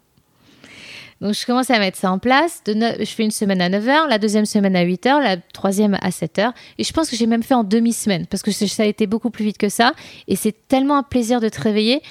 Donc, 1.20 1.34
je 1.34 1.46
commence 1.46 1.70
à 1.70 1.78
mettre 1.78 1.96
ça 1.98 2.10
en 2.10 2.18
place. 2.18 2.62
De 2.64 2.74
je 2.98 3.04
fais 3.04 3.22
une 3.22 3.30
semaine 3.30 3.60
à 3.60 3.68
9h, 3.70 4.08
la 4.08 4.18
deuxième 4.18 4.44
semaine 4.46 4.74
à 4.74 4.84
8h, 4.84 5.22
la 5.22 5.36
troisième 5.36 5.94
à 6.00 6.10
7h. 6.10 6.52
Et 6.78 6.84
je 6.84 6.92
pense 6.92 7.08
que 7.10 7.16
j'ai 7.16 7.26
même 7.26 7.42
fait 7.44 7.54
en 7.54 7.62
demi-semaine 7.64 8.26
parce 8.26 8.42
que 8.42 8.50
ça 8.50 8.82
a 8.82 8.86
été 8.86 9.06
beaucoup 9.06 9.30
plus 9.30 9.44
vite 9.44 9.58
que 9.58 9.68
ça. 9.68 9.92
Et 10.26 10.34
c'est 10.36 10.54
tellement 10.68 10.96
un 10.96 11.04
plaisir 11.04 11.40
de 11.40 11.48
te 11.48 11.60
réveiller 11.60 12.02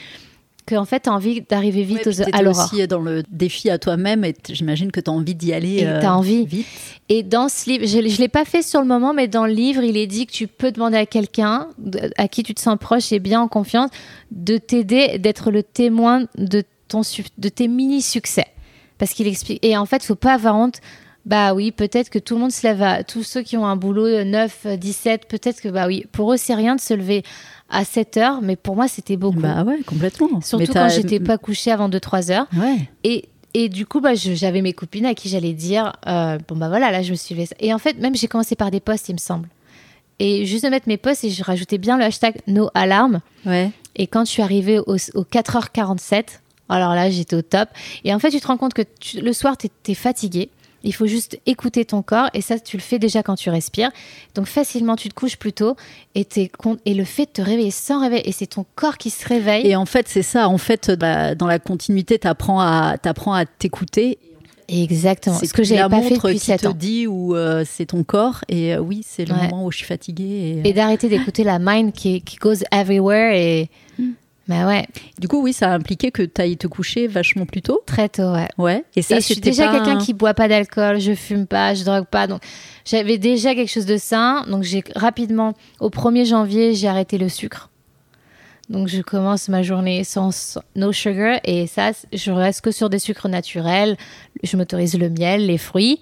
qu'en 0.71 0.85
fait, 0.85 1.01
tu 1.01 1.09
as 1.09 1.13
envie 1.13 1.41
d'arriver 1.41 1.81
Ouais, 1.81 1.85
vite 1.85 2.01
puis 2.09 2.09
aux- 2.21 2.35
à 2.35 2.41
l'aurore. 2.41 2.69
aussi 2.73 2.87
dans 2.87 2.99
le 2.99 3.23
défi 3.29 3.69
à 3.69 3.77
toi-même 3.77 4.25
et 4.25 4.33
j'imagine 4.49 4.91
que 4.91 4.99
tu 4.99 5.09
as 5.09 5.13
envie 5.13 5.35
d'y 5.35 5.53
aller 5.53 5.79
Et 5.81 5.87
euh, 5.87 6.01
t'as 6.01 6.13
envie. 6.13 6.45
vite. 6.45 6.65
Et 7.09 7.23
dans 7.23 7.49
ce 7.49 7.69
livre, 7.69 7.85
je 7.85 7.97
ne 7.97 8.17
l'ai 8.17 8.27
pas 8.27 8.45
fait 8.45 8.61
sur 8.61 8.81
le 8.81 8.87
moment, 8.87 9.13
mais 9.13 9.27
dans 9.27 9.45
le 9.45 9.53
livre, 9.53 9.83
il 9.83 9.97
est 9.97 10.07
dit 10.07 10.25
que 10.25 10.31
tu 10.31 10.47
peux 10.47 10.71
demander 10.71 10.97
à 10.97 11.05
quelqu'un 11.05 11.67
à 12.17 12.27
qui 12.27 12.43
tu 12.43 12.53
te 12.53 12.61
sens 12.61 12.77
proche 12.79 13.11
et 13.11 13.19
bien 13.19 13.41
en 13.41 13.47
confiance 13.47 13.89
de 14.31 14.57
t'aider, 14.57 15.17
d'être 15.19 15.51
le 15.51 15.61
témoin 15.63 16.25
de, 16.37 16.63
ton, 16.87 17.01
de 17.37 17.49
tes 17.49 17.67
mini-succès. 17.67 18.45
Parce 18.97 19.13
qu'il 19.13 19.27
explique. 19.27 19.63
Et 19.65 19.75
en 19.77 19.85
fait, 19.85 19.97
il 19.97 20.05
faut 20.05 20.15
pas 20.15 20.33
avoir 20.33 20.55
honte. 20.55 20.75
Bah 21.25 21.53
oui, 21.53 21.71
peut-être 21.71 22.09
que 22.09 22.17
tout 22.17 22.33
le 22.33 22.39
monde 22.41 22.51
se 22.51 22.65
lève 22.65 22.81
à. 22.81 23.03
Tous 23.03 23.21
ceux 23.21 23.43
qui 23.43 23.55
ont 23.55 23.65
un 23.67 23.75
boulot 23.75 24.07
euh, 24.07 24.23
9, 24.23 24.59
euh, 24.65 24.75
17, 24.75 25.27
peut-être 25.27 25.61
que, 25.61 25.69
bah 25.69 25.85
oui, 25.85 26.05
pour 26.11 26.33
eux, 26.33 26.37
c'est 26.37 26.55
rien 26.55 26.75
de 26.75 26.81
se 26.81 26.95
lever 26.95 27.21
à 27.71 27.85
7 27.85 28.17
heures, 28.17 28.41
mais 28.41 28.55
pour 28.55 28.75
moi, 28.75 28.87
c'était 28.87 29.17
beaucoup. 29.17 29.39
Bah 29.39 29.63
ouais, 29.63 29.81
complètement. 29.85 30.41
Surtout 30.41 30.65
quand 30.73 30.89
j'étais 30.89 31.19
pas 31.19 31.37
couchée 31.37 31.71
avant 31.71 31.89
2-3 31.89 32.31
heures. 32.31 32.47
Ouais. 32.57 32.77
Et, 33.03 33.29
et 33.53 33.69
du 33.69 33.85
coup, 33.85 34.01
bah, 34.01 34.13
j'avais 34.15 34.61
mes 34.61 34.73
copines 34.73 35.05
à 35.05 35.13
qui 35.15 35.29
j'allais 35.29 35.53
dire 35.53 35.93
euh, 36.07 36.37
Bon, 36.47 36.55
bah 36.55 36.69
voilà, 36.69 36.91
là, 36.91 37.01
je 37.01 37.11
me 37.11 37.15
suis 37.15 37.33
levée. 37.35 37.47
Et 37.59 37.73
en 37.73 37.77
fait, 37.79 37.97
même 37.97 38.15
j'ai 38.15 38.27
commencé 38.27 38.55
par 38.55 38.71
des 38.71 38.79
posts, 38.79 39.09
il 39.09 39.13
me 39.13 39.19
semble. 39.19 39.47
Et 40.19 40.45
juste 40.45 40.63
de 40.65 40.69
mettre 40.69 40.87
mes 40.87 40.97
posts, 40.97 41.23
et 41.23 41.29
je 41.31 41.43
rajoutais 41.43 41.77
bien 41.79 41.97
le 41.97 42.03
hashtag 42.03 42.35
No 42.47 42.69
Alarm. 42.75 43.21
Ouais. 43.45 43.71
Et 43.95 44.05
quand 44.07 44.23
je 44.25 44.31
suis 44.31 44.41
arrivée 44.43 44.79
au, 44.79 44.95
au 45.15 45.23
4h47, 45.23 46.23
alors 46.69 46.93
là, 46.95 47.09
j'étais 47.09 47.35
au 47.35 47.41
top. 47.41 47.69
Et 48.03 48.13
en 48.13 48.19
fait, 48.19 48.29
tu 48.29 48.39
te 48.39 48.47
rends 48.47 48.57
compte 48.57 48.73
que 48.73 48.83
tu- 48.99 49.19
le 49.19 49.33
soir, 49.33 49.57
tu 49.57 49.67
es, 49.87 49.93
fatigué. 49.93 50.49
Il 50.83 50.93
faut 50.93 51.05
juste 51.07 51.39
écouter 51.45 51.85
ton 51.85 52.01
corps. 52.01 52.29
Et 52.33 52.41
ça, 52.41 52.59
tu 52.59 52.77
le 52.77 52.81
fais 52.81 52.97
déjà 52.99 53.21
quand 53.23 53.35
tu 53.35 53.49
respires. 53.49 53.91
Donc, 54.35 54.47
facilement, 54.47 54.95
tu 54.95 55.09
te 55.09 55.13
couches 55.13 55.37
plus 55.37 55.53
tôt. 55.53 55.75
Et, 56.15 56.25
et 56.85 56.93
le 56.93 57.03
fait 57.05 57.25
de 57.25 57.31
te 57.31 57.41
réveiller 57.41 57.71
sans 57.71 58.01
réveil, 58.01 58.21
et 58.25 58.31
c'est 58.31 58.47
ton 58.47 58.65
corps 58.75 58.97
qui 58.97 59.09
se 59.11 59.27
réveille. 59.27 59.67
Et 59.67 59.75
en 59.75 59.85
fait, 59.85 60.07
c'est 60.07 60.23
ça. 60.23 60.47
En 60.49 60.57
fait, 60.57 60.91
bah, 60.91 61.35
dans 61.35 61.47
la 61.47 61.59
continuité, 61.59 62.17
tu 62.19 62.27
apprends 62.27 62.59
à, 62.61 62.95
t'écouter. 63.59 64.17
Exactement. 64.67 65.37
C'est 65.37 65.47
Ce 65.47 65.53
que 65.53 65.63
j'avais 65.63 65.89
pas 65.89 66.01
fait 66.01 66.15
depuis 66.15 66.33
qui 66.39 66.45
7 66.45 66.61
te 66.61 66.67
ans. 66.67 66.73
dit 66.73 67.05
où 67.05 67.35
euh, 67.35 67.65
c'est 67.69 67.87
ton 67.87 68.03
corps. 68.03 68.39
Et 68.47 68.73
euh, 68.73 68.79
oui, 68.79 69.01
c'est 69.05 69.25
le 69.25 69.33
Ouais. 69.35 69.49
moment 69.49 69.65
où 69.65 69.71
je 69.71 69.77
suis 69.77 69.85
fatiguée. 69.85 70.61
Et, 70.63 70.69
et 70.69 70.73
d'arrêter 70.73 71.09
d'écouter 71.09 71.43
la 71.43 71.59
mind 71.59 71.91
qui, 71.91 72.21
qui 72.21 72.37
goes 72.37 72.63
everywhere 72.71 73.33
et 73.35 73.69
bah 74.51 74.67
ouais. 74.67 74.85
Du 75.19 75.27
coup, 75.27 75.41
oui, 75.41 75.53
ça 75.53 75.71
a 75.71 75.73
impliqué 75.73 76.11
que 76.11 76.21
tu 76.23 76.41
ailles 76.41 76.57
te 76.57 76.67
coucher 76.67 77.07
vachement 77.07 77.45
plus 77.45 77.61
tôt. 77.61 77.81
très 77.85 78.09
tôt 78.09 78.31
ouais. 78.33 78.47
Ouais. 78.57 78.83
Et 78.95 79.01
ça, 79.01 79.17
et 79.17 79.21
je 79.21 79.25
suis 79.25 79.35
déjà 79.41 79.67
pas 79.67 79.77
quelqu'un 79.77 79.97
un- 79.97 80.03
qui 80.03 80.13
boit 80.13 80.33
pas 80.33 80.47
d'alcool 80.47 80.99
je 80.99 81.13
fume 81.13 81.47
pas 81.47 81.73
je 81.73 81.83
drogue 81.83 82.05
pas 82.05 82.27
donc 82.27 82.41
j'avais 82.85 83.17
déjà 83.17 83.55
quelque 83.55 83.71
chose 83.71 83.85
de 83.85 83.97
sain. 83.97 84.45
Donc 84.49 84.63
j'ai 84.63 84.83
rapidement 84.95 85.53
au 85.79 85.89
1er 85.89 86.25
janvier 86.25 86.75
j'ai 86.75 86.87
arrêté 86.87 87.17
le 87.17 87.29
sucre. 87.29 87.69
Donc 88.69 88.87
je 88.87 89.01
commence 89.01 89.49
ma 89.49 89.63
journée 89.63 90.03
sans, 90.03 90.31
sans- 90.31 90.61
no 90.75 90.91
sugar. 90.91 91.39
Et 91.43 91.67
ça 91.67 91.91
je 92.13 92.31
reste 92.31 92.61
que 92.61 92.71
sur 92.71 92.89
des 92.89 92.99
sucres 92.99 93.27
naturels. 93.29 93.97
Je 94.43 94.55
m'autorise 94.57 94.97
le 94.97 95.09
miel 95.09 95.45
les 95.47 95.57
fruits. 95.57 95.99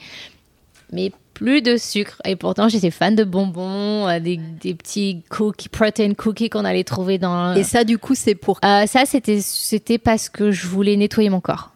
Mais 0.91 1.11
plus 1.39 1.61
de 1.61 1.77
sucre. 1.77 2.21
Et 2.25 2.35
pourtant, 2.35 2.67
j'étais 2.67 2.91
fan 2.91 3.15
de 3.15 3.23
bonbons, 3.23 4.07
euh, 4.07 4.19
des, 4.19 4.37
des 4.37 4.75
petits 4.75 5.23
cookies, 5.29 5.69
protein 5.69 6.13
cookies 6.13 6.49
qu'on 6.49 6.65
allait 6.65 6.83
trouver 6.83 7.17
dans. 7.17 7.55
Et 7.55 7.63
ça, 7.63 7.85
du 7.85 7.97
coup, 7.97 8.13
c'est 8.13 8.35
pour. 8.35 8.59
Euh, 8.65 8.85
ça, 8.85 9.05
c'était, 9.05 9.39
c'était 9.41 9.97
parce 9.97 10.27
que 10.27 10.51
je 10.51 10.67
voulais 10.67 10.97
nettoyer 10.97 11.29
mon 11.29 11.39
corps. 11.39 11.71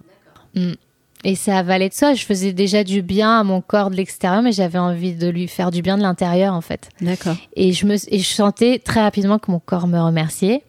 Mm. 0.55 0.73
Et 1.25 1.35
ça 1.35 1.63
valait 1.63 1.87
de 1.87 1.93
soi. 1.93 2.13
Je 2.13 2.25
faisais 2.25 2.51
déjà 2.51 2.83
du 2.83 3.01
bien 3.01 3.39
à 3.39 3.43
mon 3.45 3.61
corps 3.61 3.89
de 3.89 3.95
l'extérieur, 3.95 4.41
mais 4.41 4.51
j'avais 4.51 4.77
envie 4.79 5.13
de 5.13 5.29
lui 5.29 5.47
faire 5.47 5.71
du 5.71 5.81
bien 5.81 5.97
de 5.97 6.01
l'intérieur, 6.03 6.53
en 6.53 6.59
fait. 6.59 6.89
D'accord. 6.99 7.37
Et 7.55 7.71
je, 7.71 7.85
me, 7.85 7.95
et 8.13 8.19
je 8.19 8.27
sentais 8.27 8.77
très 8.79 8.99
rapidement 9.01 9.39
que 9.39 9.49
mon 9.49 9.59
corps 9.59 9.87
me 9.87 9.99
remerciait. 10.01 10.61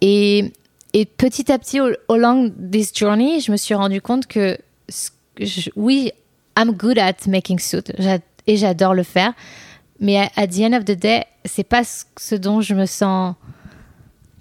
Et, 0.00 0.52
et 0.92 1.04
petit 1.06 1.52
à 1.52 1.58
petit, 1.60 1.80
au, 1.80 1.90
au 2.08 2.16
long 2.16 2.52
this 2.72 2.92
journey, 2.94 3.40
je 3.40 3.52
me 3.52 3.56
suis 3.56 3.74
rendu 3.74 4.00
compte 4.00 4.26
que, 4.26 4.58
ce 4.88 5.10
que 5.36 5.44
je- 5.44 5.70
oui, 5.76 6.10
I'm 6.56 6.72
good 6.72 6.98
at 6.98 7.26
making 7.28 7.58
soup 7.58 7.90
J'a- 7.98 8.18
et 8.46 8.56
j'adore 8.56 8.94
le 8.94 9.02
faire. 9.02 9.32
Mais 10.00 10.18
à 10.18 10.28
at 10.36 10.46
the 10.48 10.60
end 10.60 10.72
of 10.76 10.84
the 10.84 10.92
day, 10.98 11.24
c'est 11.44 11.64
pas 11.64 11.82
ce, 11.84 12.34
dont 12.34 12.60
je 12.60 12.74
me 12.74 12.86
sens. 12.86 13.34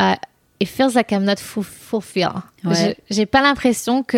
Uh, 0.02 0.16
it 0.60 0.68
feels 0.68 0.94
like 0.96 1.12
I'm 1.12 1.24
not 1.24 1.38
fu- 1.40 1.64
fulfilled. 1.64 2.42
Ouais. 2.66 2.98
J'ai 3.10 3.26
pas 3.26 3.42
l'impression 3.42 4.04
que 4.04 4.18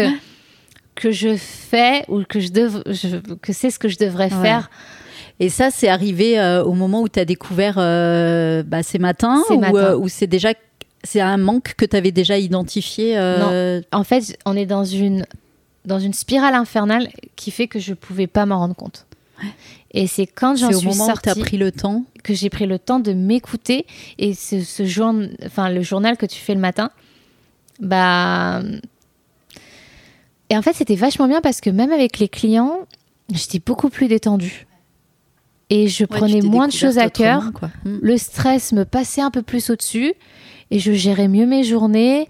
que 0.96 1.12
je 1.12 1.36
fais 1.38 2.04
ou 2.08 2.24
que 2.28 2.40
je, 2.40 2.50
dev, 2.50 2.82
je- 2.88 3.18
que 3.42 3.54
c'est 3.54 3.70
ce 3.70 3.78
que 3.78 3.88
je 3.88 3.98
devrais 3.98 4.34
Ouais. 4.34 4.42
faire. 4.42 4.70
Et 5.40 5.50
ça, 5.50 5.70
c'est 5.70 5.88
arrivé 5.88 6.40
euh, 6.40 6.64
au 6.64 6.74
moment 6.74 7.02
où 7.04 7.10
tu 7.10 7.20
as 7.20 7.26
découvert 7.26 7.76
euh, 7.78 8.64
bah, 8.64 8.82
ces 8.82 8.98
matins 8.98 9.44
Ces 9.48 9.54
ou 9.54 9.60
matins. 9.60 9.76
euh, 9.76 9.96
ou 9.98 10.08
c'est 10.10 10.26
déjà 10.26 10.54
c'est 11.04 11.22
un 11.22 11.38
manque 11.38 11.76
que 11.78 11.86
tu 11.86 11.96
avais 11.96 12.12
déjà 12.12 12.40
identifié 12.40 13.16
euh, 13.16 13.80
En 13.92 14.04
fait, 14.04 14.36
on 14.46 14.58
est 14.58 14.66
dans 14.66 14.84
une, 14.84 15.28
dans 15.88 15.98
une 16.00 16.14
spirale 16.14 16.54
infernale 16.54 17.10
qui 17.36 17.50
fait 17.50 17.68
que 17.68 17.80
je 17.80 17.94
pouvais 17.96 18.28
pas 18.28 18.46
m'en 18.46 18.60
rendre 18.60 18.76
compte. 18.76 19.06
Et 19.92 20.06
c'est 20.06 20.28
quand 20.28 20.56
j'en 20.56 20.70
C'est 20.70 20.76
au 20.76 20.80
suis 20.80 20.88
moment 20.90 21.06
où 21.06 21.08
tu 21.08 21.30
as 21.30 21.34
sortie 21.34 21.40
pris 21.42 21.58
le 21.58 21.72
temps. 21.72 22.04
que 22.24 22.34
j'ai 22.34 22.50
pris 22.50 22.66
le 22.68 22.78
temps 22.78 23.00
de 23.00 23.14
m'écouter. 23.14 23.86
Et 24.20 24.34
ce, 24.34 24.62
ce 24.62 24.86
jour, 24.86 25.14
enfin, 25.46 25.70
le 25.70 25.82
journal 25.82 26.18
que 26.18 26.26
tu 26.26 26.38
fais 26.40 26.54
le 26.54 26.60
matin, 26.60 26.92
bah. 27.80 28.62
Et 30.50 30.58
en 30.58 30.62
fait, 30.62 30.74
c'était 30.74 30.96
vachement 30.96 31.28
bien 31.28 31.42
parce 31.42 31.62
que 31.62 31.70
même 31.70 31.92
avec 31.92 32.20
les 32.20 32.30
clients, 32.30 32.80
j'étais 33.34 33.60
beaucoup 33.60 33.90
plus 33.90 34.08
détendue. 34.08 34.66
Et 35.70 35.88
je 35.90 36.04
Ouais, 36.04 36.08
prenais 36.20 36.42
moins 36.42 36.68
de 36.68 36.74
choses 36.74 36.98
à 36.98 37.10
cœur. 37.10 37.38
autrement, 37.40 37.52
quoi. 37.52 37.70
Mm. 37.86 37.98
Le 38.02 38.18
stress 38.18 38.72
me 38.72 38.86
passait 38.86 39.22
un 39.22 39.32
peu 39.32 39.42
plus 39.42 39.70
au-dessus. 39.70 40.14
Et 40.72 40.80
je 40.80 40.94
gérais 40.94 41.28
mieux 41.28 41.46
mes 41.46 41.64
journées. 41.64 42.28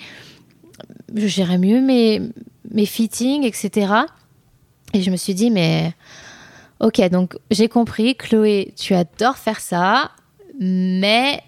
Je 1.16 1.28
gérais 1.28 1.58
mieux 1.58 1.80
mes, 1.82 2.22
mes 2.72 2.86
fittings, 2.86 3.44
etc. 3.44 3.94
Et 4.94 5.02
je 5.02 5.12
me 5.12 5.18
suis 5.18 5.34
dit, 5.34 5.52
mais. 5.52 5.94
Ok, 6.80 7.02
donc 7.10 7.36
j'ai 7.50 7.70
compris, 7.70 8.16
Chloé, 8.16 8.74
tu 8.78 8.94
adores 8.94 9.38
faire 9.38 9.60
ça, 9.60 10.12
mais 10.60 11.42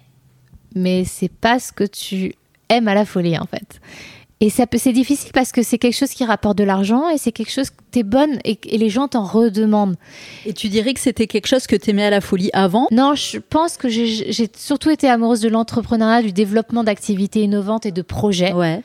mais 0.74 1.04
c'est 1.04 1.30
pas 1.30 1.58
ce 1.58 1.72
que 1.72 1.84
tu 1.84 2.34
aimes 2.68 2.88
à 2.88 2.94
la 2.94 3.04
folie 3.04 3.38
en 3.38 3.46
fait. 3.46 3.80
Et 4.42 4.48
ça 4.48 4.64
c'est 4.72 4.92
difficile 4.92 5.32
parce 5.34 5.52
que 5.52 5.62
c'est 5.62 5.76
quelque 5.76 5.96
chose 5.96 6.10
qui 6.10 6.24
rapporte 6.24 6.56
de 6.56 6.64
l'argent 6.64 7.10
et 7.10 7.18
c'est 7.18 7.30
quelque 7.30 7.50
chose 7.50 7.68
que 7.70 7.76
t'es 7.90 8.02
bonne 8.02 8.38
et, 8.44 8.58
et 8.64 8.78
les 8.78 8.88
gens 8.88 9.06
t'en 9.06 9.22
redemandent. 9.22 9.96
Et 10.46 10.54
tu 10.54 10.68
dirais 10.68 10.94
que 10.94 11.00
c'était 11.00 11.26
quelque 11.26 11.46
chose 11.46 11.66
que 11.66 11.76
tu 11.76 11.90
aimais 11.90 12.04
à 12.04 12.10
la 12.10 12.20
folie 12.20 12.50
avant? 12.54 12.88
Non, 12.90 13.14
je 13.14 13.38
pense 13.38 13.76
que 13.76 13.88
j'ai 13.88 14.06
j'ai 14.06 14.50
surtout 14.56 14.90
été 14.90 15.08
amoureuse 15.08 15.40
de 15.40 15.48
l'entrepreneuriat, 15.48 16.22
du 16.22 16.32
développement 16.32 16.84
d'activités 16.84 17.42
innovantes 17.42 17.84
et 17.84 17.92
de 17.92 18.02
projets. 18.02 18.52
Ouais. 18.52 18.82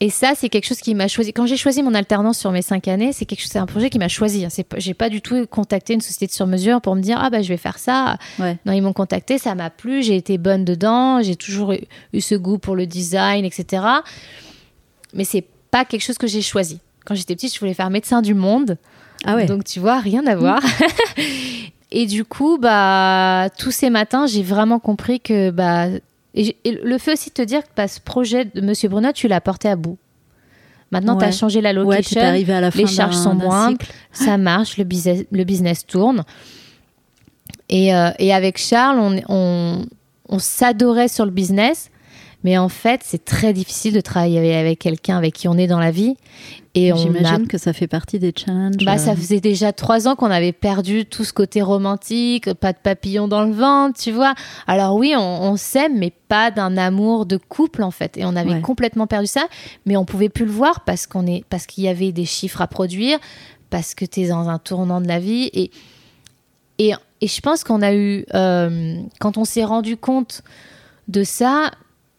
Et 0.00 0.10
ça, 0.10 0.32
c'est 0.36 0.48
quelque 0.48 0.66
chose 0.66 0.80
qui 0.80 0.94
m'a 0.94 1.06
choisi. 1.08 1.32
Quand 1.32 1.46
j'ai 1.46 1.56
choisi 1.56 1.82
mon 1.82 1.94
alternance 1.94 2.38
sur 2.38 2.50
mes 2.50 2.62
cinq 2.62 2.88
années, 2.88 3.12
c'est 3.12 3.24
quelque 3.26 3.40
chose, 3.40 3.50
c'est 3.52 3.60
un 3.60 3.66
projet 3.66 3.90
qui 3.90 3.98
m'a 4.00 4.08
choisi. 4.08 4.44
hein. 4.44 4.48
C'est 4.50 4.64
pas- 4.64 4.78
J'ai 4.80 4.92
pas 4.92 5.08
du 5.08 5.20
tout 5.22 5.46
contacté 5.46 5.94
une 5.94 6.00
société 6.00 6.26
de 6.26 6.32
sur 6.32 6.46
mesure 6.48 6.80
pour 6.80 6.96
me 6.96 7.00
dire 7.00 7.18
ah 7.20 7.30
bah 7.30 7.42
je 7.42 7.48
vais 7.48 7.56
faire 7.56 7.78
ça. 7.78 8.18
Ouais. 8.40 8.58
Non, 8.66 8.72
ils 8.72 8.82
m'ont 8.82 8.92
contacté, 8.92 9.38
ça 9.38 9.54
m'a 9.54 9.70
plu, 9.70 10.02
j'ai 10.02 10.16
été 10.16 10.36
bonne 10.36 10.64
dedans, 10.64 11.22
j'ai 11.22 11.36
toujours 11.36 11.72
eu, 11.72 11.78
eu 12.12 12.20
ce 12.20 12.34
goût 12.34 12.58
pour 12.58 12.74
le 12.74 12.86
design, 12.86 13.44
etc. 13.44 13.84
Mais 15.14 15.24
c'est 15.24 15.44
pas 15.70 15.84
quelque 15.84 16.02
chose 16.02 16.18
que 16.18 16.26
j'ai 16.26 16.42
choisi. 16.42 16.80
Quand 17.04 17.14
j'étais 17.14 17.36
petite, 17.36 17.54
je 17.54 17.60
voulais 17.60 17.74
faire 17.74 17.88
médecin 17.90 18.20
du 18.20 18.34
monde. 18.34 18.76
Ah 19.24 19.36
ouais. 19.36 19.46
Donc 19.46 19.62
tu 19.64 19.78
vois, 19.78 20.00
rien 20.00 20.26
à 20.26 20.34
voir. 20.34 20.60
et 21.92 22.06
du 22.06 22.24
coup, 22.24 22.58
bah, 22.58 23.48
tous 23.58 23.70
ces 23.70 23.90
matins, 23.90 24.26
j'ai 24.26 24.42
vraiment 24.42 24.80
compris 24.80 25.20
que 25.20 25.50
bah, 25.50 25.86
et, 26.34 26.56
le 26.64 26.98
fait 26.98 27.12
aussi 27.12 27.30
de 27.30 27.34
te 27.34 27.42
dire 27.42 27.62
que 27.62 27.68
bah, 27.76 27.88
ce 27.88 28.00
projet 28.00 28.44
de 28.44 28.60
Monsieur 28.60 28.88
Bruno, 28.88 29.12
tu 29.12 29.28
l'as 29.28 29.40
porté 29.40 29.68
à 29.68 29.76
bout. 29.76 29.98
Maintenant, 30.90 31.16
tu 31.16 31.24
as 31.24 31.28
Ouais. 31.28 31.32
changé 31.32 31.60
la 31.60 31.70
ouais, 31.70 31.74
location, 31.76 32.20
es 32.20 32.24
arrivé 32.24 32.52
à 32.52 32.60
la 32.60 32.70
fin 32.70 32.78
les 32.78 32.86
charges 32.86 33.16
sont 33.16 33.34
moindres, 33.34 33.78
ça 34.12 34.36
marche, 34.38 34.76
le 34.76 34.84
business, 34.84 35.24
le 35.30 35.44
business 35.44 35.86
tourne. 35.86 36.24
Et, 37.68 37.94
euh, 37.94 38.10
et 38.18 38.32
avec 38.32 38.58
Charles, 38.58 38.98
on, 39.00 39.20
on, 39.28 39.86
on 40.28 40.38
s'adorait 40.38 41.08
sur 41.08 41.24
le 41.24 41.30
business, 41.30 41.90
mais 42.44 42.58
en 42.58 42.68
fait, 42.68 43.00
c'est 43.02 43.24
très 43.24 43.52
difficile 43.52 43.94
de 43.94 44.00
travailler 44.00 44.54
avec 44.54 44.78
quelqu'un 44.78 45.16
avec 45.16 45.34
qui 45.34 45.48
on 45.48 45.56
est 45.56 45.66
dans 45.66 45.80
la 45.80 45.90
vie. 45.90 46.16
Et 46.76 46.90
a 46.90 46.96
J'imagine 46.96 47.46
que 47.46 47.56
ça 47.56 47.72
fait 47.72 47.86
partie 47.86 48.18
des 48.18 48.32
challenges. 48.36 48.84
bah, 48.84 48.98
ça 48.98 49.12
euh, 49.12 49.14
faisait 49.16 49.40
déjà 49.40 49.72
trois 49.72 50.08
ans 50.08 50.16
qu'on 50.16 50.30
avait 50.30 50.52
perdu 50.52 51.06
tout 51.06 51.22
ce 51.22 51.32
côté 51.32 51.62
romantique, 51.62 52.52
pas 52.54 52.72
de 52.72 52.78
papillon 52.78 53.28
dans 53.28 53.44
le 53.44 53.52
ventre, 53.52 54.00
tu 54.00 54.10
vois. 54.10 54.34
Alors 54.66 54.96
oui, 54.96 55.14
on, 55.16 55.20
on 55.20 55.56
s'aime, 55.56 55.96
mais 55.98 56.10
pas 56.28 56.50
d'un 56.50 56.76
amour 56.76 57.26
de 57.26 57.36
couple 57.36 57.82
en 57.84 57.92
fait. 57.92 58.16
Et 58.18 58.24
on 58.24 58.34
avait 58.34 58.54
Ouais. 58.54 58.60
complètement 58.60 59.06
perdu 59.06 59.26
ça, 59.28 59.46
mais 59.86 59.96
on 59.96 60.04
pouvait 60.04 60.28
plus 60.28 60.44
le 60.46 60.50
voir 60.50 60.80
parce 60.80 61.06
qu'on 61.06 61.26
est, 61.26 61.44
parce 61.48 61.66
qu'il 61.66 61.84
y 61.84 61.88
avait 61.88 62.10
des 62.12 62.24
chiffres 62.24 62.60
à 62.60 62.66
produire, 62.66 63.18
parce 63.70 63.94
que 63.94 64.04
tu 64.04 64.22
es 64.22 64.28
dans 64.28 64.48
un 64.48 64.58
tournant 64.58 65.00
de 65.00 65.06
la 65.08 65.20
vie 65.20 65.50
et 65.52 65.70
et, 66.78 66.92
et 67.20 67.28
je 67.28 67.40
pense 67.40 67.62
qu'on 67.62 67.82
a 67.82 67.94
eu, 67.94 68.24
euh, 68.34 68.96
quand 69.20 69.38
on 69.38 69.44
s'est 69.44 69.62
rendu 69.62 69.96
compte 69.96 70.42
de 71.06 71.22
ça, 71.22 71.70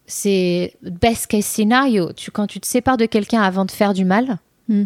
c'est 0.07 0.73
best 0.81 1.27
case 1.27 1.45
scenario. 1.45 2.11
Tu, 2.13 2.31
quand 2.31 2.47
tu 2.47 2.59
te 2.59 2.67
sépares 2.67 2.97
de 2.97 3.05
quelqu'un 3.05 3.41
avant 3.41 3.65
de 3.65 3.71
faire 3.71 3.93
du 3.93 4.05
mal, 4.05 4.37
Hmm. 4.67 4.85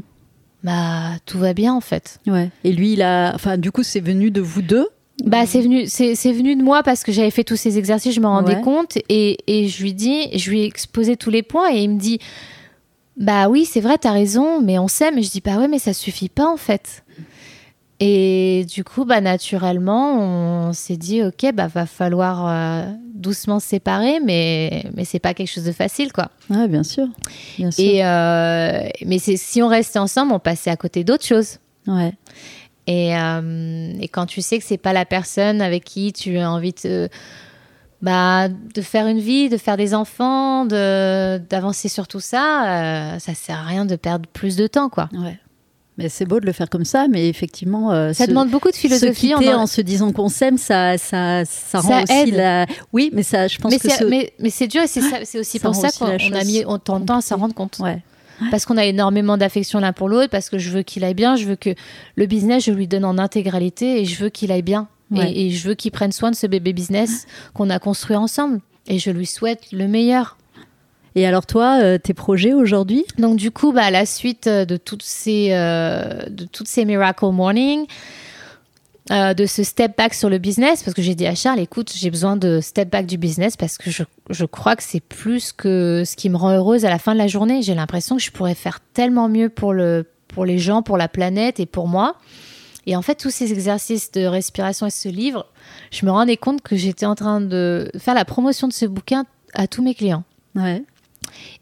bah 0.63 1.11
tout 1.25 1.39
va 1.39 1.53
bien 1.53 1.73
en 1.73 1.79
fait. 1.81 2.19
Ouais. 2.27 2.49
Et 2.65 2.73
lui, 2.73 2.93
il 2.93 3.01
a. 3.01 3.31
Enfin, 3.33 3.57
du 3.57 3.71
coup, 3.71 3.83
c'est 3.83 3.99
venu 4.01 4.29
de 4.31 4.41
vous 4.41 4.61
deux? 4.61 4.87
Bah 5.25 5.45
c'est 5.45 5.61
venu, 5.61 5.85
c'est, 5.87 6.13
venu 6.31 6.55
de 6.55 6.63
moi 6.63 6.81
parce 6.81 7.03
que 7.03 7.11
j'avais 7.11 7.31
fait 7.31 7.43
tous 7.43 7.57
ces 7.57 7.77
exercices, 7.77 8.13
je 8.15 8.21
me 8.21 8.27
rendais 8.27 8.55
Ouais. 8.55 8.61
compte 8.61 8.97
et, 9.09 9.37
et 9.47 9.67
je 9.67 9.83
lui 9.83 9.93
dis, 9.93 10.29
je 10.37 10.49
lui 10.49 10.61
ai 10.61 10.65
exposé 10.65 11.17
tous 11.17 11.29
les 11.29 11.43
points 11.43 11.69
et 11.73 11.79
il 11.83 11.89
me 11.89 11.99
dit, 11.99 12.19
bah 13.17 13.49
oui 13.49 13.65
c'est 13.65 13.81
vrai 13.81 13.97
t'as 13.97 14.13
raison, 14.13 14.61
mais 14.61 14.79
on 14.79 14.87
s'aime. 14.87 15.17
Et 15.17 15.21
je 15.23 15.29
dis 15.29 15.41
bah 15.41 15.57
ouais 15.57 15.67
mais 15.67 15.77
ça 15.79 15.91
suffit 15.93 16.29
pas 16.29 16.47
en 16.49 16.55
fait. 16.55 17.03
Et 17.99 18.65
du 18.69 18.83
coup 18.85 19.03
bah 19.03 19.19
naturellement 19.19 20.19
on 20.69 20.73
s'est 20.73 20.95
dit 20.95 21.21
ok 21.21 21.51
bah 21.53 21.67
va 21.67 21.85
falloir 21.85 22.47
euh, 22.47 22.91
doucement 23.13 23.59
se 23.59 23.67
séparer, 23.67 24.19
mais 24.23 24.85
mais 24.95 25.03
c'est 25.03 25.19
pas 25.19 25.33
quelque 25.33 25.51
chose 25.51 25.65
de 25.65 25.73
facile 25.73 26.13
quoi. 26.13 26.29
Ouais, 26.49 26.67
bien 26.67 26.83
sûr. 26.83 27.07
Bien 27.57 27.71
sûr. 27.71 27.83
Et 27.83 28.05
euh, 28.05 28.87
mais 29.05 29.19
si 29.19 29.61
on 29.61 29.67
restait 29.67 29.99
ensemble, 29.99 30.31
on 30.31 30.39
passait 30.39 30.69
à 30.69 30.77
côté 30.77 31.03
d'autres 31.03 31.25
choses. 31.25 31.57
Ouais. 31.87 32.13
Et, 32.87 33.15
euh, 33.15 33.93
et 33.99 34.07
quand 34.07 34.25
tu 34.25 34.41
sais 34.41 34.57
que 34.57 34.63
c'est 34.65 34.77
pas 34.77 34.93
la 34.93 35.05
personne 35.05 35.61
avec 35.61 35.83
qui 35.83 36.11
tu 36.11 36.39
as 36.39 36.49
envie 36.51 36.73
de, 36.83 37.07
bah, 38.01 38.47
de 38.49 38.81
faire 38.81 39.05
une 39.05 39.19
vie, 39.19 39.47
de 39.47 39.57
faire 39.57 39.77
des 39.77 39.93
enfants, 39.93 40.65
de, 40.65 41.37
d'avancer 41.37 41.87
sur 41.87 42.07
tout 42.07 42.19
ça, 42.19 43.13
euh, 43.13 43.19
ça 43.19 43.35
sert 43.35 43.57
à 43.59 43.63
rien 43.63 43.85
de 43.85 43.95
perdre 43.95 44.27
plus 44.33 44.55
de 44.55 44.65
temps, 44.65 44.89
quoi. 44.89 45.07
Ouais. 45.13 45.37
Mais 45.99 46.09
c'est 46.09 46.25
beau 46.25 46.39
de 46.39 46.45
le 46.45 46.51
faire 46.53 46.69
comme 46.69 46.85
ça, 46.85 47.07
mais 47.09 47.27
effectivement. 47.29 47.91
euh, 47.91 48.13
Ça 48.13 48.23
se- 48.25 48.29
demande 48.29 48.49
beaucoup 48.49 48.69
de 48.69 48.73
Se 48.75 48.79
philosophie. 48.79 49.33
on 49.35 49.45
en- 49.47 49.61
en 49.61 49.67
se 49.67 49.81
disant 49.81 50.11
qu'on 50.11 50.29
s'aime, 50.29 50.57
ça, 50.57 50.97
ça, 50.97 51.43
ça 51.45 51.79
rend 51.81 51.89
Ça 51.89 52.03
aussi 52.03 52.29
aide. 52.29 52.35
la. 52.35 52.65
Oui, 52.93 53.11
mais 53.13 53.23
ça, 53.23 53.47
je 53.47 53.57
pense 53.57 53.71
mais, 53.71 53.79
que 53.79 53.89
c'est, 53.89 53.97
ce- 53.97 54.03
mais, 54.05 54.33
mais 54.39 54.49
c'est 54.49 54.67
dur 54.67 54.81
et 54.81 54.87
c'est, 54.87 55.37
aussi 55.39 55.59
pour 55.59 55.75
ça 55.75 55.89
qu'on 55.91 56.07
a 56.07 56.43
mis 56.45 56.63
autant 56.65 56.99
de 56.99 57.05
temps 57.05 57.17
à 57.17 57.21
s'en 57.21 57.37
rendre 57.37 57.53
compte. 57.53 57.77
Ouais. 57.79 58.01
Parce 58.51 58.65
qu'on 58.65 58.77
a 58.77 58.85
énormément 58.85 59.35
d'affection 59.37 59.79
l'un 59.81 59.91
pour 59.91 60.07
l'autre, 60.07 60.29
parce 60.29 60.49
que 60.49 60.57
je 60.57 60.69
veux 60.69 60.81
qu'il 60.81 61.03
aille 61.03 61.13
bien, 61.13 61.35
je 61.35 61.43
veux 61.45 61.57
que 61.57 61.71
le 62.15 62.25
business, 62.25 62.63
je 62.63 62.71
lui 62.71 62.87
donne 62.87 63.03
en 63.03 63.17
intégralité 63.17 63.99
et 64.01 64.05
je 64.05 64.23
veux 64.23 64.29
qu'il 64.29 64.51
aille 64.53 64.61
bien. 64.61 64.87
Et-. 65.13 65.47
Et, 65.47 65.51
je 65.51 65.67
veux 65.67 65.73
qu'il 65.75 65.91
prenne 65.91 66.11
soin 66.13 66.31
de 66.31 66.35
ce 66.37 66.47
bébé 66.47 66.71
business 66.71 67.25
qu'on 67.53 67.69
a 67.69 67.79
construit 67.79 68.15
ensemble. 68.15 68.61
Et 68.87 68.97
je 68.99 69.11
lui 69.11 69.25
souhaite 69.25 69.63
le 69.73 69.87
meilleur. 69.89 70.37
Et 71.15 71.25
alors 71.25 71.45
toi, 71.45 71.79
euh, 71.81 71.97
tes 71.97 72.13
projets 72.13 72.53
aujourd'hui? 72.53 73.05
Donc 73.17 73.37
du 73.37 73.51
coup, 73.51 73.71
bah, 73.71 73.85
à 73.85 73.91
la 73.91 74.05
suite 74.05 74.47
euh, 74.47 74.65
de 74.65 74.77
toutes 74.77 75.03
ces, 75.03 75.49
euh, 75.51 76.27
de 76.29 76.45
toutes 76.45 76.67
ces 76.67 76.85
Miracle 76.85 77.25
Morning, 77.31 77.85
euh, 79.11 79.33
de 79.33 79.47
ce 79.47 79.63
step 79.63 79.97
back 79.97 80.13
sur 80.13 80.29
le 80.29 80.37
business, 80.37 80.83
parce 80.83 80.93
que 80.93 81.01
j'ai 81.01 81.15
dit 81.15 81.25
à 81.25 81.33
Charles, 81.33 81.59
écoute, 81.59 81.91
j'ai 81.95 82.11
besoin 82.11 82.37
de 82.37 82.59
step 82.61 82.91
back 82.91 83.07
du 83.07 83.17
business 83.17 83.57
parce 83.57 83.79
que 83.79 83.89
je, 83.89 84.03
je 84.29 84.45
crois 84.45 84.75
que 84.75 84.83
c'est 84.83 84.99
plus 84.99 85.51
que 85.51 86.03
ce 86.05 86.15
qui 86.15 86.29
me 86.29 86.37
rend 86.37 86.51
heureuse 86.51 86.85
à 86.85 86.89
la 86.89 86.99
fin 86.99 87.13
de 87.13 87.17
la 87.17 87.27
journée. 87.27 87.63
J'ai 87.63 87.73
l'impression 87.73 88.17
que 88.17 88.21
je 88.21 88.31
pourrais 88.31 88.53
faire 88.53 88.79
tellement 88.93 89.27
mieux 89.27 89.49
pour, 89.49 89.73
le, 89.73 90.05
pour 90.27 90.45
les 90.45 90.59
gens, 90.59 90.83
pour 90.83 90.97
la 90.97 91.07
planète 91.07 91.59
et 91.59 91.65
pour 91.65 91.87
moi. 91.87 92.17
Et 92.85 92.95
en 92.95 93.01
fait, 93.01 93.15
tous 93.15 93.31
ces 93.31 93.51
exercices 93.51 94.11
de 94.11 94.25
respiration 94.25 94.85
et 94.85 94.91
ce 94.91 95.09
livre, 95.09 95.47
je 95.91 96.05
me 96.05 96.11
rendais 96.11 96.37
compte 96.37 96.61
que 96.61 96.75
j'étais 96.75 97.05
en 97.05 97.15
train 97.15 97.41
de 97.41 97.91
faire 97.97 98.13
la 98.13 98.25
promotion 98.25 98.67
de 98.67 98.73
ce 98.73 98.85
bouquin 98.85 99.25
à 99.53 99.65
tous 99.67 99.81
mes 99.81 99.95
clients. 99.95 100.23
Ouais. 100.55 100.83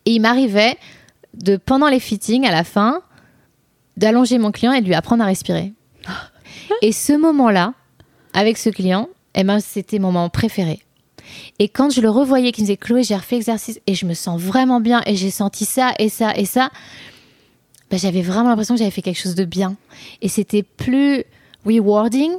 Et 0.05 0.11
il 0.11 0.19
m'arrivait 0.19 0.77
de, 1.33 1.57
pendant 1.57 1.87
les 1.87 1.99
fittings, 1.99 2.45
à 2.45 2.51
la 2.51 2.63
fin, 2.63 3.01
d'allonger 3.95 4.37
mon 4.37 4.51
client 4.51 4.71
et 4.71 4.81
de 4.81 4.87
lui 4.87 4.95
apprendre 4.95 5.23
à 5.23 5.27
respirer. 5.27 5.73
Et 6.81 6.91
ce 6.91 7.13
moment-là, 7.13 7.73
avec 8.33 8.57
ce 8.57 8.69
client, 8.69 9.09
eh 9.35 9.43
ben, 9.43 9.59
c'était 9.59 9.99
mon 9.99 10.11
moment 10.11 10.29
préféré. 10.29 10.81
Et 11.59 11.69
quand 11.69 11.89
je 11.89 12.01
le 12.01 12.09
revoyais, 12.09 12.51
qu'il 12.51 12.63
me 12.63 12.67
disait 12.67 12.77
Chloé, 12.77 13.03
j'ai 13.03 13.15
refait 13.15 13.35
l'exercice 13.35 13.79
et 13.87 13.95
je 13.95 14.05
me 14.05 14.13
sens 14.13 14.39
vraiment 14.39 14.79
bien 14.79 15.01
et 15.05 15.15
j'ai 15.15 15.31
senti 15.31 15.65
ça 15.65 15.93
et 15.99 16.09
ça 16.09 16.35
et 16.35 16.45
ça, 16.45 16.69
ben, 17.89 17.97
j'avais 17.97 18.21
vraiment 18.21 18.49
l'impression 18.49 18.75
que 18.75 18.79
j'avais 18.79 18.91
fait 18.91 19.01
quelque 19.01 19.19
chose 19.19 19.35
de 19.35 19.45
bien. 19.45 19.75
Et 20.21 20.29
c'était 20.29 20.63
plus 20.63 21.23
rewarding 21.65 22.31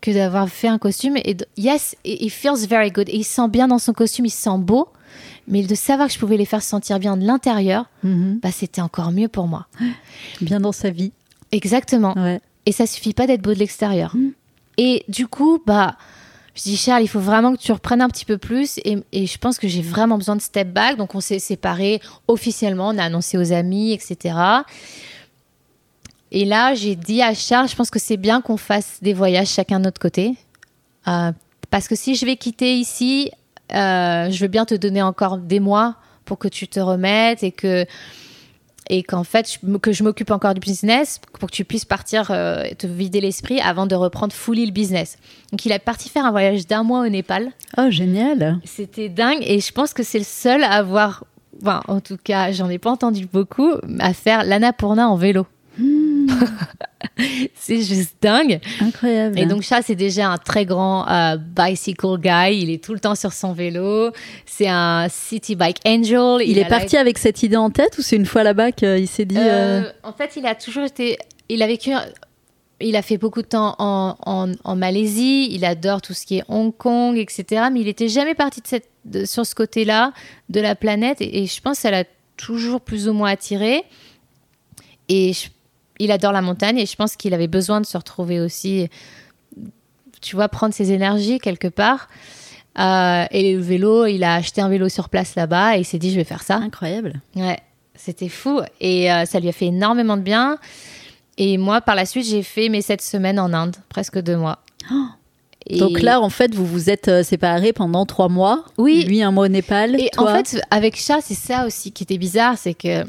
que 0.00 0.10
d'avoir 0.10 0.48
fait 0.48 0.68
un 0.68 0.78
costume. 0.78 1.16
Et 1.16 1.36
yes, 1.56 1.96
it 2.04 2.30
feels 2.32 2.66
very 2.68 2.90
good. 2.90 3.08
Et 3.08 3.16
il 3.16 3.24
se 3.24 3.34
sent 3.34 3.48
bien 3.48 3.68
dans 3.68 3.78
son 3.78 3.92
costume, 3.92 4.26
il 4.26 4.30
se 4.30 4.40
sent 4.42 4.58
beau. 4.58 4.88
Mais 5.50 5.62
de 5.62 5.74
savoir 5.74 6.08
que 6.08 6.14
je 6.14 6.18
pouvais 6.18 6.36
les 6.36 6.44
faire 6.44 6.62
sentir 6.62 6.98
bien 6.98 7.16
de 7.16 7.24
l'intérieur, 7.24 7.86
Mhm. 8.04 8.38
bah, 8.42 8.50
c'était 8.52 8.82
encore 8.82 9.10
mieux 9.12 9.28
pour 9.28 9.46
moi. 9.46 9.66
Bien 10.42 10.60
dans 10.60 10.72
sa 10.72 10.90
vie. 10.90 11.10
Exactement. 11.52 12.12
Ouais. 12.16 12.40
Et 12.66 12.72
ça 12.72 12.86
suffit 12.86 13.14
pas 13.14 13.26
d'être 13.26 13.40
beau 13.40 13.54
de 13.54 13.58
l'extérieur. 13.58 14.14
Mm. 14.14 14.32
Et 14.76 15.04
du 15.08 15.26
coup, 15.26 15.58
bah, 15.66 15.96
je 16.54 16.64
dis 16.64 16.76
Charles, 16.76 17.02
il 17.02 17.08
faut 17.08 17.18
vraiment 17.20 17.56
que 17.56 17.60
tu 17.62 17.72
reprennes 17.72 18.02
un 18.02 18.08
petit 18.10 18.26
peu 18.26 18.36
plus. 18.36 18.78
Et, 18.84 18.98
et 19.12 19.26
je 19.26 19.38
pense 19.38 19.58
que 19.58 19.68
j'ai 19.68 19.80
vraiment 19.80 20.18
besoin 20.18 20.36
de 20.36 20.42
step 20.42 20.68
back. 20.70 20.98
Donc 20.98 21.14
on 21.14 21.20
s'est 21.20 21.38
séparés 21.38 22.00
officiellement, 22.28 22.88
on 22.90 22.98
a 22.98 23.04
annoncé 23.04 23.38
aux 23.38 23.52
amis, 23.52 23.92
etc. 23.92 24.34
Et 26.30 26.44
là, 26.44 26.74
j'ai 26.74 26.94
dit 26.94 27.22
à 27.22 27.34
Charles, 27.34 27.68
je 27.68 27.76
pense 27.76 27.90
que 27.90 27.98
c'est 27.98 28.16
bien 28.16 28.40
qu'on 28.40 28.56
fasse 28.56 28.98
des 29.02 29.14
voyages 29.14 29.48
chacun 29.48 29.78
de 29.78 29.84
notre 29.84 30.00
côté. 30.00 30.34
Euh, 31.06 31.32
parce 31.70 31.88
que 31.88 31.94
si 31.94 32.14
je 32.14 32.26
vais 32.26 32.36
quitter 32.36 32.76
ici, 32.76 33.30
euh, 33.72 34.30
je 34.30 34.40
veux 34.40 34.48
bien 34.48 34.64
te 34.64 34.74
donner 34.74 35.02
encore 35.02 35.38
des 35.38 35.60
mois 35.60 35.96
pour 36.24 36.38
que 36.38 36.48
tu 36.48 36.68
te 36.68 36.80
remettes 36.80 37.42
et 37.42 37.52
que 37.52 37.86
et 38.90 39.02
qu'en 39.02 39.24
fait 39.24 39.50
je 39.52 39.76
que 39.76 39.92
je 39.92 40.02
m'occupe 40.02 40.30
encore 40.30 40.54
du 40.54 40.60
business 40.60 41.20
pour 41.38 41.50
que 41.50 41.54
tu 41.54 41.64
puisses 41.64 41.84
partir 41.84 42.30
euh, 42.30 42.64
te 42.78 42.86
vider 42.86 43.20
l'esprit 43.20 43.60
avant 43.60 43.86
de 43.86 43.94
reprendre 43.94 44.32
fully 44.32 44.64
le 44.64 44.72
business. 44.72 45.18
Donc 45.52 45.66
il 45.66 45.72
est 45.72 45.78
parti 45.78 46.08
faire 46.08 46.24
un 46.24 46.30
voyage 46.30 46.66
d'un 46.66 46.82
mois 46.82 47.00
au 47.00 47.08
Népal. 47.08 47.50
Oh, 47.76 47.90
génial. 47.90 48.58
C'était 48.64 49.10
dingue 49.10 49.42
et 49.42 49.60
je 49.60 49.72
pense 49.72 49.92
que 49.92 50.02
c'est 50.02 50.18
le 50.18 50.24
seul 50.24 50.62
à 50.62 50.72
avoir, 50.72 51.24
enfin, 51.62 51.82
en 51.88 52.00
tout 52.00 52.16
cas, 52.22 52.50
j'en 52.52 52.70
ai 52.70 52.78
pas 52.78 52.90
entendu 52.90 53.26
beaucoup, 53.26 53.72
à 53.98 54.14
faire 54.14 54.44
l'Annapurna 54.44 55.08
en 55.08 55.16
vélo. 55.16 55.46
c'est 57.54 57.82
juste 57.82 58.16
dingue. 58.20 58.60
Incroyable. 58.80 59.38
Et 59.38 59.46
donc 59.46 59.64
ça, 59.64 59.80
c'est 59.82 59.94
déjà 59.94 60.28
un 60.30 60.36
très 60.38 60.64
grand 60.66 61.08
euh, 61.08 61.36
bicycle 61.36 62.18
guy. 62.18 62.56
Il 62.62 62.70
est 62.70 62.82
tout 62.82 62.94
le 62.94 63.00
temps 63.00 63.14
sur 63.14 63.32
son 63.32 63.52
vélo. 63.52 64.10
C'est 64.46 64.68
un 64.68 65.08
city 65.08 65.56
bike 65.56 65.78
angel. 65.86 66.38
il, 66.46 66.58
est 66.58 66.64
parti 66.68 66.96
avec 66.96 67.18
cette 67.18 67.42
idée 67.42 67.56
en 67.56 67.70
tête 67.70 67.98
ou 67.98 68.02
c'est 68.02 68.16
une 68.16 68.26
fois 68.26 68.42
là-bas 68.42 68.72
qu'il 68.72 69.08
s'est 69.08 69.24
dit. 69.24 69.36
euh, 69.38 69.82
euh, 69.82 69.92
En 70.02 70.12
fait, 70.12 70.32
il 70.36 70.46
a 70.46 70.54
toujours 70.54 70.84
été. 70.84 71.18
Il 71.48 71.62
a 71.62 71.66
vécu. 71.66 71.90
Il 72.80 72.94
a 72.94 73.02
fait 73.02 73.18
beaucoup 73.18 73.42
de 73.42 73.48
temps 73.48 73.74
en, 73.80 74.16
en, 74.24 74.52
en 74.62 74.76
Malaisie. 74.76 75.48
Il 75.50 75.64
adore 75.64 76.00
tout 76.00 76.14
ce 76.14 76.24
qui 76.24 76.38
est 76.38 76.44
Hong 76.48 76.72
Kong, 76.76 77.16
etc. 77.18 77.62
Mais 77.72 77.80
il 77.80 77.86
n'était 77.86 78.08
jamais 78.08 78.36
parti 78.36 78.60
de 78.60 78.68
cette, 78.68 78.88
de- 79.04 79.24
sur 79.24 79.44
ce 79.44 79.54
côté-là 79.56 80.12
de 80.48 80.60
la 80.60 80.76
planète. 80.76 81.20
Et, 81.20 81.42
et 81.42 81.46
je 81.46 81.60
pense 81.60 81.78
que 81.78 81.82
ça 81.82 81.90
l'a 81.90 82.04
toujours 82.36 82.80
plus 82.80 83.08
ou 83.08 83.12
moins 83.14 83.30
attiré. 83.30 83.82
Et 85.08 85.32
je- 85.32 85.48
il 85.98 86.10
adore 86.12 86.32
la 86.32 86.42
montagne. 86.42 86.78
Et 86.78 86.86
je 86.86 86.96
pense 86.96 87.16
qu'il 87.16 87.34
avait 87.34 87.48
besoin 87.48 87.80
de 87.80 87.86
se 87.86 87.96
retrouver 87.96 88.40
aussi. 88.40 88.88
Tu 90.20 90.34
vois, 90.36 90.48
prendre 90.48 90.74
ses 90.74 90.92
énergies 90.92 91.38
quelque 91.38 91.68
part. 91.68 92.08
Euh, 92.78 93.24
et 93.30 93.54
le 93.54 93.60
vélo, 93.60 94.06
il 94.06 94.22
a 94.24 94.34
acheté 94.34 94.60
un 94.60 94.68
vélo 94.68 94.88
sur 94.88 95.08
place 95.08 95.34
là-bas 95.34 95.76
et 95.76 95.80
il 95.80 95.84
s'est 95.84 95.98
dit, 95.98 96.10
je 96.10 96.16
vais 96.16 96.24
faire 96.24 96.42
ça. 96.42 96.56
Incroyable. 96.56 97.20
Ouais, 97.36 97.58
c'était 97.94 98.28
fou. 98.28 98.60
Et 98.80 99.12
euh, 99.12 99.24
ça 99.24 99.40
lui 99.40 99.48
a 99.48 99.52
fait 99.52 99.66
énormément 99.66 100.16
de 100.16 100.22
bien. 100.22 100.58
Et 101.38 101.56
moi, 101.56 101.80
par 101.80 101.94
la 101.94 102.04
suite, 102.06 102.26
j'ai 102.26 102.42
fait 102.42 102.68
mes 102.68 102.82
sept 102.82 103.00
semaines 103.02 103.38
en 103.38 103.52
Inde, 103.52 103.76
presque 103.88 104.18
deux 104.20 104.36
mois. 104.36 104.58
Et- 105.66 105.78
Donc 105.78 106.00
là, 106.02 106.20
en 106.20 106.30
fait, 106.30 106.54
vous 106.54 106.66
vous 106.66 106.88
êtes 106.90 107.08
euh, 107.08 107.22
séparés 107.22 107.72
pendant 107.72 108.06
trois 108.06 108.28
mois. 108.28 108.64
Oui. 108.76 109.04
Lui, 109.04 109.22
un 109.22 109.30
mois 109.30 109.44
au 109.46 109.48
Népal. 109.48 110.00
Et 110.00 110.08
toi 110.12 110.32
en 110.32 110.36
fait, 110.36 110.60
avec 110.70 110.96
Chat, 110.96 111.20
c'est 111.20 111.34
ça 111.34 111.66
aussi 111.66 111.92
qui 111.92 112.02
était 112.04 112.18
bizarre, 112.18 112.56
c'est 112.58 112.74
que 112.74 113.04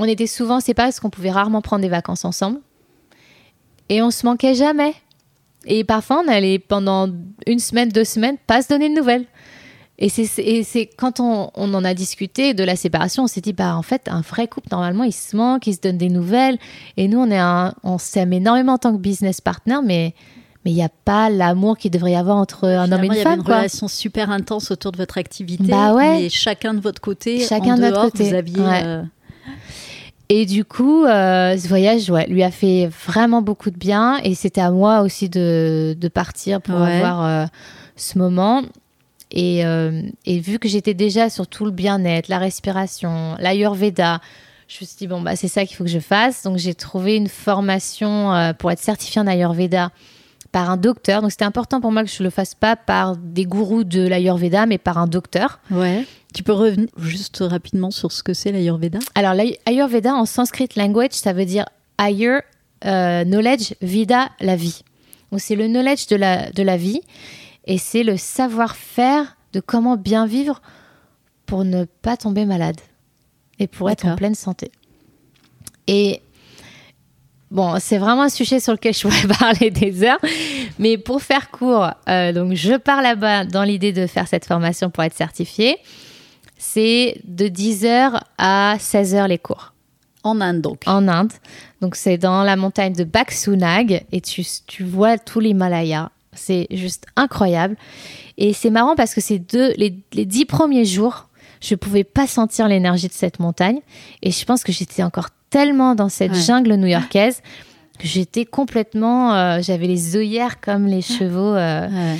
on 0.00 0.04
était 0.04 0.26
souvent 0.26 0.60
séparés 0.60 0.88
parce 0.88 1.00
qu'on 1.00 1.10
pouvait 1.10 1.30
rarement 1.30 1.60
prendre 1.62 1.82
des 1.82 1.88
vacances 1.88 2.24
ensemble. 2.24 2.58
Et 3.88 4.02
on 4.02 4.10
se 4.10 4.24
manquait 4.26 4.54
jamais. 4.54 4.94
Et 5.66 5.84
parfois, 5.84 6.22
on 6.24 6.28
allait 6.30 6.58
pendant 6.58 7.08
une 7.46 7.58
semaine, 7.58 7.88
deux 7.88 8.04
semaines, 8.04 8.36
pas 8.46 8.62
se 8.62 8.68
donner 8.68 8.88
de 8.88 8.94
nouvelles. 8.94 9.24
Et 9.96 10.08
c'est- 10.08 10.90
quand 10.96 11.20
on, 11.20 11.50
on 11.54 11.72
en 11.72 11.84
a 11.84 11.94
discuté 11.94 12.52
de 12.52 12.64
la 12.64 12.74
séparation, 12.74 13.22
on 13.24 13.26
s'est 13.28 13.40
dit, 13.40 13.52
bah 13.52 13.76
en 13.76 13.82
fait, 13.82 14.08
un 14.10 14.22
vrai 14.22 14.48
couple, 14.48 14.66
normalement, 14.72 15.04
il 15.04 15.12
se 15.12 15.36
manque, 15.36 15.68
il 15.68 15.74
se 15.74 15.80
donne 15.80 15.98
des 15.98 16.08
nouvelles. 16.08 16.58
Et 16.96 17.06
nous, 17.06 17.20
on, 17.20 17.30
est 17.30 17.38
un- 17.38 17.74
on 17.84 17.96
s'aime 17.98 18.32
énormément 18.32 18.72
en 18.72 18.78
tant 18.78 18.92
que 18.92 18.98
business 19.00 19.40
partner, 19.40 19.78
mais 19.84 20.14
mais 20.64 20.70
il 20.70 20.74
n'y 20.76 20.82
a 20.82 20.88
pas 21.04 21.28
l'amour 21.28 21.76
qu'il 21.76 21.90
devrait 21.90 22.12
y 22.12 22.16
avoir 22.16 22.38
entre 22.38 22.66
un 22.66 22.90
homme 22.90 23.04
et 23.04 23.06
une 23.08 23.12
il 23.12 23.16
y 23.16 23.20
avait 23.20 23.22
femme. 23.22 23.38
une 23.40 23.44
quoi. 23.44 23.58
relation 23.58 23.86
super 23.86 24.30
intense 24.30 24.70
autour 24.70 24.92
de 24.92 24.96
votre 24.96 25.18
activité. 25.18 25.64
Bah 25.64 25.92
ouais. 25.92 26.22
Mais 26.22 26.28
chacun 26.30 26.72
de 26.72 26.80
votre 26.80 27.02
côté, 27.02 27.38
Chacun 27.40 27.74
en 27.74 27.76
de 27.76 27.82
dehors, 27.90 28.04
côté. 28.10 28.30
vous 28.30 28.34
aviez. 28.34 28.60
Ouais. 28.62 28.82
euh, 28.82 29.02
Et 30.28 30.46
du 30.46 30.64
coup, 30.64 31.04
euh, 31.04 31.56
ce 31.56 31.68
voyage 31.68 32.08
ouais, 32.10 32.26
lui 32.28 32.42
a 32.42 32.50
fait 32.50 32.88
vraiment 33.06 33.42
beaucoup 33.42 33.70
de 33.70 33.76
bien. 33.78 34.18
Et 34.24 34.34
c'était 34.34 34.60
à 34.62 34.70
moi 34.70 35.00
aussi 35.00 35.28
de, 35.28 35.96
de 35.98 36.08
partir 36.08 36.60
pour 36.62 36.80
Ouais. 36.80 36.96
avoir 36.96 37.24
euh, 37.24 37.46
ce 37.96 38.18
moment. 38.18 38.62
Et, 39.30 39.64
euh, 39.66 40.00
et 40.26 40.38
vu 40.38 40.58
que 40.58 40.68
j'étais 40.68 40.94
déjà 40.94 41.28
sur 41.28 41.46
tout 41.46 41.64
le 41.64 41.70
bien-être, 41.72 42.28
la 42.28 42.38
respiration, 42.38 43.34
l'ayurveda, 43.38 44.20
je 44.68 44.78
me 44.80 44.86
suis 44.86 44.96
dit, 44.96 45.06
bon, 45.06 45.20
bah, 45.20 45.36
c'est 45.36 45.48
ça 45.48 45.66
qu'il 45.66 45.76
faut 45.76 45.84
que 45.84 45.90
je 45.90 45.98
fasse. 45.98 46.42
Donc, 46.44 46.56
j'ai 46.56 46.74
trouvé 46.74 47.16
une 47.16 47.28
formation 47.28 48.32
pour 48.58 48.70
être 48.70 48.78
certifiée 48.80 49.20
en 49.20 49.26
ayurveda 49.26 49.90
par 50.52 50.70
un 50.70 50.76
docteur. 50.76 51.20
Donc, 51.20 51.32
c'était 51.32 51.44
important 51.44 51.80
pour 51.80 51.90
moi 51.92 52.02
que 52.04 52.08
je 52.10 52.22
ne 52.22 52.24
le 52.28 52.30
fasse 52.30 52.54
pas 52.54 52.76
par 52.76 53.16
des 53.16 53.44
gourous 53.44 53.84
de 53.84 54.06
l'ayurveda, 54.06 54.66
mais 54.66 54.78
par 54.78 54.96
un 54.98 55.06
docteur. 55.06 55.58
Ouais. 55.70 56.06
Tu 56.34 56.42
peux 56.42 56.52
revenir 56.52 56.88
juste 56.98 57.38
rapidement 57.46 57.92
sur 57.92 58.10
ce 58.10 58.24
que 58.24 58.34
c'est 58.34 58.50
l'Ayurveda? 58.50 58.98
Alors, 59.14 59.34
l'Ayurveda 59.34 60.12
en 60.14 60.26
sanskrit 60.26 60.68
language, 60.76 61.12
ça 61.12 61.32
veut 61.32 61.44
dire 61.44 61.64
Ayur, 61.96 62.40
euh, 62.84 63.24
knowledge, 63.24 63.74
vida, 63.80 64.30
la 64.40 64.56
vie. 64.56 64.82
Donc, 65.30 65.40
c'est 65.40 65.54
le 65.54 65.68
knowledge 65.68 66.08
de 66.08 66.16
la, 66.16 66.50
de 66.50 66.62
la 66.64 66.76
vie 66.76 67.00
et 67.66 67.78
c'est 67.78 68.02
le 68.02 68.16
savoir-faire 68.16 69.36
de 69.52 69.60
comment 69.60 69.96
bien 69.96 70.26
vivre 70.26 70.60
pour 71.46 71.64
ne 71.64 71.84
pas 71.84 72.16
tomber 72.16 72.46
malade 72.46 72.80
et 73.60 73.68
pour 73.68 73.88
être 73.88 74.04
en 74.04 74.16
pleine 74.16 74.34
santé. 74.34 74.72
Et 75.86 76.20
bon, 77.52 77.76
c'est 77.78 77.98
vraiment 77.98 78.22
un 78.22 78.28
sujet 78.28 78.58
sur 78.58 78.72
lequel 78.72 78.92
je 78.92 79.02
pourrais 79.02 79.28
parler 79.38 79.70
des 79.70 80.02
heures, 80.02 80.18
mais 80.80 80.98
pour 80.98 81.22
faire 81.22 81.52
court, 81.52 81.90
euh, 82.08 82.32
donc 82.32 82.54
je 82.54 82.74
pars 82.74 83.02
là-bas 83.02 83.44
dans 83.44 83.62
l'idée 83.62 83.92
de 83.92 84.08
faire 84.08 84.26
cette 84.26 84.46
formation 84.46 84.90
pour 84.90 85.04
être 85.04 85.14
certifiée. 85.14 85.78
C'est 86.66 87.20
de 87.24 87.46
10h 87.46 88.20
à 88.38 88.76
16h 88.78 89.28
les 89.28 89.38
cours 89.38 89.74
En 90.22 90.40
Inde, 90.40 90.60
donc. 90.62 90.82
en 90.86 91.06
Inde. 91.08 91.32
Donc 91.82 91.94
c'est 91.94 92.16
dans 92.18 92.42
la 92.42 92.56
montagne 92.56 92.94
de 92.94 93.04
Baksunag 93.04 94.04
et 94.10 94.20
tu, 94.22 94.42
tu 94.66 94.82
vois 94.82 95.18
tout 95.18 95.40
l'Himalaya. 95.40 96.10
C'est 96.32 96.66
juste 96.70 97.04
incroyable. 97.16 97.76
Et 98.38 98.52
c'est 98.54 98.70
marrant 98.70 98.96
parce 98.96 99.14
que 99.14 99.20
ces 99.20 99.38
deux, 99.38 99.72
les, 99.76 99.94
les 100.14 100.24
dix 100.24 100.46
premiers 100.46 100.84
jours, 100.86 101.28
je 101.60 101.74
pouvais 101.76 102.02
pas 102.04 102.26
sentir 102.26 102.66
l'énergie 102.66 103.08
de 103.08 103.12
cette 103.12 103.38
montagne. 103.38 103.80
Et 104.22 104.30
je 104.30 104.44
pense 104.44 104.64
que 104.64 104.72
j'étais 104.72 105.02
encore 105.02 105.28
tellement 105.50 105.94
dans 105.94 106.08
cette 106.08 106.32
Ouais. 106.32 106.40
jungle 106.40 106.74
new-yorkaise 106.76 107.40
que 108.00 108.08
j'étais 108.08 108.44
complètement, 108.46 109.34
euh, 109.34 109.58
j'avais 109.62 109.86
les 109.86 110.16
œillères 110.16 110.60
comme 110.60 110.86
les 110.86 111.02
chevaux. 111.02 111.54
euh, 111.54 111.88
Ouais. 111.88 112.18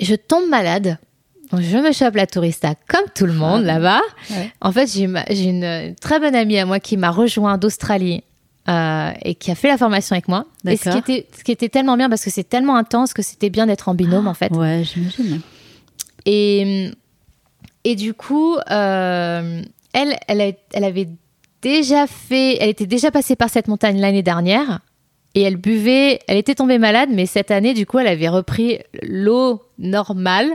je 0.00 0.14
tombe 0.16 0.46
malade. 0.50 0.98
Donc, 1.54 1.62
Je 1.64 1.76
me 1.78 1.92
chope 1.92 2.14
la 2.16 2.26
tourista 2.26 2.74
comme 2.88 3.04
tout 3.14 3.26
le 3.26 3.32
monde 3.32 3.62
Ah. 3.64 3.74
là-bas. 3.78 4.00
Ouais. 4.30 4.52
En 4.60 4.72
fait, 4.72 4.86
j'ai 4.86 5.04
une, 5.44 5.94
très 6.00 6.20
bonne 6.20 6.34
amie 6.34 6.58
à 6.58 6.66
moi 6.66 6.80
qui 6.80 6.96
m'a 6.96 7.10
rejoint 7.10 7.58
d'Australie 7.58 8.22
euh, 8.68 9.10
et 9.22 9.34
qui 9.34 9.50
a 9.50 9.54
fait 9.54 9.68
la 9.68 9.76
formation 9.78 10.14
avec 10.14 10.28
moi. 10.28 10.46
Et 10.66 10.76
ce 10.76 10.88
qui, 10.90 10.98
était, 10.98 11.26
ce 11.36 11.44
qui 11.44 11.52
était 11.52 11.68
tellement 11.68 11.96
bien 11.96 12.08
parce 12.08 12.24
que 12.24 12.30
c'est 12.30 12.48
tellement 12.48 12.76
intense 12.76 13.12
que 13.12 13.22
c'était 13.22 13.50
bien 13.50 13.66
d'être 13.66 13.88
en 13.88 13.94
binôme 13.94 14.26
en 14.28 14.34
fait. 14.34 14.52
Ouais, 14.52 14.82
j'imagine. 14.84 15.40
Et, 16.26 16.90
et 17.84 17.96
du 17.96 18.14
coup, 18.14 18.56
euh, 18.70 19.62
elle, 19.92 20.16
elle, 20.28 20.40
a- 20.40 20.52
elle 20.72 20.84
avait 20.84 21.08
déjà 21.62 22.06
fait, 22.06 22.56
elle 22.60 22.70
était 22.70 22.86
déjà 22.86 23.10
passée 23.10 23.36
par 23.36 23.50
cette 23.50 23.68
montagne 23.68 24.00
l'année 24.00 24.22
dernière. 24.22 24.80
Et 25.36 25.42
elle 25.42 25.56
buvait, 25.56 26.20
elle 26.28 26.36
était 26.36 26.54
tombée 26.54 26.78
malade, 26.78 27.08
mais 27.12 27.26
cette 27.26 27.50
année, 27.50 27.74
du 27.74 27.86
coup, 27.86 27.98
elle 27.98 28.06
avait 28.06 28.28
repris 28.28 28.78
l'eau 29.02 29.62
normale. 29.78 30.48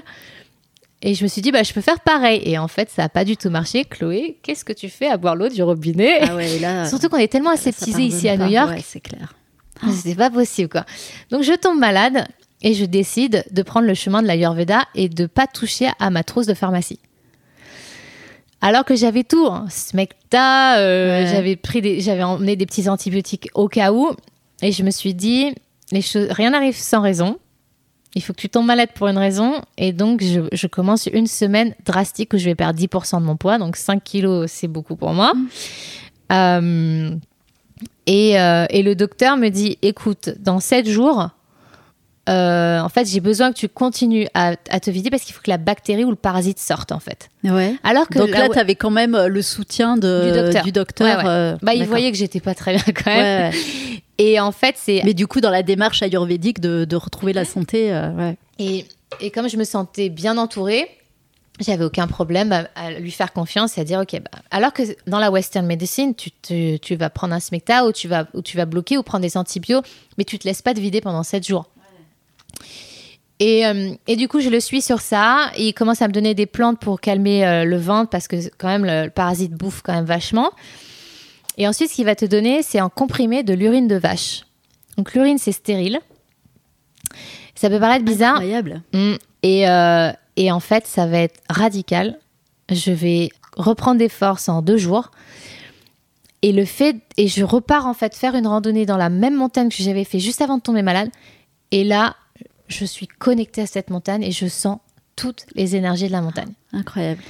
Et 1.01 1.13
je 1.15 1.23
me 1.23 1.29
suis 1.29 1.41
dit, 1.41 1.51
bah, 1.51 1.63
je 1.63 1.71
peux 1.73 1.79
faire 1.81 1.99
pareil. 2.01 2.41
Et 2.43 2.57
en 2.57 2.67
fait, 2.67 2.89
ça 2.89 3.03
n'a 3.03 3.09
pas 3.09 3.23
du 3.23 3.37
tout 3.37 3.49
marché. 3.49 3.85
Chloé, 3.85 4.37
qu'est-ce 4.43 4.65
que 4.65 4.73
tu 4.73 4.89
fais 4.89 5.07
à 5.07 5.15
boire 5.17 5.35
l'eau 5.35 5.47
du 5.47 5.63
robinet? 5.63 6.19
Ah 6.21 6.35
ouais, 6.35 6.59
là. 6.59 6.85
Surtout 6.89 7.07
qu'on 7.09 7.17
est 7.17 7.29
tellement 7.31 7.51
aseptisé 7.51 8.03
ici 8.03 8.27
à. 8.27 8.35
New 8.37 8.47
York. 8.51 8.69
Ouais, 8.71 8.83
c'est 8.85 8.99
clair. 8.99 9.33
C'est 9.93 10.15
pas 10.15 10.29
possible, 10.29 10.67
quoi. 10.69 10.85
Donc, 11.31 11.43
je 11.43 11.53
tombe 11.53 11.79
malade 11.79 12.25
et 12.61 12.73
je 12.73 12.83
décide 12.83 13.45
de 13.49 13.61
prendre 13.61 13.87
le 13.87 13.93
chemin 13.93 14.21
de 14.21 14.27
l'Ayurveda 14.27 14.83
et 14.93 15.07
de 15.07 15.25
pas 15.25 15.47
toucher 15.47 15.87
à 15.99 16.09
ma 16.09 16.23
trousse 16.25 16.47
de 16.47 16.53
pharmacie. 16.53 16.99
Alors 18.61 18.83
que 18.83 18.93
j'avais 18.95 19.23
tout, 19.23 19.45
hein. 19.47 19.67
Smecta, 19.69 20.79
euh, 20.79 21.23
Ouais. 21.23 21.29
j'avais 21.31 21.55
pris 21.55 21.81
des, 21.81 22.01
j'avais 22.01 22.23
emmené 22.23 22.57
des 22.57 22.65
petits 22.65 22.89
antibiotiques 22.89 23.49
au 23.53 23.69
cas 23.69 23.93
où, 23.93 24.11
et 24.61 24.73
je 24.73 24.83
me 24.83 24.91
suis 24.91 25.13
dit, 25.13 25.53
les 25.93 26.01
choses, 26.01 26.27
rien 26.31 26.49
n'arrive 26.49 26.75
sans 26.75 26.99
raison. 27.01 27.39
Il 28.15 28.23
faut 28.23 28.33
que 28.33 28.39
tu 28.41 28.49
tombes 28.49 28.65
malade 28.65 28.89
pour 28.95 29.07
une 29.07 29.17
raison, 29.17 29.61
et 29.77 29.93
donc 29.93 30.23
je, 30.23 30.41
je 30.51 30.67
commence 30.67 31.07
une 31.07 31.27
semaine 31.27 31.75
drastique 31.85 32.33
où 32.33 32.37
je 32.37 32.45
vais 32.45 32.55
perdre 32.55 32.79
10% 32.79 33.19
de 33.19 33.25
mon 33.25 33.37
poids, 33.37 33.57
donc 33.57 33.75
5 33.75 34.03
kilos, 34.03 34.49
c'est 34.51 34.67
beaucoup 34.67 34.95
pour 34.95 35.13
moi. 35.13 35.33
Euh, 36.31 37.11
et, 38.07 38.39
euh, 38.39 38.65
et 38.71 38.81
le 38.81 38.95
docteur 38.95 39.37
me 39.37 39.49
dit, 39.49 39.77
écoute, 39.81 40.31
dans 40.39 40.59
7 40.59 40.89
jours, 40.89 41.29
euh, 42.29 42.79
en 42.79 42.89
fait, 42.89 43.07
j'ai 43.07 43.19
besoin 43.19 43.51
que 43.51 43.57
tu 43.57 43.67
continues 43.67 44.27
à, 44.33 44.53
à 44.69 44.79
te 44.79 44.89
vider 44.91 45.09
parce 45.09 45.23
qu'il 45.23 45.33
faut 45.33 45.41
que 45.41 45.49
la 45.49 45.57
bactérie 45.57 46.03
ou 46.05 46.09
le 46.11 46.15
parasite 46.15 46.59
sorte, 46.59 46.91
en 46.91 46.99
fait. 46.99 47.29
Ouais. 47.43 47.75
Alors 47.83 48.07
que 48.07 48.19
Donc 48.19 48.29
là, 48.29 48.47
tu 48.49 48.59
avais 48.59 48.75
quand 48.75 48.91
même 48.91 49.15
euh, 49.15 49.27
le 49.27 49.41
soutien 49.41 49.97
de, 49.97 50.31
Du 50.31 50.39
docteur. 50.39 50.63
du 50.63 50.71
docteur, 50.71 51.17
Ouais, 51.19 51.23
ouais. 51.23 51.29
euh, 51.29 51.57
bah, 51.61 51.73
il 51.73 51.85
voyait 51.85 52.11
que 52.11 52.17
j'étais 52.17 52.39
pas 52.39 52.53
très 52.55 52.73
bien 52.75 52.83
quand 52.95 53.11
même. 53.11 53.51
Et 54.17 54.39
en 54.39 54.51
fait, 54.51 54.75
c'est 54.77 55.01
Mais 55.05 55.13
du 55.13 55.27
coup, 55.27 55.39
dans 55.41 55.49
la 55.49 55.63
démarche 55.63 56.01
ayurvédique 56.03 56.59
de, 56.59 56.85
de 56.85 56.95
retrouver 56.95 57.31
la 57.33 57.45
santé, 57.45 57.93
euh. 57.93 58.33
Et, 58.59 58.85
et 59.21 59.31
comme 59.31 59.47
je 59.49 59.55
me 59.55 59.63
sentais 59.63 60.09
bien 60.09 60.37
entourée, 60.37 60.89
j'avais 61.61 61.85
aucun 61.85 62.05
problème 62.07 62.51
à, 62.51 62.65
à 62.75 62.91
lui 62.91 63.11
faire 63.11 63.31
confiance 63.33 63.77
et 63.77 63.81
à 63.81 63.83
dire 63.85 63.99
ok. 64.01 64.21
bah, 64.21 64.39
alors 64.51 64.73
que 64.73 64.83
dans 65.07 65.19
la 65.19 65.31
Western 65.31 65.65
medicine, 65.65 66.15
tu, 66.15 66.31
te- 66.31 66.75
tu 66.77 66.95
vas 66.95 67.09
prendre 67.09 67.33
un 67.33 67.39
smecta 67.39 67.85
ou 67.85 67.91
tu 67.93 68.07
vas 68.09 68.27
ou 68.33 68.41
tu 68.41 68.55
vas 68.57 68.65
bloquer 68.65 68.97
ou 68.97 69.03
prendre 69.03 69.21
des 69.23 69.35
antibiotiques, 69.37 69.89
mais 70.17 70.25
tu 70.25 70.37
te 70.37 70.45
laisses 70.47 70.61
pas 70.61 70.73
te 70.73 70.79
vider 70.81 70.99
pendant 71.01 71.23
7 71.23 71.47
jours. 71.47 71.65
Et, 73.39 73.65
euh, 73.65 73.93
et 74.07 74.15
du 74.15 74.27
coup, 74.27 74.41
je 74.41 74.49
le 74.49 74.59
suis 74.59 74.81
sur 74.81 74.99
ça. 74.99 75.51
Et 75.55 75.67
il 75.67 75.73
commence 75.73 76.01
à 76.01 76.07
me 76.07 76.13
donner 76.13 76.33
des 76.33 76.45
plantes 76.45 76.79
pour 76.79 76.99
calmer 76.99 77.45
euh, 77.45 77.63
le 77.63 77.77
ventre 77.77 78.09
parce 78.09 78.27
que 78.27 78.35
quand 78.57 78.67
même 78.67 78.85
le, 78.85 79.05
le 79.05 79.09
parasite 79.09 79.53
bouffe 79.53 79.81
quand 79.81 79.93
même 79.93 80.05
vachement. 80.05 80.51
Et 81.57 81.67
ensuite, 81.67 81.89
ce 81.89 81.95
qu'il 81.95 82.05
va 82.05 82.15
te 82.15 82.25
donner, 82.25 82.63
c'est 82.63 82.79
un 82.79 82.89
comprimé 82.89 83.43
de 83.43 83.53
l'urine 83.53 83.87
de 83.87 83.95
vache. 83.95 84.43
Donc 84.97 85.13
l'urine, 85.13 85.37
c'est 85.37 85.51
stérile. 85.51 85.99
Ça 87.55 87.69
peut 87.69 87.79
paraître 87.79 88.05
bizarre. 88.05 88.35
Incroyable. 88.35 88.81
Et, 89.43 89.67
euh, 89.67 90.11
et 90.35 90.51
en 90.51 90.59
fait, 90.59 90.87
ça 90.87 91.05
va 91.05 91.19
être 91.19 91.41
radical. 91.49 92.19
Je 92.69 92.91
vais 92.91 93.29
reprendre 93.57 93.97
des 93.97 94.09
forces 94.09 94.47
en 94.47 94.61
deux 94.61 94.77
jours. 94.77 95.11
Et 96.41 96.53
le 96.53 96.63
fait, 96.63 96.95
et 97.17 97.27
je 97.27 97.43
repars 97.43 97.85
en 97.85 97.93
fait 97.93 98.15
faire 98.15 98.35
une 98.35 98.47
randonnée 98.47 98.85
dans 98.85 98.95
la 98.95 99.09
même 99.09 99.35
montagne 99.35 99.67
que 99.69 99.83
j'avais 99.83 100.05
fait 100.05 100.19
juste 100.19 100.41
avant 100.41 100.57
de 100.57 100.61
tomber 100.61 100.81
malade. 100.81 101.09
Et 101.71 101.83
là, 101.83 102.15
je 102.69 102.85
suis 102.85 103.07
connectée 103.07 103.61
à 103.61 103.67
cette 103.67 103.89
montagne 103.89 104.23
et 104.23 104.31
je 104.31 104.47
sens 104.47 104.77
toutes 105.17 105.45
les 105.55 105.75
énergies 105.75 106.07
de 106.07 106.13
la 106.13 106.21
montagne. 106.21 106.53
Incroyable. 106.71 107.21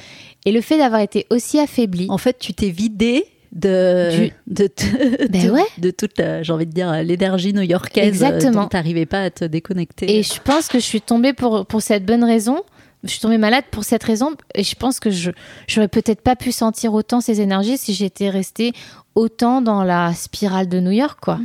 Et 0.46 0.52
le 0.52 0.62
fait 0.62 0.78
d'avoir 0.78 1.02
été 1.02 1.26
aussi 1.32 1.60
affaiblie, 1.60 2.06
En 2.10 2.18
fait, 2.20 2.38
tu 2.38 2.54
t'es 2.54 2.70
vidé 2.70 3.26
de, 3.52 4.12
Du- 4.12 4.34
de, 4.54 4.70
Ben 5.30 5.48
de- 5.48 5.52
ouais. 5.52 5.64
de 5.80 5.90
toute, 5.90 6.22
j'ai 6.44 6.54
envie 6.54 6.68
de 6.68 6.72
dire, 6.72 6.92
l'énergie 7.04 7.52
new-yorkaise. 7.54 8.08
Exactement. 8.08 8.64
dont 8.64 8.68
t'arrivais 8.68 9.08
pas 9.08 9.24
à 9.24 9.30
te 9.32 9.44
déconnecter. 9.46 10.18
Et 10.20 10.22
je 10.24 10.40
pense 10.40 10.68
que 10.68 10.78
je 10.80 10.84
suis 10.84 11.02
tombée 11.02 11.34
pour, 11.34 11.66
pour 11.66 11.82
cette 11.82 12.06
bonne 12.06 12.24
raison. 12.24 12.62
Je 13.04 13.10
suis 13.10 13.20
tombée 13.22 13.38
malade 13.40 13.64
pour 13.72 13.86
cette 13.86 14.04
raison. 14.04 14.36
Et 14.54 14.64
je 14.64 14.76
pense 14.76 15.00
que 15.00 15.10
je 15.10 15.32
j'aurais 15.68 15.88
peut-être 15.88 16.22
pas 16.22 16.36
pu 16.36 16.52
sentir 16.52 16.94
autant 16.94 17.22
ces 17.22 17.42
énergies 17.42 17.78
si 17.78 17.94
j'étais 17.94 18.30
restée 18.30 18.74
autant 19.16 19.62
dans 19.62 19.84
la 19.84 20.14
spirale 20.14 20.68
de 20.70 20.80
New 20.80 20.92
York, 20.92 21.18
quoi. 21.22 21.40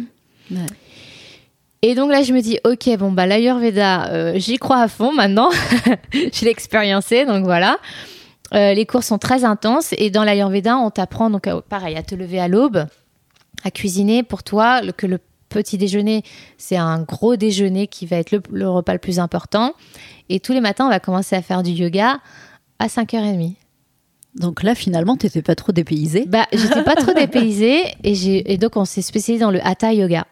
Ouais. 0.50 0.58
Et 1.86 1.94
donc 1.94 2.11
là, 2.11 2.23
je 2.23 2.32
me 2.32 2.40
dis, 2.40 2.59
ok, 2.65 2.97
bon, 2.98 3.12
bah, 3.12 3.27
l'Ayurveda, 3.27 4.06
euh, 4.11 4.32
j'y 4.36 4.56
crois 4.56 4.78
à 4.81 4.89
fond 4.89 5.12
maintenant. 5.12 5.51
je 6.12 6.44
l'ai 6.44 6.51
expériencé, 6.51 7.27
donc 7.27 7.44
voilà. 7.44 7.77
Euh, 8.55 8.73
les 8.73 8.86
cours 8.86 9.02
sont 9.05 9.19
très 9.19 9.44
intenses. 9.44 9.93
Et 9.98 10.09
dans 10.09 10.24
l'Ayurveda, 10.24 10.78
on 10.78 10.89
t'apprend, 10.89 11.28
donc, 11.28 11.47
à- 11.47 11.61
pareil, 11.61 11.94
à 11.97 12.02
te 12.02 12.15
lever 12.15 12.40
à 12.40 12.48
l'aube, 12.48 12.86
à 13.65 13.70
cuisiner 13.70 14.23
pour 14.23 14.43
toi, 14.43 14.81
le- 14.81 14.93
que 14.93 15.06
le 15.06 15.19
petit 15.51 15.77
déjeuner, 15.77 16.23
c'est 16.56 16.77
un 16.78 17.02
gros 17.02 17.36
déjeuner 17.36 17.86
qui 17.86 18.06
va 18.06 18.16
être 18.16 18.31
le, 18.32 18.40
le 18.51 18.66
repas 18.70 18.94
le 18.94 18.98
plus 18.98 19.19
important. 19.19 19.74
Et 20.31 20.40
tous 20.40 20.55
les 20.55 20.62
matins, 20.62 20.86
on 20.86 20.90
va 20.90 21.01
commencer 21.01 21.36
à 21.36 21.43
faire 21.43 21.62
du 21.62 21.73
yoga 21.73 22.19
à 22.78 22.86
5h30. 22.86 23.56
Donc 24.36 24.62
là, 24.62 24.74
finalement, 24.74 25.16
t'étais 25.19 25.43
pas 25.43 25.55
trop 25.55 25.73
dépaysé. 25.73 26.24
Bah, 26.27 26.47
j'étais 26.51 26.82
pas 26.82 26.97
trop 26.97 27.12
dépaysée 27.16 27.82
et, 28.02 28.52
et 28.55 28.56
donc 28.56 28.77
on 28.78 28.86
s'est 28.86 29.02
spécialisé 29.02 29.44
dans 29.44 29.51
le 29.51 29.61
hatha 29.66 29.93
yoga. 29.93 30.27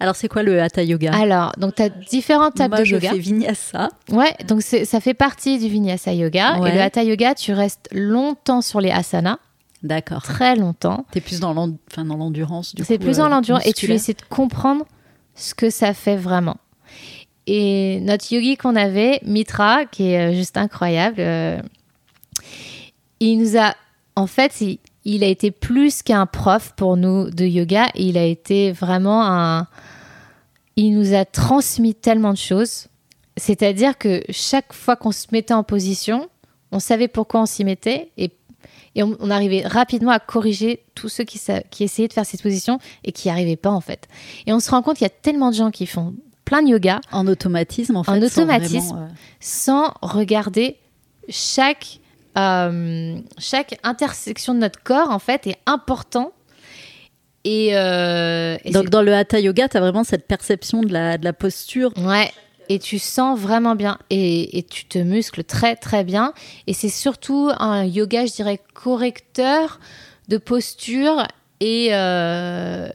Alors, 0.00 0.16
c'est 0.16 0.28
quoi 0.28 0.42
le 0.42 0.60
hatha 0.62 0.82
yoga? 0.82 1.12
Alors, 1.14 1.52
donc 1.58 1.74
tu 1.74 1.82
as 1.82 1.90
différentes 1.90 2.54
tables 2.54 2.70
Moi, 2.74 2.80
de 2.80 2.84
je 2.84 2.94
yoga. 2.94 3.10
fais 3.10 3.18
vinyasa. 3.18 3.90
Ouais, 4.10 4.34
donc 4.48 4.62
ça 4.62 5.00
fait 5.00 5.12
partie 5.14 5.58
du 5.58 5.68
vinyasa 5.68 6.12
yoga. 6.14 6.58
Ouais. 6.58 6.70
Et 6.70 6.74
le 6.74 6.80
hatha 6.80 7.04
yoga, 7.04 7.34
tu 7.34 7.52
restes 7.52 7.88
longtemps 7.92 8.62
sur 8.62 8.80
les 8.80 8.90
asanas, 8.90 9.38
D'accord. 9.82 10.22
très 10.22 10.56
longtemps. 10.56 11.04
T'es 11.12 11.20
plus 11.20 11.38
dans 11.40 11.52
dans 11.54 12.16
l'endurance. 12.16 12.74
du 12.74 12.82
C'est 12.84 12.98
plus 12.98 13.20
euh, 13.20 13.24
en 13.24 13.28
l'endurance 13.28 13.66
et 13.66 13.74
tu 13.74 13.90
essaies 13.92 14.14
de 14.14 14.22
comprendre 14.30 14.86
ce 15.34 15.54
que 15.54 15.68
ça 15.68 15.92
fait 15.92 16.16
vraiment. 16.16 16.56
Et 17.46 18.00
notre 18.00 18.32
yogi 18.32 18.56
qu'on 18.56 18.76
avait, 18.76 19.20
Mitra, 19.24 19.84
qui 19.84 20.12
est 20.12 20.30
euh, 20.30 20.34
juste 20.34 20.56
incroyable, 20.56 21.16
euh, 21.18 21.60
il 23.20 23.36
nous 23.38 23.58
a, 23.58 23.74
en 24.16 24.26
fait, 24.26 24.60
il, 24.60 24.78
il 25.04 25.24
a 25.24 25.26
été 25.26 25.50
plus 25.50 26.02
qu'un 26.02 26.26
prof 26.26 26.72
pour 26.76 26.96
nous 26.96 27.30
de 27.30 27.44
yoga. 27.44 27.88
Il 27.94 28.16
a 28.18 28.24
été 28.24 28.72
vraiment 28.72 29.24
un, 29.26 29.66
il 30.86 30.98
nous 30.98 31.14
a 31.14 31.24
transmis 31.24 31.94
tellement 31.94 32.32
de 32.32 32.38
choses. 32.38 32.86
C'est-à-dire 33.36 33.96
que 33.98 34.22
chaque 34.30 34.72
fois 34.72 34.96
qu'on 34.96 35.12
se 35.12 35.26
mettait 35.32 35.54
en 35.54 35.62
position, 35.64 36.28
on 36.72 36.78
savait 36.80 37.08
pourquoi 37.08 37.40
on 37.42 37.46
s'y 37.46 37.64
mettait 37.64 38.10
et, 38.16 38.30
et 38.94 39.02
on, 39.02 39.16
on 39.20 39.30
arrivait 39.30 39.66
rapidement 39.66 40.10
à 40.12 40.18
corriger 40.20 40.82
tous 40.94 41.08
ceux 41.08 41.24
qui, 41.24 41.38
sa- 41.38 41.60
qui 41.62 41.84
essayaient 41.84 42.08
de 42.08 42.12
faire 42.12 42.26
cette 42.26 42.42
position 42.42 42.78
et 43.04 43.12
qui 43.12 43.28
n'y 43.28 43.32
arrivaient 43.32 43.56
pas 43.56 43.70
en 43.70 43.80
fait. 43.80 44.08
Et 44.46 44.52
on 44.52 44.60
se 44.60 44.70
rend 44.70 44.82
compte 44.82 44.96
qu'il 44.98 45.04
y 45.04 45.10
a 45.10 45.16
tellement 45.22 45.50
de 45.50 45.56
gens 45.56 45.70
qui 45.70 45.86
font 45.86 46.14
plein 46.44 46.62
de 46.62 46.68
yoga 46.68 47.00
En 47.12 47.26
automatisme, 47.28 47.96
en 47.96 48.02
fait. 48.04 48.10
En 48.12 48.20
sans 48.20 48.26
automatisme. 48.42 48.78
vraiment, 48.88 49.02
euh, 49.04 49.08
sans 49.40 49.94
regarder 50.02 50.76
chaque, 51.28 52.00
euh, 52.38 53.16
chaque 53.38 53.78
intersection 53.82 54.54
de 54.54 54.58
notre 54.60 54.82
corps 54.82 55.10
en 55.10 55.18
fait 55.18 55.46
est 55.46 55.58
important. 55.66 56.32
Et, 57.44 57.70
euh, 57.72 58.56
et 58.64 58.70
Donc, 58.70 58.90
dans 58.90 59.02
le 59.02 59.14
hatha 59.14 59.40
yoga, 59.40 59.68
t'as 59.68 59.80
vraiment 59.80 60.04
cette 60.04 60.26
perception 60.26 60.82
de 60.82 60.92
la, 60.92 61.18
de 61.18 61.24
la 61.24 61.32
posture. 61.32 61.92
ouais. 61.98 62.30
Et 62.72 62.78
tu 62.78 63.00
sens 63.00 63.36
vraiment 63.36 63.74
bien 63.74 63.98
et, 64.10 64.56
et 64.56 64.62
tu 64.62 64.84
te 64.84 64.96
muscles 64.98 65.42
très 65.42 65.74
très 65.74 66.04
bien. 66.04 66.32
Et 66.68 66.72
c'est 66.72 66.88
surtout 66.88 67.50
un 67.58 67.84
yoga, 67.84 68.26
je 68.26 68.32
dirais, 68.32 68.60
correcteur 68.74 69.80
de 70.28 70.36
posture 70.38 71.26
et, 71.58 71.88
euh, 71.90 72.88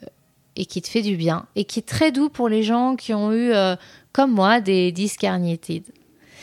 et 0.55 0.65
qui 0.65 0.81
te 0.81 0.88
fait 0.88 1.01
du 1.01 1.17
bien. 1.17 1.45
Et 1.57 1.65
qui 1.65 1.80
est 1.80 1.85
très 1.85 2.13
doux 2.13 2.30
pour 2.30 2.47
les 2.47 2.63
gens 2.63 2.95
qui 2.95 3.13
ont 3.13 3.34
eu, 3.34 3.51
euh, 3.51 3.76
comme 4.13 4.31
moi, 4.31 4.61
des 4.61 4.93
disques 4.93 5.26
herniétides. 5.26 5.91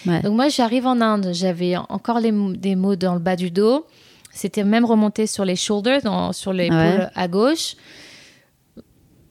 Ouais. 0.06 0.20
Donc 0.20 0.34
moi, 0.34 0.50
j'arrive 0.50 0.86
en 0.86 1.00
Inde, 1.00 1.30
j'avais 1.32 1.76
encore 1.76 2.20
les 2.20 2.32
des 2.32 2.76
maux 2.76 2.96
dans 2.96 3.14
le 3.14 3.20
bas 3.20 3.36
du 3.36 3.50
dos. 3.50 3.86
C'était 4.32 4.64
même 4.64 4.84
remonté 4.84 5.26
sur 5.26 5.44
les 5.44 5.56
shoulders, 5.56 6.02
dans- 6.02 6.32
sur 6.32 6.52
l'épaule 6.52 6.76
Ouais. 6.78 7.06
à 7.14 7.28
gauche. 7.28 7.76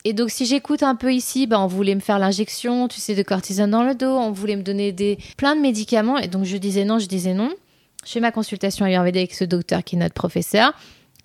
Et 0.03 0.13
donc, 0.13 0.31
si 0.31 0.45
j'écoute 0.45 0.81
un 0.83 0.95
peu 0.95 1.13
ici, 1.13 1.45
bah, 1.45 1.59
on 1.59 1.67
voulait 1.67 1.93
me 1.95 1.99
faire 1.99 2.17
l'injection, 2.17 2.87
tu 2.87 2.99
sais, 2.99 3.13
de 3.13 3.21
cortisone 3.21 3.69
dans 3.69 3.83
le 3.83 3.93
dos, 3.93 4.07
on 4.17 4.31
voulait 4.31 4.55
me 4.55 4.63
donner 4.63 4.91
des, 4.91 5.17
plein 5.37 5.55
de 5.55 5.61
médicaments. 5.61 6.17
Et 6.17 6.27
donc, 6.27 6.43
je 6.45 6.57
disais 6.57 6.85
non, 6.85 6.97
je 6.97 7.05
disais 7.07 7.33
non. 7.35 7.51
Je 8.03 8.11
fais 8.13 8.19
ma 8.19 8.31
consultation 8.31 8.85
ayurvédique 8.85 9.19
avec 9.21 9.33
ce 9.35 9.43
docteur 9.43 9.83
qui 9.83 9.95
est 9.95 9.99
notre 9.99 10.15
professeur. 10.15 10.73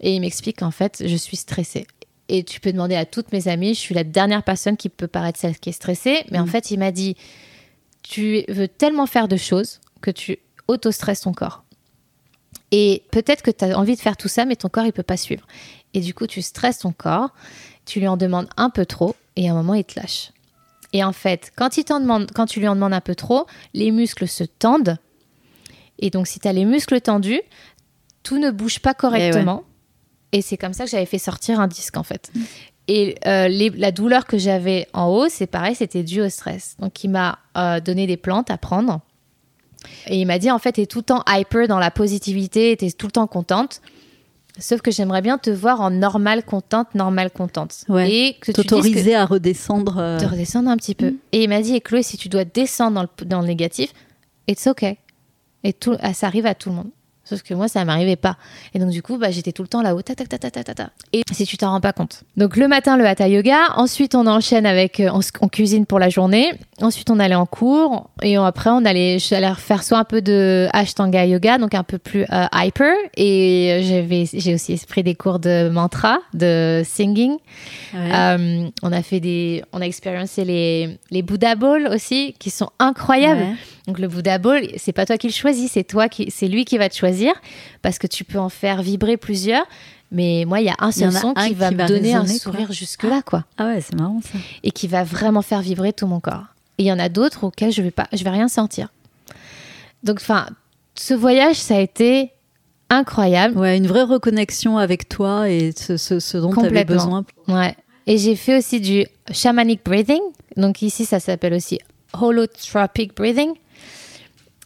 Et 0.01 0.15
il 0.15 0.21
m'explique 0.21 0.59
qu'en 0.59 0.71
fait, 0.71 1.03
je 1.07 1.17
suis 1.17 1.39
stressée. 1.39 1.87
Et 2.29 2.43
tu 2.45 2.61
peux 2.61 2.71
demander 2.71 2.97
à 2.97 3.07
toutes 3.07 3.33
mes 3.33 3.49
amies, 3.49 3.73
je 3.73 3.81
suis 3.81 3.95
la 3.95 4.05
dernière 4.05 4.43
personne 4.43 4.77
qui 4.77 4.91
peut 4.91 5.07
paraître 5.07 5.39
celle 5.39 5.59
qui 5.59 5.71
est 5.71 5.73
stressée. 5.73 6.25
Mais 6.31 6.39
en 6.39 6.45
Mm. 6.45 6.49
fait, 6.51 6.71
il 6.71 6.79
m'a 6.79 6.91
dit, 6.93 7.17
tu 8.03 8.45
veux 8.49 8.69
tellement 8.69 9.07
faire 9.07 9.27
de 9.29 9.37
choses 9.39 9.81
que 10.03 10.11
tu 10.11 10.39
auto-stresses 10.69 11.23
ton 11.23 11.33
corps. 11.33 11.65
Et 12.73 13.03
peut-être 13.13 13.43
que 13.43 13.51
tu 13.51 13.65
as 13.65 13.79
envie 13.79 13.95
de 13.97 14.01
faire 14.01 14.17
tout 14.17 14.29
ça, 14.29 14.45
mais 14.45 14.57
ton 14.57 14.69
corps, 14.69 14.85
il 14.87 14.93
peut 14.93 15.03
pas 15.03 15.17
suivre. 15.17 15.47
Et 15.95 16.01
du 16.01 16.15
coup, 16.15 16.27
tu 16.27 16.43
stresses 16.43 16.81
ton 16.81 16.93
corps, 16.93 17.31
tu 17.85 18.01
lui 18.01 18.09
en 18.09 18.17
demandes 18.17 18.49
un 18.57 18.71
peu 18.71 18.85
trop, 18.87 19.15
et 19.37 19.49
à 19.49 19.53
un 19.53 19.55
moment, 19.57 19.75
il 19.75 19.85
te 19.85 19.99
lâche. 19.99 20.33
Et 20.93 21.05
en 21.05 21.13
fait, 21.13 21.53
quand, 21.57 21.77
il 21.79 21.85
t'en 21.85 22.01
demande, 22.01 22.31
quand 22.35 22.47
tu 22.47 22.61
lui 22.61 22.69
en 22.69 22.75
demandes 22.75 22.93
un 22.95 23.01
peu 23.01 23.15
trop, 23.15 23.47
les 23.75 23.91
muscles 23.91 24.27
se 24.29 24.45
tendent. 24.45 24.99
Et 25.99 26.11
donc, 26.11 26.27
si 26.27 26.41
tu 26.41 26.49
as 26.49 26.53
les 26.53 26.65
muscles 26.65 27.01
tendus, 27.01 27.41
tout 28.23 28.39
ne 28.39 28.51
bouge 28.51 28.81
pas 28.81 28.95
correctement. 28.95 29.63
Et 30.33 30.43
c'est 30.43 30.57
comme 30.57 30.73
ça 30.73 30.85
que 30.85 30.91
j'avais 30.91 31.07
fait 31.07 31.19
sortir 31.19 31.61
un 31.61 31.69
disque, 31.69 31.97
en 31.97 32.03
fait. 32.03 32.31
Et 32.89 33.17
euh, 33.27 33.49
les- 33.49 33.71
la 33.71 33.91
douleur 33.93 34.27
que 34.27 34.39
j'avais 34.39 34.87
en 34.93 35.07
haut, 35.07 35.29
c'est 35.29 35.47
pareil, 35.47 35.75
c'était 35.75 36.03
dû 36.03 36.21
au 36.21 36.29
stress. 36.29 36.77
Donc, 36.79 37.03
il 37.05 37.11
m'a 37.11 37.39
euh, 37.57 37.81
donné 37.81 38.07
des 38.07 38.17
plantes 38.17 38.51
à 38.51 38.59
prendre. 38.59 39.01
Et 40.09 40.19
il 40.19 40.27
m'a 40.27 40.39
dit, 40.39 40.51
en 40.51 40.59
fait, 40.59 40.73
t'es 40.73 40.87
tout 40.87 40.99
le 40.99 41.05
temps 41.05 41.23
hyper 41.29 41.69
dans 41.69 41.79
la 41.79 41.91
positivité, 41.91 42.77
t'es 42.77 42.91
tout 42.91 43.07
le 43.07 43.13
temps 43.13 43.27
contente. 43.27 43.81
Sauf 44.59 44.81
que 44.81 44.91
j'aimerais 44.91 45.21
bien 45.21 45.37
te 45.37 45.51
voir 45.51 45.83
en 45.83 45.91
normale 45.91 46.43
contente, 46.43 46.95
normale 46.95 47.31
contente. 47.31 47.85
Ouais. 47.89 48.11
Et 48.11 48.35
que 48.41 48.47
tu 48.47 48.55
T'autoriser 48.55 49.15
à 49.15 49.27
redescendre. 49.27 49.99
euh, 49.99 50.19
de 50.19 50.25
redescendre 50.25 50.71
un 50.71 50.77
petit 50.79 50.95
peu. 50.95 51.15
Et 51.33 51.43
il 51.45 51.49
m'a 51.49 51.61
dit, 51.61 51.75
et 51.75 51.81
Chloé, 51.83 52.03
si 52.03 52.17
tu 52.17 52.29
dois 52.31 52.45
descendre 52.45 52.95
dans 52.95 53.03
le, 53.03 53.27
dans 53.27 53.41
le 53.43 53.47
négatif, 53.49 53.93
it's 54.49 54.67
okay. 54.67 54.97
Et 55.63 55.73
tout, 55.75 55.97
ah, 56.01 56.15
ça 56.15 56.29
arrive 56.29 56.47
à 56.47 56.55
tout 56.55 56.71
le 56.71 56.77
monde. 56.77 56.91
Sauf 57.29 57.43
que 57.43 57.53
moi, 57.55 57.67
ça 57.69 57.81
ne 57.81 57.85
m'arrivait 57.87 58.17
pas. 58.17 58.37
Et 58.73 58.79
donc, 58.79 58.91
du 58.91 59.03
coup, 59.03 59.19
bah, 59.19 59.31
j'étais 59.31 59.51
tout 59.53 59.63
le 59.63 59.69
temps 59.69 59.83
là-haut. 59.83 60.01
Ta, 60.01 60.15
ta, 60.15 60.25
ta, 60.25 60.39
ta, 60.39 60.51
ta, 60.51 60.63
ta, 60.65 60.75
ta. 60.75 60.91
Et 61.13 61.23
si 61.33 61.45
tu 61.45 61.57
t'en 61.57 61.71
rends 61.73 61.81
pas 61.81 61.93
compte. 61.93 62.23
Donc, 62.37 62.57
le 62.57 62.69
matin, 62.69 62.97
le 62.97 63.05
hatha 63.05 63.27
yoga. 63.29 63.59
Ensuite, 63.77 64.15
on 64.15 64.27
enchaîne 64.27 64.65
avec. 64.65 65.01
euh, 65.01 65.11
On, 65.41 65.49
cuisine 65.49 65.87
pour 65.87 65.99
la 65.99 66.09
journée. 66.09 66.53
Ensuite, 66.81 67.11
on 67.11 67.19
allait 67.19 67.35
en 67.35 67.47
cours. 67.47 68.09
Et 68.23 68.39
on- 68.39 68.45
après, 68.45 68.71
on 68.71 68.85
allait, 68.85 69.19
j'allais 69.19 69.53
faire 69.57 69.83
soit 69.83 69.99
un 69.99 70.05
peu 70.05 70.23
de 70.23 70.69
Ashtanga 70.73 71.27
yoga, 71.27 71.59
donc 71.59 71.75
un 71.75 71.83
peu 71.83 71.99
plus 71.99 72.25
euh, 72.33 72.47
hyper. 72.55 72.95
Et 73.17 73.73
euh, 73.73 73.83
j'avais, 73.83 74.25
j'ai 74.33 74.55
aussi 74.55 74.81
pris 74.89 75.03
des 75.03 75.15
cours 75.17 75.39
de 75.41 75.69
mantra, 75.69 76.19
de 76.35 76.83
singing. 76.85 77.33
ouais. 77.95 78.11
Euh, 78.15 78.69
on 78.83 78.93
a 78.93 79.03
fait 79.03 79.21
des, 79.21 79.65
on 79.73 79.81
a 79.81 79.85
expérimenté 79.85 80.45
les 80.45 80.99
les 81.11 81.23
Buddha 81.23 81.55
Bowls 81.57 81.89
aussi, 81.93 82.35
qui 82.39 82.51
sont 82.51 82.71
incroyables. 82.79 83.41
Ouais. 83.41 83.55
Donc 83.87 83.99
le 83.99 84.09
Buddha 84.09 84.39
Bowl, 84.39 84.61
c'est 84.77 84.93
pas 84.93 85.07
toi 85.07 85.17
qui 85.17 85.29
le 85.29 85.33
choisis, 85.33 85.73
c'est 85.73 85.85
toi 85.85 86.09
qui, 86.09 86.31
c'est 86.31 86.49
lui 86.49 86.65
qui 86.65 86.77
va 86.79 86.89
te 86.89 86.97
choisir 86.97 87.33
parce 87.83 87.99
que 87.99 88.07
tu 88.07 88.25
peux 88.25 88.39
en 88.39 88.49
faire 88.49 88.83
vibrer 88.83 89.17
plusieurs. 89.17 89.65
Mais 90.13 90.45
moi, 90.47 90.61
il 90.61 90.67
y 90.67 90.71
a 90.71 90.77
un 90.79 90.93
seul 90.93 91.13
son 91.13 91.35
qui 91.35 91.55
va 91.55 91.69
qui 91.69 91.75
me 91.75 91.79
va 91.79 91.87
donner 91.89 92.15
un 92.15 92.27
sourire 92.27 92.71
jusque 92.73 93.03
là, 93.03 93.23
quoi, 93.23 93.45
Ah 93.59 93.67
ouais, 93.67 93.81
c'est 93.81 93.95
marrant 93.97 94.21
ça. 94.23 94.39
et 94.63 94.71
qui 94.71 94.87
va 94.87 95.03
vraiment 95.03 95.43
faire 95.43 95.61
vibrer 95.61 95.93
tout 95.93 96.07
mon 96.07 96.21
corps. 96.21 96.45
Et 96.79 96.85
il 96.85 96.87
y 96.87 96.93
en 96.93 96.99
a 96.99 97.09
d'autres 97.09 97.45
auxquels 97.45 97.73
je 97.73 97.83
vais 97.83 97.91
pas, 97.91 98.07
je 98.13 98.23
vais 98.23 98.31
rien 98.31 98.47
sentir. 98.49 98.89
Donc, 100.05 100.19
enfin, 100.21 100.47
ce 100.95 101.13
voyage, 101.15 101.57
ça 101.57 101.77
a 101.77 101.81
été 101.81 102.31
incroyable. 102.89 103.59
Ouais, 103.59 103.77
une 103.77 103.87
vraie 103.89 104.03
reconnexion 104.05 104.79
avec 104.79 105.09
toi 105.09 105.49
et 105.51 105.73
ce, 105.77 105.97
ce, 105.97 106.21
ce 106.21 106.37
dont 106.39 106.53
tu 106.53 106.65
avais 106.65 106.85
besoin. 106.85 107.25
Ouais. 107.49 107.75
Et 108.07 108.19
j'ai 108.19 108.37
fait 108.37 108.59
aussi 108.59 108.81
du 108.81 109.07
shamanic 109.33 109.81
breathing. 109.85 110.21
Donc 110.57 110.83
ici, 110.83 111.05
ça 111.05 111.19
s'appelle 111.19 111.55
aussi 111.55 111.81
holotropic 112.13 113.17
breathing. 113.17 113.51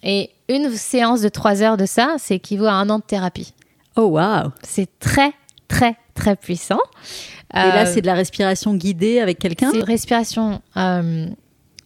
Et 0.02 0.30
une 0.48 0.70
séance 0.70 1.20
de 1.20 1.28
trois 1.28 1.62
heures 1.62 1.76
de 1.76 1.86
ça, 1.86 2.16
c'est 2.18 2.36
équivaut 2.36 2.66
à 2.66 2.72
un 2.72 2.88
an 2.90 2.98
de 2.98 3.04
thérapie. 3.04 3.52
Oh 3.96 4.06
waouh 4.06 4.50
C'est 4.62 4.88
très, 4.98 5.32
très, 5.68 5.96
très 6.14 6.36
puissant. 6.36 6.80
Et 7.52 7.56
là, 7.56 7.82
Euh, 7.82 7.90
c'est 7.92 8.00
de 8.00 8.06
la 8.06 8.14
respiration 8.14 8.74
guidée 8.74 9.20
avec 9.20 9.38
quelqu'un? 9.38 9.70
c'est 9.72 9.78
une 9.78 9.84
respiration 9.84 10.62
euh, 10.76 11.26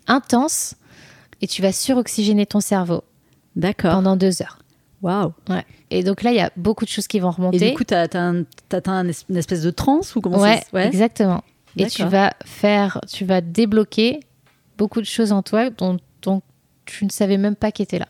intense 0.06 0.74
et 1.40 1.46
tu 1.46 1.62
vas 1.62 1.72
suroxygéner 1.72 2.46
ton 2.46 2.60
cerveau 2.60 3.02
D'accord. 3.56 3.92
pendant 3.94 4.16
deux 4.16 4.42
heures. 4.42 4.58
Waouh. 5.02 5.32
Ouais. 5.48 5.64
Et 5.90 6.02
donc 6.02 6.22
là, 6.22 6.30
il 6.30 6.36
y 6.36 6.40
a 6.40 6.50
beaucoup 6.56 6.84
de 6.84 6.90
choses 6.90 7.06
qui 7.06 7.18
vont 7.20 7.30
Et 7.30 7.34
remonter. 7.34 7.70
du 7.70 7.76
coup, 7.76 7.84
t'as 7.84 8.02
as, 8.02 8.06
atteint 8.72 8.92
un 8.92 9.04
une 9.28 9.36
espèce 9.36 9.62
de 9.62 9.70
transe 9.70 10.16
ou 10.16 10.20
comment 10.20 10.38
ouais, 10.38 10.62
ça 10.72 10.82
se- 10.82 10.86
exactement. 10.86 11.42
Et 11.76 11.86
tu 11.86 12.04
vas 12.04 12.32
faire, 12.44 13.00
tu 13.12 13.24
vas 13.24 13.40
débloquer 13.40 14.20
beaucoup 14.78 15.00
de 15.00 15.06
choses 15.06 15.32
en 15.32 15.42
toi 15.42 15.70
dont 15.70 15.98
tu 16.86 17.05
ne 17.05 17.11
savais 17.11 17.36
même 17.36 17.56
pas 17.56 17.73
qu'elles 17.73 17.85
étaient 17.85 17.98
là. 17.98 18.09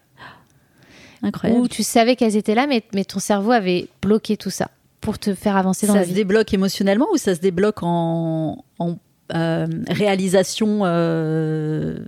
Incroyable. 1.23 1.61
Ou 1.63 1.69
tu 1.69 1.83
savais 1.83 2.17
qu'elles 2.17 2.37
étaient 2.37 2.55
là, 2.55 2.67
mais, 2.67 2.83
mais 2.95 3.05
ton 3.05 3.19
cerveau 3.19 3.53
avait 3.53 3.89
bloqué 4.03 4.37
tout 4.37 4.51
ça 4.51 4.71
pour 5.01 5.19
te 5.19 5.35
faire 5.35 5.57
avancer 5.57 5.87
dans 5.87 5.95
ça 5.95 6.01
la 6.01 6.05
se 6.05 6.11
vie. 6.11 6.15
débloque 6.15 6.53
émotionnellement 6.55 7.07
ou 7.13 7.17
ça 7.17 7.35
se 7.35 7.41
débloque 7.41 7.83
en, 7.83 8.65
en, 8.79 8.97
euh, 9.35 9.67
réalisation 9.89 10.81
euh, 10.85 11.99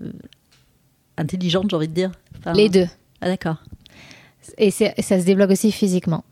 intelligente, 1.17 1.71
j'ai 1.71 1.77
envie 1.77 1.89
de 1.89 1.95
dire? 1.95 2.13
Enfin, 2.39 2.53
Les 2.53 2.69
deux. 2.69 2.87
Ah 3.21 3.27
d'accord. 3.29 3.57
Et 4.59 4.71
ça 4.71 4.93
se 4.99 5.25
débloque 5.25 5.51
aussi 5.51 5.73
physiquement. 5.73 6.25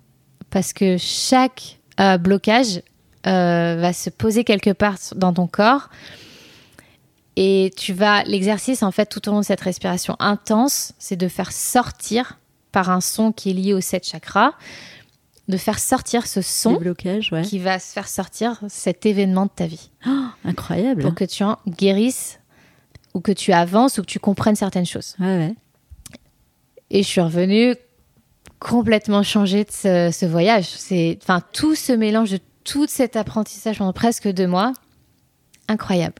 Parce 0.50 0.72
que 0.72 0.96
chaque 0.98 1.78
euh, 2.00 2.18
blocage 2.18 2.82
va 3.24 3.92
se 3.94 4.10
poser 4.10 4.44
quelque 4.44 4.70
part 4.70 4.96
dans 5.16 5.32
ton 5.32 5.46
corps. 5.46 5.88
Et 7.36 7.72
tu 7.76 7.92
vas, 7.92 8.22
l'exercice 8.24 8.82
en 8.82 8.92
fait 8.92 9.06
tout 9.06 9.28
au 9.28 9.32
long 9.32 9.40
de 9.40 9.44
cette 9.44 9.60
respiration 9.60 10.16
intense, 10.20 10.92
c'est 10.98 11.16
de 11.16 11.28
faire 11.28 11.50
sortir 11.52 12.38
par 12.70 12.90
un 12.90 13.00
son 13.00 13.32
qui 13.32 13.50
est 13.50 13.54
lié 13.54 13.74
aux 13.74 13.80
sept 13.80 14.06
chakras, 14.06 14.52
de 15.48 15.56
faire 15.56 15.78
sortir 15.78 16.26
ce 16.26 16.42
son 16.42 16.76
ouais. 16.76 17.42
qui 17.42 17.58
va 17.58 17.78
se 17.78 17.92
faire 17.92 18.08
sortir 18.08 18.60
cet 18.68 19.04
événement 19.04 19.46
de 19.46 19.50
ta 19.54 19.66
vie. 19.66 19.90
Incroyable. 20.44 21.02
Pour 21.02 21.14
que 21.14 21.24
tu 21.24 21.42
en 21.42 21.58
guérisses 21.66 22.38
ou 23.14 23.20
que 23.20 23.32
tu 23.32 23.52
avances 23.52 23.98
ou 23.98 24.02
que 24.02 24.06
tu 24.06 24.20
comprennes 24.20 24.56
certaines 24.56 24.86
choses. 24.86 25.14
Ouais, 25.18 25.38
ouais. 25.38 25.54
Et 26.90 27.02
je 27.02 27.08
suis 27.08 27.20
revenue 27.20 27.74
complètement 28.58 29.22
changée 29.22 29.64
de 29.64 29.70
ce, 29.70 30.10
ce 30.12 30.26
voyage. 30.26 30.66
C'est, 30.66 31.18
enfin, 31.22 31.42
tout 31.52 31.74
ce 31.74 31.92
mélange 31.92 32.30
de 32.30 32.38
tout 32.64 32.86
cet 32.88 33.16
apprentissage 33.16 33.78
pendant 33.78 33.92
presque 33.92 34.28
deux 34.28 34.46
mois, 34.46 34.72
incroyable. 35.68 36.14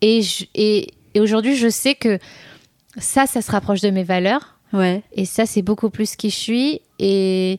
Et, 0.00 0.22
je- 0.22 0.44
et, 0.54 0.88
et 1.14 1.20
aujourd'hui, 1.20 1.56
je 1.56 1.68
sais 1.68 1.94
que 1.94 2.18
ça, 2.96 3.26
ça 3.26 3.42
se 3.42 3.50
rapproche 3.50 3.80
de 3.80 3.90
mes 3.90 4.04
valeurs. 4.04 4.56
Ouais. 4.72 5.02
Et 5.12 5.24
ça, 5.24 5.46
c'est 5.46 5.62
beaucoup 5.62 5.90
plus 5.90 6.16
qui 6.16 6.30
je 6.30 6.36
suis. 6.36 6.80
Et, 6.98 7.58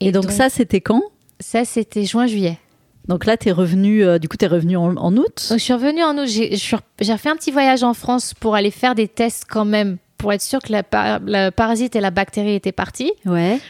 Et, 0.00 0.12
donc, 0.12 0.30
ça, 0.30 0.48
c'était 0.48 0.80
quand? 0.80 1.02
Ça, 1.40 1.64
c'était 1.64 2.04
juin-juillet. 2.04 2.58
Donc 3.06 3.24
là, 3.24 3.36
t'es 3.36 3.52
revenu. 3.52 4.04
euh, 4.04 4.18
du 4.18 4.28
coup, 4.28 4.36
t'es 4.36 4.46
revenu 4.46 4.76
en, 4.76 4.96
en 4.96 5.16
août? 5.16 5.46
Donc, 5.50 5.58
je 5.58 5.64
suis 5.64 5.72
revenue 5.72 6.02
en 6.02 6.18
août. 6.18 6.26
J'ai 6.28 7.12
refait 7.12 7.28
un 7.30 7.36
petit 7.36 7.50
voyage 7.50 7.82
en 7.82 7.94
France 7.94 8.34
pour 8.34 8.54
aller 8.54 8.70
faire 8.70 8.94
des 8.94 9.08
tests 9.08 9.44
quand 9.48 9.64
même, 9.64 9.96
pour 10.18 10.32
être 10.32 10.42
sûr 10.42 10.60
que 10.60 10.72
la, 10.72 10.82
par- 10.82 11.20
la 11.20 11.50
parasite 11.50 11.96
et 11.96 12.00
la 12.00 12.10
bactérie 12.10 12.54
étaient 12.54 12.72
partis. 12.72 13.12
Ouais. 13.24 13.60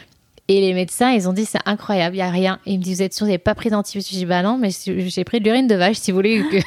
Et 0.51 0.61
les 0.61 0.73
médecins, 0.73 1.11
ils 1.11 1.29
ont 1.29 1.33
dit 1.33 1.45
c'est 1.45 1.59
incroyable, 1.67 2.15
il 2.15 2.19
y 2.19 2.23
a 2.23 2.29
rien. 2.31 2.59
Et 2.65 2.73
ils 2.73 2.79
me 2.79 2.83
disent 2.83 2.97
vous 2.97 3.03
êtes 3.03 3.13
sûr, 3.13 3.25
vous 3.25 3.29
n'avez 3.29 3.37
pas 3.37 3.53
pris 3.53 3.69
d'antibiotiques 3.69 4.13
Je 4.13 4.17
dis 4.17 4.25
bah 4.25 4.41
non, 4.41 4.57
mais 4.57 4.71
j'ai 4.85 5.23
pris 5.23 5.39
de 5.39 5.45
l'urine 5.45 5.67
de 5.67 5.75
vache, 5.75 5.97
si 5.97 6.11
vous 6.11 6.17
voulez. 6.17 6.43
Que... 6.49 6.57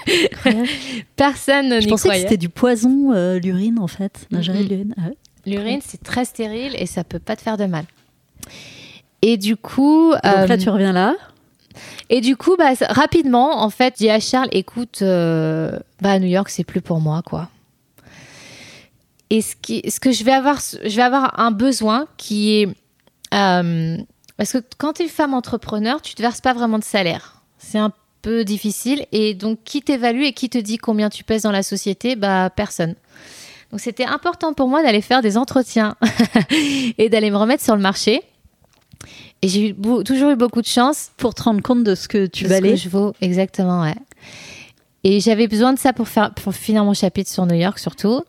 Personne 1.17 1.81
Je 1.81 1.85
n'y 1.85 1.87
pensais 1.89 2.05
que 2.05 2.09
croyait. 2.09 2.23
c'était 2.23 2.37
du 2.37 2.49
poison, 2.49 3.13
euh, 3.13 3.41
l'urine, 3.41 3.81
en 3.81 3.89
fait. 3.89 4.27
De 4.31 4.39
l'urine. 4.39 4.95
Ah 4.97 5.09
ouais. 5.09 5.17
L'urine, 5.45 5.81
c'est 5.85 6.01
très 6.01 6.25
stérile 6.25 6.77
et 6.79 6.87
ça 6.87 7.03
peut 7.03 7.19
pas 7.19 7.35
te 7.35 7.43
faire 7.43 7.57
de 7.57 7.65
mal. 7.67 7.85
Et 9.21 9.37
du 9.37 9.57
coup, 9.57 10.13
Donc 10.13 10.23
là, 10.23 10.47
euh, 10.49 10.57
tu 10.57 10.69
reviens 10.71 10.93
là. 10.93 11.15
et 12.09 12.21
du 12.21 12.37
coup, 12.37 12.55
bah, 12.57 12.71
rapidement, 12.89 13.63
en 13.65 13.71
fait, 13.71 13.95
j'ai 13.99 14.05
dit 14.05 14.11
à 14.11 14.21
Charles, 14.21 14.49
écoute, 14.53 15.01
euh, 15.03 15.77
bah, 16.01 16.13
à 16.13 16.19
New 16.21 16.29
York, 16.29 16.49
c'est 16.51 16.63
plus 16.63 16.81
pour 16.81 17.01
moi, 17.01 17.23
quoi. 17.25 17.49
Et 19.31 19.41
ce, 19.41 19.57
qui, 19.61 19.83
ce 19.91 19.99
que 19.99 20.13
je 20.13 20.23
vais 20.23 20.33
avoir, 20.33 20.61
je 20.61 20.95
vais 20.95 21.03
avoir 21.03 21.41
un 21.41 21.51
besoin 21.51 22.07
qui 22.19 22.61
est, 22.61 22.69
euh, 23.33 23.97
parce 24.37 24.53
que 24.53 24.59
quand 24.79 24.95
tu 24.95 25.03
es 25.05 25.09
femme 25.09 25.35
entrepreneur, 25.35 26.01
tu 26.03 26.15
te 26.15 26.23
verses 26.23 26.41
pas 26.41 26.53
vraiment 26.53 26.79
de 26.79 26.85
salaire. 26.85 27.43
C'est 27.59 27.79
un 27.79 27.93
peu 28.23 28.45
difficile. 28.45 29.07
Et 29.13 29.35
donc, 29.35 29.59
qui 29.65 29.83
t'évalue 29.83 30.23
et 30.23 30.33
qui 30.33 30.49
te 30.49 30.59
dit 30.59 30.79
combien 30.79 31.11
tu 31.11 31.25
pèses 31.25 31.43
dans 31.43 31.53
la 31.53 31.63
société 31.63 32.17
Bah, 32.17 32.51
personne. 32.55 32.95
Donc, 33.71 33.81
c'était 33.81 34.05
important 34.05 34.53
pour 34.53 34.69
moi 34.69 34.83
d'aller 34.83 35.01
faire 35.01 35.23
des 35.23 35.37
entretiens 35.37 35.97
et 36.99 37.09
d'aller 37.09 37.31
me 37.31 37.37
remettre 37.37 37.63
sur 37.65 37.75
le 37.75 37.83
marché. 37.83 38.23
Et 39.43 39.49
j'ai 39.49 39.71
eu 39.71 39.75
toujours 40.05 40.31
eu 40.31 40.37
beaucoup 40.37 40.63
de 40.63 40.67
chance 40.67 41.11
Pour 41.17 41.35
te 41.35 41.43
rendre 41.43 41.63
compte 41.63 41.83
de 41.83 41.95
ce 41.97 42.07
que 42.07 42.27
tu 42.27 42.45
de 42.45 42.49
ce 42.49 42.55
valais. 42.55 42.71
que 42.71 42.77
je 42.77 42.89
vaux, 42.89 43.13
exactement, 43.21 43.83
ouais. 43.83 43.97
Et 45.05 45.19
j'avais 45.19 45.49
besoin 45.49 45.73
de 45.73 45.79
ça 45.81 45.93
pour, 45.93 46.07
faire, 46.07 46.33
pour 46.33 46.55
finir 46.55 46.85
mon 46.85 46.95
chapitre 46.95 47.29
sur 47.29 47.45
New 47.45 47.57
York, 47.57 47.79
surtout. 47.81 48.23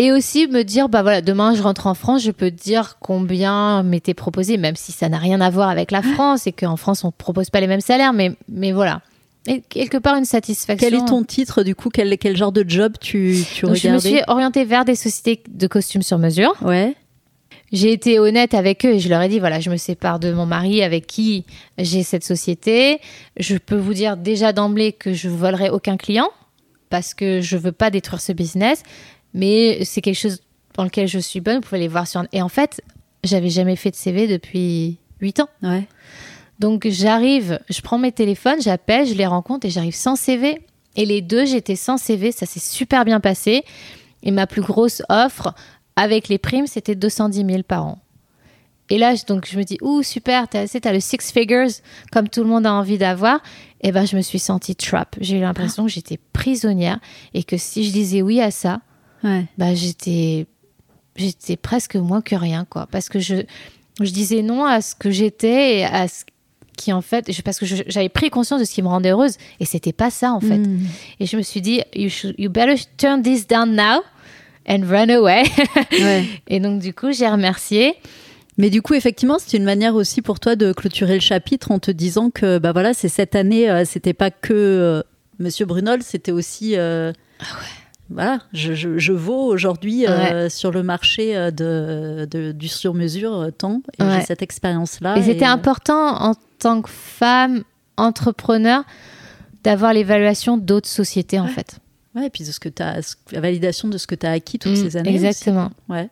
Et 0.00 0.12
aussi 0.12 0.46
me 0.46 0.62
dire, 0.62 0.88
bah 0.88 1.02
voilà, 1.02 1.20
demain 1.20 1.54
je 1.54 1.62
rentre 1.62 1.88
en 1.88 1.94
France, 1.94 2.22
je 2.22 2.30
peux 2.30 2.50
te 2.50 2.62
dire 2.62 2.98
combien 3.00 3.82
m'était 3.82 4.14
proposé, 4.14 4.56
même 4.56 4.76
si 4.76 4.92
ça 4.92 5.08
n'a 5.08 5.18
rien 5.18 5.40
à 5.40 5.50
voir 5.50 5.68
avec 5.68 5.90
la 5.90 6.02
France 6.02 6.46
et 6.46 6.52
qu'en 6.52 6.76
France 6.76 7.02
on 7.02 7.08
ne 7.08 7.12
propose 7.12 7.50
pas 7.50 7.60
les 7.60 7.66
mêmes 7.66 7.80
salaires, 7.80 8.12
mais, 8.12 8.36
mais 8.48 8.70
voilà. 8.70 9.02
Et 9.48 9.60
quelque 9.60 9.96
part 9.96 10.16
une 10.16 10.24
satisfaction. 10.24 10.88
Quel 10.88 10.98
est 10.98 11.04
ton 11.06 11.24
titre, 11.24 11.62
du 11.62 11.74
coup? 11.74 11.88
Quel, 11.88 12.18
quel 12.18 12.36
genre 12.36 12.52
de 12.52 12.64
job 12.68 12.94
tu, 13.00 13.38
tu 13.54 13.64
Donc, 13.64 13.76
je 13.76 13.88
me 13.88 13.98
suis 13.98 14.20
orientée 14.28 14.64
vers 14.64 14.84
des 14.84 14.94
sociétés 14.94 15.42
de 15.48 15.66
costumes 15.66 16.02
sur 16.02 16.18
mesure. 16.18 16.54
Ouais. 16.62 16.94
J'ai 17.72 17.92
été 17.92 18.18
honnête 18.18 18.54
avec 18.54 18.84
eux 18.86 18.94
et 18.94 18.98
je 18.98 19.08
leur 19.08 19.20
ai 19.20 19.28
dit 19.28 19.40
voilà, 19.40 19.60
je 19.60 19.70
me 19.70 19.76
sépare 19.76 20.18
de 20.18 20.32
mon 20.32 20.46
mari 20.46 20.82
avec 20.82 21.06
qui 21.06 21.44
j'ai 21.76 22.02
cette 22.02 22.24
société. 22.24 23.00
Je 23.38 23.56
peux 23.56 23.76
vous 23.76 23.94
dire 23.94 24.16
déjà 24.16 24.52
d'emblée 24.52 24.92
que 24.92 25.12
je 25.12 25.28
volerai 25.28 25.68
aucun 25.68 25.96
client 25.96 26.30
parce 26.88 27.12
que 27.12 27.42
je 27.42 27.56
veux 27.58 27.72
pas 27.72 27.90
détruire 27.90 28.22
ce 28.22 28.32
business, 28.32 28.82
mais 29.34 29.84
c'est 29.84 30.00
quelque 30.00 30.18
chose 30.18 30.40
dans 30.74 30.84
lequel 30.84 31.08
je 31.08 31.18
suis 31.18 31.40
bonne. 31.40 31.56
Vous 31.56 31.62
pouvez 31.62 31.80
les 31.80 31.88
voir 31.88 32.06
sur. 32.06 32.24
Et 32.32 32.42
en 32.42 32.48
fait, 32.48 32.80
j'avais 33.24 33.50
jamais 33.50 33.76
fait 33.76 33.90
de 33.90 33.96
CV 33.96 34.26
depuis 34.26 34.98
8 35.20 35.40
ans. 35.40 35.48
Ouais. 35.62 35.86
Donc 36.58 36.86
j'arrive, 36.88 37.60
je 37.70 37.80
prends 37.80 37.98
mes 37.98 38.12
téléphones, 38.12 38.60
j'appelle, 38.60 39.06
je 39.06 39.14
les 39.14 39.26
rencontre 39.26 39.66
et 39.66 39.70
j'arrive 39.70 39.94
sans 39.94 40.16
CV. 40.16 40.60
Et 40.96 41.06
les 41.06 41.20
deux, 41.22 41.46
j'étais 41.46 41.76
sans 41.76 41.96
CV, 41.98 42.32
ça 42.32 42.46
s'est 42.46 42.58
super 42.60 43.04
bien 43.04 43.20
passé. 43.20 43.62
Et 44.24 44.32
ma 44.32 44.46
plus 44.48 44.62
grosse 44.62 45.02
offre, 45.08 45.54
avec 45.94 46.28
les 46.28 46.38
primes, 46.38 46.66
c'était 46.66 46.96
210 46.96 47.44
000 47.46 47.62
par 47.62 47.86
an. 47.86 47.98
Et 48.90 48.98
là, 48.98 49.14
je- 49.14 49.24
donc 49.26 49.46
je 49.46 49.58
me 49.58 49.62
dis, 49.64 49.78
ouh, 49.82 50.02
super, 50.02 50.48
t'as 50.48 50.62
as 50.62 50.92
le 50.92 50.98
six 51.00 51.30
figures, 51.32 51.68
comme 52.10 52.28
tout 52.28 52.42
le 52.42 52.48
monde 52.48 52.66
a 52.66 52.72
envie 52.72 52.98
d'avoir. 52.98 53.40
Et 53.82 53.92
ben, 53.92 54.06
je 54.06 54.16
me 54.16 54.22
suis 54.22 54.38
sentie 54.40 54.74
trap. 54.74 55.14
J'ai 55.20 55.36
eu 55.36 55.40
l'impression 55.40 55.84
que 55.84 55.90
j'étais 55.92 56.18
prisonnière 56.32 56.98
et 57.34 57.44
que 57.44 57.56
si 57.56 57.84
je 57.84 57.92
disais 57.92 58.22
oui 58.22 58.40
à 58.40 58.50
ça, 58.50 58.80
Ouais. 59.24 59.44
bah, 59.58 59.74
j'étais 59.74 60.46
j'étais 61.16 61.56
presque 61.56 61.96
moins 61.96 62.20
que 62.22 62.36
rien 62.36 62.64
quoi 62.68 62.86
parce 62.90 63.08
que 63.08 63.18
je 63.18 63.36
je 64.00 64.10
disais 64.10 64.42
non 64.42 64.64
à 64.64 64.80
ce 64.80 64.94
que 64.94 65.10
j'étais 65.10 65.78
et 65.78 65.84
à 65.84 66.06
ce 66.06 66.24
qui 66.76 66.92
en 66.92 67.00
fait 67.02 67.32
je- 67.32 67.42
parce 67.42 67.58
que 67.58 67.66
j'avais 67.66 68.08
pris 68.08 68.30
conscience 68.30 68.60
de 68.60 68.64
ce 68.64 68.72
qui 68.72 68.82
me 68.82 68.86
rendait 68.88 69.10
heureuse 69.10 69.36
et 69.58 69.64
c'était 69.64 69.92
pas 69.92 70.10
ça 70.10 70.32
en 70.32 70.40
fait 70.40 70.58
Mm. 70.58 70.80
et 71.18 71.26
je 71.26 71.36
me 71.36 71.42
suis 71.42 71.60
dit 71.60 71.82
you, 71.96 72.08
should- 72.08 72.36
you 72.38 72.48
better 72.50 72.76
turn 72.96 73.22
this 73.22 73.48
down 73.48 73.74
now 73.74 74.00
and 74.68 74.82
run 74.88 75.08
away 75.08 75.42
Ouais. 75.92 76.24
et 76.46 76.60
donc 76.60 76.80
du 76.80 76.94
coup 76.94 77.10
j'ai 77.12 77.26
remercié 77.28 77.94
Mais 78.60 78.70
du 78.70 78.82
coup, 78.82 78.94
effectivement, 78.94 79.38
c'est 79.38 79.56
une 79.56 79.62
manière 79.64 79.94
aussi 79.94 80.20
pour 80.20 80.40
toi 80.40 80.56
de 80.56 80.72
clôturer 80.72 81.14
le 81.14 81.20
chapitre 81.20 81.70
en 81.70 81.78
te 81.78 81.92
disant 81.92 82.30
que 82.30 82.58
bah 82.58 82.72
voilà, 82.72 82.92
c'est 82.92 83.08
cette 83.08 83.36
année, 83.36 83.70
euh, 83.70 83.84
c'était 83.84 84.14
pas 84.14 84.32
que 84.32 84.52
euh, 84.52 85.02
Monsieur 85.38 85.64
Brunol, 85.64 86.02
c'était 86.02 86.32
aussi. 86.32 86.74
euh, 86.76 87.12
Ah 87.40 87.44
Voilà, 88.10 88.38
je, 88.54 88.72
je, 88.72 88.96
je 88.98 89.12
vaux 89.12 89.46
aujourd'hui 89.52 90.06
euh, 90.06 90.48
sur 90.48 90.70
le 90.70 90.82
marché 90.82 91.36
euh, 91.36 91.50
de, 91.50 92.26
de- 92.30 92.52
du 92.52 92.66
sur-mesure 92.68 93.34
euh, 93.34 93.50
tant, 93.50 93.82
et 93.98 94.02
Ouais. 94.02 94.20
j'ai 94.20 94.26
cette 94.26 94.40
expérience-là. 94.42 95.18
et 95.18 95.22
c'était 95.22 95.44
euh, 95.46 95.50
important 95.50 96.16
en 96.22 96.34
tant 96.58 96.80
que 96.80 96.88
femme 96.90 97.64
entrepreneur 97.98 98.82
d'avoir 99.64 99.92
l'évaluation 99.92 100.56
d'autres 100.56 100.88
sociétés 100.88 101.38
en 101.38 101.48
fait 101.48 101.78
Ouais, 102.14 102.26
et 102.26 102.30
puis 102.30 102.44
de 102.44 102.50
ce 102.50 102.58
que 102.60 102.70
as, 102.82 103.16
la 103.32 103.40
validation 103.40 103.88
de 103.88 103.98
ce 103.98 104.06
que 104.06 104.14
tu 104.14 104.26
as 104.26 104.30
acquis 104.32 104.58
toutes 104.58 104.72
Mm, 104.72 104.76
ces 104.76 104.96
années. 104.96 105.10
aussi. 105.14 105.26
exactement 105.26 105.70
Ouais. 105.90 106.08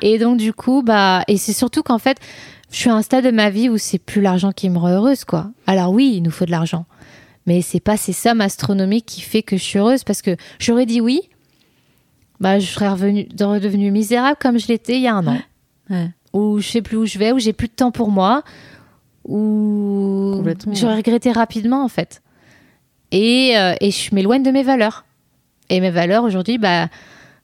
Et 0.00 0.18
donc, 0.18 0.38
du 0.38 0.54
coup, 0.54 0.82
bah, 0.82 1.22
et 1.28 1.36
c'est 1.36 1.52
surtout 1.52 1.82
qu'en 1.82 1.98
fait, 1.98 2.16
je 2.70 2.76
suis 2.78 2.88
à 2.88 2.94
un 2.94 3.02
stade 3.02 3.26
de 3.26 3.30
ma 3.30 3.50
vie 3.50 3.68
où 3.68 3.76
c'est 3.76 3.98
plus 3.98 4.22
l'argent 4.22 4.50
qui 4.52 4.70
me 4.70 4.78
rend 4.78 4.88
heureuse, 4.88 5.24
quoi. 5.26 5.50
Alors 5.66 5.90
oui, 5.92 6.14
il 6.16 6.22
nous 6.22 6.30
faut 6.30 6.46
de 6.46 6.50
l'argent. 6.50 6.86
Mais 7.46 7.60
c'est 7.60 7.80
pas 7.80 7.98
ces 7.98 8.14
sommes 8.14 8.40
astronomiques 8.40 9.04
qui 9.04 9.20
fait 9.20 9.42
que 9.42 9.58
je 9.58 9.62
suis 9.62 9.78
heureuse 9.78 10.02
parce 10.04 10.22
que 10.22 10.34
j'aurais 10.58 10.86
dit 10.86 11.02
oui, 11.02 11.28
bah, 12.44 12.58
je 12.60 12.66
serais 12.66 12.88
revenue, 12.88 13.26
redevenue 13.40 13.90
misérable 13.90 14.36
comme 14.40 14.58
je 14.58 14.68
l'étais 14.68 14.96
il 14.96 15.00
y 15.02 15.08
a 15.08 15.14
un 15.16 15.26
an. 15.26 15.38
Ouais. 15.90 16.10
Où 16.32 16.60
je 16.60 16.68
sais 16.68 16.82
plus 16.82 16.96
où 16.98 17.06
je 17.06 17.18
vais, 17.18 17.32
où 17.32 17.38
j'ai 17.38 17.52
plus 17.52 17.68
de 17.68 17.72
temps 17.72 17.90
pour 17.90 18.10
moi, 18.10 18.42
Complètement, 19.26 20.74
j'aurais 20.74 20.96
regretté 20.96 21.32
rapidement, 21.32 21.82
en 21.84 21.88
fait. 21.88 22.22
Et, 23.12 23.56
euh, 23.56 23.74
et 23.80 23.90
je 23.90 24.14
m'éloigne 24.14 24.42
de 24.42 24.50
mes 24.50 24.62
valeurs. 24.62 25.04
Et 25.70 25.80
mes 25.80 25.90
valeurs 25.90 26.24
aujourd'hui, 26.24 26.58
bah, 26.58 26.88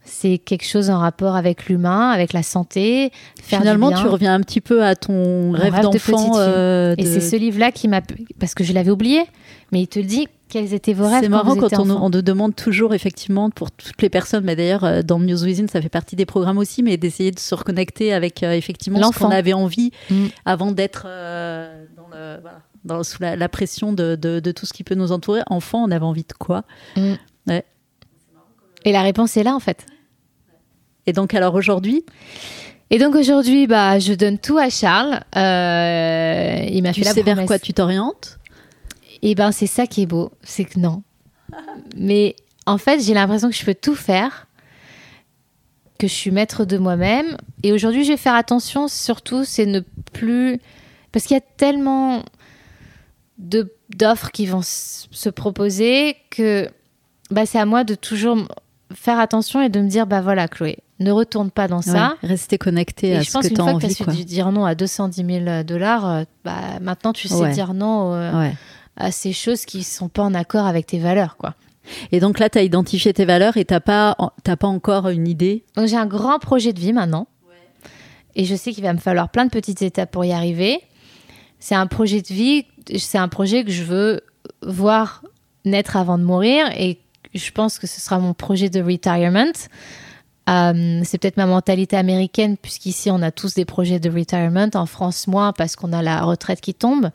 c'est 0.04 0.38
quelque 0.38 0.66
chose 0.66 0.90
en 0.90 0.98
rapport 0.98 1.36
avec 1.36 1.66
l'humain, 1.66 2.10
avec 2.10 2.32
la 2.32 2.42
santé. 2.42 3.10
Faire 3.40 3.60
Finalement, 3.60 3.92
tu 3.92 4.06
reviens 4.06 4.34
un 4.34 4.40
petit 4.40 4.60
peu 4.60 4.84
à 4.84 4.94
ton 4.94 5.52
rêve, 5.52 5.72
rêve 5.74 5.76
de 5.86 5.92
d'enfant. 5.92 6.18
fille. 6.18 6.30
euh, 6.36 6.94
Et 6.98 7.04
de- 7.04 7.08
c'est 7.08 7.20
ce 7.20 7.36
livre-là 7.36 7.72
qui 7.72 7.88
m'a. 7.88 8.00
Parce 8.38 8.54
que 8.54 8.64
je 8.64 8.72
l'avais 8.72 8.90
oublié, 8.90 9.22
mais 9.72 9.80
il 9.80 9.86
te 9.88 9.98
le 9.98 10.04
dit 10.04 10.28
quels 10.50 10.74
étaient 10.74 10.92
vos 10.92 11.06
rêves. 11.08 11.22
C'est 11.22 11.28
marrant 11.28 11.56
quand 11.56 11.72
on, 11.78 11.88
on 11.90 12.10
nous 12.10 12.22
demande 12.22 12.54
toujours, 12.54 12.92
effectivement, 12.92 13.48
pour 13.50 13.70
toutes 13.70 14.02
les 14.02 14.10
personnes, 14.10 14.44
mais 14.44 14.56
d'ailleurs, 14.56 14.84
euh, 14.84 15.02
dans 15.02 15.18
News 15.18 15.44
Within, 15.44 15.66
ça 15.68 15.80
fait 15.80 15.88
partie 15.88 16.16
des 16.16 16.26
programmes 16.26 16.58
aussi, 16.58 16.82
mais 16.82 16.96
d'essayer 16.96 17.30
de 17.30 17.38
se 17.38 17.54
reconnecter 17.54 18.12
avec, 18.12 18.42
euh, 18.42 18.52
effectivement, 18.52 18.98
ce 18.98 19.02
L'enfant. 19.04 19.26
qu'on 19.28 19.30
avait 19.34 19.52
envie 19.54 19.92
Mm. 20.10 20.26
avant 20.44 20.72
d'être 20.72 21.04
euh, 21.06 21.84
dans 21.96 22.08
le- 22.08 22.38
voilà, 22.42 22.60
dans- 22.84 23.02
sous 23.04 23.22
la, 23.22 23.36
la 23.36 23.48
pression 23.48 23.92
de, 23.92 24.16
de- 24.16 24.40
de 24.40 24.52
tout 24.52 24.66
ce 24.66 24.72
qui 24.72 24.84
peut 24.84 24.94
nous 24.94 25.12
entourer. 25.12 25.40
Enfant, 25.48 25.82
on 25.84 25.90
avait 25.90 26.04
envie 26.04 26.24
de 26.24 26.32
quoi 26.38 26.64
Et 28.84 28.92
la 28.92 29.02
réponse 29.02 29.36
est 29.36 29.42
là, 29.42 29.54
en 29.54 29.60
fait. 29.60 29.86
Et 31.06 31.12
donc, 31.12 31.34
alors 31.34 31.54
aujourd'hui, 31.54 32.04
Et 32.92 32.98
donc 32.98 33.14
aujourd'hui, 33.14 33.68
bah, 33.68 34.00
je 34.00 34.14
donne 34.14 34.38
tout 34.38 34.58
à 34.58 34.68
Charles. 34.68 35.20
Euh, 35.36 36.64
il 36.68 36.82
m'a 36.82 36.92
tu 36.92 37.00
fait 37.00 37.06
la 37.06 37.12
sais 37.14 37.22
vers 37.22 37.44
quoi 37.46 37.58
tu 37.60 37.72
t'orientes 37.72 38.39
Et 39.22 39.34
ben 39.34 39.52
c'est 39.52 39.66
ça 39.66 39.86
qui 39.86 40.02
est 40.02 40.06
beau, 40.06 40.30
c'est 40.42 40.64
que 40.64 40.78
non. 40.78 41.02
Mais 41.96 42.36
en 42.66 42.78
fait, 42.78 43.00
j'ai 43.00 43.14
l'impression 43.14 43.48
que 43.50 43.54
je 43.56 43.64
peux 43.64 43.74
tout 43.74 43.94
faire, 43.94 44.46
que 45.98 46.06
je 46.06 46.12
suis 46.12 46.30
maître 46.30 46.64
de 46.64 46.78
moi-même. 46.78 47.36
Et 47.62 47.72
aujourd'hui, 47.72 48.04
je 48.04 48.12
vais 48.12 48.16
faire 48.16 48.34
attention, 48.34 48.88
surtout, 48.88 49.44
c'est 49.44 49.66
ne 49.66 49.80
plus... 50.12 50.60
Parce 51.12 51.26
qu'il 51.26 51.34
y 51.34 51.38
a 51.38 51.44
tellement 51.56 52.22
de- 53.38 53.72
d'offres 53.96 54.30
qui 54.30 54.46
vont 54.46 54.62
se 54.62 55.28
proposer 55.28 56.16
que 56.30 56.68
bah, 57.30 57.46
c'est 57.46 57.58
à 57.58 57.66
moi 57.66 57.84
de 57.84 57.94
toujours 57.94 58.38
faire 58.94 59.18
attention 59.18 59.60
et 59.60 59.68
de 59.68 59.80
me 59.80 59.88
dire, 59.88 60.06
bah 60.06 60.20
voilà, 60.20 60.46
Chloé, 60.48 60.78
ne 61.00 61.10
retourne 61.10 61.50
pas 61.50 61.66
dans 61.68 61.82
ça. 61.82 62.16
Ouais, 62.22 62.28
Rester 62.28 62.58
connecté 62.58 63.08
Et 63.10 63.16
à 63.16 63.20
je 63.22 63.26
ce 63.28 63.32
pense 63.32 63.48
que 63.48 63.54
tu 63.54 63.60
as 63.60 63.64
fois 63.64 63.74
que 63.74 63.86
tu 63.86 64.02
as 64.02 64.12
su 64.14 64.24
dire 64.24 64.52
non 64.52 64.64
à 64.64 64.74
210 64.74 65.24
000 65.44 65.62
dollars, 65.64 66.08
euh, 66.08 66.22
bah, 66.44 66.78
maintenant 66.80 67.12
tu 67.12 67.28
sais 67.28 67.34
Ouais. 67.34 67.52
dire 67.52 67.74
non 67.74 68.14
euh, 68.14 68.38
Ouais. 68.38 68.54
À 69.00 69.10
ces 69.10 69.32
choses 69.32 69.64
qui 69.64 69.82
sont 69.82 70.08
pas 70.08 70.22
en 70.22 70.34
accord 70.34 70.66
avec 70.66 70.86
tes 70.86 70.98
valeurs. 70.98 71.36
quoi. 71.36 71.54
Et 72.12 72.20
donc 72.20 72.38
là, 72.38 72.48
tu 72.48 72.58
as 72.58 72.62
identifié 72.62 73.12
tes 73.12 73.24
valeurs 73.24 73.56
et 73.56 73.64
tu 73.64 73.74
n'as 73.74 73.80
pas, 73.80 74.16
t'as 74.44 74.56
pas 74.56 74.68
encore 74.68 75.08
une 75.08 75.26
idée? 75.26 75.64
Donc 75.76 75.88
j'ai 75.88 75.96
un 75.96 76.06
grand 76.06 76.38
projet 76.38 76.72
de 76.72 76.80
vie 76.80 76.92
maintenant. 76.92 77.26
Et 78.36 78.44
je 78.44 78.54
sais 78.54 78.72
qu'il 78.72 78.84
va 78.84 78.92
me 78.92 78.98
falloir 78.98 79.28
plein 79.28 79.44
de 79.44 79.50
petites 79.50 79.82
étapes 79.82 80.12
pour 80.12 80.24
y 80.24 80.32
arriver. 80.32 80.80
C'est 81.58 81.74
un 81.74 81.86
projet 81.86 82.22
de 82.22 82.28
vie, 82.28 82.64
c'est 82.96 83.18
un 83.18 83.28
projet 83.28 83.64
que 83.64 83.70
je 83.70 83.82
veux 83.82 84.20
voir 84.62 85.22
naître 85.64 85.96
avant 85.96 86.16
de 86.16 86.22
mourir 86.22 86.70
et 86.76 86.98
je 87.34 87.50
pense 87.50 87.78
que 87.78 87.86
ce 87.86 88.00
sera 88.00 88.18
mon 88.18 88.34
projet 88.34 88.70
de 88.70 88.80
retirement. 88.80 89.52
Euh, 90.48 91.00
c'est 91.04 91.18
peut-être 91.18 91.36
ma 91.36 91.46
mentalité 91.46 91.96
américaine 91.96 92.56
puisqu'ici 92.56 93.10
on 93.10 93.20
a 93.22 93.30
tous 93.30 93.54
des 93.54 93.64
projets 93.64 94.00
de 94.00 94.10
retirement, 94.10 94.68
en 94.74 94.86
France 94.86 95.26
moins 95.26 95.52
parce 95.52 95.76
qu'on 95.76 95.92
a 95.92 96.02
la 96.02 96.22
retraite 96.22 96.60
qui 96.60 96.72
tombe. 96.74 97.10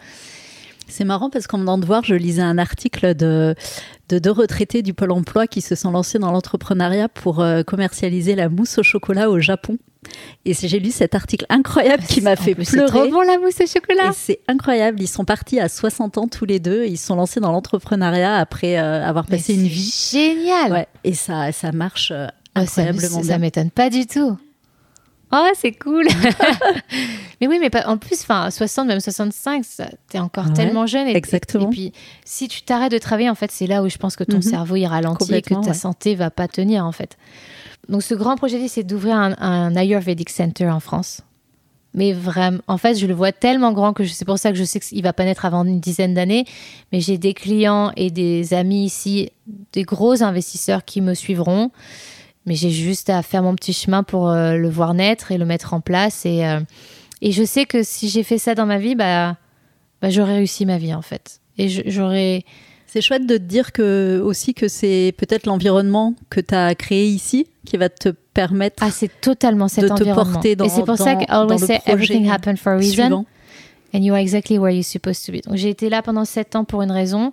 C'est 0.87 1.03
marrant 1.05 1.29
parce 1.29 1.47
qu'en 1.47 1.57
venant 1.59 1.77
de 1.77 1.85
voir, 1.85 2.03
je 2.03 2.15
lisais 2.15 2.41
un 2.41 2.57
article 2.57 3.15
de, 3.15 3.55
de 4.09 4.19
deux 4.19 4.31
retraités 4.31 4.81
du 4.81 4.93
Pôle 4.93 5.11
emploi 5.11 5.47
qui 5.47 5.61
se 5.61 5.75
sont 5.75 5.91
lancés 5.91 6.19
dans 6.19 6.31
l'entrepreneuriat 6.31 7.09
pour 7.09 7.41
euh, 7.41 7.63
commercialiser 7.63 8.35
la 8.35 8.49
mousse 8.49 8.77
au 8.77 8.83
chocolat 8.83 9.29
au 9.29 9.39
Japon. 9.39 9.77
Et 10.45 10.53
j'ai 10.53 10.79
lu 10.79 10.91
cet 10.91 11.15
article 11.15 11.47
incroyable 11.49 12.03
qui 12.03 12.21
m'a 12.21 12.35
fait 12.35 12.53
plus, 12.53 12.65
C'est 12.65 12.77
trop 12.85 12.99
pleurer. 13.01 13.09
bon 13.09 13.21
la 13.21 13.39
mousse 13.39 13.59
au 13.59 13.65
chocolat. 13.65 14.11
C'est 14.13 14.39
incroyable. 14.47 15.01
Ils 15.01 15.07
sont 15.07 15.25
partis 15.25 15.59
à 15.59 15.67
60 15.67 16.19
ans 16.19 16.27
tous 16.27 16.45
les 16.45 16.59
deux. 16.59 16.85
Ils 16.85 16.97
se 16.97 17.07
sont 17.07 17.15
lancés 17.15 17.39
dans 17.39 17.51
l'entrepreneuriat 17.51 18.35
après 18.37 18.77
euh, 18.77 19.03
avoir 19.03 19.25
Mais 19.29 19.37
passé 19.37 19.55
une 19.55 19.65
vie. 19.67 19.91
Génial. 20.11 20.71
Ouais. 20.71 20.87
Et 21.03 21.15
ça, 21.15 21.51
ça 21.51 21.71
marche 21.71 22.11
euh, 22.15 22.27
Ah, 22.53 22.67
ça, 22.67 22.81
incroyablement 22.83 23.21
ça 23.23 23.27
bien. 23.29 23.37
m'étonne 23.39 23.71
pas 23.71 23.89
du 23.89 24.05
tout. 24.05 24.37
Oh, 25.37 25.49
c'est 25.55 25.73
cool. 25.73 26.07
mais 27.41 27.47
oui, 27.47 27.57
mais 27.59 27.69
pas, 27.69 27.87
en 27.87 27.97
plus, 27.97 28.21
enfin, 28.21 28.49
60, 28.51 28.87
même 28.87 28.99
65, 28.99 29.65
ça- 29.65 29.89
t'es 30.07 30.19
encore 30.19 30.45
Ouais, 30.47 30.53
tellement 30.53 30.85
jeune. 30.85 31.07
Et, 31.07 31.15
exactement. 31.17 31.65
Et, 31.67 31.69
puis, 31.69 31.91
si 32.23 32.47
tu 32.47 32.61
t'arrêtes 32.61 32.91
de 32.91 32.97
travailler, 32.97 33.29
en 33.29 33.35
fait, 33.35 33.51
c'est 33.51 33.67
là 33.67 33.83
où 33.83 33.89
je 33.89 33.97
pense 33.97 34.15
que 34.15 34.23
ton 34.23 34.37
Mhm. 34.37 34.41
cerveau 34.43 34.75
il 34.77 34.85
ralentit 34.85 35.33
et 35.33 35.41
que 35.41 35.53
ta 35.53 35.59
ouais. 35.59 35.73
santé 35.73 36.15
va 36.15 36.29
pas 36.31 36.47
tenir, 36.47 36.85
en 36.85 36.91
fait. 36.91 37.17
Donc, 37.89 38.01
ce 38.03 38.15
grand 38.15 38.35
projet, 38.37 38.65
c'est 38.67 38.83
d'ouvrir 38.83 39.15
un, 39.17 39.35
un 39.39 39.75
Ayurvedic 39.75 40.29
Center 40.29 40.69
en 40.69 40.79
France. 40.79 41.21
Mais 41.93 42.11
vraiment, 42.11 42.59
en 42.67 42.77
fait, 42.77 42.95
je 42.95 43.05
le 43.05 43.13
vois 43.13 43.31
tellement 43.31 43.71
grand 43.71 43.93
que 43.93 44.05
c'est 44.05 44.25
pour 44.25 44.37
ça 44.37 44.51
que 44.51 44.57
je 44.57 44.63
sais 44.65 44.79
qu'il 44.81 45.01
va 45.01 45.13
pas 45.13 45.23
naître 45.23 45.45
avant 45.45 45.63
une 45.63 45.79
dizaine 45.79 46.13
d'années. 46.13 46.45
Mais 46.91 46.99
j'ai 46.99 47.17
des 47.17 47.33
clients 47.33 47.91
et 47.95 48.11
des 48.11 48.53
amis 48.53 48.83
ici, 48.85 49.31
des 49.71 49.83
gros 49.83 50.21
investisseurs 50.21 50.83
qui 50.83 50.99
me 51.01 51.13
suivront. 51.13 51.71
Mais 52.45 52.55
j'ai 52.55 52.69
juste 52.69 53.09
à 53.09 53.21
faire 53.21 53.41
mon 53.41 53.55
petit 53.55 53.73
chemin 53.73 54.03
pour 54.03 54.29
euh, 54.29 54.55
le 54.55 54.69
voir 54.69 54.93
naître 54.93 55.31
et 55.31 55.37
le 55.37 55.45
mettre 55.45 55.73
en 55.73 55.81
place. 55.81 56.25
Et, 56.25 56.45
euh, 56.45 56.59
et 57.21 57.31
je 57.31 57.43
sais 57.43 57.65
que 57.65 57.83
si 57.83 58.09
j'ai 58.09 58.23
fait 58.23 58.37
ça 58.37 58.53
dans 58.53 58.65
ma 58.65 58.77
vie, 58.77 58.95
bah, 58.95 59.37
bah, 60.01 60.09
j'aurais 60.09 60.35
réussi 60.35 60.65
ma 60.65 60.77
vie 60.77 60.93
en 60.93 61.01
fait. 61.01 61.41
Et 61.57 61.69
j'aurais. 61.69 62.43
C'est 62.85 63.01
chouette 63.01 63.25
de 63.25 63.37
te 63.37 63.43
dire 63.43 63.71
que 63.71 64.21
aussi 64.23 64.53
que 64.53 64.67
c'est 64.67 65.13
peut-être 65.17 65.47
l'environnement 65.47 66.13
que 66.29 66.39
tu 66.39 66.53
as 66.55 66.75
créé 66.75 67.07
ici 67.07 67.47
qui 67.65 67.77
va 67.77 67.89
te 67.89 68.09
permettre 68.09 68.77
Ah, 68.81 68.91
c'est 68.91 69.09
totalement 69.19 69.67
cet 69.67 69.85
de 69.85 69.89
te 69.89 70.13
porter 70.13 70.55
dans, 70.55 70.65
et 70.65 70.69
c'est 70.69 70.83
pour 70.83 70.97
ça 70.97 71.15
que 71.15 71.23
I 71.23 71.27
always 71.29 71.59
say 71.59 71.81
everything 71.87 72.29
happened 72.29 72.57
for 72.57 72.73
a 72.73 72.77
reason. 72.77 72.93
suivant. 72.93 73.25
And 73.93 73.99
you 73.99 74.13
are 74.13 74.19
exactly 74.19 74.59
where 74.59 74.73
you're 74.73 74.83
supposed 74.83 75.25
to 75.25 75.31
be. 75.31 75.41
Donc 75.41 75.55
j'ai 75.55 75.69
été 75.69 75.89
là 75.89 76.01
pendant 76.01 76.25
sept 76.25 76.55
ans 76.55 76.63
pour 76.63 76.83
une 76.83 76.91
raison. 76.91 77.31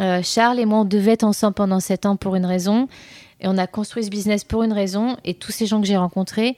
Euh, 0.00 0.20
Charles 0.22 0.60
et 0.60 0.64
moi, 0.64 0.80
on 0.80 0.84
devait 0.84 1.12
être 1.12 1.24
ensemble 1.24 1.54
pendant 1.54 1.80
sept 1.80 2.06
ans 2.06 2.16
pour 2.16 2.36
une 2.36 2.46
raison. 2.46 2.88
Et 3.40 3.46
on 3.48 3.56
a 3.58 3.66
construit 3.66 4.04
ce 4.04 4.10
business 4.10 4.44
pour 4.44 4.62
une 4.62 4.72
raison. 4.72 5.16
Et 5.24 5.34
tous 5.34 5.52
ces 5.52 5.66
gens 5.66 5.80
que 5.80 5.86
j'ai 5.86 5.96
rencontrés, 5.96 6.56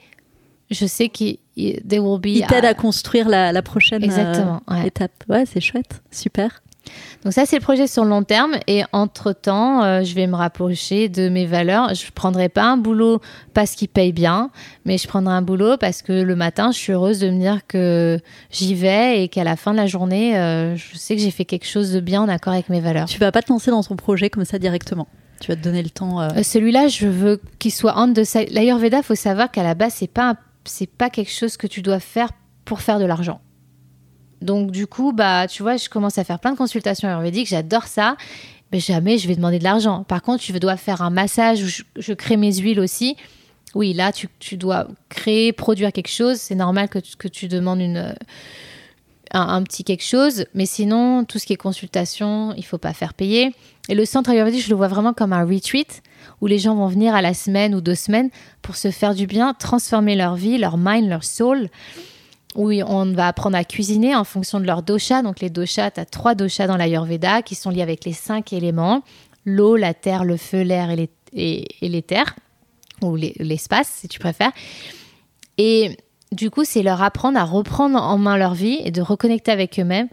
je 0.69 0.85
sais 0.85 1.09
qu'ils 1.09 1.37
ils- 1.55 1.81
they 1.87 1.99
will 1.99 2.19
be. 2.19 2.27
Il 2.27 2.45
t'aide 2.47 2.65
à 2.65 2.73
construire 2.73 3.27
la, 3.29 3.51
la 3.51 3.61
prochaine 3.61 4.01
euh, 4.01 4.05
Exactement. 4.05 4.61
ouais. 4.69 4.87
étape. 4.87 5.11
Ouais, 5.29 5.45
c'est 5.45 5.59
chouette. 5.61 6.01
Super. 6.11 6.61
Donc 7.23 7.31
ça, 7.33 7.45
c'est 7.45 7.57
le 7.57 7.61
projet 7.61 7.85
sur 7.85 8.03
le 8.03 8.09
long 8.09 8.23
terme. 8.23 8.55
Et 8.67 8.81
entre-temps, 8.91 9.83
euh, 9.83 10.03
je 10.03 10.15
vais 10.15 10.25
me 10.25 10.35
rapprocher 10.35 11.09
de 11.09 11.29
mes 11.29 11.45
valeurs. 11.45 11.93
Je 11.93 12.05
ne 12.07 12.11
prendrai 12.11 12.49
pas 12.49 12.63
un 12.63 12.77
boulot 12.77 13.21
parce 13.53 13.75
qu'il 13.75 13.87
paye 13.87 14.11
bien, 14.11 14.49
mais 14.85 14.97
je 14.97 15.07
prendrai 15.07 15.33
un 15.35 15.43
boulot 15.43 15.77
parce 15.77 16.01
que 16.01 16.11
le 16.11 16.35
matin, 16.35 16.71
je 16.71 16.79
suis 16.79 16.91
heureuse 16.93 17.19
de 17.19 17.29
me 17.29 17.39
dire 17.39 17.59
que 17.67 18.19
j'y 18.49 18.73
vais 18.73 19.23
et 19.23 19.27
qu'à 19.27 19.43
la 19.43 19.55
fin 19.55 19.71
de 19.73 19.77
la 19.77 19.85
journée, 19.85 20.35
euh, 20.37 20.75
je 20.75 20.97
sais 20.97 21.15
que 21.15 21.21
j'ai 21.21 21.31
fait 21.31 21.45
quelque 21.45 21.67
chose 21.67 21.91
de 21.93 21.99
bien 21.99 22.23
en 22.23 22.27
accord 22.27 22.53
avec 22.53 22.67
mes 22.69 22.81
valeurs. 22.81 23.05
Tu 23.07 23.19
vas 23.19 23.31
pas 23.31 23.43
te 23.43 23.51
lancer 23.53 23.69
dans 23.69 23.83
ton 23.83 23.95
projet 23.95 24.31
comme 24.31 24.45
ça 24.45 24.57
directement. 24.57 25.07
Tu 25.41 25.51
vas 25.51 25.57
te 25.57 25.61
donner 25.61 25.83
le 25.83 25.89
temps. 25.89 26.21
euh, 26.21 26.29
Euh, 26.37 26.43
Celui-là, 26.43 26.87
je 26.87 27.07
veux 27.07 27.41
qu'il 27.59 27.71
soit 27.73 27.93
on 27.97 28.13
the 28.13 28.23
side. 28.23 28.49
L'Ayurveda, 28.51 29.01
faut 29.01 29.15
savoir 29.15 29.51
qu'à 29.51 29.63
la 29.63 29.73
base, 29.75 29.95
c'est 29.95 30.07
pas 30.07 30.35
c'est 30.63 30.89
pas 30.89 31.09
quelque 31.09 31.31
chose 31.31 31.57
que 31.57 31.67
tu 31.67 31.81
dois 31.81 31.99
faire 31.99 32.29
pour 32.63 32.81
faire 32.81 32.99
de 32.99 33.05
l'argent. 33.05 33.41
Donc 34.41 34.71
du 34.71 34.87
coup, 34.87 35.11
bah 35.11 35.47
tu 35.47 35.63
vois, 35.63 35.77
je 35.77 35.89
commence 35.89 36.17
à 36.17 36.23
faire 36.23 36.39
plein 36.39 36.51
de 36.53 36.57
consultations 36.57 37.07
ayurvédiques, 37.07 37.47
j'adore 37.47 37.85
ça, 37.85 38.15
mais 38.71 38.79
jamais 38.79 39.17
je 39.17 39.27
vais 39.27 39.35
demander 39.35 39.59
de 39.59 39.63
l'argent. 39.63 40.03
Par 40.03 40.21
contre, 40.21 40.43
tu 40.43 40.51
dois 40.53 40.77
faire 40.77 41.01
un 41.01 41.09
massage 41.09 41.63
où 41.63 41.83
je, 41.95 42.13
crée 42.13 42.37
mes 42.37 42.53
huiles 42.53 42.79
aussi. 42.79 43.15
Oui, 43.73 43.93
là, 43.93 44.11
tu, 44.11 44.27
tu 44.39 44.57
dois 44.57 44.87
créer, 45.09 45.53
produire 45.53 45.91
quelque 45.91 46.09
chose. 46.09 46.37
C'est 46.37 46.55
normal 46.55 46.89
que 46.89 46.99
tu, 46.99 47.15
que 47.15 47.27
tu 47.27 47.47
demandes 47.47 47.79
une, 47.79 47.97
euh, 47.97 48.13
un, 49.33 49.63
petit 49.63 49.83
quelque 49.83 50.03
chose. 50.03 50.45
Mais 50.53 50.65
sinon, 50.65 51.23
tout 51.25 51.39
ce 51.39 51.45
qui 51.45 51.53
est 51.53 51.57
consultation, 51.57 52.53
il 52.57 52.65
faut 52.65 52.77
pas 52.77 52.93
faire 52.93 53.13
payer. 53.13 53.53
Et 53.89 53.95
le 53.95 54.05
centre 54.05 54.29
ayurvédique, 54.29 54.63
je 54.63 54.69
le 54.69 54.75
vois 54.75 54.87
vraiment 54.87 55.13
comme 55.13 55.33
un 55.33 55.45
retreat 55.45 56.01
où 56.39 56.47
les 56.47 56.59
gens 56.59 56.75
vont 56.75 56.87
venir 56.87 57.15
à 57.15 57.21
la 57.21 57.33
semaine 57.33 57.73
ou 57.73 57.81
deux 57.81 57.95
semaines 57.95 58.29
pour 58.61 58.75
se 58.75 58.91
faire 58.91 59.15
du 59.15 59.27
bien, 59.27 59.53
transformer 59.53 60.15
leur 60.15 60.35
vie, 60.35 60.57
leur 60.57 60.77
mind, 60.77 61.09
leur 61.09 61.23
soul. 61.23 61.69
Où 62.55 62.69
on 62.69 63.13
va 63.13 63.27
apprendre 63.27 63.55
à 63.55 63.63
cuisiner 63.63 64.13
en 64.13 64.25
fonction 64.25 64.59
de 64.59 64.65
leur 64.65 64.83
dosha. 64.83 65.21
Donc 65.21 65.39
les 65.39 65.49
doshas, 65.49 65.91
tu 65.91 66.01
as 66.01 66.05
trois 66.05 66.35
doshas 66.35 66.67
dans 66.67 66.75
l'Ayurveda 66.75 67.41
qui 67.43 67.55
sont 67.55 67.69
liés 67.69 67.81
avec 67.81 68.03
les 68.03 68.11
cinq 68.11 68.51
éléments. 68.51 69.03
L'eau, 69.45 69.77
la 69.77 69.93
terre, 69.93 70.25
le 70.25 70.35
feu, 70.35 70.61
l'air 70.61 70.89
et 70.89 70.97
les, 70.97 71.09
et, 71.33 71.87
les 71.87 72.01
terres. 72.01 72.35
Ou 73.01 73.15
les- 73.15 73.35
l'espace, 73.39 73.87
si 74.01 74.09
tu 74.09 74.19
préfères. 74.19 74.51
Et 75.57 75.95
du 76.31 76.49
coup, 76.49 76.63
c'est 76.63 76.81
leur 76.81 77.01
apprendre 77.01 77.37
à 77.37 77.43
reprendre 77.43 78.01
en 78.01 78.17
main 78.17 78.37
leur 78.37 78.53
vie 78.53 78.79
et 78.85 78.91
de 78.91 79.01
reconnecter 79.01 79.51
avec 79.51 79.79
eux-mêmes. 79.79 80.07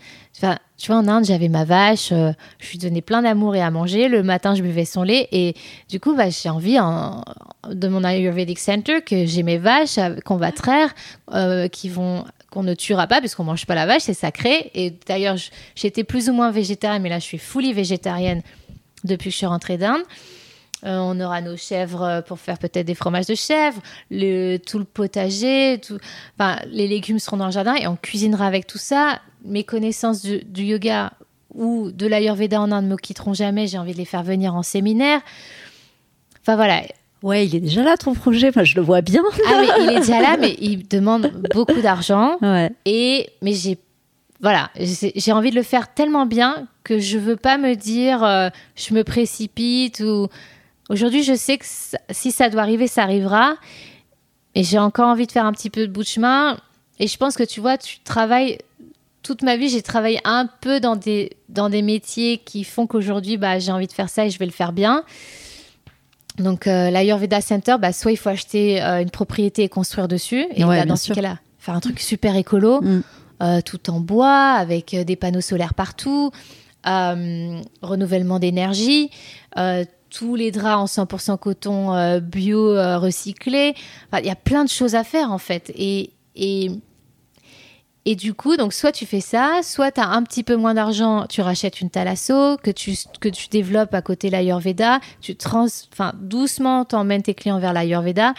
Tu 0.77 0.87
vois, 0.89 0.97
en 0.97 1.09
Inde, 1.09 1.25
j'avais 1.25 1.49
ma 1.49 1.65
vache, 1.65 2.11
euh, 2.13 2.33
je 2.59 2.71
lui 2.71 2.79
donnais 2.79 3.01
plein 3.03 3.23
d'amour 3.23 3.55
et 3.57 3.61
à 3.63 3.71
manger. 3.71 4.09
Le 4.09 4.23
matin, 4.23 4.55
je 4.55 4.63
buvais 4.63 4.85
son 4.85 5.03
lait. 5.03 5.29
Et 5.33 5.55
du 5.89 5.99
coup, 6.01 6.15
bah, 6.15 6.31
j'ai 6.31 6.49
envie 6.49 6.79
en- 6.79 7.23
de 7.71 7.89
mon 7.89 8.03
Ayurvedic 8.05 8.59
Center 8.59 9.01
que 9.03 9.27
j'ai 9.27 9.43
mes 9.43 9.59
vaches 9.59 9.99
qu'on 10.25 10.37
va 10.37 10.53
traire, 10.53 10.95
euh, 11.35 11.69
qui 11.69 11.89
vont 11.89 12.25
qu'on 12.51 12.63
ne 12.63 12.73
tuera 12.75 13.07
pas 13.07 13.21
parce 13.21 13.35
qu'on 13.35 13.45
mange 13.45 13.67
pas 13.67 13.75
la 13.75 13.85
vache, 13.85 14.03
c'est 14.03 14.15
sacré. 14.15 14.71
Et 14.75 14.95
d'ailleurs, 15.07 15.37
j'étais 15.75 16.03
plus 16.03 16.31
ou 16.31 16.33
moins 16.33 16.51
végétarienne, 16.51 17.03
mais 17.03 17.11
là, 17.11 17.19
je 17.19 17.25
suis 17.25 17.37
fully 17.39 17.75
végétarienne 17.75 18.41
depuis 19.05 19.27
que 19.29 19.33
je 19.33 19.37
suis 19.37 19.47
rentrée 19.47 19.77
d'Inde. 19.77 20.01
Euh, 20.85 20.97
on 20.99 21.21
aura 21.21 21.41
nos 21.41 21.57
chèvres 21.57 22.03
euh, 22.03 22.23
pour 22.23 22.39
faire 22.39 22.59
peut-être 22.59 22.87
des 22.87 22.95
fromages 22.95 23.27
de 23.27 23.35
chèvre, 23.35 23.81
le, 24.11 24.59
tout 24.59 24.79
le 24.79 24.85
potager, 24.85 25.81
tout, 25.85 25.99
enfin, 26.39 26.61
les 26.71 26.87
légumes 26.87 27.19
seront 27.19 27.37
dans 27.37 27.47
le 27.47 27.53
jardin 27.53 27.75
et 27.75 27.89
on 27.89 27.97
cuisinera 27.97 28.47
avec 28.47 28.67
tout 28.67 28.79
ça. 28.79 29.21
Mes 29.45 29.65
connaissances 29.65 30.23
du, 30.23 30.39
du 30.45 30.63
yoga 30.63 31.13
ou 31.53 31.91
de 31.91 32.07
l'ayurveda 32.07 32.61
en 32.61 32.71
Inde 32.71 32.87
me 32.87 32.97
quitteront 32.97 33.35
jamais. 33.35 33.67
J'ai 33.67 33.79
envie 33.79 33.93
de 33.93 33.99
les 33.99 34.05
faire 34.05 34.23
venir 34.23 34.55
en 34.55 34.63
séminaire. 34.63 35.21
Enfin 36.43 36.55
voilà, 36.55 36.83
Ouais, 37.23 37.47
il 37.47 37.57
est 37.57 37.61
déjà 37.61 37.83
là 37.83 37.97
ton 37.97 38.15
projet, 38.15 38.53
moi 38.55 38.65
je 38.65 38.77
le 38.77 38.83
vois 38.83 39.01
bien. 39.01 39.23
Ah, 39.49 39.61
mais 39.61 39.85
il 39.85 39.91
est 39.91 40.01
déjà 40.01 40.21
là, 40.21 40.37
mais 40.41 40.55
il 40.61 40.87
demande 40.87 41.33
beaucoup 41.53 41.81
d'argent. 41.81 42.37
Ouais. 42.41 42.71
Et, 42.85 43.29
mais 43.43 43.55
j'ai, 43.55 43.77
voilà, 44.41 44.71
j'ai 44.79 45.13
j'ai 45.17 45.33
envie 45.33 45.51
de 45.51 45.57
le 45.57 45.65
faire 45.65 45.93
tellement 45.93 46.27
bien 46.27 46.69
que 46.85 47.01
je 47.01 47.19
veux 47.19 47.37
pas 47.37 47.59
me 47.59 47.75
dire, 47.75 48.23
euh, 48.23 48.51
je 48.77 48.95
me 48.95 49.03
précipite 49.03 50.01
ou. 50.01 50.29
Aujourd'hui, 50.89 51.23
je 51.23 51.35
sais 51.35 51.59
que 51.59 51.65
ça- 51.67 51.99
si 52.11 52.31
ça 52.33 52.49
doit 52.49 52.63
arriver, 52.63 52.87
ça 52.87 53.03
arrivera. 53.03 53.55
Et 54.55 54.63
j'ai 54.65 54.79
encore 54.79 55.09
envie 55.09 55.27
de 55.27 55.33
faire 55.33 55.45
un 55.47 55.53
petit 55.53 55.71
peu 55.71 55.87
de 55.87 55.93
bout 55.93 56.03
de 56.03 56.07
chemin. 56.09 56.59
Et 56.99 57.07
je 57.07 57.17
pense 57.17 57.37
que 57.37 57.43
tu 57.45 57.61
vois, 57.61 57.77
tu 57.79 58.01
travailles. 58.01 58.59
Toute 59.23 59.43
ma 59.43 59.57
vie, 59.57 59.69
j'ai 59.69 59.83
travaillé 59.83 60.21
un 60.25 60.49
peu 60.61 60.81
dans 60.81 60.97
des, 60.97 61.37
dans 61.49 61.69
des 61.69 61.83
métiers 61.83 62.39
qui 62.39 62.65
font 62.65 62.87
qu'aujourd'hui, 62.87 63.37
bah, 63.37 63.59
j'ai 63.59 63.71
envie 63.73 63.87
de 63.87 63.93
faire 63.93 64.09
ça 64.09 64.25
et 64.25 64.31
je 64.31 64.39
vais 64.39 64.47
le 64.47 64.53
faire 64.53 64.73
bien. 64.73 65.05
Donc, 66.39 66.67
euh, 66.67 66.89
l'Ayurveda 66.91 67.41
Center, 67.41 67.77
bah, 67.81 67.93
soit 67.93 68.13
il 68.13 68.17
faut 68.17 68.29
acheter 68.31 68.81
euh, 68.83 69.03
une 69.03 69.11
propriété 69.11 69.65
et 69.65 69.69
construire 69.69 70.09
dessus. 70.09 70.47
Et 70.55 70.65
Ouais, 70.65 70.69
bah, 70.69 70.75
bien 70.77 70.87
dans 70.87 70.97
ce 70.97 71.13
cas-là, 71.13 71.39
faire 71.59 71.75
un 71.75 71.81
truc 71.81 72.01
super 72.01 72.37
écolo, 72.37 72.81
Mm. 72.81 73.03
euh, 73.43 73.61
tout 73.61 73.91
en 73.91 74.01
bois, 74.01 74.53
avec 74.53 74.95
euh, 74.95 75.05
des 75.05 75.17
panneaux 75.17 75.41
solaires 75.43 75.75
partout, 75.75 76.31
renouvellement 77.83 78.39
d'énergie, 78.39 79.11
tous 80.11 80.35
les 80.37 80.51
draps 80.51 80.97
en 80.99 81.05
100% 81.05 81.39
coton 81.39 81.95
euh, 81.95 82.21
bio 82.21 82.75
euh, 82.75 82.99
recyclé. 82.99 83.75
Enfin, 84.11 84.21
Il 84.23 84.27
y 84.27 84.31
a 84.31 84.35
plein 84.37 84.65
de 84.65 84.69
choses 84.71 84.95
à 84.95 85.05
faire 85.05 85.33
en 85.33 85.39
fait. 85.39 85.71
Et, 85.75 86.11
et, 86.37 86.71
et 88.05 88.15
du 88.17 88.33
coup, 88.33 88.57
donc 88.57 88.73
soit 88.73 88.93
tu 88.93 89.05
fais 89.05 89.21
ça, 89.21 89.61
soit 89.63 89.93
tu 89.93 90.01
as 90.01 90.09
un 90.09 90.23
petit 90.23 90.43
peu 90.43 90.57
moins 90.57 90.73
d'argent, 90.75 91.27
tu 91.29 91.43
rachètes 91.43 91.81
une 91.81 91.91
thalasso 91.91 92.57
que 92.63 92.71
tu, 92.71 92.95
que 93.21 93.29
tu 93.29 93.49
développes 93.49 93.93
à 93.93 94.01
côté 94.01 94.31
l'Ayurveda, 94.31 95.01
tu 95.21 95.37
trans, 95.37 95.67
enfin, 95.93 96.13
doucement 96.19 96.85
t'emmènes 96.87 97.23
tes 97.23 97.35
clients 97.35 97.59
vers 97.59 97.73
l'Ayurveda. 97.75 98.33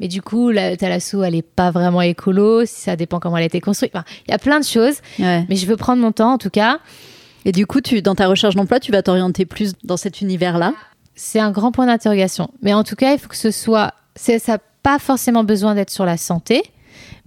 Mais 0.00 0.08
du 0.08 0.20
coup, 0.20 0.50
la 0.50 0.76
thalasso, 0.76 1.22
elle 1.22 1.34
est 1.34 1.40
pas 1.40 1.70
vraiment 1.70 2.02
écolo, 2.02 2.66
si 2.66 2.82
ça 2.82 2.96
dépend 2.96 3.18
comment 3.18 3.38
elle 3.38 3.44
a 3.44 3.46
été 3.46 3.60
construite. 3.62 3.92
Enfin, 3.94 4.04
Il 4.28 4.30
y 4.32 4.34
a 4.34 4.38
plein 4.38 4.60
de 4.60 4.64
choses, 4.64 4.96
Ouais. 5.18 5.46
mais 5.48 5.56
je 5.56 5.64
veux 5.66 5.76
prendre 5.76 6.02
mon 6.02 6.12
temps 6.12 6.32
en 6.34 6.38
tout 6.38 6.50
cas. 6.50 6.80
Et 7.46 7.52
du 7.52 7.64
coup, 7.64 7.80
tu, 7.80 8.02
dans 8.02 8.14
ta 8.16 8.26
recherche 8.26 8.56
d'emploi, 8.56 8.78
tu 8.80 8.90
vas 8.92 9.02
t'orienter 9.02 9.46
plus 9.46 9.72
dans 9.84 9.96
cet 9.96 10.20
univers-là? 10.20 10.74
C'est 11.16 11.40
un 11.40 11.50
grand 11.50 11.72
point 11.72 11.86
d'interrogation. 11.86 12.50
Mais 12.62 12.74
en 12.74 12.84
tout 12.84 12.94
cas, 12.94 13.12
il 13.12 13.18
faut 13.18 13.28
que 13.28 13.36
ce 13.36 13.50
soit. 13.50 13.94
Ça 14.14 14.36
n'a 14.46 14.58
pas 14.82 14.98
forcément 14.98 15.42
besoin 15.42 15.74
d'être 15.74 15.90
sur 15.90 16.04
la 16.04 16.16
santé. 16.16 16.62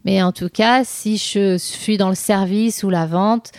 Mais 0.06 0.24
en 0.24 0.32
tout 0.32 0.50
cas, 0.50 0.84
si 0.86 1.18
je 1.18 1.58
suis 1.58 1.98
dans 1.98 2.10
le 2.10 2.16
service 2.16 2.84
ou 2.84 2.90
la 2.90 3.06
vente, 3.06 3.52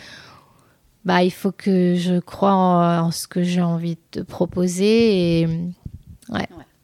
bah, 1.05 1.23
il 1.23 1.31
faut 1.31 1.53
que 1.53 1.95
je 1.97 2.19
crois 2.19 2.55
en, 2.55 3.07
en 3.07 3.11
ce 3.11 3.29
que 3.29 3.43
j'ai 3.43 3.61
envie 3.61 3.99
de 4.13 4.23
proposer. 4.23 5.43
Et 5.43 5.49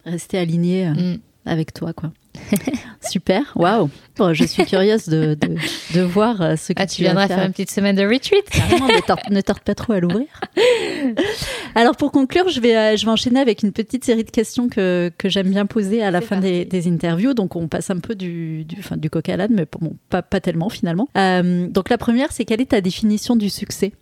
Rester 0.04 0.38
aligné 0.38 0.86
euh, 0.86 0.94
mm, 0.94 1.18
avec 1.46 1.72
toi, 1.72 1.92
quoi. 1.92 2.12
Super, 3.00 3.52
waouh. 3.54 3.90
Bon, 4.16 4.32
je 4.32 4.44
suis 4.44 4.64
curieuse 4.64 5.08
de, 5.08 5.34
de, 5.34 5.56
de 5.94 6.00
voir 6.00 6.40
euh, 6.40 6.56
ce 6.56 6.72
que 6.72 6.82
ah, 6.82 6.86
tu, 6.86 6.96
tu 6.96 7.02
vas 7.04 7.10
viendras 7.10 7.28
faire 7.28 7.44
une 7.44 7.52
petite 7.52 7.70
semaine 7.70 7.96
de 7.96 8.02
retreat. 8.02 8.48
Carrément, 8.50 8.86
ne 8.88 9.00
tarde, 9.00 9.20
ne 9.30 9.40
tarde 9.40 9.60
pas 9.60 9.74
trop 9.74 9.92
à 9.92 10.00
l'ouvrir. 10.00 10.26
Alors 11.74 11.96
pour 11.96 12.12
conclure, 12.12 12.48
je 12.48 12.60
vais, 12.60 12.76
euh, 12.76 12.96
je 12.96 13.04
vais 13.04 13.12
enchaîner 13.12 13.40
avec 13.40 13.62
une 13.62 13.72
petite 13.72 14.04
série 14.04 14.24
de 14.24 14.30
questions 14.30 14.68
que, 14.68 15.12
que 15.18 15.28
j'aime 15.28 15.50
bien 15.50 15.66
poser 15.66 16.02
à 16.02 16.10
la 16.10 16.20
fin 16.20 16.40
des, 16.40 16.64
des 16.64 16.88
interviews. 16.88 17.34
Donc 17.34 17.56
on 17.56 17.68
passe 17.68 17.90
un 17.90 17.98
peu 17.98 18.14
du, 18.14 18.64
du, 18.64 18.76
enfin, 18.78 18.96
du 18.96 19.10
coq 19.10 19.28
à 19.28 19.36
l'âne, 19.36 19.52
mais 19.52 19.66
bon, 19.80 19.96
pas, 20.08 20.22
pas 20.22 20.40
tellement 20.40 20.68
finalement. 20.68 21.08
Euh, 21.16 21.68
donc 21.68 21.90
la 21.90 21.98
première, 21.98 22.32
c'est 22.32 22.44
quelle 22.44 22.60
est 22.60 22.70
ta 22.70 22.80
définition 22.80 23.36
du 23.36 23.50
succès? 23.50 23.92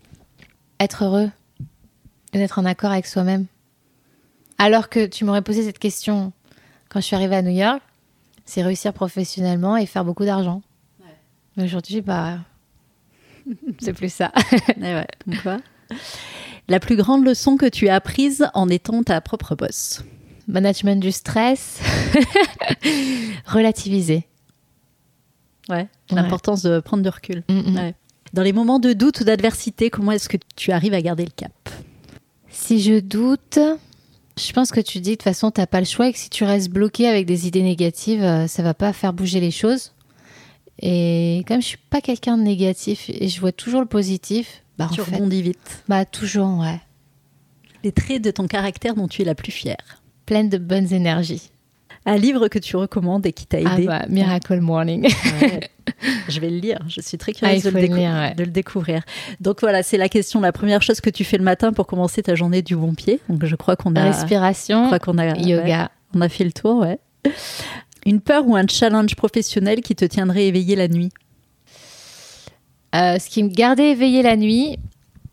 Être 0.81 1.05
heureux 1.05 1.31
d'être 2.33 2.59
en 2.59 2.65
accord 2.65 2.91
avec 2.91 3.07
soi-même. 3.07 3.47
Alors 4.59 4.89
que 4.89 5.07
tu 5.07 5.25
m'aurais 5.25 5.43
posé 5.43 5.63
cette 5.63 5.79
question 5.79 6.33
quand 6.89 7.01
je 7.01 7.07
suis 7.07 7.17
arrivée 7.17 7.37
à 7.37 7.43
New 7.43 7.51
York, 7.51 7.83
c'est 8.45 8.63
réussir 8.63 8.93
professionnellement 8.93 9.77
et 9.77 9.87
faire 9.87 10.05
beaucoup 10.05 10.25
d'argent. 10.25 10.63
Mais 11.57 11.65
aujourd'hui, 11.65 12.01
bah, 12.01 12.39
c'est 13.79 13.93
plus 13.93 14.13
ça. 14.13 14.33
Eh 14.77 14.81
ouais, 14.81 15.07
comme 15.25 15.37
quoi? 15.39 15.61
La 16.69 16.81
plus 16.81 16.97
grande 16.97 17.25
leçon 17.25 17.57
que 17.57 17.67
tu 17.67 17.89
as 17.89 17.95
apprise 17.95 18.47
en 18.55 18.69
étant 18.69 19.03
ta 19.03 19.21
propre 19.21 19.55
boss? 19.55 20.03
Management 20.49 21.01
du 21.01 21.13
stress, 21.13 21.81
relativiser. 23.47 24.27
Ouais. 25.69 25.77
Ouais. 25.77 25.89
L'importance 26.11 26.63
de 26.63 26.81
prendre 26.81 27.03
du 27.03 27.09
recul. 27.09 27.43
Mm, 27.49 27.71
mm. 27.71 27.77
Ouais. 27.77 27.95
Dans 28.35 28.43
les 28.43 28.53
moments 28.53 28.79
de 28.79 28.93
doute 28.93 29.21
ou 29.21 29.25
d'adversité, 29.25 29.91
comment 29.91 30.13
est-ce 30.13 30.29
que 30.29 30.37
tu 30.57 30.73
arrives 30.73 30.93
à 30.93 31.01
garder 31.01 31.25
le 31.25 31.31
cap? 31.31 31.53
Si 32.51 32.81
je 32.81 32.99
doute, 32.99 33.59
je 34.39 34.53
pense 34.53 34.71
que 34.71 34.81
tu 34.81 35.01
dis 35.01 35.11
de 35.11 35.15
toute 35.15 35.23
façon, 35.23 35.51
t'as 35.51 35.67
pas 35.67 35.81
le 35.81 35.87
choix 35.87 36.09
et 36.09 36.13
que 36.13 36.19
si 36.19 36.31
tu 36.31 36.45
restes 36.45 36.71
bloqué 36.71 37.07
avec 37.09 37.27
des 37.27 37.47
idées 37.47 37.63
négatives, 37.63 38.23
euh, 38.23 38.47
ça 38.47 38.63
va 38.63 38.75
pas 38.75 38.93
faire 38.93 39.13
bouger 39.13 39.41
les 39.41 39.51
choses. 39.51 39.93
Et 40.81 41.45
comme 41.47 41.63
je 41.63 41.67
suis 41.69 41.79
pas 41.91 42.01
quelqu'un 42.01 42.37
de 42.37 42.43
négatif 42.43 43.09
et 43.09 43.29
je 43.29 43.41
vois 43.41 43.53
toujours 43.53 43.81
le 43.81 43.87
positif, 43.87 44.63
bah 44.77 44.89
Tu 44.93 45.01
en 45.01 45.05
fait, 45.05 45.15
rebondis 45.17 45.43
vite. 45.43 45.85
bah 45.89 46.05
toujours, 46.05 46.59
ouais. 46.59 46.81
Les 47.85 47.93
traits 47.93 48.23
de 48.23 48.31
ton 48.33 48.47
caractère 48.49 48.95
dont 48.95 49.07
tu 49.09 49.23
es 49.23 49.25
la 49.25 49.35
plus 49.35 49.53
fière 49.53 50.03
Pleine 50.27 50.49
de 50.49 50.59
bonnes 50.59 50.93
énergies. 50.93 51.51
Un 52.07 52.17
livre 52.19 52.49
que 52.49 52.59
tu 52.59 52.77
recommandes 52.77 53.25
et 53.25 53.33
qui 53.33 53.47
t'a 53.47 53.59
Ah 53.65 53.75
aidé 53.75 53.87
bah, 53.87 54.05
Miracle 54.09 54.61
Morning. 54.61 55.09
Ouais. 55.41 55.71
Je 56.29 56.39
vais 56.41 56.51
le 56.51 56.59
lire. 56.59 56.79
Je 56.89 57.01
suis 57.01 57.17
très 57.17 57.33
Ah, 57.37 57.39
curieuse 57.39 57.63
de, 57.63 57.71
faut 57.71 57.77
le 57.77 57.83
le 57.83 57.89
décou- 57.89 57.97
lire, 57.97 58.13
ouais. 58.13 58.35
de 58.35 58.45
le 58.45 58.51
découvrir. 58.51 59.03
Donc 59.41 59.61
voilà, 59.63 59.83
c'est 59.83 59.97
la 59.97 60.09
question. 60.11 60.41
La 60.41 60.53
première 60.53 60.83
chose 60.83 61.01
que 61.01 61.09
tu 61.11 61.25
fais 61.25 61.39
le 61.39 61.45
matin 61.45 61.73
pour 61.73 61.87
commencer 61.87 62.23
ta 62.23 62.35
journée 62.35 62.61
du 62.63 62.77
bon 62.77 62.95
pied. 62.95 63.21
Donc 63.29 63.45
je 63.47 63.57
crois 63.57 63.77
qu'on 63.77 63.95
a, 63.97 64.03
je 64.13 64.17
Respiration, 64.19 64.91
qu'on 64.99 65.17
a, 65.19 65.33
ouais, 65.33 65.41
yoga. 65.43 65.91
on 66.15 66.21
a 66.21 66.29
fait 66.29 66.45
le 66.45 66.53
tour. 66.53 66.79
Ouais. 66.81 66.99
Une 68.05 68.21
peur 68.21 68.47
ou 68.47 68.55
un 68.55 68.67
challenge 68.69 69.15
professionnel 69.17 69.81
qui 69.81 69.95
te 69.95 70.05
tiendrait 70.05 70.45
éveillé 70.47 70.77
la 70.77 70.89
nuit? 70.89 71.09
Euh, 72.95 73.19
ce 73.19 73.29
qui 73.29 73.43
me 73.43 73.49
gardait 73.49 73.91
éveillée 73.93 74.23
la 74.23 74.37
nuit 74.37 74.77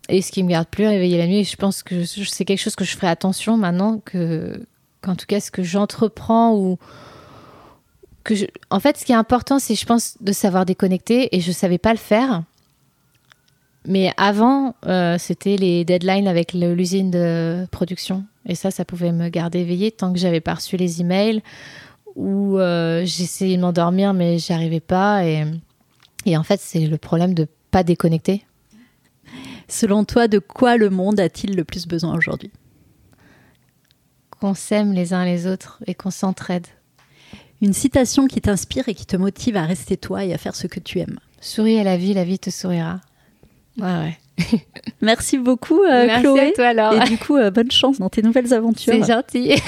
et 0.09 0.21
ce 0.21 0.31
qui 0.31 0.41
me 0.43 0.49
garde 0.49 0.67
plus 0.67 0.85
éveillée 0.85 1.17
la 1.17 1.27
nuit, 1.27 1.43
je 1.43 1.55
pense 1.55 1.83
que 1.83 2.05
c'est 2.05 2.45
quelque 2.45 2.59
chose 2.59 2.75
que 2.75 2.83
je 2.85 2.95
ferai 2.95 3.07
attention 3.07 3.55
maintenant 3.57 3.99
que 4.03 4.65
qu'en 5.01 5.15
tout 5.15 5.25
cas 5.25 5.39
ce 5.39 5.51
que 5.51 5.63
j'entreprends 5.63 6.55
ou 6.55 6.77
que 8.23 8.33
en 8.69 8.79
fait 8.79 8.97
ce 8.97 9.05
qui 9.05 9.11
est 9.11 9.15
important 9.15 9.59
c'est 9.59 9.75
je 9.75 9.85
pense 9.85 10.17
de 10.21 10.31
savoir 10.31 10.65
déconnecter 10.65 11.35
et 11.35 11.41
je 11.41 11.51
savais 11.51 11.77
pas 11.77 11.91
le 11.91 11.97
faire. 11.99 12.43
Mais 13.87 14.13
avant, 14.17 14.75
euh, 14.85 15.17
c'était 15.17 15.55
les 15.55 15.83
deadlines 15.85 16.27
avec 16.27 16.53
l'usine 16.53 17.09
de 17.09 17.65
production. 17.71 18.23
Et 18.45 18.55
ça, 18.55 18.69
ça 18.69 18.85
pouvait 18.85 19.11
me 19.11 19.29
garder 19.29 19.59
éveillée 19.59 19.91
tant 19.91 20.13
que 20.13 20.19
j'avais 20.19 20.39
pas 20.39 20.55
reçu 20.55 20.77
les 20.77 21.01
emails 21.01 21.41
ou 22.15 22.59
euh, 22.59 23.03
j'essayais 23.05 23.55
de 23.55 23.61
m'endormir 23.61 24.13
mais 24.13 24.37
j'y 24.37 24.53
arrivais 24.53 24.79
pas. 24.79 25.25
Et, 25.25 25.45
et 26.25 26.37
en 26.37 26.43
fait, 26.43 26.59
c'est 26.59 26.85
le 26.85 26.97
problème 26.97 27.33
de 27.33 27.47
pas 27.71 27.83
déconnecter. 27.83 28.45
Selon 29.67 30.03
toi, 30.03 30.27
de 30.27 30.39
quoi 30.39 30.77
le 30.77 30.89
monde 30.89 31.19
a-t-il 31.19 31.55
le 31.55 31.63
plus 31.63 31.87
besoin 31.87 32.15
aujourd'hui? 32.15 32.51
Qu'on 34.41 34.55
s'aime 34.55 34.91
les 34.91 35.13
uns 35.13 35.23
les 35.23 35.45
autres 35.45 35.77
et 35.85 35.93
qu'on 35.93 36.09
s'entraide. 36.09 36.65
Une 37.61 37.73
citation 37.73 38.25
qui 38.25 38.41
t'inspire 38.41 38.89
et 38.89 38.95
qui 38.95 39.05
te 39.05 39.15
motive 39.15 39.55
à 39.55 39.65
rester 39.65 39.97
toi 39.97 40.25
et 40.25 40.33
à 40.33 40.39
faire 40.39 40.55
ce 40.55 40.65
que 40.65 40.79
tu 40.79 40.97
aimes. 40.97 41.19
Souris 41.39 41.79
à 41.79 41.83
la 41.83 41.95
vie, 41.95 42.15
la 42.15 42.23
vie 42.23 42.39
te 42.39 42.49
sourira. 42.49 43.01
Ouais, 43.77 43.85
ouais. 43.85 44.65
Merci 45.01 45.37
beaucoup, 45.37 45.83
euh, 45.83 46.07
Merci 46.07 46.23
Chloé. 46.23 46.39
à 46.39 46.51
toi 46.53 46.67
alors. 46.67 46.93
Et 46.93 47.05
du 47.07 47.19
coup, 47.19 47.37
euh, 47.37 47.51
bonne 47.51 47.69
chance 47.69 47.99
dans 47.99 48.09
tes 48.09 48.23
nouvelles 48.23 48.51
aventures. 48.51 48.93
C'est 48.93 49.13
gentil. 49.13 49.53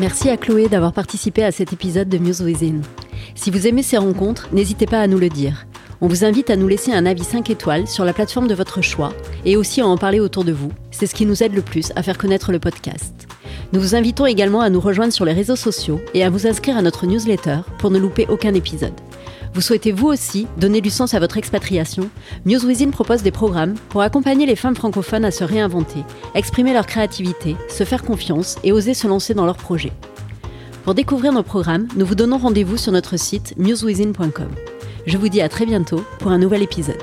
Merci 0.00 0.30
à 0.30 0.36
Chloé 0.36 0.68
d'avoir 0.68 0.92
participé 0.92 1.42
à 1.42 1.50
cet 1.50 1.72
épisode 1.72 2.08
de 2.08 2.18
Muse 2.18 2.40
Within. 2.40 2.82
Si 3.34 3.50
vous 3.50 3.66
aimez 3.66 3.82
ces 3.82 3.96
rencontres, 3.96 4.48
n'hésitez 4.52 4.86
pas 4.86 5.00
à 5.00 5.08
nous 5.08 5.18
le 5.18 5.28
dire. 5.28 5.66
On 6.00 6.06
vous 6.06 6.24
invite 6.24 6.50
à 6.50 6.56
nous 6.56 6.68
laisser 6.68 6.92
un 6.92 7.04
avis 7.04 7.24
5 7.24 7.50
étoiles 7.50 7.88
sur 7.88 8.04
la 8.04 8.12
plateforme 8.12 8.46
de 8.46 8.54
votre 8.54 8.80
choix 8.80 9.12
et 9.44 9.56
aussi 9.56 9.80
à 9.80 9.88
en 9.88 9.96
parler 9.96 10.20
autour 10.20 10.44
de 10.44 10.52
vous. 10.52 10.70
C'est 10.92 11.08
ce 11.08 11.16
qui 11.16 11.26
nous 11.26 11.42
aide 11.42 11.52
le 11.52 11.62
plus 11.62 11.92
à 11.96 12.04
faire 12.04 12.16
connaître 12.16 12.52
le 12.52 12.60
podcast. 12.60 13.26
Nous 13.72 13.80
vous 13.80 13.96
invitons 13.96 14.26
également 14.26 14.60
à 14.60 14.70
nous 14.70 14.78
rejoindre 14.78 15.12
sur 15.12 15.24
les 15.24 15.32
réseaux 15.32 15.56
sociaux 15.56 16.00
et 16.14 16.22
à 16.22 16.30
vous 16.30 16.46
inscrire 16.46 16.76
à 16.76 16.82
notre 16.82 17.06
newsletter 17.06 17.58
pour 17.80 17.90
ne 17.90 17.98
louper 17.98 18.26
aucun 18.28 18.54
épisode. 18.54 18.94
Vous 19.54 19.60
souhaitez 19.60 19.92
vous 19.92 20.08
aussi 20.08 20.46
donner 20.56 20.80
du 20.80 20.90
sens 20.90 21.14
à 21.14 21.20
votre 21.20 21.36
expatriation? 21.36 22.10
Muse 22.44 22.64
Within 22.64 22.90
propose 22.90 23.22
des 23.22 23.30
programmes 23.30 23.74
pour 23.88 24.02
accompagner 24.02 24.46
les 24.46 24.56
femmes 24.56 24.76
francophones 24.76 25.24
à 25.24 25.30
se 25.30 25.44
réinventer, 25.44 26.04
exprimer 26.34 26.72
leur 26.72 26.86
créativité, 26.86 27.56
se 27.68 27.84
faire 27.84 28.02
confiance 28.02 28.56
et 28.62 28.72
oser 28.72 28.94
se 28.94 29.06
lancer 29.06 29.34
dans 29.34 29.46
leurs 29.46 29.56
projets. 29.56 29.92
Pour 30.84 30.94
découvrir 30.94 31.32
nos 31.32 31.42
programmes, 31.42 31.88
nous 31.96 32.06
vous 32.06 32.14
donnons 32.14 32.38
rendez-vous 32.38 32.76
sur 32.76 32.92
notre 32.92 33.18
site 33.18 33.54
musewithin.com. 33.58 34.48
Je 35.06 35.16
vous 35.16 35.28
dis 35.28 35.40
à 35.40 35.48
très 35.48 35.66
bientôt 35.66 36.02
pour 36.18 36.30
un 36.30 36.38
nouvel 36.38 36.62
épisode. 36.62 37.02